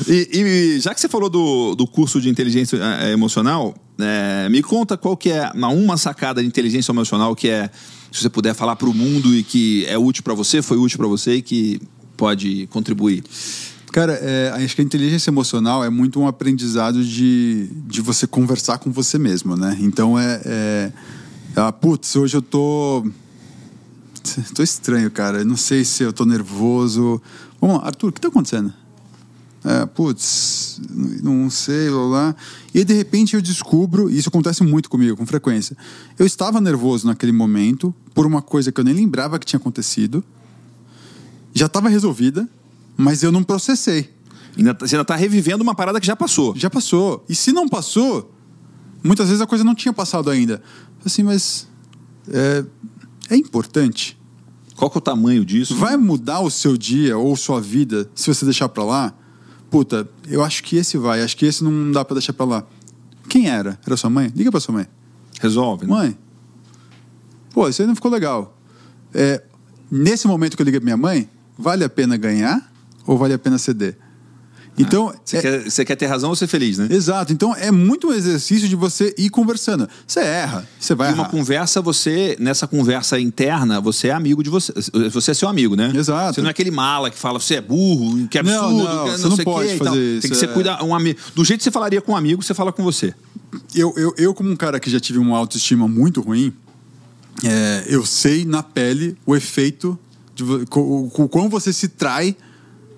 E, 0.08 0.30
e, 0.32 0.80
já 0.80 0.94
que 0.94 1.02
você 1.02 1.10
falou 1.10 1.28
do, 1.28 1.74
do 1.74 1.88
curso 1.88 2.22
de 2.22 2.30
inteligência 2.30 2.78
é, 3.02 3.14
emocional, 3.14 3.74
é, 3.98 4.48
me 4.48 4.62
conta 4.62 4.96
qual 4.96 5.18
que 5.18 5.32
é 5.32 5.50
uma 5.56 5.98
sacada 5.98 6.40
de 6.40 6.48
inteligência 6.48 6.92
emocional 6.92 7.36
que 7.36 7.50
é 7.50 7.72
se 8.12 8.22
você 8.22 8.30
puder 8.30 8.54
falar 8.54 8.76
para 8.76 8.90
o 8.90 8.94
mundo 8.94 9.36
e 9.36 9.44
que 9.44 9.86
é 9.86 9.98
útil 9.98 10.24
para 10.24 10.34
você, 10.34 10.62
foi 10.62 10.78
útil 10.78 10.98
para 10.98 11.08
você 11.08 11.36
e 11.36 11.42
que 11.42 11.82
pode 12.16 12.68
contribuir? 12.68 13.24
Cara, 13.92 14.14
é, 14.14 14.52
acho 14.56 14.76
que 14.76 14.82
a 14.82 14.86
inteligência 14.86 15.30
emocional 15.30 15.84
é 15.84 15.90
muito 15.90 16.20
um 16.20 16.28
aprendizado 16.28 17.04
de, 17.04 17.70
de 17.88 18.02
você 18.02 18.28
conversar 18.28 18.78
com 18.78 18.92
você 18.92 19.18
mesmo, 19.18 19.56
né? 19.56 19.78
Então 19.80 20.20
é. 20.20 20.42
é 20.46 20.92
ah, 21.56 21.72
putz, 21.72 22.16
hoje 22.16 22.38
eu 22.38 22.42
tô. 22.42 23.04
Tô 24.54 24.62
estranho, 24.62 25.10
cara. 25.10 25.44
não 25.44 25.58
sei 25.58 25.84
se 25.84 26.04
eu 26.04 26.14
tô 26.14 26.26
nervoso. 26.26 27.20
Vamos 27.60 27.78
lá, 27.78 27.88
Arthur, 27.88 28.10
o 28.10 28.12
que 28.12 28.22
tá 28.22 28.28
acontecendo? 28.28 28.72
É, 29.70 29.86
putz, 29.86 30.80
não 31.22 31.50
sei, 31.50 31.90
blá 31.90 32.08
blá. 32.08 32.36
E 32.74 32.86
de 32.86 32.94
repente 32.94 33.36
eu 33.36 33.42
descubro, 33.42 34.10
e 34.10 34.18
isso 34.18 34.30
acontece 34.30 34.64
muito 34.64 34.90
comigo, 34.90 35.18
com 35.18 35.26
frequência. 35.26 35.76
Eu 36.18 36.26
estava 36.26 36.62
nervoso 36.62 37.06
naquele 37.06 37.34
momento 37.34 37.94
por 38.16 38.26
uma 38.26 38.42
coisa 38.42 38.72
que 38.72 38.80
eu 38.80 38.86
nem 38.86 38.94
lembrava 38.94 39.38
que 39.38 39.46
tinha 39.46 39.58
acontecido. 39.60 40.24
Já 41.54 41.66
estava 41.66 41.90
resolvida, 41.90 42.48
mas 42.96 43.24
eu 43.24 43.32
não 43.32 43.44
processei. 43.44 44.10
Ainda, 44.58 44.74
tá, 44.74 44.88
você 44.88 44.96
ainda 44.96 45.02
está 45.02 45.18
revivendo 45.18 45.62
uma 45.64 45.76
parada 45.76 46.00
que 46.00 46.08
já 46.08 46.16
passou. 46.16 46.56
Já 46.56 46.70
passou. 46.70 47.26
E 47.28 47.36
se 47.36 47.52
não 47.52 47.68
passou, 47.68 48.34
muitas 49.04 49.28
vezes 49.28 49.42
a 49.42 49.46
coisa 49.46 49.66
não 49.66 49.76
tinha 49.76 49.92
passado 49.92 50.30
ainda. 50.30 50.64
Assim, 51.04 51.24
mas 51.24 51.68
é, 52.30 52.64
é 53.32 53.36
importante. 53.36 54.18
Qual 54.78 54.90
que 54.90 54.98
é 54.98 55.00
o 55.00 55.02
tamanho 55.02 55.44
disso? 55.44 55.76
Vai 55.76 55.98
mudar 55.98 56.40
o 56.40 56.50
seu 56.50 56.78
dia 56.78 57.18
ou 57.18 57.36
sua 57.36 57.60
vida 57.60 58.10
se 58.16 58.34
você 58.34 58.46
deixar 58.46 58.70
para 58.70 58.86
lá? 58.86 59.14
Puta, 59.70 60.08
eu 60.28 60.44
acho 60.44 60.64
que 60.64 60.78
esse 60.78 60.98
vai, 60.98 61.22
acho 61.22 61.36
que 61.36 61.46
esse 61.46 61.64
não 61.64 61.92
dá 61.92 62.04
para 62.04 62.16
deixar 62.16 62.34
para 62.34 62.46
lá. 62.46 62.68
Quem 63.28 63.50
era? 63.50 63.80
Era 63.86 63.98
sua 63.98 64.10
mãe? 64.10 64.32
Liga 64.36 64.52
para 64.52 64.60
sua 64.60 64.74
mãe. 64.74 64.88
Resolve. 65.40 65.86
Né? 65.86 65.92
Mãe, 65.92 66.18
pô, 67.54 67.68
isso 67.68 67.82
aí 67.82 67.88
não 67.88 67.96
ficou 67.96 68.10
legal. 68.10 68.58
É, 69.14 69.44
nesse 69.92 70.28
momento 70.28 70.56
que 70.56 70.62
eu 70.62 70.66
liguei 70.66 70.80
pra 70.80 70.86
minha 70.86 70.98
mãe, 70.98 71.30
vale 71.58 71.84
a 71.84 71.90
pena 71.90 72.18
ganhar 72.18 72.72
ou 73.06 73.18
vale 73.18 73.34
a 73.34 73.40
pena 73.40 73.58
ceder? 73.58 73.98
Então, 74.78 75.14
você, 75.26 75.38
é... 75.38 75.42
quer, 75.42 75.64
você 75.64 75.86
quer 75.86 75.96
ter 75.96 76.06
razão 76.06 76.30
ou 76.30 76.36
ser 76.36 76.48
feliz, 76.48 76.78
né? 76.78 76.88
Exato. 76.92 77.34
Então 77.34 77.56
é 77.56 77.72
muito 77.72 78.10
um 78.10 78.14
exercício 78.14 78.70
de 78.70 78.76
você 78.76 79.14
ir 79.18 79.30
conversando. 79.30 79.90
Você 80.06 80.20
erra, 80.20 80.68
você 80.80 80.94
vai 80.94 81.10
e 81.10 81.12
errar. 81.12 81.24
uma 81.24 81.30
conversa, 81.30 81.82
você, 81.82 82.38
nessa 82.40 82.68
conversa 82.68 83.20
interna, 83.20 83.82
você 83.82 84.10
é 84.10 84.12
amigo 84.12 84.44
de 84.44 84.50
você. 84.50 84.72
Você 85.12 85.32
é 85.32 85.34
seu 85.34 85.50
amigo, 85.50 85.76
né? 85.76 85.92
Exato. 85.96 86.36
Você 86.36 86.42
não 86.42 86.48
é 86.48 86.52
aquele 86.52 86.72
mala 86.72 87.10
que 87.10 87.18
fala, 87.18 87.40
você 87.40 87.56
é 87.56 87.62
burro, 87.62 88.28
que 88.28 88.38
absurdo, 88.38 88.84
não, 88.84 88.84
não, 88.84 89.06
que 89.06 89.12
você 89.12 89.24
não, 89.24 89.38
não 89.38 89.38
pode 89.38 89.78
fazer 89.78 90.00
isso. 90.00 90.22
Tem 90.22 90.32
que 90.32 90.38
ser 90.38 90.50
é... 90.50 90.54
cuidar. 90.54 90.84
Um 90.84 90.94
amigo. 90.94 91.20
Do 91.34 91.44
jeito 91.44 91.60
que 91.60 91.64
você 91.64 91.72
falaria 91.72 92.02
com 92.02 92.12
um 92.12 92.16
amigo, 92.16 92.44
você 92.44 92.54
fala 92.54 92.72
com 92.72 92.84
você. 92.84 93.14
Eu, 93.74 93.94
eu, 93.98 94.14
eu 94.18 94.34
como 94.34 94.50
um 94.50 94.56
cara 94.56 94.80
que 94.80 94.90
já 94.90 95.00
tive 95.00 95.18
uma 95.18 95.38
autoestima 95.38 95.88
muito 95.88 96.22
ruim, 96.22 96.54
é, 97.44 97.86
eu 97.88 98.06
sei 98.06 98.46
na 98.46 98.62
pele 98.62 99.18
o 99.26 99.36
efeito 99.36 99.98
de 100.34 100.44
o, 100.44 101.12
o, 101.14 101.30
quão 101.30 101.50
você 101.50 101.74
se 101.74 101.88
trai 101.88 102.36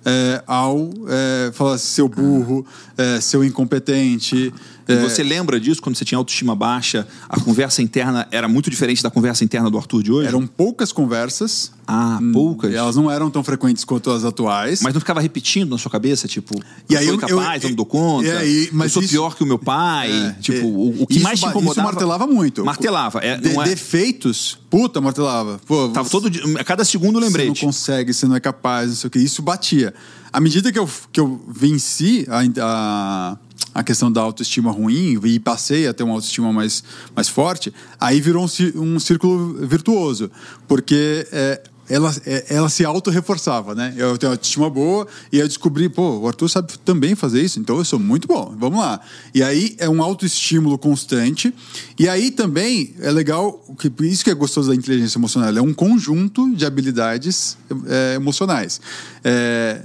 é, 0.04 0.42
ao 0.46 0.90
é, 1.08 1.52
falar 1.52 1.78
seu 1.78 2.08
burro, 2.08 2.64
é, 2.96 3.20
seu 3.20 3.44
incompetente. 3.44 4.52
E 4.88 4.92
é. 4.92 4.96
você 4.96 5.22
lembra 5.22 5.60
disso 5.60 5.80
quando 5.80 5.96
você 5.96 6.04
tinha 6.04 6.18
autoestima 6.18 6.54
baixa? 6.54 7.06
A 7.28 7.40
conversa 7.40 7.82
interna 7.82 8.26
era 8.30 8.48
muito 8.48 8.70
diferente 8.70 9.02
da 9.02 9.10
conversa 9.10 9.44
interna 9.44 9.70
do 9.70 9.78
Arthur 9.78 10.02
de 10.02 10.12
hoje? 10.12 10.28
Eram 10.28 10.46
poucas 10.46 10.92
conversas. 10.92 11.72
Ah, 11.86 12.20
poucas? 12.32 12.72
Elas 12.72 12.94
não 12.94 13.10
eram 13.10 13.30
tão 13.30 13.42
frequentes 13.42 13.84
quanto 13.84 14.10
as 14.10 14.24
atuais. 14.24 14.80
Mas 14.80 14.94
não 14.94 15.00
ficava 15.00 15.20
repetindo 15.20 15.70
na 15.70 15.78
sua 15.78 15.90
cabeça, 15.90 16.28
tipo, 16.28 16.54
e 16.88 16.96
aí 16.96 17.04
eu 17.04 17.18
sou 17.18 17.28
incapaz, 17.28 17.62
eu, 17.62 17.68
eu, 17.68 17.70
não 17.70 17.76
dou 17.76 17.86
conta, 17.86 18.28
é, 18.28 18.48
e, 18.48 18.70
mas 18.72 18.86
eu 18.86 18.90
sou 18.90 19.02
isso, 19.02 19.12
pior 19.12 19.34
que 19.34 19.42
o 19.42 19.46
meu 19.46 19.58
pai. 19.58 20.10
É, 20.10 20.40
tipo, 20.40 20.58
é, 20.58 20.62
o, 20.62 21.02
o, 21.02 21.06
que 21.06 21.18
mais 21.18 21.40
te 21.40 21.46
incomodava... 21.46 21.72
Isso 21.72 21.82
martelava 21.82 22.26
muito. 22.28 22.64
Martelava. 22.64 23.18
É, 23.18 23.36
de, 23.36 23.52
defeitos, 23.64 24.56
puta, 24.70 25.00
martelava. 25.00 25.60
Pô, 25.66 25.88
Tava 25.88 26.08
todo 26.08 26.30
a 26.58 26.64
cada 26.64 26.84
segundo 26.84 27.18
eu 27.18 27.24
lembrei. 27.24 27.46
Você 27.46 27.60
não 27.60 27.72
consegue, 27.72 28.14
você 28.14 28.26
não 28.26 28.36
é 28.36 28.40
capaz, 28.40 28.88
não 28.88 28.96
sei 28.96 29.08
o 29.08 29.10
que. 29.10 29.18
Isso 29.18 29.42
batia. 29.42 29.92
À 30.32 30.40
medida 30.40 30.70
que 30.70 30.78
eu, 30.78 30.88
que 31.10 31.18
eu 31.18 31.40
venci 31.48 32.24
a, 32.28 32.40
a 32.60 33.38
a 33.74 33.82
questão 33.82 34.10
da 34.10 34.20
autoestima 34.20 34.70
ruim 34.70 35.20
e 35.24 35.38
passei 35.38 35.86
a 35.86 35.94
ter 35.94 36.02
uma 36.02 36.14
autoestima 36.14 36.52
mais, 36.52 36.82
mais 37.14 37.28
forte, 37.28 37.72
aí 38.00 38.20
virou 38.20 38.44
um, 38.44 38.80
um 38.82 38.98
círculo 38.98 39.66
virtuoso. 39.66 40.30
Porque 40.66 41.26
é, 41.30 41.62
ela, 41.90 42.14
é, 42.24 42.44
ela 42.48 42.68
se 42.68 42.84
auto-reforçava, 42.84 43.74
né? 43.74 43.92
Eu 43.96 44.16
tenho 44.16 44.32
autoestima 44.32 44.70
boa 44.70 45.06
e 45.32 45.38
eu 45.38 45.48
descobri, 45.48 45.88
pô, 45.88 46.18
o 46.18 46.28
Arthur 46.28 46.48
sabe 46.48 46.78
também 46.84 47.16
fazer 47.16 47.42
isso, 47.42 47.58
então 47.58 47.76
eu 47.76 47.84
sou 47.84 47.98
muito 47.98 48.28
bom, 48.28 48.54
vamos 48.58 48.78
lá. 48.78 49.00
E 49.34 49.42
aí 49.42 49.74
é 49.76 49.88
um 49.88 50.00
autoestímulo 50.00 50.78
constante. 50.78 51.52
E 51.98 52.08
aí 52.08 52.30
também 52.30 52.94
é 53.00 53.10
legal, 53.10 53.52
que, 53.76 53.92
isso 54.04 54.22
que 54.22 54.30
é 54.30 54.34
gostoso 54.34 54.68
da 54.68 54.74
inteligência 54.74 55.18
emocional, 55.18 55.56
é 55.56 55.60
um 55.60 55.74
conjunto 55.74 56.54
de 56.54 56.64
habilidades 56.64 57.58
é, 57.86 58.14
emocionais. 58.14 58.80
É, 59.24 59.82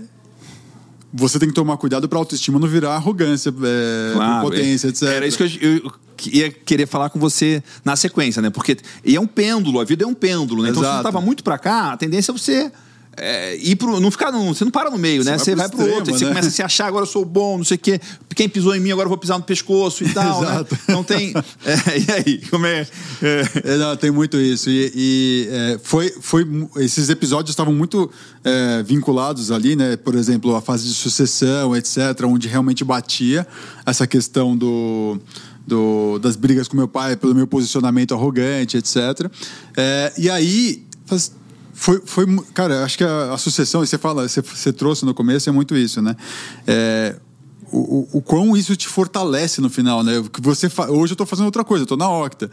você 1.17 1.39
tem 1.39 1.47
que 1.47 1.55
tomar 1.55 1.77
cuidado 1.77 2.09
para 2.09 2.17
a 2.17 2.21
autoestima 2.21 2.59
não 2.59 2.67
virar 2.67 2.95
arrogância, 2.95 3.49
é, 3.49 4.13
claro, 4.13 4.49
potência, 4.49 4.89
etc. 4.89 5.03
Era 5.03 5.27
isso 5.27 5.37
que 5.37 5.43
eu, 5.43 5.77
eu, 5.77 5.91
ia 6.27 6.51
querer 6.51 6.87
falar 6.87 7.09
com 7.09 7.19
você 7.19 7.63
na 7.83 7.95
sequência, 7.95 8.41
né? 8.41 8.49
Porque 8.49 8.77
e 9.03 9.15
é 9.15 9.19
um 9.19 9.27
pêndulo, 9.27 9.79
a 9.79 9.83
vida 9.83 10.03
é 10.03 10.07
um 10.07 10.13
pêndulo, 10.13 10.63
né? 10.63 10.69
Então, 10.69 10.83
se 10.83 10.89
você 10.89 10.97
estava 10.97 11.21
muito 11.21 11.43
para 11.43 11.57
cá, 11.57 11.93
a 11.93 11.97
tendência 11.97 12.31
é 12.31 12.33
você 12.33 12.71
é, 13.17 13.55
ir 13.57 13.75
pro, 13.75 13.99
não 13.99 14.11
ficar 14.11 14.31
no, 14.31 14.53
você 14.53 14.63
não 14.63 14.71
para 14.71 14.89
no 14.89 14.97
meio, 14.97 15.23
você 15.23 15.31
né? 15.31 15.37
Vai 15.37 15.45
você 15.45 15.55
vai 15.55 15.69
pro 15.69 15.77
extremo, 15.79 15.97
outro, 15.97 16.11
né? 16.11 16.19
você 16.19 16.25
começa 16.25 16.47
a 16.47 16.51
se 16.51 16.61
achar, 16.61 16.87
agora 16.87 17.03
eu 17.03 17.09
sou 17.09 17.23
bom, 17.23 17.57
não 17.57 17.63
sei 17.63 17.75
o 17.75 17.79
quê. 17.79 17.99
Quem 18.35 18.49
pisou 18.49 18.75
em 18.75 18.79
mim, 18.79 18.91
agora 18.91 19.05
eu 19.05 19.09
vou 19.09 19.17
pisar 19.17 19.37
no 19.37 19.43
pescoço 19.43 20.03
e 20.03 20.13
tal. 20.13 20.41
né? 20.41 20.65
Não 20.89 21.03
tem. 21.03 21.33
É, 21.65 21.97
e 21.97 22.11
aí, 22.11 22.41
como 22.49 22.65
é? 22.65 22.87
é... 23.21 23.73
é 23.73 23.77
não, 23.77 23.95
tem 23.95 24.11
muito 24.11 24.37
isso. 24.37 24.69
E, 24.69 24.91
e 24.93 25.47
é, 25.49 25.79
foi, 25.81 26.13
foi, 26.21 26.45
esses 26.77 27.09
episódios 27.09 27.51
estavam 27.51 27.73
muito 27.73 28.11
é, 28.43 28.83
vinculados 28.83 29.51
ali, 29.51 29.75
né? 29.75 29.95
Por 29.95 30.15
exemplo, 30.15 30.55
a 30.55 30.61
fase 30.61 30.87
de 30.87 30.93
sucessão, 30.93 31.75
etc., 31.75 31.97
onde 32.25 32.47
realmente 32.47 32.83
batia 32.83 33.47
essa 33.85 34.05
questão 34.05 34.55
do. 34.55 35.19
Do, 35.67 36.19
das 36.19 36.35
brigas 36.35 36.67
com 36.67 36.77
meu 36.77 36.87
pai 36.87 37.15
pelo 37.15 37.33
meu 37.33 37.47
posicionamento 37.47 38.13
arrogante, 38.13 38.77
etc. 38.77 39.27
e 40.15 40.29
aí 40.29 40.85
foi, 41.75 42.01
foi, 42.05 42.25
cara, 42.53 42.85
acho 42.85 42.97
que 42.97 43.03
a, 43.03 43.33
a 43.33 43.37
sucessão, 43.37 43.85
você 43.85 43.97
fala, 43.97 44.27
você, 44.27 44.41
você, 44.41 44.71
trouxe 44.71 45.05
no 45.05 45.13
começo, 45.13 45.49
é 45.49 45.51
muito 45.51 45.75
isso, 45.75 46.01
né? 46.01 46.15
É, 46.65 47.17
o, 47.69 47.77
o, 47.77 48.09
o, 48.13 48.21
quão 48.21 48.55
isso 48.55 48.75
te 48.77 48.87
fortalece 48.87 49.59
no 49.59 49.69
final, 49.69 50.01
né? 50.01 50.23
Que 50.31 50.39
você 50.39 50.69
fa... 50.69 50.89
Hoje 50.89 51.11
eu 51.11 51.15
estou 51.15 51.27
fazendo 51.27 51.45
outra 51.45 51.65
coisa, 51.65 51.81
eu 51.81 51.85
estou 51.85 51.97
na 51.97 52.09
Octa. 52.09 52.49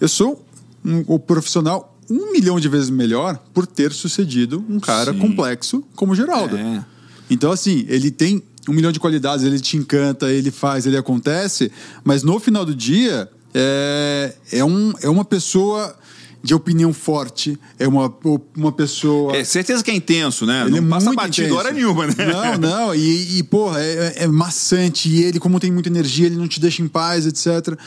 Eu 0.00 0.08
sou 0.08 0.42
um, 0.82 1.04
um, 1.06 1.18
profissional 1.18 1.98
um 2.10 2.32
milhão 2.32 2.58
de 2.58 2.66
vezes 2.66 2.88
melhor 2.88 3.38
por 3.52 3.66
ter 3.66 3.92
sucedido 3.92 4.64
um 4.68 4.80
cara 4.80 5.12
Sim. 5.12 5.18
complexo 5.18 5.84
como 5.94 6.14
Geraldo. 6.14 6.56
É. 6.56 6.84
Então, 7.28 7.52
assim, 7.52 7.84
ele 7.88 8.10
tem 8.10 8.42
um 8.66 8.72
milhão 8.72 8.90
de 8.90 8.98
qualidades, 8.98 9.44
ele 9.44 9.60
te 9.60 9.76
encanta, 9.76 10.30
ele 10.30 10.50
faz, 10.50 10.86
ele 10.86 10.96
acontece, 10.96 11.70
mas 12.02 12.22
no 12.22 12.40
final 12.40 12.64
do 12.64 12.74
dia 12.74 13.28
é, 13.52 14.34
é, 14.50 14.64
um, 14.64 14.94
é 15.02 15.10
uma 15.10 15.26
pessoa 15.26 15.94
de 16.42 16.54
opinião 16.54 16.92
forte, 16.92 17.58
é 17.78 17.86
uma, 17.86 18.12
uma 18.56 18.72
pessoa. 18.72 19.36
É 19.36 19.44
certeza 19.44 19.82
que 19.82 19.90
é 19.90 19.94
intenso, 19.94 20.44
né? 20.44 20.62
Ele 20.62 20.80
não 20.80 20.88
é 20.88 20.90
passa 20.90 21.12
batido 21.12 21.56
hora 21.56 21.70
nenhuma, 21.70 22.06
né? 22.06 22.14
Não, 22.26 22.58
não, 22.58 22.94
e, 22.94 23.38
e 23.38 23.42
porra, 23.44 23.80
é, 23.80 24.24
é 24.24 24.26
maçante, 24.26 25.08
e 25.08 25.22
ele, 25.22 25.38
como 25.38 25.60
tem 25.60 25.70
muita 25.70 25.88
energia, 25.88 26.26
ele 26.26 26.36
não 26.36 26.48
te 26.48 26.60
deixa 26.60 26.82
em 26.82 26.88
paz, 26.88 27.26
etc. 27.26 27.78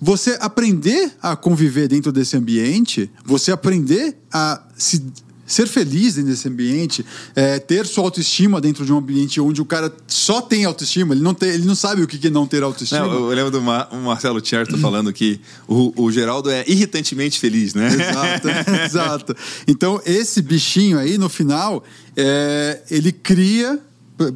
Você 0.00 0.36
aprender 0.40 1.12
a 1.22 1.36
conviver 1.36 1.88
dentro 1.88 2.10
desse 2.12 2.36
ambiente, 2.36 3.10
você 3.24 3.52
aprender 3.52 4.16
a 4.32 4.62
se 4.76 5.04
ser 5.48 5.66
feliz 5.66 6.14
desse 6.14 6.46
ambiente, 6.46 7.04
é, 7.34 7.58
ter 7.58 7.86
sua 7.86 8.04
autoestima 8.04 8.60
dentro 8.60 8.84
de 8.84 8.92
um 8.92 8.98
ambiente 8.98 9.40
onde 9.40 9.60
o 9.60 9.64
cara 9.64 9.92
só 10.06 10.42
tem 10.42 10.64
autoestima, 10.64 11.14
ele 11.14 11.22
não, 11.22 11.34
tem, 11.34 11.48
ele 11.48 11.64
não 11.64 11.74
sabe 11.74 12.02
o 12.02 12.06
que 12.06 12.24
é 12.24 12.30
não 12.30 12.46
ter 12.46 12.62
autoestima. 12.62 13.06
Não, 13.06 13.30
eu 13.30 13.34
lembro 13.34 13.50
do 13.50 13.62
Mar 13.62 13.88
Marcelo 13.92 14.44
Cherto 14.44 14.76
falando 14.78 15.12
que 15.12 15.40
o, 15.66 16.04
o 16.04 16.12
Geraldo 16.12 16.50
é 16.50 16.64
irritantemente 16.68 17.40
feliz, 17.40 17.74
né? 17.74 17.88
Exato, 17.88 18.48
exato. 18.84 19.36
Então, 19.66 20.00
esse 20.04 20.42
bichinho 20.42 20.98
aí, 20.98 21.16
no 21.16 21.28
final, 21.28 21.82
é, 22.14 22.82
ele 22.90 23.10
cria 23.10 23.80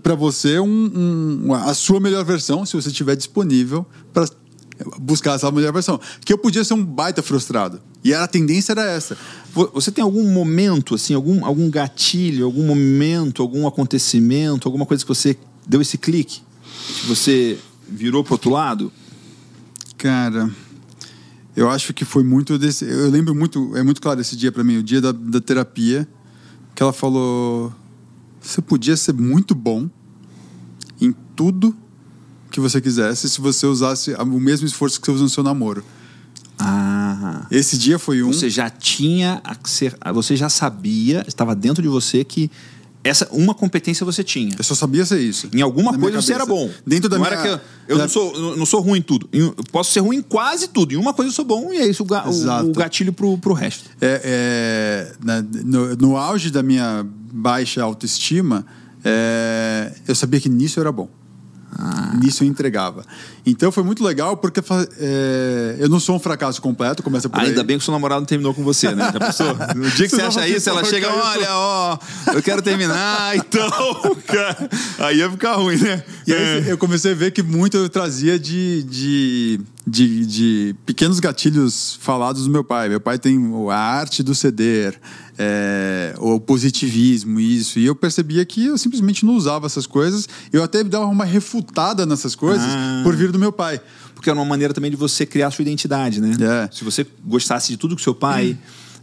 para 0.03 0.15
você 0.15 0.59
um, 0.61 1.43
um, 1.47 1.55
a 1.55 1.75
sua 1.75 1.99
melhor 1.99 2.25
versão, 2.25 2.65
se 2.65 2.75
você 2.75 2.89
estiver 2.89 3.17
disponível 3.17 3.85
para 4.13 4.29
buscar 4.99 5.35
essa 5.35 5.51
melhor 5.51 5.73
versão. 5.73 6.01
Que 6.25 6.33
eu 6.33 6.39
podia 6.39 6.65
ser 6.65 6.75
um 6.75 6.85
baita 6.85 7.23
frustrado. 7.23 7.81
E 8.05 8.13
a 8.13 8.27
tendência 8.27 8.73
era 8.73 8.85
essa. 8.85 9.17
Você 9.75 9.91
tem 9.91 10.03
algum 10.03 10.25
momento, 10.33 10.95
assim, 10.95 11.15
algum, 11.15 11.45
algum 11.45 11.71
gatilho, 11.71 12.45
algum 12.45 12.65
momento, 12.65 13.43
algum 13.43 13.67
acontecimento, 13.67 14.67
alguma 14.69 14.87
coisa 14.87 15.05
que 15.05 15.09
você 15.09 15.37
deu 15.67 15.81
esse 15.81 15.99
clique? 15.99 16.43
Que 17.01 17.07
você 17.07 17.59
virou 17.89 18.25
pro 18.25 18.35
outro 18.35 18.51
lado? 18.51 18.93
Cara, 19.97 20.51
eu 21.55 21.71
acho 21.71 21.93
que 21.93 22.05
foi 22.05 22.25
muito 22.25 22.59
desse. 22.59 22.85
Eu 22.85 23.11
lembro 23.11 23.35
muito, 23.35 23.77
é 23.77 23.83
muito 23.83 24.01
claro 24.01 24.21
esse 24.21 24.37
dia 24.37 24.51
para 24.51 24.65
mim, 24.65 24.79
o 24.79 24.83
dia 24.83 25.01
da, 25.01 25.13
da 25.13 25.41
terapia, 25.41 26.09
que 26.75 26.83
ela 26.83 26.93
falou: 26.93 27.73
você 28.41 28.61
podia 28.61 28.97
ser 28.97 29.13
muito 29.13 29.55
bom 29.55 29.89
em 31.01 31.15
tudo 31.37 31.77
que 32.53 32.61
você 32.61 32.81
quisesse 32.81 33.29
se 33.29 33.41
você 33.41 33.67
usasse 33.67 34.15
o 34.15 34.27
mesmo 34.27 34.67
esforço 34.67 35.01
que 35.01 35.07
você 35.07 35.13
usa 35.13 35.25
no 35.25 35.31
seu 35.31 35.43
namoro. 35.43 35.85
Ah. 36.59 37.47
Esse 37.51 37.77
dia 37.77 37.99
foi 37.99 38.23
um. 38.23 38.33
Você 38.33 38.49
já 38.49 38.71
tinha. 38.71 39.43
Você 40.15 40.37
já 40.37 40.49
sabia, 40.49 41.25
estava 41.27 41.55
dentro 41.55 41.83
de 41.83 41.89
você 41.89 42.23
que 42.23 42.51
essa 43.05 43.29
uma 43.33 43.55
competência 43.55 44.07
você 44.07 44.23
tinha. 44.23 44.55
Eu 44.57 44.63
só 44.63 44.75
sabia 44.75 45.05
ser 45.05 45.21
isso. 45.21 45.49
Em 45.53 45.61
alguma 45.61 45.99
coisa 45.99 46.23
você 46.23 46.33
era 46.33 46.47
bom. 46.47 46.71
Dentro 46.87 47.09
da 47.09 47.19
não 47.19 47.25
minha... 47.25 47.37
Era 47.37 47.43
que 47.43 47.65
eu, 47.89 47.97
eu 47.97 47.97
da... 47.97 48.05
não, 48.05 48.09
sou, 48.09 48.57
não 48.57 48.67
sou 48.67 48.81
ruim 48.81 49.01
em 49.01 49.03
tudo. 49.03 49.29
Eu 49.33 49.55
posso 49.73 49.93
ser 49.93 50.01
ruim 50.01 50.19
em 50.19 50.23
quase 50.23 50.69
tudo. 50.69 50.95
Em 50.95 50.97
uma 50.97 51.13
coisa 51.13 51.31
eu 51.31 51.35
sou 51.35 51.45
bom 51.45 51.73
e 51.73 51.79
é 51.79 51.87
isso 51.87 52.05
o, 52.05 52.07
ga, 52.07 52.29
o, 52.29 52.71
o 52.71 52.73
gatilho 52.73 53.13
pro, 53.13 53.37
pro 53.39 53.55
resto. 53.55 53.91
É, 54.01 54.21
é 54.25 55.13
no, 55.65 55.97
no, 55.97 56.17
auge 56.17 56.51
da 56.51 56.63
minha 56.63 57.05
baixa 57.33 57.83
autoestima, 57.83 58.65
é, 59.05 59.93
eu 60.07 60.15
sabia 60.15 60.41
que 60.41 60.49
nisso 60.49 60.79
eu 60.79 60.83
era 60.83 60.93
bom. 60.93 61.09
Ah. 61.79 62.13
Nisso 62.15 62.45
eu 62.45 62.49
entregava. 62.49 63.05
Então 63.45 63.73
foi 63.73 63.83
muito 63.83 64.05
legal 64.05 64.37
porque 64.37 64.61
é, 64.99 65.77
eu 65.79 65.89
não 65.89 65.99
sou 65.99 66.17
um 66.17 66.19
fracasso 66.19 66.63
completo, 66.63 67.03
começa 67.03 67.29
por 67.29 67.41
Ainda 67.41 67.61
aí. 67.61 67.67
bem 67.67 67.77
que 67.77 67.83
o 67.83 67.85
seu 67.85 67.93
namorado 67.93 68.21
não 68.21 68.27
terminou 68.27 68.55
com 68.55 68.63
você, 68.63 68.95
né? 68.95 69.11
Já 69.13 69.19
pensou? 69.19 69.57
No 69.75 69.91
dia 69.91 70.09
que 70.09 70.15
você 70.15 70.23
acha 70.23 70.47
isso, 70.49 70.69
ela 70.69 70.85
chega, 70.85 71.13
olha, 71.13 71.49
ó, 71.51 71.99
eu 72.35 72.43
quero 72.43 72.63
terminar, 72.63 73.35
então, 73.37 74.17
cara, 74.27 74.69
aí 74.99 75.19
ia 75.19 75.31
ficar 75.31 75.55
ruim, 75.55 75.77
né? 75.77 76.03
E 76.27 76.33
aí 76.33 76.69
é. 76.69 76.73
eu 76.73 76.79
comecei 76.79 77.13
a 77.13 77.15
ver 77.15 77.33
que 77.33 77.43
muito 77.43 77.77
eu 77.77 77.89
trazia 77.89 78.39
de, 78.39 78.83
de, 78.85 79.61
de, 79.87 80.27
de 80.27 80.77
pequenos 80.87 81.19
gatilhos 81.19 81.99
falados 82.01 82.45
do 82.45 82.51
meu 82.51 82.63
pai. 82.63 82.89
Meu 82.89 83.01
pai 83.01 83.19
tem 83.19 83.39
a 83.71 83.77
arte 83.77 84.23
do 84.23 84.35
ceder, 84.35 85.01
é, 85.39 86.15
o 86.19 86.39
positivismo, 86.39 87.41
isso. 87.41 87.79
E 87.79 87.87
eu 87.87 87.95
percebia 87.95 88.45
que 88.45 88.67
eu 88.67 88.79
simplesmente 88.79 89.25
não 89.25 89.35
usava 89.35 89.67
essas 89.67 89.87
coisas. 89.87 90.29
Eu 90.53 90.63
até 90.63 90.85
dava 90.85 91.07
uma 91.07 91.25
refutada 91.25 92.07
nessas 92.07 92.35
coisas 92.35 92.67
ah. 92.67 93.01
por 93.03 93.17
vir 93.17 93.32
do 93.33 93.39
meu 93.39 93.51
pai. 93.51 93.81
Porque 94.15 94.31
era 94.31 94.39
uma 94.39 94.45
maneira 94.45 94.73
também 94.73 94.91
de 94.91 94.97
você 94.97 95.27
criar 95.27 95.51
sua 95.51 95.63
identidade, 95.63 96.21
né? 96.21 96.37
É. 96.41 96.69
Se 96.73 96.85
você 96.85 97.07
gostasse 97.25 97.73
de 97.73 97.77
tudo 97.77 97.97
que 97.97 98.03
seu 98.03 98.15
pai 98.15 98.57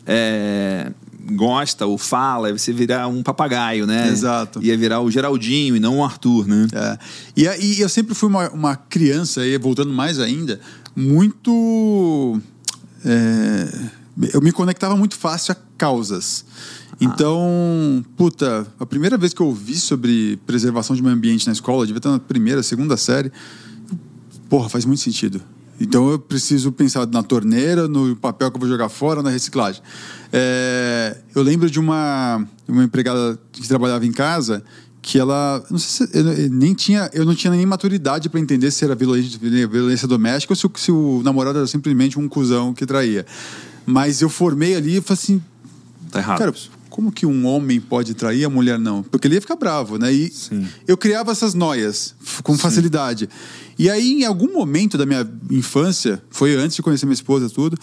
é, 0.05 0.91
gosta 1.31 1.85
ou 1.85 1.97
fala, 1.97 2.51
você 2.51 2.71
virar 2.71 3.07
um 3.07 3.21
papagaio, 3.21 3.85
né? 3.85 4.07
Exato. 4.07 4.63
Ia 4.63 4.77
virar 4.77 5.01
o 5.01 5.11
Geraldinho 5.11 5.75
e 5.75 5.79
não 5.79 5.99
o 5.99 6.03
Arthur, 6.03 6.47
né? 6.47 6.67
É. 6.73 6.97
E, 7.35 7.43
e 7.43 7.81
eu 7.81 7.89
sempre 7.89 8.15
fui 8.15 8.29
uma, 8.29 8.49
uma 8.49 8.75
criança, 8.75 9.45
e 9.45 9.57
voltando 9.57 9.91
mais 9.91 10.19
ainda, 10.19 10.59
muito. 10.95 12.39
É, 13.03 13.89
eu 14.33 14.41
me 14.41 14.51
conectava 14.51 14.95
muito 14.95 15.15
fácil 15.15 15.53
a 15.53 15.57
causas. 15.77 16.45
Então, 17.01 18.03
puta, 18.17 18.67
a 18.77 18.85
primeira 18.85 19.17
vez 19.17 19.33
que 19.33 19.41
eu 19.41 19.47
ouvi 19.47 19.75
sobre 19.75 20.37
preservação 20.45 20.93
de 20.93 21.01
meio 21.01 21.15
ambiente 21.15 21.47
na 21.47 21.53
escola, 21.53 21.85
devia 21.85 21.99
estar 21.99 22.11
na 22.11 22.19
primeira, 22.19 22.61
segunda 22.61 22.97
série, 22.97 23.31
porra, 24.49 24.67
faz 24.67 24.83
muito 24.83 25.01
sentido. 25.01 25.41
Então 25.79 26.09
eu 26.09 26.19
preciso 26.19 26.71
pensar 26.71 27.07
na 27.07 27.23
torneira, 27.23 27.87
no 27.87 28.15
papel 28.15 28.51
que 28.51 28.57
eu 28.57 28.59
vou 28.59 28.67
jogar 28.67 28.89
fora, 28.89 29.23
na 29.23 29.29
reciclagem. 29.29 29.81
É, 30.33 31.15
eu 31.33 31.41
lembro 31.41 31.69
de 31.69 31.79
uma, 31.79 32.45
uma 32.67 32.83
empregada 32.83 33.39
que 33.51 33.65
trabalhava 33.67 34.05
em 34.05 34.11
casa 34.11 34.61
que 35.01 35.17
ela 35.17 35.63
não 35.71 35.77
sei 35.77 36.07
se, 36.07 36.17
eu, 36.17 36.49
nem 36.49 36.73
tinha 36.73 37.09
eu 37.13 37.23
não 37.25 37.33
tinha 37.33 37.51
nem 37.51 37.65
maturidade 37.65 38.27
para 38.27 38.37
entender 38.37 38.69
se 38.69 38.83
era 38.83 38.93
violência, 38.93 39.39
violência 39.39 40.05
doméstica 40.05 40.51
ou 40.51 40.55
se, 40.57 40.69
se, 40.75 40.91
o 40.91 41.21
namorado 41.23 41.57
era 41.57 41.67
simplesmente 41.67 42.19
um 42.19 42.27
cuzão 42.27 42.73
que 42.73 42.85
traía 42.85 43.25
mas 43.85 44.21
eu 44.21 44.27
formei 44.27 44.75
ali 44.75 44.97
e 44.97 45.01
falei 45.01 45.21
assim 45.23 45.41
tá 46.11 46.19
errado 46.19 46.39
cara, 46.39 46.53
como 46.99 47.13
que 47.13 47.25
um 47.25 47.45
homem 47.45 47.79
pode 47.79 48.13
trair 48.13 48.43
a 48.43 48.49
mulher 48.49 48.77
não 48.77 49.01
porque 49.01 49.25
ele 49.25 49.35
ia 49.35 49.41
ficar 49.41 49.55
bravo 49.55 49.97
né 49.97 50.11
e 50.11 50.29
Sim. 50.29 50.67
eu 50.85 50.97
criava 50.97 51.31
essas 51.31 51.53
noias 51.53 52.13
com 52.43 52.57
facilidade 52.57 53.29
Sim. 53.31 53.75
e 53.79 53.89
aí 53.89 54.21
em 54.21 54.25
algum 54.25 54.51
momento 54.51 54.97
da 54.97 55.05
minha 55.05 55.25
infância 55.49 56.21
foi 56.29 56.55
antes 56.55 56.75
de 56.75 56.81
conhecer 56.81 57.05
minha 57.05 57.13
esposa 57.13 57.49
tudo 57.49 57.77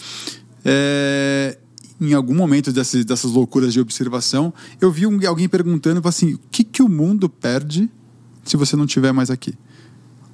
é, 0.63 1.57
em 1.99 2.13
algum 2.13 2.35
momento 2.35 2.71
dessas, 2.71 3.03
dessas 3.03 3.31
loucuras 3.31 3.73
de 3.73 3.79
observação, 3.79 4.53
eu 4.79 4.91
vi 4.91 5.07
um, 5.07 5.19
alguém 5.27 5.49
perguntando 5.49 6.05
assim: 6.07 6.33
o 6.33 6.39
que, 6.51 6.63
que 6.63 6.83
o 6.83 6.87
mundo 6.87 7.27
perde 7.27 7.89
se 8.43 8.55
você 8.55 8.75
não 8.75 8.85
estiver 8.85 9.11
mais 9.11 9.31
aqui? 9.31 9.53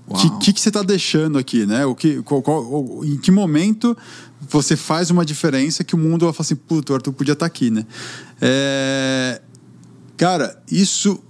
O 0.08 0.38
que, 0.40 0.52
que, 0.54 0.60
você 0.60 0.70
está 0.70 0.84
deixando 0.84 1.38
aqui, 1.38 1.66
né? 1.66 1.86
O 1.86 1.96
que, 1.96 2.22
qual, 2.24 2.42
qual, 2.42 3.06
em 3.06 3.18
que 3.18 3.32
momento 3.32 3.98
você 4.42 4.76
faz 4.76 5.10
uma 5.10 5.26
diferença 5.26 5.84
que 5.84 5.96
o 5.96 5.98
mundo 5.98 6.26
vai 6.26 6.34
falar 6.34 6.46
assim, 6.46 6.56
puto, 6.56 6.92
o 6.92 6.96
Arthur 6.96 7.14
podia 7.14 7.34
estar 7.34 7.46
tá 7.46 7.48
aqui, 7.48 7.70
né? 7.70 7.86
É... 8.42 9.42
Cara, 10.18 10.62
isso 10.70 11.24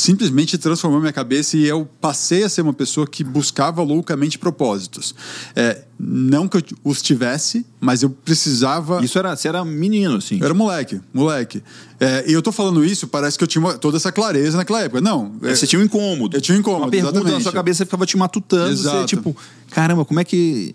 simplesmente 0.00 0.56
transformou 0.58 1.00
minha 1.00 1.12
cabeça 1.12 1.56
e 1.56 1.66
eu 1.66 1.88
passei 2.00 2.42
a 2.44 2.48
ser 2.48 2.62
uma 2.62 2.72
pessoa 2.72 3.06
que 3.06 3.22
buscava 3.22 3.82
loucamente 3.82 4.38
propósitos. 4.38 5.14
É, 5.54 5.82
não 5.98 6.48
que 6.48 6.56
eu 6.56 6.62
os 6.82 7.02
tivesse, 7.02 7.64
mas 7.80 8.02
eu 8.02 8.10
precisava. 8.10 9.04
Isso 9.04 9.18
era, 9.18 9.36
você 9.36 9.48
era 9.48 9.64
menino, 9.64 10.16
assim? 10.16 10.38
Eu 10.38 10.46
era 10.46 10.54
moleque, 10.54 11.00
moleque. 11.12 11.62
É, 11.98 12.24
e 12.26 12.32
eu 12.32 12.40
tô 12.40 12.50
falando 12.50 12.84
isso, 12.84 13.06
parece 13.06 13.36
que 13.36 13.44
eu 13.44 13.48
tinha 13.48 13.74
toda 13.74 13.98
essa 13.98 14.10
clareza 14.10 14.56
naquela 14.56 14.80
época. 14.80 15.00
Não. 15.00 15.32
É, 15.42 15.54
você 15.54 15.66
tinha 15.66 15.80
um 15.80 15.84
incômodo. 15.84 16.36
Eu 16.36 16.40
tinha 16.40 16.56
um 16.56 16.60
incômodo. 16.60 16.84
Uma 16.84 16.90
pergunta 16.90 17.16
exatamente. 17.16 17.34
na 17.34 17.42
sua 17.42 17.52
cabeça 17.52 17.84
ficava 17.84 18.06
te 18.06 18.16
matutando. 18.16 18.72
Exato. 18.72 18.98
Você, 18.98 19.06
tipo, 19.06 19.36
caramba, 19.70 20.04
como 20.04 20.18
é 20.18 20.24
que 20.24 20.74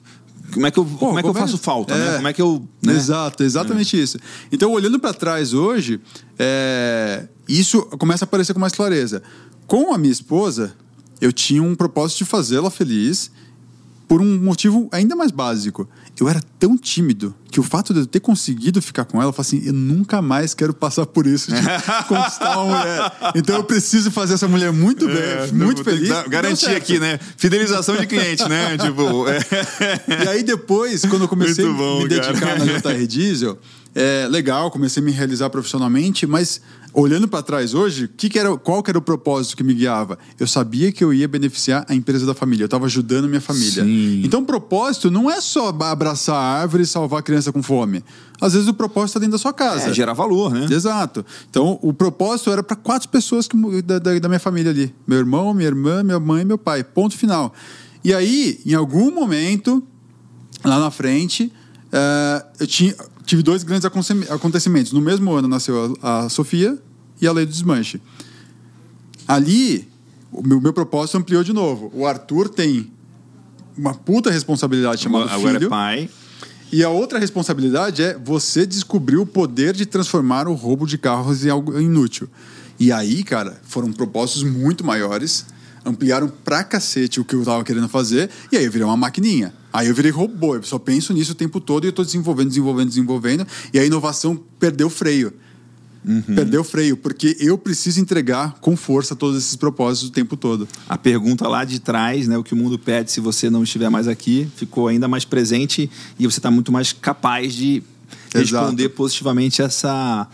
como 0.54 0.68
é 0.68 0.72
que 0.72 0.80
eu, 0.80 0.86
Pô, 0.86 1.08
como 1.08 1.20
é 1.20 1.22
que 1.22 1.28
como 1.28 1.38
eu 1.38 1.42
faço 1.42 1.58
falta, 1.58 1.94
é, 1.94 1.98
né? 1.98 2.16
Como 2.16 2.28
é 2.28 2.34
que 2.34 2.42
eu. 2.42 2.68
Né? 2.82 2.94
Exato, 2.94 3.44
exatamente 3.44 3.98
é. 3.98 4.00
isso. 4.02 4.18
Então, 4.52 4.72
olhando 4.72 5.00
para 5.00 5.14
trás 5.14 5.54
hoje, 5.54 6.00
é, 6.38 7.28
isso 7.48 7.84
começa 7.98 8.26
a 8.26 8.28
aparecer 8.28 8.54
com 8.54 8.60
mais 8.60 8.74
clareza. 8.74 9.22
Com 9.68 9.94
a 9.94 9.98
minha 9.98 10.12
esposa, 10.12 10.74
eu 11.20 11.32
tinha 11.34 11.64
um 11.64 11.76
propósito 11.76 12.20
de 12.20 12.26
fazê-la 12.26 12.70
feliz 12.70 13.32
por 14.08 14.22
um 14.22 14.40
motivo 14.40 14.88
ainda 14.92 15.16
mais 15.16 15.32
básico. 15.32 15.88
Eu 16.20 16.30
era 16.30 16.42
tão 16.58 16.78
tímido 16.78 17.36
que 17.52 17.60
o 17.60 17.64
fato 17.64 17.94
de 17.94 18.02
eu 18.02 18.06
ter 18.06 18.20
conseguido 18.20 18.82
ficar 18.82 19.06
com 19.06 19.22
ela, 19.22 19.30
eu 19.30 19.34
falei 19.34 19.48
assim, 19.48 19.68
eu 19.68 19.74
nunca 19.74 20.22
mais 20.22 20.54
quero 20.54 20.74
passar 20.74 21.06
por 21.06 21.28
isso 21.28 21.52
de 21.52 21.62
conquistar 22.08 22.58
uma 22.58 22.78
mulher. 22.78 23.12
Então 23.36 23.56
eu 23.56 23.64
preciso 23.64 24.12
fazer 24.12 24.36
essa 24.36 24.48
mulher 24.48 24.72
muito 24.72 25.08
bem, 25.08 25.18
é, 25.18 25.50
muito 25.52 25.84
feliz. 25.84 26.10
Garantia 26.28 26.78
aqui, 26.78 27.00
né? 27.00 27.20
Fidelização 27.38 27.98
de 27.98 28.08
cliente, 28.08 28.48
né? 28.48 28.78
tipo, 28.80 29.28
é. 29.28 29.40
E 30.26 30.28
aí 30.28 30.44
depois, 30.44 31.06
quando 31.06 31.24
eu 31.24 31.28
comecei 31.28 31.66
bom, 31.66 32.00
a 32.00 32.04
me 32.04 32.08
dedicar 32.08 32.40
cara. 32.40 32.66
na 32.66 32.80
JR 32.80 33.08
Diesel, 33.08 33.60
é 33.96 34.28
legal, 34.30 34.70
comecei 34.70 35.02
a 35.02 35.06
me 35.06 35.12
realizar 35.12 35.50
profissionalmente, 35.50 36.28
mas 36.28 36.60
olhando 36.94 37.30
para 37.30 37.42
trás 37.42 37.74
hoje, 37.74 38.10
que 38.10 38.30
que 38.30 38.38
era, 38.38 38.56
qual 38.58 38.84
que 38.84 38.92
era 38.92 38.98
o 38.98 39.02
propósito 39.02 39.56
que 39.56 39.64
me 39.64 39.74
guiava? 39.74 40.20
Eu 40.38 40.46
sabia 40.46 40.92
que 40.92 41.02
eu 41.02 41.14
ia 41.14 41.28
beneficiar 41.30 41.86
a 41.88 41.96
empresa 41.96 42.26
da 42.26 42.34
família, 42.34 42.64
eu 42.64 42.68
estava 42.68 42.86
ajudando 42.86 43.30
minha 43.30 43.40
família. 43.40 43.86
Sim. 43.86 44.22
Então 44.24 44.42
o 44.42 44.46
propósito 44.46 45.10
não 45.10 45.32
é 45.32 45.40
só 45.40 45.70
abraçar 45.70 46.36
a 46.36 46.62
árvore 46.62 46.84
e 46.84 46.86
salvar 46.86 47.22
a 47.22 47.24
criança 47.24 47.54
com 47.54 47.64
fome. 47.64 48.04
Às 48.42 48.52
vezes 48.54 48.68
o 48.68 48.74
propósito 48.74 49.12
está 49.12 49.20
dentro 49.20 49.34
da 49.34 49.38
sua 49.38 49.54
casa. 49.54 49.90
É, 49.90 49.94
gerar 49.94 50.14
valor, 50.14 50.52
né? 50.52 50.68
Exato. 50.70 51.26
Então 51.50 51.80
o 51.82 51.94
propósito 51.94 52.52
era 52.52 52.62
para 52.62 52.76
quatro 52.76 53.08
pessoas 53.08 53.48
que, 53.48 53.58
da, 53.82 53.98
da, 53.98 54.20
da 54.20 54.28
minha 54.28 54.40
família 54.40 54.72
ali: 54.72 54.94
meu 55.08 55.20
irmão, 55.20 55.54
minha 55.54 55.68
irmã, 55.68 56.04
minha 56.04 56.20
mãe 56.20 56.42
e 56.42 56.46
meu 56.46 56.58
pai. 56.58 56.84
Ponto 56.84 57.18
final. 57.18 57.54
E 58.04 58.14
aí, 58.14 58.60
em 58.66 58.74
algum 58.74 59.10
momento, 59.10 59.82
lá 60.64 60.80
na 60.80 60.92
frente, 60.92 61.52
uh, 61.88 62.46
eu 62.60 62.68
tinha, 62.68 62.94
tive 63.26 63.42
dois 63.42 63.64
grandes 63.64 63.86
acontecimentos. 64.30 64.92
No 64.92 65.02
mesmo 65.02 65.34
ano 65.34 65.48
nasceu 65.48 65.98
a, 66.02 66.26
a 66.26 66.30
Sofia 66.30 66.78
e 67.22 67.28
a 67.28 67.32
Lei 67.32 67.46
do 67.46 67.52
Desmanche. 67.52 68.02
Ali, 69.28 69.88
o 70.32 70.46
meu, 70.46 70.62
meu 70.62 70.74
propósito 70.74 71.18
ampliou 71.18 71.44
de 71.44 71.54
novo. 71.54 71.92
O 71.94 72.06
Arthur 72.06 72.50
tem 72.50 72.92
uma 73.78 73.94
puta 73.94 74.32
responsabilidade 74.32 75.02
chamada 75.02 75.32
Agora 75.32 75.56
filho. 75.56 75.68
é 75.68 75.70
pai. 75.70 76.10
E 76.72 76.84
a 76.84 76.90
outra 76.90 77.20
responsabilidade 77.20 78.02
é 78.02 78.18
você 78.18 78.66
descobrir 78.66 79.18
o 79.18 79.26
poder 79.26 79.74
de 79.74 79.86
transformar 79.86 80.48
o 80.48 80.54
roubo 80.54 80.86
de 80.86 80.98
carros 80.98 81.46
em 81.46 81.50
algo 81.50 81.80
inútil. 81.80 82.28
E 82.80 82.92
aí, 82.92 83.24
cara, 83.24 83.60
foram 83.64 83.92
propósitos 83.92 84.44
muito 84.44 84.84
maiores, 84.84 85.46
ampliaram 85.86 86.28
pra 86.28 86.64
cacete 86.64 87.20
o 87.20 87.24
que 87.26 87.36
eu 87.36 87.44
tava 87.44 87.64
querendo 87.64 87.88
fazer, 87.88 88.30
e 88.52 88.58
aí 88.58 88.66
eu 88.66 88.72
virei 88.72 88.86
uma 88.86 88.98
maquininha. 88.98 89.54
Aí 89.76 89.90
eu 89.90 89.94
virei 89.94 90.10
robô, 90.10 90.56
eu 90.56 90.64
só 90.64 90.80
penso 90.80 91.14
nisso 91.14 91.34
o 91.34 91.36
tempo 91.36 91.60
todo 91.60 91.84
e 91.84 91.88
eu 91.88 91.92
tô 91.92 92.02
desenvolvendo, 92.02 92.48
desenvolvendo, 92.48 92.88
desenvolvendo, 92.88 93.48
e 93.74 93.78
a 93.78 93.86
inovação 93.86 94.42
perdeu 94.58 94.88
o 94.88 94.90
freio. 94.90 95.34
uhum. 96.08 96.22
perder 96.22 96.60
o 96.60 96.64
freio, 96.64 96.96
porque 96.96 97.36
eu 97.42 97.58
preciso 97.58 98.00
entregar 98.00 98.56
com 98.62 98.78
força 98.78 99.16
todos 99.18 99.38
esses 99.38 99.58
propósitos 99.58 100.08
o 100.08 100.12
tempo 100.14 100.38
todo. 100.38 100.66
A 100.88 100.98
pergunta 100.98 101.46
lá 101.48 101.66
de 101.66 101.80
trás, 101.80 102.26
né, 102.26 102.38
o 102.38 102.44
que 102.44 102.54
o 102.54 102.58
mundo 102.58 102.80
pede 102.80 103.12
se 103.12 103.20
você 103.20 103.50
não 103.50 103.64
estiver 103.64 103.90
mais 103.90 104.08
aqui, 104.08 104.48
ficou 104.56 104.88
ainda 104.88 105.10
mais 105.10 105.26
presente 105.26 105.92
e 106.18 106.26
você 106.26 106.40
está 106.40 106.50
muito 106.50 106.72
mais 106.72 106.94
capaz 106.94 107.54
de 107.54 107.84
responder 108.34 108.84
Exato. 108.84 108.96
positivamente 108.96 109.62
essa 109.62 110.30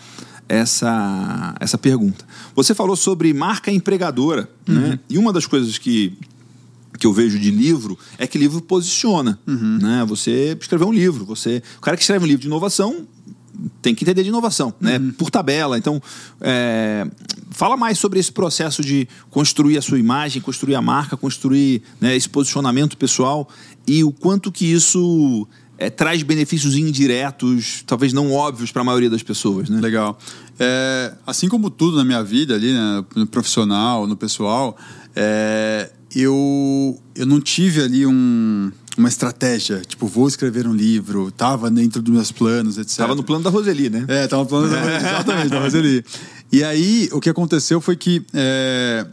essa, 0.48 1.56
essa 1.62 1.78
pergunta. 1.78 2.26
Você 2.54 2.76
falou 2.76 2.98
sobre 2.98 3.34
marca 3.34 3.72
empregadora, 3.72 4.50
né? 4.68 4.76
uhum. 4.76 4.88
né? 4.90 5.00
E 5.10 5.18
uma 5.18 5.32
das 5.32 5.46
coisas 5.46 5.78
que, 5.78 6.18
que 7.02 7.08
eu 7.08 7.12
vejo 7.12 7.40
de 7.40 7.50
livro 7.50 7.98
é 8.20 8.28
que 8.28 8.38
livro 8.38 8.62
posiciona, 8.62 9.40
uhum. 9.48 9.80
né? 9.82 10.06
Você 10.08 10.56
escreveu 10.62 10.88
um 10.88 10.94
livro, 10.94 11.26
você, 11.26 11.64
o 11.80 11.82
cara 11.82 11.98
que 11.98 12.04
escreve 12.04 12.24
um 12.24 12.28
livro 12.28 12.42
de 12.42 12.48
inovação 12.48 13.08
tem 13.82 13.96
que 13.96 14.04
entender 14.04 14.22
de 14.22 14.30
inovação, 14.30 14.72
né? 14.80 15.00
Uhum. 15.00 15.12
Por 15.14 15.32
tabela. 15.32 15.80
Então, 15.80 16.00
é, 16.40 17.08
fala 17.50 17.76
mais 17.76 17.98
sobre 17.98 18.20
esse 18.20 18.32
processo 18.32 18.84
de 18.84 19.08
construir 19.32 19.80
a 19.80 19.82
sua 19.82 19.98
imagem, 19.98 20.44
construir 20.44 20.76
a 20.76 20.82
marca, 20.82 21.18
construir 21.18 21.82
né, 22.00 22.16
esse 22.16 22.30
posicionamento 22.30 22.96
pessoal 22.96 23.50
e 23.88 24.04
o 24.04 24.12
quanto 24.12 24.52
que 24.52 24.72
isso 24.72 25.48
é, 25.80 25.90
traz 25.90 26.22
benefícios 26.22 26.76
indiretos, 26.76 27.84
talvez 27.88 28.14
não 28.14 28.32
óbvios 28.32 28.72
para 28.72 28.84
a 28.84 28.86
maioria 28.86 29.10
das 29.10 29.24
pessoas, 29.24 29.72
né? 29.72 29.82
Legal. 29.82 30.20
É, 30.60 31.16
assim 31.26 31.50
como 31.50 31.72
tudo 31.72 31.98
na 31.98 32.06
minha 32.06 32.24
vida 32.24 32.54
ali, 32.54 32.72
né, 32.72 33.04
no 33.16 33.26
profissional, 33.26 34.06
no 34.06 34.16
pessoal, 34.16 34.78
é, 35.16 35.90
eu, 36.16 37.00
eu 37.16 37.26
não 37.26 37.40
tive 37.40 37.82
ali 37.82 38.06
um, 38.06 38.72
uma 38.98 39.08
estratégia, 39.08 39.82
tipo, 39.86 40.08
vou 40.08 40.28
escrever 40.28 40.68
um 40.68 40.74
livro, 40.74 41.32
tava 41.32 41.70
dentro 41.70 42.02
dos 42.02 42.14
meus 42.14 42.32
planos, 42.32 42.78
etc. 42.78 42.98
Tava 42.98 43.16
no 43.16 43.24
plano 43.24 43.44
da 43.44 43.50
Roseli, 43.50 43.90
né? 43.90 44.06
É, 44.08 44.28
tava 44.28 44.44
no 44.44 44.50
plano 44.50 44.70
da 44.70 44.80
Roseli, 44.80 44.96
exatamente, 44.98 45.50
da 45.50 45.60
Roseli. 45.60 46.06
E 46.52 46.64
aí, 46.64 47.10
o 47.12 47.20
que 47.20 47.30
aconteceu 47.30 47.80
foi 47.80 47.96
que 47.96 48.26
é, 48.34 49.06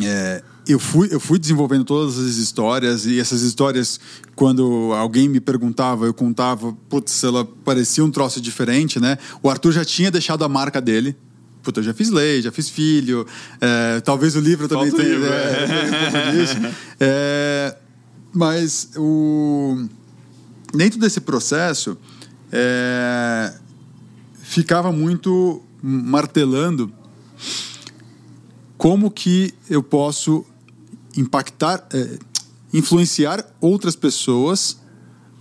é, 0.00 0.42
eu 0.68 0.78
fui, 0.78 1.08
eu 1.10 1.18
fui 1.18 1.38
desenvolvendo 1.38 1.84
todas 1.84 2.18
as 2.18 2.36
histórias 2.36 3.06
e 3.06 3.18
essas 3.18 3.42
histórias, 3.42 3.98
quando 4.36 4.92
alguém 4.92 5.28
me 5.28 5.40
perguntava, 5.40 6.06
eu 6.06 6.14
contava, 6.14 6.76
putz, 6.88 7.24
ela 7.24 7.44
parecia 7.64 8.04
um 8.04 8.10
troço 8.10 8.40
diferente, 8.40 9.00
né? 9.00 9.18
O 9.42 9.50
Arthur 9.50 9.72
já 9.72 9.84
tinha 9.84 10.10
deixado 10.10 10.44
a 10.44 10.48
marca 10.48 10.80
dele. 10.80 11.16
Puta, 11.62 11.80
eu 11.80 11.84
já 11.84 11.94
fiz 11.94 12.10
lei, 12.10 12.42
já 12.42 12.50
fiz 12.50 12.68
filho, 12.68 13.26
é, 13.60 14.00
talvez 14.00 14.34
o 14.34 14.40
livro 14.40 14.68
também 14.68 14.90
Falta 14.90 15.04
tenha 15.04 15.16
livro, 15.16 15.32
é, 15.32 15.38
é. 16.98 17.00
É, 17.00 17.76
mas 18.32 18.90
o, 18.96 19.86
dentro 20.74 20.98
desse 20.98 21.20
processo, 21.20 21.96
é, 22.50 23.54
ficava 24.42 24.90
muito 24.90 25.62
martelando 25.82 26.92
como 28.76 29.10
que 29.10 29.54
eu 29.70 29.82
posso 29.82 30.44
impactar, 31.16 31.86
é, 31.92 32.18
influenciar 32.72 33.44
outras 33.60 33.94
pessoas 33.94 34.78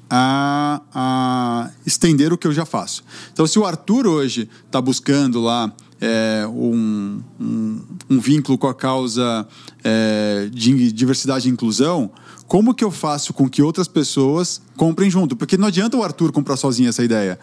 a, 0.09 0.81
a, 0.93 1.71
estender 1.85 2.33
o 2.33 2.37
que 2.37 2.45
eu 2.45 2.53
já 2.53 2.65
faço. 2.65 3.03
Então, 3.31 3.47
se 3.47 3.57
o 3.57 3.65
Arthur 3.65 4.05
hoje 4.05 4.49
está 4.65 4.81
buscando 4.81 5.41
lá 5.41 5.73
é, 6.01 6.45
um, 6.47 7.21
um, 7.39 7.81
um, 8.09 8.19
vínculo 8.19 8.57
com 8.57 8.67
a 8.67 8.73
causa 8.73 9.47
é, 9.83 10.49
de 10.51 10.91
diversidade 10.91 11.47
e 11.47 11.51
inclusão, 11.51 12.11
como 12.47 12.73
que 12.73 12.83
eu 12.83 12.91
faço 12.91 13.33
com 13.33 13.47
que 13.47 13.61
outras 13.61 13.87
pessoas 13.87 14.61
comprem 14.75 15.09
junto? 15.09 15.35
Porque 15.35 15.55
não 15.57 15.67
adianta 15.67 15.95
o 15.95 16.03
Arthur 16.03 16.31
comprar 16.31 16.57
sozinho 16.57 16.89
essa 16.89 17.03
ideia. 17.03 17.39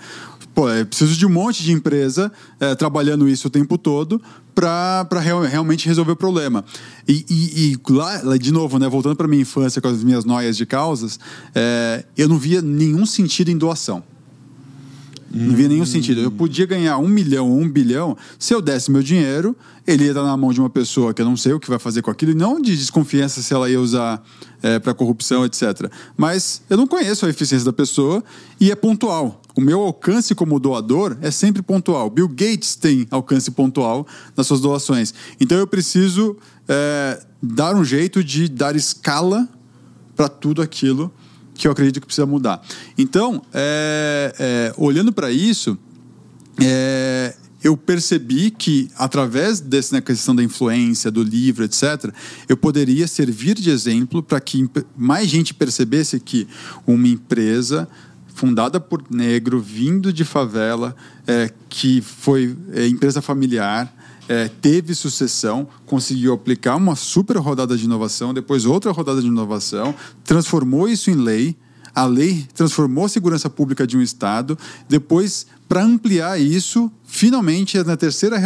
Pô, 0.55 0.69
é 0.69 0.85
preciso 0.85 1.17
de 1.17 1.25
um 1.25 1.31
monte 1.31 1.63
de 1.63 1.73
empresa 1.73 2.33
é, 2.59 2.75
trabalhando 2.75 3.29
isso 3.29 3.47
o 3.47 3.51
tempo 3.51 3.79
todo 3.79 4.21
para 4.55 5.21
real, 5.21 5.41
realmente 5.43 5.87
resolver 5.87 6.13
o 6.13 6.17
problema. 6.17 6.65
E, 7.07 7.25
e, 7.31 7.73
e 7.73 7.93
lá, 7.93 8.37
de 8.37 8.51
novo, 8.51 8.77
né, 8.79 8.89
voltando 8.89 9.15
para 9.15 9.29
minha 9.29 9.43
infância 9.43 9.81
com 9.81 9.87
as 9.87 10.03
minhas 10.03 10.25
noias 10.25 10.57
de 10.57 10.67
causas, 10.67 11.21
é, 11.55 12.05
eu 12.17 12.29
não 12.29 12.37
via 12.37 12.61
nenhum 12.61 13.07
sentido 13.07 13.51
em 13.53 13.57
doação. 13.57 14.03
Não 15.31 15.55
via 15.55 15.69
nenhum 15.69 15.85
sentido. 15.85 16.21
Eu 16.21 16.31
podia 16.31 16.65
ganhar 16.65 16.97
um 16.99 17.07
milhão 17.07 17.51
ou 17.51 17.59
um 17.59 17.69
bilhão 17.69 18.17
se 18.39 18.55
eu 18.55 18.63
desse 18.63 18.91
meu 18.91 19.03
dinheiro, 19.03 19.55
ele 19.87 20.05
ia 20.05 20.11
estar 20.11 20.23
na 20.23 20.37
mão 20.37 20.53
de 20.53 20.61
uma 20.61 20.71
pessoa 20.71 21.13
que 21.13 21.21
eu 21.21 21.27
não 21.27 21.37
sei 21.37 21.53
o 21.53 21.61
que 21.61 21.69
vai 21.69 21.79
fazer 21.79 22.01
com 22.03 22.11
aquilo, 22.11 22.33
e 22.33 22.35
não 22.35 22.61
de 22.61 22.77
desconfiança 22.77 23.43
se 23.43 23.53
ela 23.53 23.69
ia 23.69 23.81
usar 23.81 24.23
é, 24.63 24.79
para 24.79 24.95
corrupção, 24.95 25.45
etc. 25.45 25.91
Mas 26.17 26.63
eu 26.71 26.77
não 26.77 26.87
conheço 26.87 27.27
a 27.27 27.29
eficiência 27.29 27.65
da 27.65 27.73
pessoa 27.73 28.25
e 28.59 28.71
é 28.71 28.75
pontual. 28.75 29.43
O 29.55 29.61
meu 29.61 29.81
alcance 29.81 30.35
como 30.35 30.59
doador 30.59 31.17
é 31.21 31.31
sempre 31.31 31.63
pontual. 31.63 32.09
Bill 32.09 32.29
Gates 32.29 32.75
tem 32.77 33.07
alcance 33.11 33.51
pontual 33.51 34.07
nas 34.37 34.47
suas 34.47 34.61
doações. 34.61 35.13
Então 35.41 35.59
eu 35.59 35.67
preciso 35.67 36.37
é, 36.67 37.21
dar 37.43 37.75
um 37.75 37.85
jeito 37.85 38.25
de 38.25 38.49
dar 38.49 38.77
escala 38.77 39.49
para 40.17 40.29
tudo 40.29 40.63
aquilo 40.63 41.13
que 41.59 41.67
eu 41.67 41.73
acredito 41.73 42.01
que 42.01 42.07
precisa 42.07 42.25
mudar. 42.25 42.63
Então, 42.97 43.43
é, 43.53 44.33
é, 44.39 44.75
olhando 44.79 45.13
para 45.13 45.31
isso, 45.33 45.77
é, 46.63 47.35
eu 47.63 47.77
percebi 47.77 48.53
que, 48.53 48.89
através 48.97 49.59
dessa 49.59 49.97
né, 49.97 50.01
questão 50.01 50.37
da 50.37 50.43
influência, 50.43 51.11
do 51.11 51.21
livro, 51.21 51.65
etc., 51.65 52.13
eu 52.49 52.57
poderia 52.57 53.09
servir 53.09 53.55
de 53.57 53.71
exemplo 53.71 54.23
para 54.23 54.41
que 54.41 54.71
mais 54.97 55.29
gente 55.29 55.53
percebesse 55.53 56.21
que 56.21 56.47
uma 56.87 57.09
empresa 57.09 57.89
fundada 58.29 58.79
por 58.79 59.03
negro, 59.11 59.61
vindo 59.61 60.13
de 60.13 60.25
favela, 60.25 60.95
é, 61.27 61.53
que 61.69 62.01
foi 62.01 62.57
é, 62.73 62.87
empresa 62.87 63.21
familiar, 63.21 63.93
é, 64.29 64.49
teve 64.49 64.95
sucessão, 64.95 65.67
conseguiu 65.87 66.35
aplicar 66.35 66.77
uma 66.77 66.95
super 66.95 67.37
rodada 67.39 67.77
de 67.77 67.85
inovação, 67.85 68.35
depois 68.35 68.67
outra 68.67 68.93
rodada 68.93 69.23
de 69.23 69.27
inovação, 69.27 69.95
transformou 70.23 70.89
isso 70.89 71.11
em 71.11 71.15
lei. 71.15 71.57
A 71.95 72.05
lei 72.05 72.47
transformou 72.55 73.07
a 73.07 73.09
segurança 73.09 73.51
pública 73.51 73.87
de 73.87 73.97
um 73.97 74.03
Estado. 74.03 74.57
Depois, 74.89 75.47
para 75.69 75.83
ampliar 75.83 76.39
isso, 76.39 76.93
finalmente, 77.05 77.83
na 77.83 77.97
terceira 77.97 78.39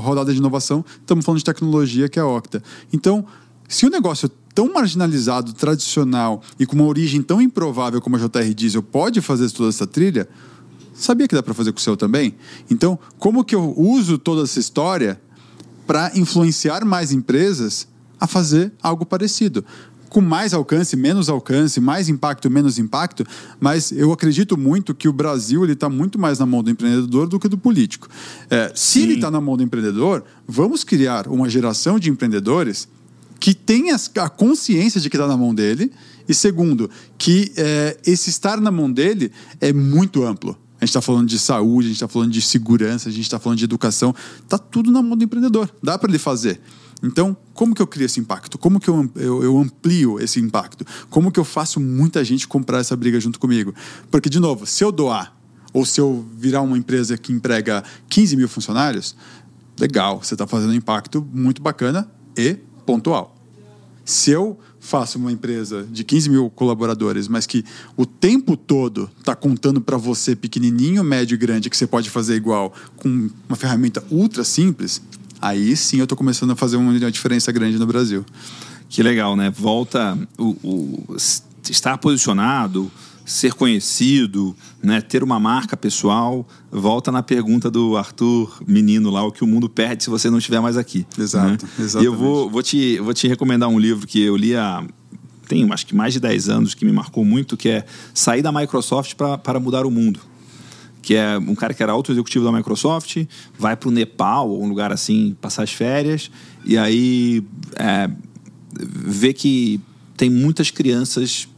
rodada 0.00 0.32
de 0.32 0.38
inovação, 0.38 0.84
estamos 1.00 1.24
falando 1.24 1.38
de 1.38 1.44
tecnologia, 1.44 2.08
que 2.08 2.18
é 2.18 2.22
a 2.22 2.26
Octa. 2.26 2.62
Então, 2.92 3.24
se 3.68 3.86
o 3.86 3.90
negócio 3.90 4.28
tão 4.52 4.72
marginalizado, 4.72 5.52
tradicional 5.52 6.42
e 6.58 6.66
com 6.66 6.74
uma 6.74 6.86
origem 6.86 7.22
tão 7.22 7.40
improvável 7.40 8.00
como 8.00 8.16
a 8.16 8.18
JR 8.18 8.52
Diesel 8.54 8.82
pode 8.82 9.20
fazer 9.20 9.50
toda 9.50 9.68
essa 9.68 9.86
trilha, 9.86 10.28
Sabia 11.00 11.26
que 11.26 11.34
dá 11.34 11.42
para 11.42 11.54
fazer 11.54 11.72
com 11.72 11.78
o 11.78 11.80
seu 11.80 11.96
também? 11.96 12.34
Então, 12.70 12.98
como 13.18 13.42
que 13.42 13.54
eu 13.54 13.72
uso 13.74 14.18
toda 14.18 14.42
essa 14.42 14.60
história 14.60 15.18
para 15.86 16.12
influenciar 16.14 16.84
mais 16.84 17.10
empresas 17.10 17.88
a 18.20 18.26
fazer 18.26 18.70
algo 18.82 19.06
parecido? 19.06 19.64
Com 20.10 20.20
mais 20.20 20.52
alcance, 20.52 20.94
menos 20.96 21.30
alcance, 21.30 21.80
mais 21.80 22.10
impacto, 22.10 22.50
menos 22.50 22.78
impacto, 22.78 23.24
mas 23.58 23.90
eu 23.92 24.12
acredito 24.12 24.58
muito 24.58 24.94
que 24.94 25.08
o 25.08 25.12
Brasil 25.12 25.64
ele 25.64 25.72
está 25.72 25.88
muito 25.88 26.18
mais 26.18 26.38
na 26.38 26.44
mão 26.44 26.62
do 26.62 26.68
empreendedor 26.68 27.26
do 27.26 27.40
que 27.40 27.48
do 27.48 27.56
político. 27.56 28.06
É, 28.50 28.70
se 28.74 29.00
ele 29.00 29.14
está 29.14 29.30
na 29.30 29.40
mão 29.40 29.56
do 29.56 29.62
empreendedor, 29.62 30.22
vamos 30.46 30.84
criar 30.84 31.28
uma 31.28 31.48
geração 31.48 31.98
de 31.98 32.10
empreendedores 32.10 32.86
que 33.38 33.54
tenha 33.54 33.96
a 34.18 34.28
consciência 34.28 35.00
de 35.00 35.08
que 35.08 35.16
está 35.16 35.26
na 35.26 35.36
mão 35.36 35.54
dele 35.54 35.90
e 36.28 36.34
segundo, 36.34 36.90
que 37.16 37.52
é, 37.56 37.96
esse 38.04 38.28
estar 38.28 38.60
na 38.60 38.70
mão 38.70 38.92
dele 38.92 39.32
é 39.62 39.72
muito 39.72 40.24
amplo. 40.24 40.58
A 40.80 40.84
gente 40.86 40.90
está 40.90 41.02
falando 41.02 41.28
de 41.28 41.38
saúde, 41.38 41.86
a 41.86 41.88
gente 41.88 41.96
está 41.96 42.08
falando 42.08 42.32
de 42.32 42.40
segurança, 42.40 43.10
a 43.10 43.12
gente 43.12 43.24
está 43.24 43.38
falando 43.38 43.58
de 43.58 43.64
educação. 43.64 44.14
Está 44.42 44.56
tudo 44.56 44.90
na 44.90 45.02
mão 45.02 45.16
do 45.16 45.22
empreendedor. 45.22 45.70
Dá 45.82 45.98
para 45.98 46.10
ele 46.10 46.18
fazer. 46.18 46.58
Então, 47.02 47.36
como 47.52 47.74
que 47.74 47.82
eu 47.82 47.86
crio 47.86 48.06
esse 48.06 48.18
impacto? 48.18 48.56
Como 48.56 48.80
que 48.80 48.88
eu, 48.88 49.10
eu, 49.16 49.42
eu, 49.42 49.58
amplio 49.58 50.18
esse 50.18 50.40
impacto? 50.40 50.84
Como 51.10 51.30
que 51.30 51.38
eu 51.38 51.44
faço 51.44 51.78
muita 51.78 52.24
gente 52.24 52.48
comprar 52.48 52.78
essa 52.78 52.96
briga 52.96 53.20
junto 53.20 53.38
comigo? 53.38 53.74
Porque, 54.10 54.30
de 54.30 54.40
novo, 54.40 54.66
se 54.66 54.82
eu 54.82 54.90
doar 54.90 55.36
ou 55.72 55.84
se 55.84 56.00
eu 56.00 56.26
virar 56.34 56.62
uma 56.62 56.76
empresa 56.76 57.16
que 57.16 57.32
emprega 57.32 57.84
15 58.08 58.36
mil 58.36 58.48
funcionários, 58.48 59.14
legal, 59.78 60.22
você 60.22 60.34
está 60.34 60.46
fazendo 60.46 60.70
um 60.70 60.74
impacto 60.74 61.26
muito 61.32 61.60
bacana 61.62 62.10
e 62.36 62.56
pontual. 62.86 63.39
Se 64.10 64.32
eu 64.32 64.58
faço 64.80 65.18
uma 65.18 65.30
empresa 65.30 65.86
de 65.88 66.02
15 66.02 66.30
mil 66.30 66.50
colaboradores, 66.50 67.28
mas 67.28 67.46
que 67.46 67.64
o 67.96 68.04
tempo 68.04 68.56
todo 68.56 69.08
está 69.20 69.36
contando 69.36 69.80
para 69.80 69.96
você, 69.96 70.34
pequenininho, 70.34 71.04
médio 71.04 71.36
e 71.36 71.38
grande, 71.38 71.70
que 71.70 71.76
você 71.76 71.86
pode 71.86 72.10
fazer 72.10 72.34
igual 72.34 72.74
com 72.96 73.30
uma 73.48 73.56
ferramenta 73.56 74.02
ultra 74.10 74.42
simples, 74.42 75.00
aí 75.40 75.76
sim 75.76 75.98
eu 75.98 76.04
estou 76.04 76.18
começando 76.18 76.50
a 76.50 76.56
fazer 76.56 76.76
uma 76.76 76.98
diferença 77.08 77.52
grande 77.52 77.78
no 77.78 77.86
Brasil. 77.86 78.26
Que 78.88 79.00
legal, 79.00 79.36
né? 79.36 79.48
Volta 79.48 80.18
o, 80.36 80.56
o 80.64 81.16
estar 81.70 81.96
posicionado, 81.98 82.90
ser 83.30 83.54
conhecido, 83.54 84.56
né, 84.82 85.00
ter 85.00 85.22
uma 85.22 85.38
marca 85.38 85.76
pessoal, 85.76 86.46
volta 86.70 87.12
na 87.12 87.22
pergunta 87.22 87.70
do 87.70 87.96
Arthur, 87.96 88.60
menino 88.66 89.08
lá, 89.08 89.24
o 89.24 89.30
que 89.30 89.44
o 89.44 89.46
mundo 89.46 89.68
perde 89.68 90.02
se 90.02 90.10
você 90.10 90.28
não 90.28 90.38
estiver 90.38 90.60
mais 90.60 90.76
aqui. 90.76 91.06
Exato, 91.16 91.64
né? 91.78 92.02
E 92.02 92.04
eu 92.04 92.12
vou, 92.14 92.50
vou, 92.50 92.60
te, 92.60 92.98
vou 92.98 93.14
te 93.14 93.28
recomendar 93.28 93.68
um 93.68 93.78
livro 93.78 94.04
que 94.04 94.20
eu 94.20 94.36
li 94.36 94.56
há 94.56 94.84
tem 95.46 95.68
acho 95.72 95.84
que 95.84 95.96
mais 95.96 96.12
de 96.12 96.20
10 96.20 96.48
anos, 96.48 96.74
que 96.74 96.84
me 96.84 96.92
marcou 96.92 97.24
muito, 97.24 97.56
que 97.56 97.68
é 97.68 97.84
Sair 98.14 98.40
da 98.40 98.52
Microsoft 98.52 99.14
para 99.14 99.58
mudar 99.60 99.84
o 99.84 99.90
Mundo 99.90 100.20
que 101.02 101.14
é 101.14 101.38
um 101.38 101.54
cara 101.54 101.72
que 101.72 101.82
era 101.82 101.92
alto 101.92 102.12
executivo 102.12 102.44
da 102.44 102.52
Microsoft, 102.52 103.24
vai 103.58 103.74
para 103.74 103.88
o 103.88 103.90
Nepal 103.90 104.50
ou 104.50 104.62
um 104.62 104.68
lugar 104.68 104.92
assim 104.92 105.34
passar 105.40 105.62
as 105.62 105.72
férias 105.72 106.30
e 106.62 106.76
aí 106.76 107.42
é, 107.74 108.10
vê 108.78 109.32
que 109.32 109.80
tem 110.14 110.28
muitas 110.28 110.70
crianças 110.70 111.48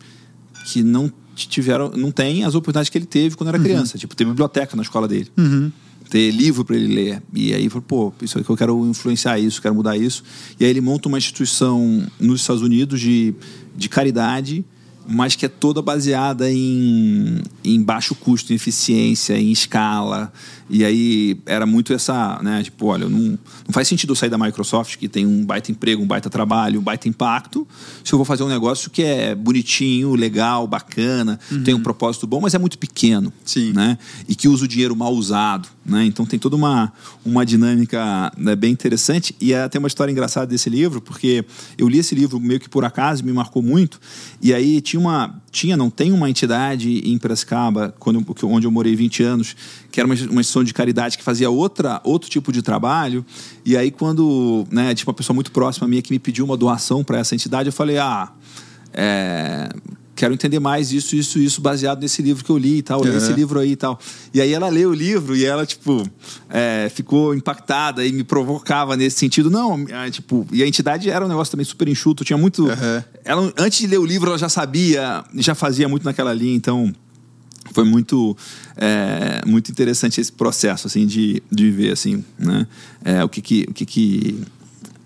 que 0.66 0.84
não 0.84 1.12
tiveram, 1.34 1.90
não 1.90 2.10
têm 2.10 2.44
as 2.44 2.54
oportunidades 2.54 2.88
que 2.88 2.98
ele 2.98 3.06
teve 3.06 3.36
quando 3.36 3.48
era 3.48 3.58
uhum. 3.58 3.64
criança. 3.64 3.98
Tipo, 3.98 4.14
ter 4.14 4.24
biblioteca 4.24 4.76
na 4.76 4.82
escola 4.82 5.08
dele. 5.08 5.30
Uhum. 5.36 5.70
Ter 6.10 6.30
livro 6.30 6.64
para 6.64 6.76
ele 6.76 6.94
ler. 6.94 7.22
E 7.32 7.54
aí 7.54 7.68
falou, 7.68 7.82
pô, 7.82 8.12
isso 8.22 8.38
aqui 8.38 8.48
eu 8.48 8.56
quero 8.56 8.86
influenciar 8.86 9.38
isso, 9.38 9.62
quero 9.62 9.74
mudar 9.74 9.96
isso. 9.96 10.22
E 10.58 10.64
aí 10.64 10.70
ele 10.70 10.80
monta 10.80 11.08
uma 11.08 11.18
instituição 11.18 12.06
nos 12.20 12.42
Estados 12.42 12.62
Unidos 12.62 13.00
de, 13.00 13.34
de 13.76 13.88
caridade 13.88 14.64
mas 15.06 15.34
que 15.34 15.46
é 15.46 15.48
toda 15.48 15.82
baseada 15.82 16.50
em, 16.50 17.40
em 17.64 17.82
baixo 17.82 18.14
custo, 18.14 18.52
em 18.52 18.56
eficiência, 18.56 19.38
em 19.38 19.50
escala. 19.50 20.32
E 20.72 20.86
aí 20.86 21.38
era 21.44 21.66
muito 21.66 21.92
essa, 21.92 22.40
né? 22.42 22.62
Tipo, 22.62 22.86
olha, 22.86 23.06
não, 23.06 23.20
não 23.20 23.72
faz 23.72 23.86
sentido 23.86 24.12
eu 24.12 24.16
sair 24.16 24.30
da 24.30 24.38
Microsoft, 24.38 24.96
que 24.96 25.06
tem 25.06 25.26
um 25.26 25.44
baita 25.44 25.70
emprego, 25.70 26.02
um 26.02 26.06
baita 26.06 26.30
trabalho, 26.30 26.80
um 26.80 26.82
baita 26.82 27.06
impacto, 27.06 27.68
se 28.02 28.10
eu 28.10 28.18
vou 28.18 28.24
fazer 28.24 28.42
um 28.42 28.48
negócio 28.48 28.90
que 28.90 29.02
é 29.02 29.34
bonitinho, 29.34 30.14
legal, 30.14 30.66
bacana, 30.66 31.38
uhum. 31.50 31.62
tem 31.62 31.74
um 31.74 31.82
propósito 31.82 32.26
bom, 32.26 32.40
mas 32.40 32.54
é 32.54 32.58
muito 32.58 32.78
pequeno. 32.78 33.30
Sim. 33.44 33.74
Né? 33.74 33.98
E 34.26 34.34
que 34.34 34.48
usa 34.48 34.64
o 34.64 34.68
dinheiro 34.68 34.96
mal 34.96 35.12
usado. 35.12 35.68
Né? 35.84 36.06
Então 36.06 36.24
tem 36.24 36.38
toda 36.38 36.56
uma, 36.56 36.90
uma 37.22 37.44
dinâmica 37.44 38.32
né, 38.36 38.56
bem 38.56 38.72
interessante. 38.72 39.36
E 39.38 39.52
é, 39.52 39.68
tem 39.68 39.78
uma 39.78 39.88
história 39.88 40.10
engraçada 40.10 40.46
desse 40.46 40.70
livro, 40.70 41.02
porque 41.02 41.44
eu 41.76 41.86
li 41.86 41.98
esse 41.98 42.14
livro 42.14 42.40
meio 42.40 42.60
que 42.60 42.68
por 42.68 42.82
acaso, 42.82 43.22
me 43.24 43.32
marcou 43.32 43.62
muito. 43.62 44.00
E 44.40 44.54
aí 44.54 44.80
tinha 44.80 45.00
uma. 45.00 45.42
Tinha, 45.50 45.76
não 45.76 45.90
tem 45.90 46.12
uma 46.12 46.30
entidade 46.30 47.02
em 47.04 47.18
Piracicaba, 47.18 47.94
quando, 47.98 48.24
onde 48.44 48.66
eu 48.66 48.70
morei 48.70 48.96
20 48.96 49.22
anos, 49.22 49.54
que 49.92 50.00
era 50.00 50.06
uma, 50.06 50.14
uma 50.14 50.40
instituição 50.40 50.64
de 50.64 50.72
caridade 50.72 51.18
que 51.18 51.22
fazia 51.22 51.50
outra, 51.50 52.00
outro 52.02 52.28
tipo 52.28 52.50
de 52.50 52.62
trabalho. 52.62 53.24
E 53.64 53.76
aí, 53.76 53.90
quando 53.90 54.66
né, 54.70 54.94
tinha 54.94 55.06
uma 55.06 55.14
pessoa 55.14 55.34
muito 55.34 55.52
próxima 55.52 55.86
minha 55.86 56.02
que 56.02 56.10
me 56.10 56.18
pediu 56.18 56.44
uma 56.44 56.56
doação 56.56 57.04
para 57.04 57.18
essa 57.18 57.34
entidade, 57.34 57.68
eu 57.68 57.72
falei: 57.72 57.98
ah. 57.98 58.32
É, 58.94 59.70
quero 60.14 60.34
entender 60.34 60.60
mais 60.60 60.92
isso, 60.92 61.16
isso, 61.16 61.38
isso, 61.38 61.60
baseado 61.60 62.00
nesse 62.00 62.22
livro 62.22 62.44
que 62.44 62.50
eu 62.50 62.58
li 62.58 62.78
e 62.78 62.82
tal, 62.82 63.00
uhum. 63.00 63.16
esse 63.16 63.32
livro 63.32 63.58
aí 63.58 63.72
e 63.72 63.76
tal. 63.76 63.98
E 64.32 64.40
aí 64.40 64.52
ela 64.52 64.68
leu 64.68 64.90
o 64.90 64.94
livro 64.94 65.34
e 65.34 65.44
ela, 65.44 65.64
tipo, 65.64 66.06
é, 66.48 66.90
ficou 66.94 67.34
impactada 67.34 68.04
e 68.04 68.12
me 68.12 68.22
provocava 68.22 68.96
nesse 68.96 69.18
sentido. 69.18 69.50
Não, 69.50 69.84
é, 69.88 70.10
tipo, 70.10 70.46
e 70.52 70.62
a 70.62 70.66
entidade 70.66 71.10
era 71.10 71.24
um 71.24 71.28
negócio 71.28 71.50
também 71.50 71.64
super 71.64 71.88
enxuto, 71.88 72.24
tinha 72.24 72.36
muito. 72.36 72.66
Uhum. 72.66 73.02
Ela, 73.24 73.52
antes 73.58 73.78
de 73.78 73.86
ler 73.86 73.98
o 73.98 74.04
livro, 74.04 74.28
ela 74.28 74.38
já 74.38 74.48
sabia, 74.48 75.24
já 75.36 75.54
fazia 75.54 75.88
muito 75.88 76.04
naquela 76.04 76.32
linha, 76.32 76.54
então 76.54 76.92
foi 77.72 77.84
muito 77.84 78.36
é, 78.76 79.42
muito 79.46 79.70
interessante 79.70 80.20
esse 80.20 80.32
processo 80.32 80.86
assim 80.86 81.06
de, 81.06 81.42
de 81.50 81.70
ver 81.70 81.92
assim 81.92 82.24
né 82.38 82.66
é, 83.04 83.24
o 83.24 83.28
que 83.28 83.40
que, 83.40 83.66
o 83.68 83.72
que 83.72 83.86
que 83.86 84.44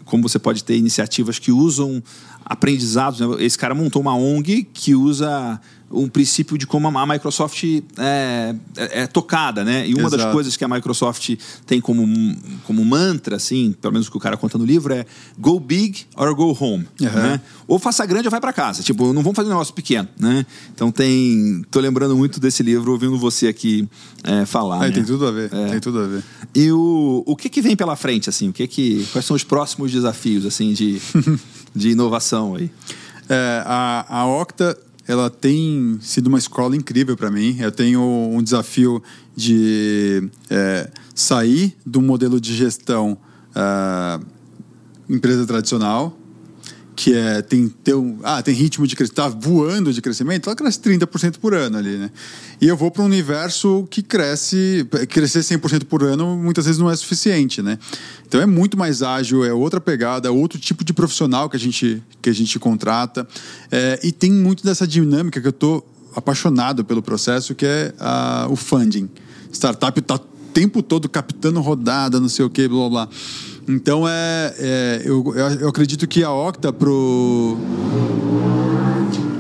como 0.05 0.29
você 0.29 0.39
pode 0.39 0.63
ter 0.65 0.77
iniciativas 0.77 1.39
que 1.39 1.51
usam 1.51 2.03
aprendizados. 2.47 3.21
Né? 3.21 3.27
Esse 3.41 3.59
cara 3.59 3.75
montou 3.75 4.01
uma 4.01 4.17
ONG 4.17 4.67
que 4.73 4.95
usa 4.95 5.61
um 5.91 6.09
princípio 6.09 6.59
de 6.59 6.67
como 6.67 6.89
a 6.89 7.07
Microsoft 7.07 7.63
é, 7.97 8.55
é, 8.77 9.03
é 9.03 9.07
tocada, 9.07 9.65
né? 9.65 9.87
E 9.87 9.95
uma 9.95 10.09
Exato. 10.09 10.17
das 10.17 10.33
coisas 10.33 10.57
que 10.57 10.65
a 10.65 10.69
Microsoft 10.69 11.37
tem 11.65 11.81
como, 11.81 12.05
como 12.65 12.85
mantra, 12.85 13.37
assim, 13.37 13.75
pelo 13.81 13.93
menos 13.93 14.09
o 14.09 14.11
que 14.11 14.17
o 14.17 14.21
cara 14.21 14.37
conta 14.37 14.59
no 14.59 14.65
livro, 14.65 14.93
é 14.93 15.07
go 15.39 15.61
big 15.61 16.07
or 16.17 16.35
go 16.35 16.57
home, 16.59 16.87
uhum. 17.01 17.07
né? 17.07 17.41
Ou 17.69 17.79
faça 17.79 18.05
grande 18.05 18.27
ou 18.27 18.31
vai 18.31 18.41
para 18.41 18.53
casa. 18.53 18.83
Tipo, 18.83 19.13
não 19.13 19.23
vamos 19.23 19.37
fazer 19.37 19.49
um 19.49 19.53
negócio 19.53 19.75
pequeno, 19.75 20.09
né? 20.19 20.45
Então 20.75 20.91
tem... 20.91 21.65
Tô 21.71 21.79
lembrando 21.79 22.17
muito 22.17 22.41
desse 22.41 22.63
livro, 22.63 22.91
ouvindo 22.93 23.17
você 23.17 23.47
aqui 23.47 23.89
é, 24.25 24.45
falar, 24.45 24.87
é, 24.87 24.89
né? 24.89 24.95
Tem 24.95 25.05
tudo 25.05 25.27
a 25.27 25.31
ver, 25.31 25.53
é. 25.53 25.67
tem 25.71 25.81
tudo 25.81 26.01
a 26.01 26.07
ver. 26.07 26.25
E 26.55 26.71
o, 26.73 27.23
o 27.25 27.37
que 27.37 27.49
que 27.49 27.63
vem 27.63 27.77
pela 27.77 27.95
frente, 27.95 28.29
assim? 28.29 28.49
O 28.49 28.53
que 28.53 28.67
que... 28.67 29.07
Quais 29.13 29.25
são 29.25 29.37
os 29.37 29.45
próximos 29.45 29.93
desafios, 29.93 30.45
assim, 30.45 30.73
de... 30.73 31.01
de 31.75 31.91
inovação 31.91 32.55
aí? 32.57 32.71
É, 33.29 33.63
a, 33.67 34.07
a 34.09 34.27
Octa 34.27 34.77
ela 35.07 35.31
tem 35.31 35.99
sido 36.01 36.27
uma 36.27 36.39
escola 36.39 36.77
incrível 36.77 37.17
para 37.17 37.31
mim. 37.31 37.57
Eu 37.61 37.71
tenho 37.71 38.01
um 38.01 38.43
desafio 38.43 39.03
de 39.35 40.29
é, 40.51 40.91
sair 41.15 41.77
do 41.85 42.03
modelo 42.03 42.41
de 42.41 42.55
gestão 42.55 43.19
uh, 43.55 44.25
empresa 45.09 45.47
tradicional 45.47 46.17
que 46.97 47.13
é, 47.15 47.43
tem, 47.43 47.69
tem, 47.69 47.95
um, 47.95 48.19
ah, 48.23 48.43
tem 48.43 48.55
ritmo 48.55 48.87
de 48.87 48.97
crescimento, 48.97 49.21
está 49.21 49.29
voando 49.29 49.93
de 49.93 50.01
crescimento, 50.01 50.49
ela 50.49 50.57
cresce 50.57 50.81
30% 50.81 51.37
por 51.39 51.53
ano 51.53 51.77
ali, 51.77 51.99
né? 51.99 52.11
E 52.59 52.67
eu 52.67 52.77
vou 52.77 52.91
para 52.91 53.03
um 53.03 53.05
universo 53.05 53.87
que 53.91 54.03
cresce, 54.03 54.89
crescer 55.11 55.41
100% 55.41 55.85
por 55.85 56.03
ano 56.03 56.37
muitas 56.37 56.65
vezes 56.65 56.81
não 56.81 56.91
é 56.91 56.97
suficiente, 56.97 57.61
né? 57.61 57.79
Então 58.27 58.41
é 58.41 58.47
muito 58.47 58.79
mais 58.79 59.03
ágil, 59.03 59.45
é 59.45 59.53
outra 59.53 59.79
pegada, 59.79 60.29
é 60.29 60.31
outro 60.31 60.59
tipo 60.59 60.83
de 60.83 60.95
profissional 60.95 61.51
que 61.51 61.57
a 61.57 61.61
gente, 61.61 62.03
que 62.23 62.31
a 62.31 62.33
gente 62.33 62.59
contrata. 62.59 63.29
É, 63.71 64.01
e 64.03 64.11
tem 64.11 64.33
muito 64.33 64.65
dessa 64.65 64.87
dinâmica 64.87 65.39
que 65.39 65.47
eu 65.47 65.51
estou 65.51 65.87
apaixonado 66.15 66.83
pelo 66.83 67.03
processo, 67.03 67.55
que 67.55 67.67
é 67.67 67.93
a, 68.01 68.47
o 68.49 68.57
funding. 68.57 69.11
Startup 69.53 69.99
está 69.99 70.15
o 70.15 70.19
tempo 70.19 70.83
todo 70.83 71.11
captando 71.11 71.61
rodada, 71.61 72.19
não 72.19 72.31
sei 72.31 72.43
o 72.43 72.49
que, 72.49 72.67
blá 72.67 72.89
blá. 72.89 73.09
Então 73.69 74.09
é, 74.09 74.55
é 74.59 75.03
eu, 75.05 75.35
eu 75.61 75.69
acredito 75.69 76.07
que 76.07 76.23
a 76.23 76.33
Octa 76.33 76.73
pro 76.73 77.59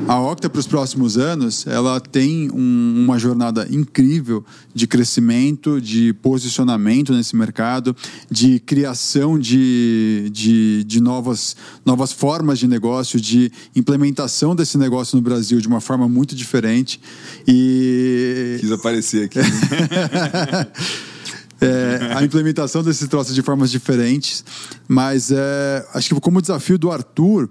a 0.08 0.20
Octa 0.20 0.48
para 0.48 0.60
os 0.60 0.68
próximos 0.68 1.18
anos, 1.18 1.66
ela 1.66 2.00
tem 2.00 2.48
um, 2.52 3.04
uma 3.04 3.18
jornada 3.18 3.66
incrível 3.68 4.44
de 4.72 4.86
crescimento, 4.86 5.80
de 5.80 6.12
posicionamento 6.12 7.12
nesse 7.12 7.34
mercado, 7.34 7.94
de 8.30 8.60
criação 8.60 9.36
de, 9.36 10.30
de, 10.30 10.84
de 10.84 11.00
novas, 11.00 11.56
novas 11.84 12.12
formas 12.12 12.60
de 12.60 12.68
negócio, 12.68 13.20
de 13.20 13.50
implementação 13.74 14.54
desse 14.54 14.78
negócio 14.78 15.16
no 15.16 15.22
Brasil 15.22 15.60
de 15.60 15.66
uma 15.66 15.80
forma 15.80 16.08
muito 16.08 16.36
diferente. 16.36 17.00
E... 17.46 18.58
Quis 18.60 18.70
aparecer 18.70 19.24
aqui. 19.24 19.40
é, 21.60 22.12
a 22.14 22.22
implementação 22.22 22.82
desses 22.82 23.08
troços 23.08 23.34
de 23.34 23.42
formas 23.42 23.70
diferentes. 23.70 24.44
Mas 24.88 25.30
é, 25.30 25.86
acho 25.94 26.14
que 26.14 26.20
como 26.20 26.40
desafio 26.40 26.78
do 26.78 26.90
Arthur, 26.90 27.48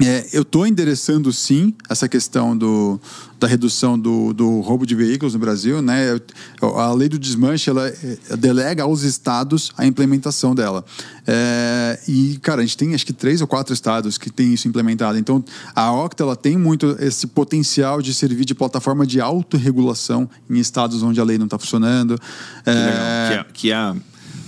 é, 0.00 0.28
eu 0.32 0.42
estou 0.42 0.66
endereçando 0.66 1.32
sim 1.32 1.74
essa 1.88 2.08
questão 2.08 2.56
do, 2.56 3.00
da 3.38 3.46
redução 3.46 3.98
do, 3.98 4.32
do 4.32 4.60
roubo 4.60 4.86
de 4.86 4.94
veículos 4.94 5.34
no 5.34 5.40
Brasil. 5.40 5.82
Né? 5.82 6.18
A 6.60 6.92
lei 6.92 7.08
do 7.08 7.18
desmanche 7.18 7.68
ela, 7.68 7.88
é, 7.88 8.36
delega 8.36 8.84
aos 8.84 9.02
estados 9.02 9.72
a 9.76 9.84
implementação 9.84 10.54
dela. 10.54 10.84
É, 11.26 11.98
e, 12.06 12.38
cara, 12.40 12.62
a 12.62 12.64
gente 12.64 12.76
tem 12.76 12.94
acho 12.94 13.04
que 13.04 13.12
três 13.12 13.40
ou 13.40 13.46
quatro 13.46 13.74
estados 13.74 14.16
que 14.16 14.30
tem 14.30 14.54
isso 14.54 14.68
implementado. 14.68 15.18
Então, 15.18 15.44
a 15.74 15.92
Octa 15.92 16.22
ela 16.22 16.36
tem 16.36 16.56
muito 16.56 16.96
esse 17.00 17.26
potencial 17.26 18.00
de 18.00 18.14
servir 18.14 18.44
de 18.44 18.54
plataforma 18.54 19.06
de 19.06 19.20
autorregulação 19.20 20.28
em 20.48 20.58
estados 20.58 21.02
onde 21.02 21.20
a 21.20 21.24
lei 21.24 21.38
não 21.38 21.46
está 21.46 21.58
funcionando. 21.58 22.16
Que, 22.64 22.70
é... 22.70 23.28
que, 23.28 23.34
é, 23.34 23.46
que 23.52 23.72
é 23.72 23.94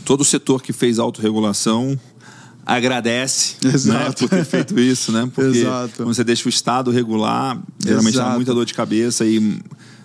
todo 0.05 0.23
o 0.23 0.25
setor 0.25 0.63
que 0.63 0.73
fez 0.73 0.99
autorregulação 0.99 1.99
agradece 2.77 3.57
né, 3.87 4.13
por 4.17 4.29
ter 4.29 4.45
feito 4.45 4.79
isso, 4.79 5.11
né? 5.11 5.29
Porque 5.35 5.59
Exato. 5.59 5.93
quando 5.97 6.15
você 6.15 6.23
deixa 6.23 6.47
o 6.47 6.49
Estado 6.49 6.91
regular, 6.91 7.61
geralmente 7.79 8.15
Exato. 8.15 8.31
dá 8.31 8.37
muita 8.37 8.55
dor 8.55 8.65
de 8.65 8.75
cabeça 8.75 9.27
e 9.27 9.59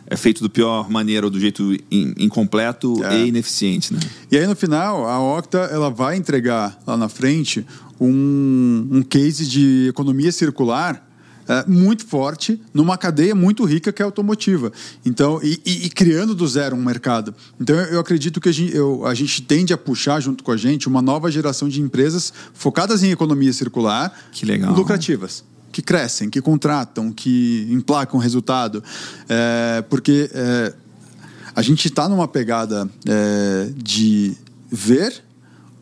é 0.07 0.17
feito 0.17 0.41
do 0.41 0.49
pior 0.49 0.89
maneira 0.89 1.25
ou 1.27 1.31
do 1.31 1.39
jeito 1.39 1.75
incompleto 1.91 3.03
é. 3.03 3.21
e 3.21 3.27
ineficiente, 3.27 3.93
né? 3.93 3.99
E 4.31 4.37
aí 4.37 4.47
no 4.47 4.55
final, 4.55 5.07
a 5.07 5.19
Octa 5.19 5.59
ela 5.71 5.89
vai 5.89 6.15
entregar 6.15 6.79
lá 6.85 6.97
na 6.97 7.07
frente 7.09 7.65
um, 7.99 8.87
um 8.91 9.01
case 9.03 9.47
de 9.47 9.87
economia 9.89 10.31
circular 10.31 11.05
é, 11.47 11.65
muito 11.67 12.05
forte 12.05 12.61
numa 12.73 12.97
cadeia 12.97 13.35
muito 13.35 13.63
rica 13.65 13.91
que 13.91 14.01
é 14.01 14.05
a 14.05 14.07
automotiva. 14.07 14.71
Então, 15.05 15.39
e, 15.43 15.59
e, 15.65 15.85
e 15.85 15.89
criando 15.89 16.33
do 16.33 16.47
zero 16.47 16.75
um 16.75 16.83
mercado. 16.83 17.33
Então, 17.59 17.75
eu, 17.75 17.93
eu 17.93 17.99
acredito 17.99 18.39
que 18.41 18.49
a 18.49 18.51
gente, 18.51 18.75
eu, 18.75 19.05
a 19.05 19.13
gente 19.13 19.41
tende 19.41 19.73
a 19.73 19.77
puxar 19.77 20.19
junto 20.19 20.43
com 20.43 20.51
a 20.51 20.57
gente 20.57 20.87
uma 20.87 21.01
nova 21.01 21.31
geração 21.31 21.69
de 21.69 21.81
empresas 21.81 22.33
focadas 22.53 23.03
em 23.03 23.11
economia 23.11 23.53
circular, 23.53 24.13
lucrativas 24.75 25.43
que 25.71 25.81
crescem, 25.81 26.29
que 26.29 26.41
contratam, 26.41 27.11
que 27.11 27.67
emplacam 27.69 28.17
resultado. 28.17 28.81
É, 29.27 29.83
porque 29.89 30.29
é, 30.33 30.73
a 31.53 31.61
gente 31.61 31.85
está 31.87 32.07
numa 32.07 32.29
pegada 32.29 32.89
é, 33.05 33.69
de 33.75 34.37
ver 34.71 35.21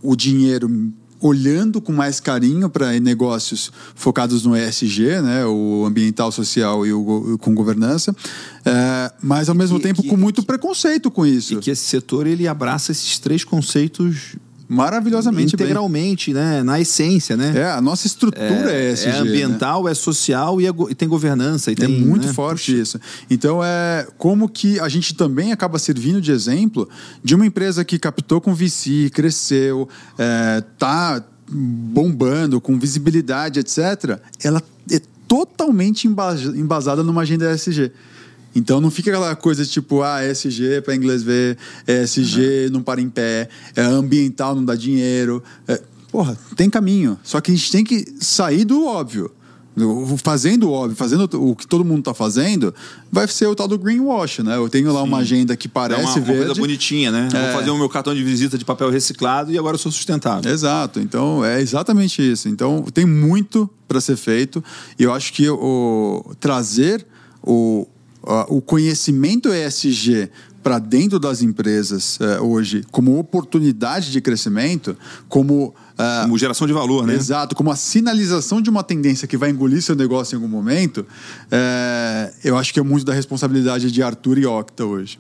o 0.02 0.16
dinheiro 0.16 0.92
olhando 1.24 1.82
com 1.82 1.94
mais 1.94 2.20
carinho 2.20 2.70
para 2.70 3.00
negócios 3.00 3.72
focados 3.96 4.46
no 4.46 4.58
ESG, 4.58 5.22
né, 5.22 5.46
o 5.46 5.86
ambiental, 5.86 6.32
social 6.34 6.86
e 6.86 6.92
o, 6.92 7.38
com 7.40 7.56
governança, 7.56 8.14
é, 8.66 9.12
mas 9.22 9.48
ao 9.48 9.56
mesmo 9.56 9.80
tempo 9.80 10.04
com 10.04 10.18
muito 10.18 10.44
preconceito 10.44 11.10
com 11.10 11.26
isso. 11.26 11.54
E 11.54 11.58
que 11.58 11.72
esse 11.72 11.86
setor 11.86 12.28
ele 12.28 12.46
abraça 12.46 12.92
esses 12.92 13.18
três 13.20 13.46
conceitos 13.46 14.36
maravilhosamente 14.68 15.56
integralmente, 15.56 16.34
bem. 16.34 16.42
né? 16.42 16.64
Na 16.64 16.80
essência, 16.80 17.36
né? 17.38 17.54
É, 17.56 17.72
a 17.72 17.82
nossa 17.82 18.08
estrutura 18.08 18.72
é, 18.72 18.90
é 18.90 18.94
ESG. 18.94 19.08
É 19.10 19.18
ambiental, 19.18 19.84
né? 19.84 19.92
é 19.92 19.94
social 19.94 20.60
e, 20.62 20.68
é, 20.68 20.72
e, 20.90 20.96
tem 20.96 21.08
governança. 21.08 21.72
E 21.72 21.74
é 21.74 21.76
tem, 21.76 22.00
muito 22.00 22.28
né? 22.28 22.34
forte 22.34 22.80
isso. 22.80 23.00
Então, 23.30 23.64
é 23.64 24.08
como 24.18 24.48
que 24.50 24.80
a 24.80 24.90
gente 24.90 25.14
também 25.14 25.52
acaba 25.52 25.78
servindo 25.78 26.22
de 26.22 26.32
exemplo 26.32 26.88
de 27.24 27.36
uma 27.36 27.46
empresa 27.46 27.84
que 27.84 28.00
captou 28.00 28.40
com 28.40 28.54
VC, 28.54 29.10
cresceu, 29.14 29.88
é, 30.18 30.64
tá 30.78 31.24
bombando, 31.50 32.60
com 32.60 32.78
visibilidade, 32.80 33.60
etc. 33.60 34.20
Ela 34.44 34.62
é 34.92 35.02
totalmente 35.28 36.08
embasada 36.08 37.04
numa 37.04 37.22
agenda 37.22 37.52
ESG. 37.54 37.92
Então 38.56 38.80
não 38.80 38.92
fica 38.92 39.10
aquela 39.10 39.36
coisa 39.36 39.66
tipo, 39.66 40.02
ah, 40.02 40.26
ESG 40.26 40.82
para 40.84 40.96
inglês 40.96 41.24
ver, 41.24 41.58
ESG 41.88 42.66
uhum. 42.66 42.74
não 42.74 42.84
para 42.84 43.02
em 43.02 43.10
pé, 43.10 43.50
é 43.76 43.82
ambiental 43.82 44.56
não 44.56 44.64
dá 44.64 44.76
dinheiro. 44.76 45.44
É, 45.68 45.82
porra, 46.12 46.38
tem 46.56 46.70
caminho. 46.70 47.18
Só 47.24 47.42
que 47.42 47.52
a 47.52 47.56
gente 47.56 47.72
tem 47.72 47.84
que 47.84 48.06
sair 48.20 48.66
do 48.66 48.86
óbvio. 48.86 49.32
Fazendo 50.18 50.70
o 50.70 50.72
óbvio, 50.72 50.96
fazendo 50.96 51.28
o 51.34 51.56
que 51.56 51.66
todo 51.66 51.84
mundo 51.84 52.00
está 52.00 52.14
fazendo, 52.14 52.72
vai 53.12 53.28
ser 53.28 53.48
o 53.48 53.56
tal 53.56 53.68
do 53.68 53.76
greenwash, 53.76 54.44
né? 54.44 54.56
Eu 54.56 54.70
tenho 54.70 54.94
lá 54.94 55.02
Sim. 55.02 55.08
uma 55.08 55.18
agenda 55.18 55.58
que 55.58 55.68
parece 55.68 56.00
é 56.00 56.04
uma, 56.04 56.14
uma 56.14 56.22
verde. 56.22 56.46
coisa 56.46 56.62
bonitinha, 56.62 57.12
né? 57.12 57.28
É. 57.34 57.46
Vou 57.46 57.60
fazer 57.60 57.72
o 57.72 57.78
meu 57.80 57.90
cartão 57.90 58.14
de 58.14 58.24
visita 58.24 58.56
de 58.56 58.64
papel 58.64 58.92
reciclado 58.92 59.52
e 59.52 59.58
agora 59.58 59.74
eu 59.74 59.80
sou 59.80 59.92
sustentável. 59.92 60.52
Exato. 60.52 61.00
Então, 61.00 61.44
é 61.44 61.60
exatamente 61.60 62.22
isso. 62.22 62.48
Então, 62.48 62.86
tem 62.94 63.04
muito 63.04 63.68
para 63.88 64.00
ser 64.00 64.16
feito. 64.16 64.64
E 65.00 65.02
eu 65.02 65.12
acho 65.12 65.34
que 65.34 65.50
o, 65.50 66.36
trazer 66.40 67.04
o, 67.42 67.88
o 68.48 68.62
conhecimento 68.62 69.54
ESG 69.54 70.30
para 70.64 70.80
dentro 70.80 71.20
das 71.20 71.42
empresas 71.42 72.18
uh, 72.18 72.42
hoje 72.42 72.84
como 72.90 73.20
oportunidade 73.20 74.12
de 74.12 74.22
crescimento, 74.22 74.98
como. 75.28 75.76
Uh, 75.94 76.24
como 76.24 76.38
geração 76.38 76.66
de 76.66 76.74
valor, 76.74 77.06
né? 77.06 77.14
Exato, 77.14 77.54
como 77.56 77.70
a 77.70 77.76
sinalização 77.76 78.62
de 78.62 78.70
uma 78.70 78.82
tendência 78.82 79.28
que 79.28 79.38
vai 79.38 79.50
engolir 79.50 79.82
seu 79.82 79.96
negócio 79.96 80.34
em 80.34 80.42
algum 80.42 80.48
momento, 80.48 81.00
uh, 81.00 82.34
eu 82.44 82.58
acho 82.58 82.74
que 82.74 82.80
é 82.80 82.84
muito 82.84 83.06
da 83.06 83.14
responsabilidade 83.14 83.92
de 83.92 84.02
Arthur 84.02 84.40
e 84.40 84.46
Octa 84.46 84.86
hoje. 84.86 85.20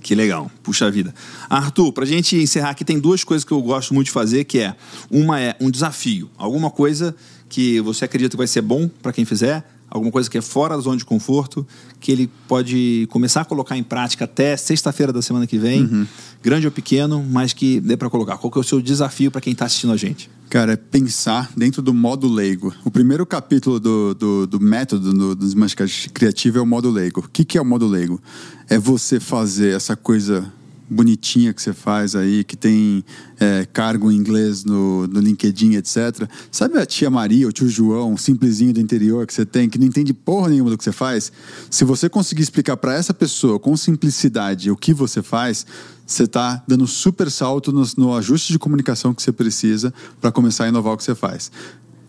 Que 0.00 0.14
legal, 0.14 0.50
puxa 0.62 0.90
vida. 0.90 1.12
Arthur, 1.50 1.92
para 1.92 2.04
a 2.04 2.06
gente 2.06 2.36
encerrar 2.36 2.70
aqui, 2.70 2.84
tem 2.84 2.98
duas 2.98 3.24
coisas 3.24 3.44
que 3.44 3.52
eu 3.52 3.60
gosto 3.60 3.92
muito 3.92 4.06
de 4.06 4.12
fazer, 4.12 4.44
que 4.44 4.60
é, 4.60 4.74
uma 5.10 5.40
é 5.40 5.56
um 5.60 5.70
desafio, 5.70 6.30
alguma 6.38 6.70
coisa 6.70 7.14
que 7.48 7.80
você 7.80 8.04
acredita 8.04 8.30
que 8.30 8.36
vai 8.36 8.46
ser 8.46 8.62
bom 8.62 8.88
para 9.02 9.12
quem 9.12 9.24
fizer, 9.24 9.68
alguma 9.90 10.12
coisa 10.12 10.28
que 10.28 10.38
é 10.38 10.42
fora 10.42 10.76
da 10.76 10.82
zona 10.82 10.96
de 10.96 11.04
conforto, 11.04 11.66
que 12.00 12.12
ele 12.12 12.30
pode 12.46 13.06
começar 13.10 13.42
a 13.42 13.44
colocar 13.44 13.76
em 13.76 13.82
prática 13.82 14.24
até 14.24 14.56
sexta-feira 14.56 15.12
da 15.12 15.22
semana 15.22 15.46
que 15.46 15.58
vem, 15.58 15.82
uhum. 15.82 16.06
grande 16.42 16.66
ou 16.66 16.72
pequeno, 16.72 17.24
mas 17.28 17.52
que 17.52 17.80
dê 17.80 17.96
para 17.96 18.10
colocar. 18.10 18.36
Qual 18.38 18.50
que 18.50 18.58
é 18.58 18.60
o 18.60 18.64
seu 18.64 18.80
desafio 18.80 19.30
para 19.30 19.40
quem 19.40 19.52
está 19.52 19.64
assistindo 19.64 19.92
a 19.92 19.96
gente? 19.96 20.30
Cara, 20.50 20.72
é 20.72 20.76
pensar 20.76 21.52
dentro 21.56 21.82
do 21.82 21.92
modo 21.92 22.26
leigo. 22.26 22.74
O 22.84 22.90
primeiro 22.90 23.26
capítulo 23.26 23.78
do, 23.78 24.14
do, 24.14 24.46
do 24.46 24.60
método 24.60 25.12
do, 25.12 25.34
do 25.34 25.66
Criativo 26.14 26.58
é 26.58 26.60
o 26.62 26.66
modo 26.66 26.90
leigo. 26.90 27.20
O 27.20 27.28
que, 27.28 27.44
que 27.44 27.58
é 27.58 27.60
o 27.60 27.64
modo 27.64 27.86
leigo? 27.86 28.20
É 28.68 28.78
você 28.78 29.20
fazer 29.20 29.74
essa 29.74 29.94
coisa 29.94 30.50
bonitinha 30.88 31.52
que 31.52 31.60
você 31.60 31.72
faz 31.72 32.14
aí, 32.14 32.44
que 32.44 32.56
tem 32.56 33.04
é, 33.38 33.66
cargo 33.72 34.10
em 34.10 34.16
inglês 34.16 34.64
no, 34.64 35.06
no 35.06 35.20
LinkedIn, 35.20 35.74
etc. 35.74 36.28
Sabe 36.50 36.78
a 36.78 36.86
tia 36.86 37.10
Maria, 37.10 37.46
o 37.46 37.52
tio 37.52 37.68
João, 37.68 38.16
simplesinho 38.16 38.72
do 38.72 38.80
interior 38.80 39.26
que 39.26 39.34
você 39.34 39.44
tem, 39.44 39.68
que 39.68 39.78
não 39.78 39.86
entende 39.86 40.12
porra 40.14 40.48
nenhuma 40.48 40.70
do 40.70 40.78
que 40.78 40.84
você 40.84 40.92
faz? 40.92 41.30
Se 41.70 41.84
você 41.84 42.08
conseguir 42.08 42.42
explicar 42.42 42.76
para 42.76 42.94
essa 42.94 43.12
pessoa 43.12 43.58
com 43.58 43.76
simplicidade 43.76 44.70
o 44.70 44.76
que 44.76 44.92
você 44.92 45.22
faz, 45.22 45.66
você 46.06 46.24
está 46.24 46.62
dando 46.66 46.86
super 46.86 47.30
salto 47.30 47.70
no, 47.70 47.82
no 47.96 48.14
ajuste 48.14 48.52
de 48.52 48.58
comunicação 48.58 49.12
que 49.12 49.22
você 49.22 49.30
precisa 49.30 49.92
para 50.20 50.32
começar 50.32 50.64
a 50.64 50.68
inovar 50.68 50.94
o 50.94 50.96
que 50.96 51.04
você 51.04 51.14
faz. 51.14 51.50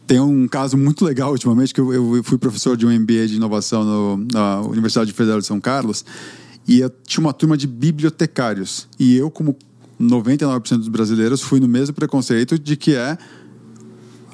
Tem 0.08 0.20
um 0.20 0.48
caso 0.48 0.76
muito 0.76 1.06
legal 1.06 1.32
ultimamente, 1.32 1.72
que 1.72 1.80
eu, 1.80 2.16
eu 2.16 2.24
fui 2.24 2.38
professor 2.38 2.76
de 2.76 2.84
um 2.84 2.90
MBA 2.90 3.28
de 3.28 3.36
inovação 3.36 3.84
no, 3.84 4.26
na 4.34 4.62
Universidade 4.62 5.14
Federal 5.14 5.40
de 5.40 5.46
São 5.46 5.60
Carlos, 5.60 6.04
e 6.70 6.82
eu 6.82 6.90
tinha 7.04 7.26
uma 7.26 7.34
turma 7.34 7.58
de 7.58 7.66
bibliotecários. 7.66 8.88
E 9.00 9.18
eu, 9.18 9.32
como 9.32 9.58
99% 10.00 10.78
dos 10.78 10.88
brasileiros, 10.88 11.42
fui 11.42 11.60
no 11.60 11.68
mesmo 11.68 11.96
preconceito 11.96 12.60
de 12.60 12.78
que 12.78 12.94
é 12.94 13.18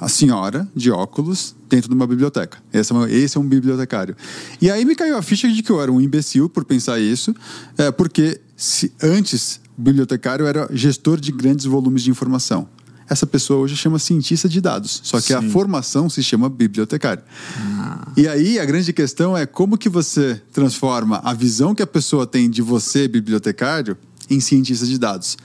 a 0.01 0.09
senhora 0.09 0.67
de 0.75 0.91
óculos 0.91 1.55
dentro 1.69 1.87
de 1.87 1.95
uma 1.95 2.05
biblioteca. 2.05 2.57
Esse 2.73 2.91
é, 2.91 2.95
uma, 2.95 3.09
esse 3.09 3.37
é 3.37 3.39
um 3.39 3.47
bibliotecário. 3.47 4.17
E 4.61 4.69
aí 4.69 4.83
me 4.83 4.95
caiu 4.95 5.17
a 5.17 5.21
ficha 5.21 5.47
de 5.47 5.63
que 5.63 5.71
eu 5.71 5.81
era 5.81 5.89
um 5.89 6.01
imbecil 6.01 6.49
por 6.49 6.65
pensar 6.65 6.99
isso, 6.99 7.33
é, 7.77 7.89
porque 7.89 8.41
se, 8.57 8.91
antes 9.01 9.61
o 9.77 9.81
bibliotecário 9.81 10.45
era 10.45 10.67
gestor 10.73 11.21
de 11.21 11.31
grandes 11.31 11.63
volumes 11.63 12.03
de 12.03 12.11
informação 12.11 12.67
essa 13.07 13.27
pessoa 13.27 13.60
hoje 13.60 13.76
chama 13.76 13.99
cientista 13.99 14.49
de 14.49 14.60
dados, 14.60 15.02
só 15.03 15.19
que 15.22 15.27
Sim. 15.27 15.34
a 15.36 15.41
formação 15.44 16.10
se 16.10 16.23
chama 16.23 16.49
bibliotecário. 16.49 17.23
Ah. 17.57 18.11
E 18.18 18.27
aí 18.27 18.60
a 18.60 18.65
grande 18.65 18.91
questão 18.91 19.38
é 19.38 19.45
como 19.45 19.77
que 19.77 19.90
você 19.90 20.41
transforma 20.52 21.22
a 21.23 21.34
visão 21.34 21.76
que 21.76 21.84
a 21.84 21.88
pessoa 21.88 22.26
tem 22.26 22.49
de 22.49 22.61
você, 22.61 23.07
bibliotecário, 23.07 23.95
em 24.30 24.40
cientista 24.40 24.86
de 24.86 24.98
dados. 24.98 25.38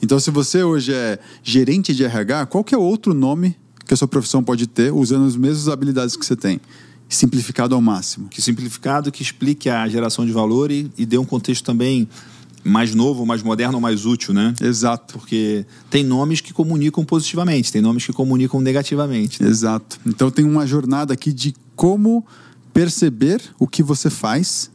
Então, 0.00 0.20
se 0.20 0.30
você 0.30 0.62
hoje 0.62 0.92
é 0.92 1.18
gerente 1.42 1.94
de 1.94 2.04
RH, 2.04 2.46
qual 2.46 2.62
que 2.62 2.74
é 2.74 2.78
outro 2.78 3.12
nome 3.12 3.56
que 3.84 3.92
a 3.92 3.96
sua 3.96 4.06
profissão 4.06 4.44
pode 4.44 4.66
ter 4.66 4.92
usando 4.92 5.26
as 5.26 5.34
mesmas 5.34 5.68
habilidades 5.68 6.16
que 6.16 6.24
você 6.24 6.36
tem? 6.36 6.60
Simplificado 7.08 7.74
ao 7.74 7.80
máximo. 7.80 8.28
Que 8.28 8.40
simplificado, 8.40 9.10
que 9.10 9.22
explique 9.22 9.68
a 9.68 9.88
geração 9.88 10.24
de 10.24 10.30
valor 10.30 10.70
e, 10.70 10.90
e 10.96 11.04
dê 11.04 11.18
um 11.18 11.24
contexto 11.24 11.64
também 11.64 12.08
mais 12.64 12.94
novo, 12.94 13.24
mais 13.24 13.42
moderno 13.42 13.76
ou 13.76 13.80
mais 13.80 14.04
útil, 14.04 14.34
né? 14.34 14.54
Exato. 14.60 15.14
Porque 15.14 15.64
tem 15.90 16.04
nomes 16.04 16.40
que 16.40 16.52
comunicam 16.52 17.04
positivamente, 17.04 17.72
tem 17.72 17.80
nomes 17.80 18.04
que 18.04 18.12
comunicam 18.12 18.60
negativamente. 18.60 19.42
Né? 19.42 19.48
Exato. 19.48 19.98
Então 20.06 20.30
tem 20.30 20.44
uma 20.44 20.66
jornada 20.66 21.12
aqui 21.12 21.32
de 21.32 21.54
como 21.74 22.24
perceber 22.72 23.40
o 23.58 23.66
que 23.66 23.82
você 23.82 24.10
faz 24.10 24.70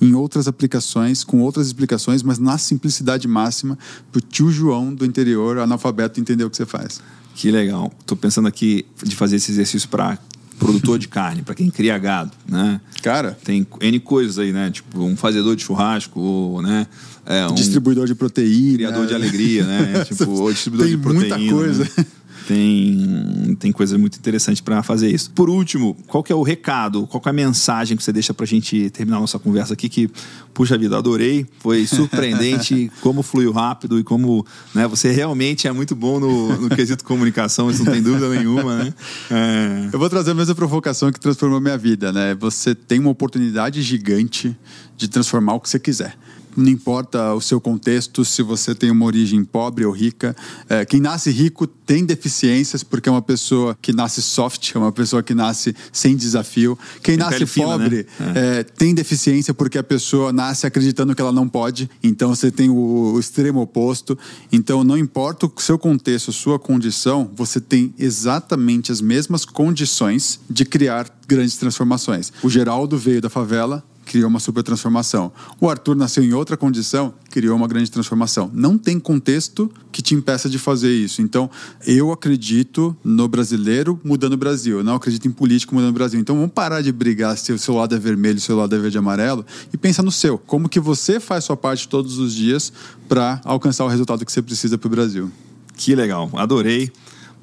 em 0.00 0.14
outras 0.14 0.46
aplicações, 0.46 1.24
com 1.24 1.40
outras 1.40 1.66
explicações, 1.66 2.22
mas 2.22 2.38
na 2.38 2.56
simplicidade 2.56 3.26
máxima, 3.26 3.76
para 4.12 4.18
o 4.18 4.20
tio 4.20 4.50
João 4.50 4.94
do 4.94 5.04
interior, 5.04 5.58
analfabeto, 5.58 6.20
entender 6.20 6.44
o 6.44 6.50
que 6.50 6.56
você 6.56 6.66
faz. 6.66 7.00
Que 7.34 7.50
legal. 7.50 7.92
Estou 8.00 8.16
pensando 8.16 8.48
aqui 8.48 8.86
de 9.02 9.14
fazer 9.14 9.36
esse 9.36 9.50
exercício 9.50 9.88
para 9.88 10.18
produtor 10.58 10.98
de 10.98 11.08
carne, 11.08 11.42
para 11.42 11.54
quem 11.54 11.70
cria 11.70 11.96
gado, 11.98 12.32
né? 12.48 12.80
Cara, 13.02 13.36
tem 13.44 13.66
N 13.80 14.00
coisas 14.00 14.38
aí, 14.38 14.52
né? 14.52 14.70
Tipo, 14.70 15.02
um 15.02 15.16
fazedor 15.16 15.56
de 15.56 15.62
churrasco, 15.62 16.60
né? 16.62 16.86
É, 17.24 17.46
um 17.46 17.54
distribuidor 17.54 18.06
de 18.06 18.14
proteína, 18.14 18.78
criador 18.78 19.06
de 19.06 19.14
alegria, 19.14 19.64
né? 19.64 20.04
tipo, 20.08 20.30
ou 20.30 20.52
distribuidor 20.52 20.88
tem 20.88 20.96
de 20.96 21.02
proteína. 21.02 21.38
Muita 21.38 21.54
coisa. 21.54 21.84
Né? 21.84 22.06
Tem, 22.48 23.54
tem 23.60 23.70
coisa 23.70 23.98
muito 23.98 24.16
interessante 24.16 24.62
para 24.62 24.82
fazer 24.82 25.10
isso. 25.10 25.30
Por 25.32 25.50
último, 25.50 25.94
qual 26.06 26.22
que 26.22 26.32
é 26.32 26.34
o 26.34 26.42
recado, 26.42 27.06
qual 27.06 27.20
que 27.20 27.28
é 27.28 27.30
a 27.30 27.34
mensagem 27.34 27.94
que 27.94 28.02
você 28.02 28.10
deixa 28.10 28.32
para 28.32 28.44
a 28.44 28.46
gente 28.46 28.88
terminar 28.88 29.18
a 29.18 29.20
nossa 29.20 29.38
conversa 29.38 29.74
aqui, 29.74 29.86
que, 29.86 30.10
puxa 30.54 30.78
vida, 30.78 30.96
adorei, 30.96 31.46
foi 31.58 31.86
surpreendente 31.86 32.90
como 33.02 33.22
fluiu 33.22 33.52
rápido 33.52 34.00
e 34.00 34.02
como 34.02 34.46
né, 34.74 34.88
você 34.88 35.12
realmente 35.12 35.68
é 35.68 35.72
muito 35.72 35.94
bom 35.94 36.18
no, 36.18 36.58
no 36.58 36.70
quesito 36.70 37.04
comunicação, 37.04 37.70
isso 37.70 37.84
não 37.84 37.92
tem 37.92 38.02
dúvida 38.02 38.30
nenhuma, 38.30 38.82
né? 38.82 38.94
É... 39.30 39.90
Eu 39.92 39.98
vou 39.98 40.08
trazer 40.08 40.30
a 40.30 40.34
mesma 40.34 40.54
provocação 40.54 41.12
que 41.12 41.20
transformou 41.20 41.60
minha 41.60 41.76
vida, 41.76 42.10
né? 42.10 42.34
Você 42.36 42.74
tem 42.74 42.98
uma 42.98 43.10
oportunidade 43.10 43.82
gigante 43.82 44.56
de 44.96 45.06
transformar 45.06 45.52
o 45.52 45.60
que 45.60 45.68
você 45.68 45.78
quiser 45.78 46.16
não 46.58 46.70
importa 46.70 47.32
o 47.34 47.40
seu 47.40 47.60
contexto, 47.60 48.24
se 48.24 48.42
você 48.42 48.74
tem 48.74 48.90
uma 48.90 49.04
origem 49.04 49.44
pobre 49.44 49.84
ou 49.84 49.92
rica. 49.92 50.36
É, 50.68 50.84
quem 50.84 51.00
nasce 51.00 51.30
rico 51.30 51.66
tem 51.66 52.04
deficiências, 52.04 52.82
porque 52.82 53.08
é 53.08 53.12
uma 53.12 53.22
pessoa 53.22 53.76
que 53.80 53.92
nasce 53.92 54.20
soft, 54.20 54.74
é 54.74 54.78
uma 54.78 54.92
pessoa 54.92 55.22
que 55.22 55.34
nasce 55.34 55.74
sem 55.92 56.16
desafio. 56.16 56.78
Quem 57.02 57.16
tem 57.16 57.24
nasce 57.24 57.46
pobre 57.46 58.06
fina, 58.08 58.32
né? 58.32 58.34
é. 58.34 58.58
É, 58.58 58.62
tem 58.62 58.94
deficiência 58.94 59.54
porque 59.54 59.78
a 59.78 59.82
pessoa 59.82 60.32
nasce 60.32 60.66
acreditando 60.66 61.14
que 61.14 61.20
ela 61.20 61.32
não 61.32 61.48
pode. 61.48 61.88
Então 62.02 62.34
você 62.34 62.50
tem 62.50 62.68
o, 62.68 63.14
o 63.14 63.20
extremo 63.20 63.60
oposto. 63.60 64.18
Então 64.52 64.82
não 64.82 64.98
importa 64.98 65.46
o 65.46 65.52
seu 65.60 65.78
contexto, 65.78 66.30
a 66.30 66.34
sua 66.34 66.58
condição, 66.58 67.30
você 67.34 67.60
tem 67.60 67.94
exatamente 67.98 68.90
as 68.90 69.00
mesmas 69.00 69.44
condições 69.44 70.40
de 70.50 70.64
criar 70.64 71.08
grandes 71.26 71.56
transformações. 71.56 72.32
O 72.42 72.48
Geraldo 72.48 72.96
veio 72.96 73.20
da 73.20 73.30
favela, 73.30 73.84
criou 74.08 74.28
uma 74.28 74.40
super 74.40 74.62
transformação. 74.62 75.30
O 75.60 75.68
Arthur 75.68 75.94
nasceu 75.94 76.24
em 76.24 76.32
outra 76.32 76.56
condição, 76.56 77.12
criou 77.30 77.54
uma 77.54 77.68
grande 77.68 77.90
transformação. 77.90 78.50
Não 78.54 78.78
tem 78.78 78.98
contexto 78.98 79.70
que 79.92 80.00
te 80.00 80.14
impeça 80.14 80.48
de 80.48 80.58
fazer 80.58 80.90
isso. 80.90 81.20
Então, 81.20 81.50
eu 81.86 82.10
acredito 82.10 82.96
no 83.04 83.28
brasileiro 83.28 84.00
mudando 84.02 84.32
o 84.32 84.36
Brasil. 84.36 84.78
Eu 84.78 84.84
não 84.84 84.94
acredito 84.94 85.28
em 85.28 85.30
político 85.30 85.74
mudando 85.74 85.90
o 85.90 85.92
Brasil. 85.92 86.18
Então, 86.18 86.34
vamos 86.36 86.52
parar 86.52 86.80
de 86.80 86.90
brigar 86.90 87.36
se 87.36 87.52
o 87.52 87.58
seu 87.58 87.74
lado 87.74 87.94
é 87.94 87.98
vermelho, 87.98 88.38
se 88.40 88.44
o 88.44 88.46
seu 88.46 88.56
lado 88.56 88.74
é 88.74 88.78
verde 88.78 88.96
e 88.96 88.98
amarelo 88.98 89.44
e 89.72 89.76
pensa 89.76 90.02
no 90.02 90.10
seu. 90.10 90.38
Como 90.38 90.70
que 90.70 90.80
você 90.80 91.20
faz 91.20 91.44
sua 91.44 91.56
parte 91.56 91.86
todos 91.86 92.18
os 92.18 92.34
dias 92.34 92.72
para 93.06 93.42
alcançar 93.44 93.84
o 93.84 93.88
resultado 93.88 94.24
que 94.24 94.32
você 94.32 94.40
precisa 94.40 94.78
para 94.78 94.86
o 94.86 94.90
Brasil. 94.90 95.30
Que 95.76 95.94
legal. 95.94 96.30
Adorei 96.32 96.90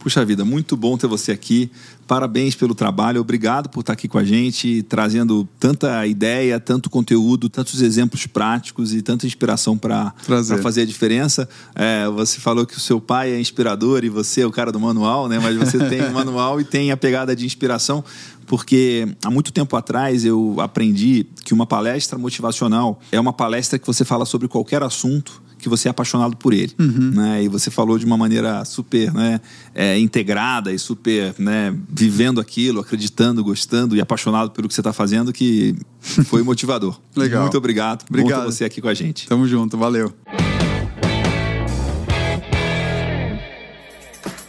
Puxa 0.05 0.23
vida, 0.23 0.45
muito 0.45 0.77
bom 0.77 0.95
ter 0.95 1.07
você 1.07 1.31
aqui. 1.31 1.71
Parabéns 2.07 2.53
pelo 2.53 2.75
trabalho, 2.75 3.19
obrigado 3.19 3.67
por 3.67 3.79
estar 3.79 3.93
aqui 3.93 4.07
com 4.07 4.19
a 4.19 4.23
gente, 4.23 4.83
trazendo 4.83 5.47
tanta 5.59 6.05
ideia, 6.05 6.59
tanto 6.59 6.87
conteúdo, 6.87 7.49
tantos 7.49 7.81
exemplos 7.81 8.27
práticos 8.27 8.93
e 8.93 9.01
tanta 9.01 9.25
inspiração 9.25 9.75
para 9.75 10.13
fazer 10.61 10.81
a 10.81 10.85
diferença. 10.85 11.49
É, 11.73 12.07
você 12.09 12.39
falou 12.39 12.63
que 12.63 12.77
o 12.77 12.79
seu 12.79 13.01
pai 13.01 13.31
é 13.31 13.39
inspirador 13.39 14.03
e 14.03 14.09
você 14.09 14.41
é 14.41 14.45
o 14.45 14.51
cara 14.51 14.71
do 14.71 14.79
manual, 14.79 15.27
né? 15.27 15.39
Mas 15.39 15.55
você 15.55 15.79
tem 15.89 16.01
o 16.01 16.13
manual 16.13 16.61
e 16.61 16.63
tem 16.63 16.91
a 16.91 16.97
pegada 16.97 17.35
de 17.35 17.43
inspiração, 17.43 18.03
porque 18.45 19.07
há 19.23 19.31
muito 19.31 19.51
tempo 19.51 19.75
atrás 19.75 20.23
eu 20.23 20.57
aprendi 20.59 21.25
que 21.43 21.55
uma 21.55 21.65
palestra 21.65 22.19
motivacional 22.19 22.99
é 23.11 23.19
uma 23.19 23.33
palestra 23.33 23.79
que 23.79 23.87
você 23.87 24.05
fala 24.05 24.25
sobre 24.25 24.47
qualquer 24.47 24.83
assunto 24.83 25.44
que 25.57 25.69
você 25.69 25.87
é 25.87 25.91
apaixonado 25.91 26.35
por 26.37 26.53
ele. 26.53 26.73
Uhum. 26.79 27.11
Né? 27.11 27.43
E 27.43 27.47
você 27.47 27.71
falou 27.71 27.97
de 27.97 28.05
uma 28.05 28.17
maneira 28.17 28.63
super 28.65 29.13
né, 29.13 29.39
é, 29.73 29.97
integrada 29.99 30.71
e 30.71 30.79
super 30.79 31.33
né, 31.37 31.75
vivendo 31.89 32.39
aquilo, 32.39 32.79
acreditando, 32.79 33.43
gostando 33.43 33.95
e 33.95 34.01
apaixonado 34.01 34.51
pelo 34.51 34.67
que 34.67 34.73
você 34.73 34.81
está 34.81 34.93
fazendo, 34.93 35.33
que 35.33 35.75
foi 36.25 36.43
motivador. 36.43 36.99
Legal. 37.15 37.43
Muito 37.43 37.57
obrigado. 37.57 38.05
Obrigado. 38.09 38.39
Bom 38.39 38.45
ter 38.45 38.51
você 38.51 38.65
aqui 38.65 38.81
com 38.81 38.87
a 38.87 38.93
gente. 38.93 39.27
Tamo 39.27 39.47
junto, 39.47 39.77
valeu. 39.77 40.13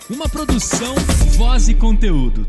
Uma 0.08 0.28
produção, 0.28 0.94
voz 1.36 1.68
e 1.68 1.74
conteúdo. 1.74 2.46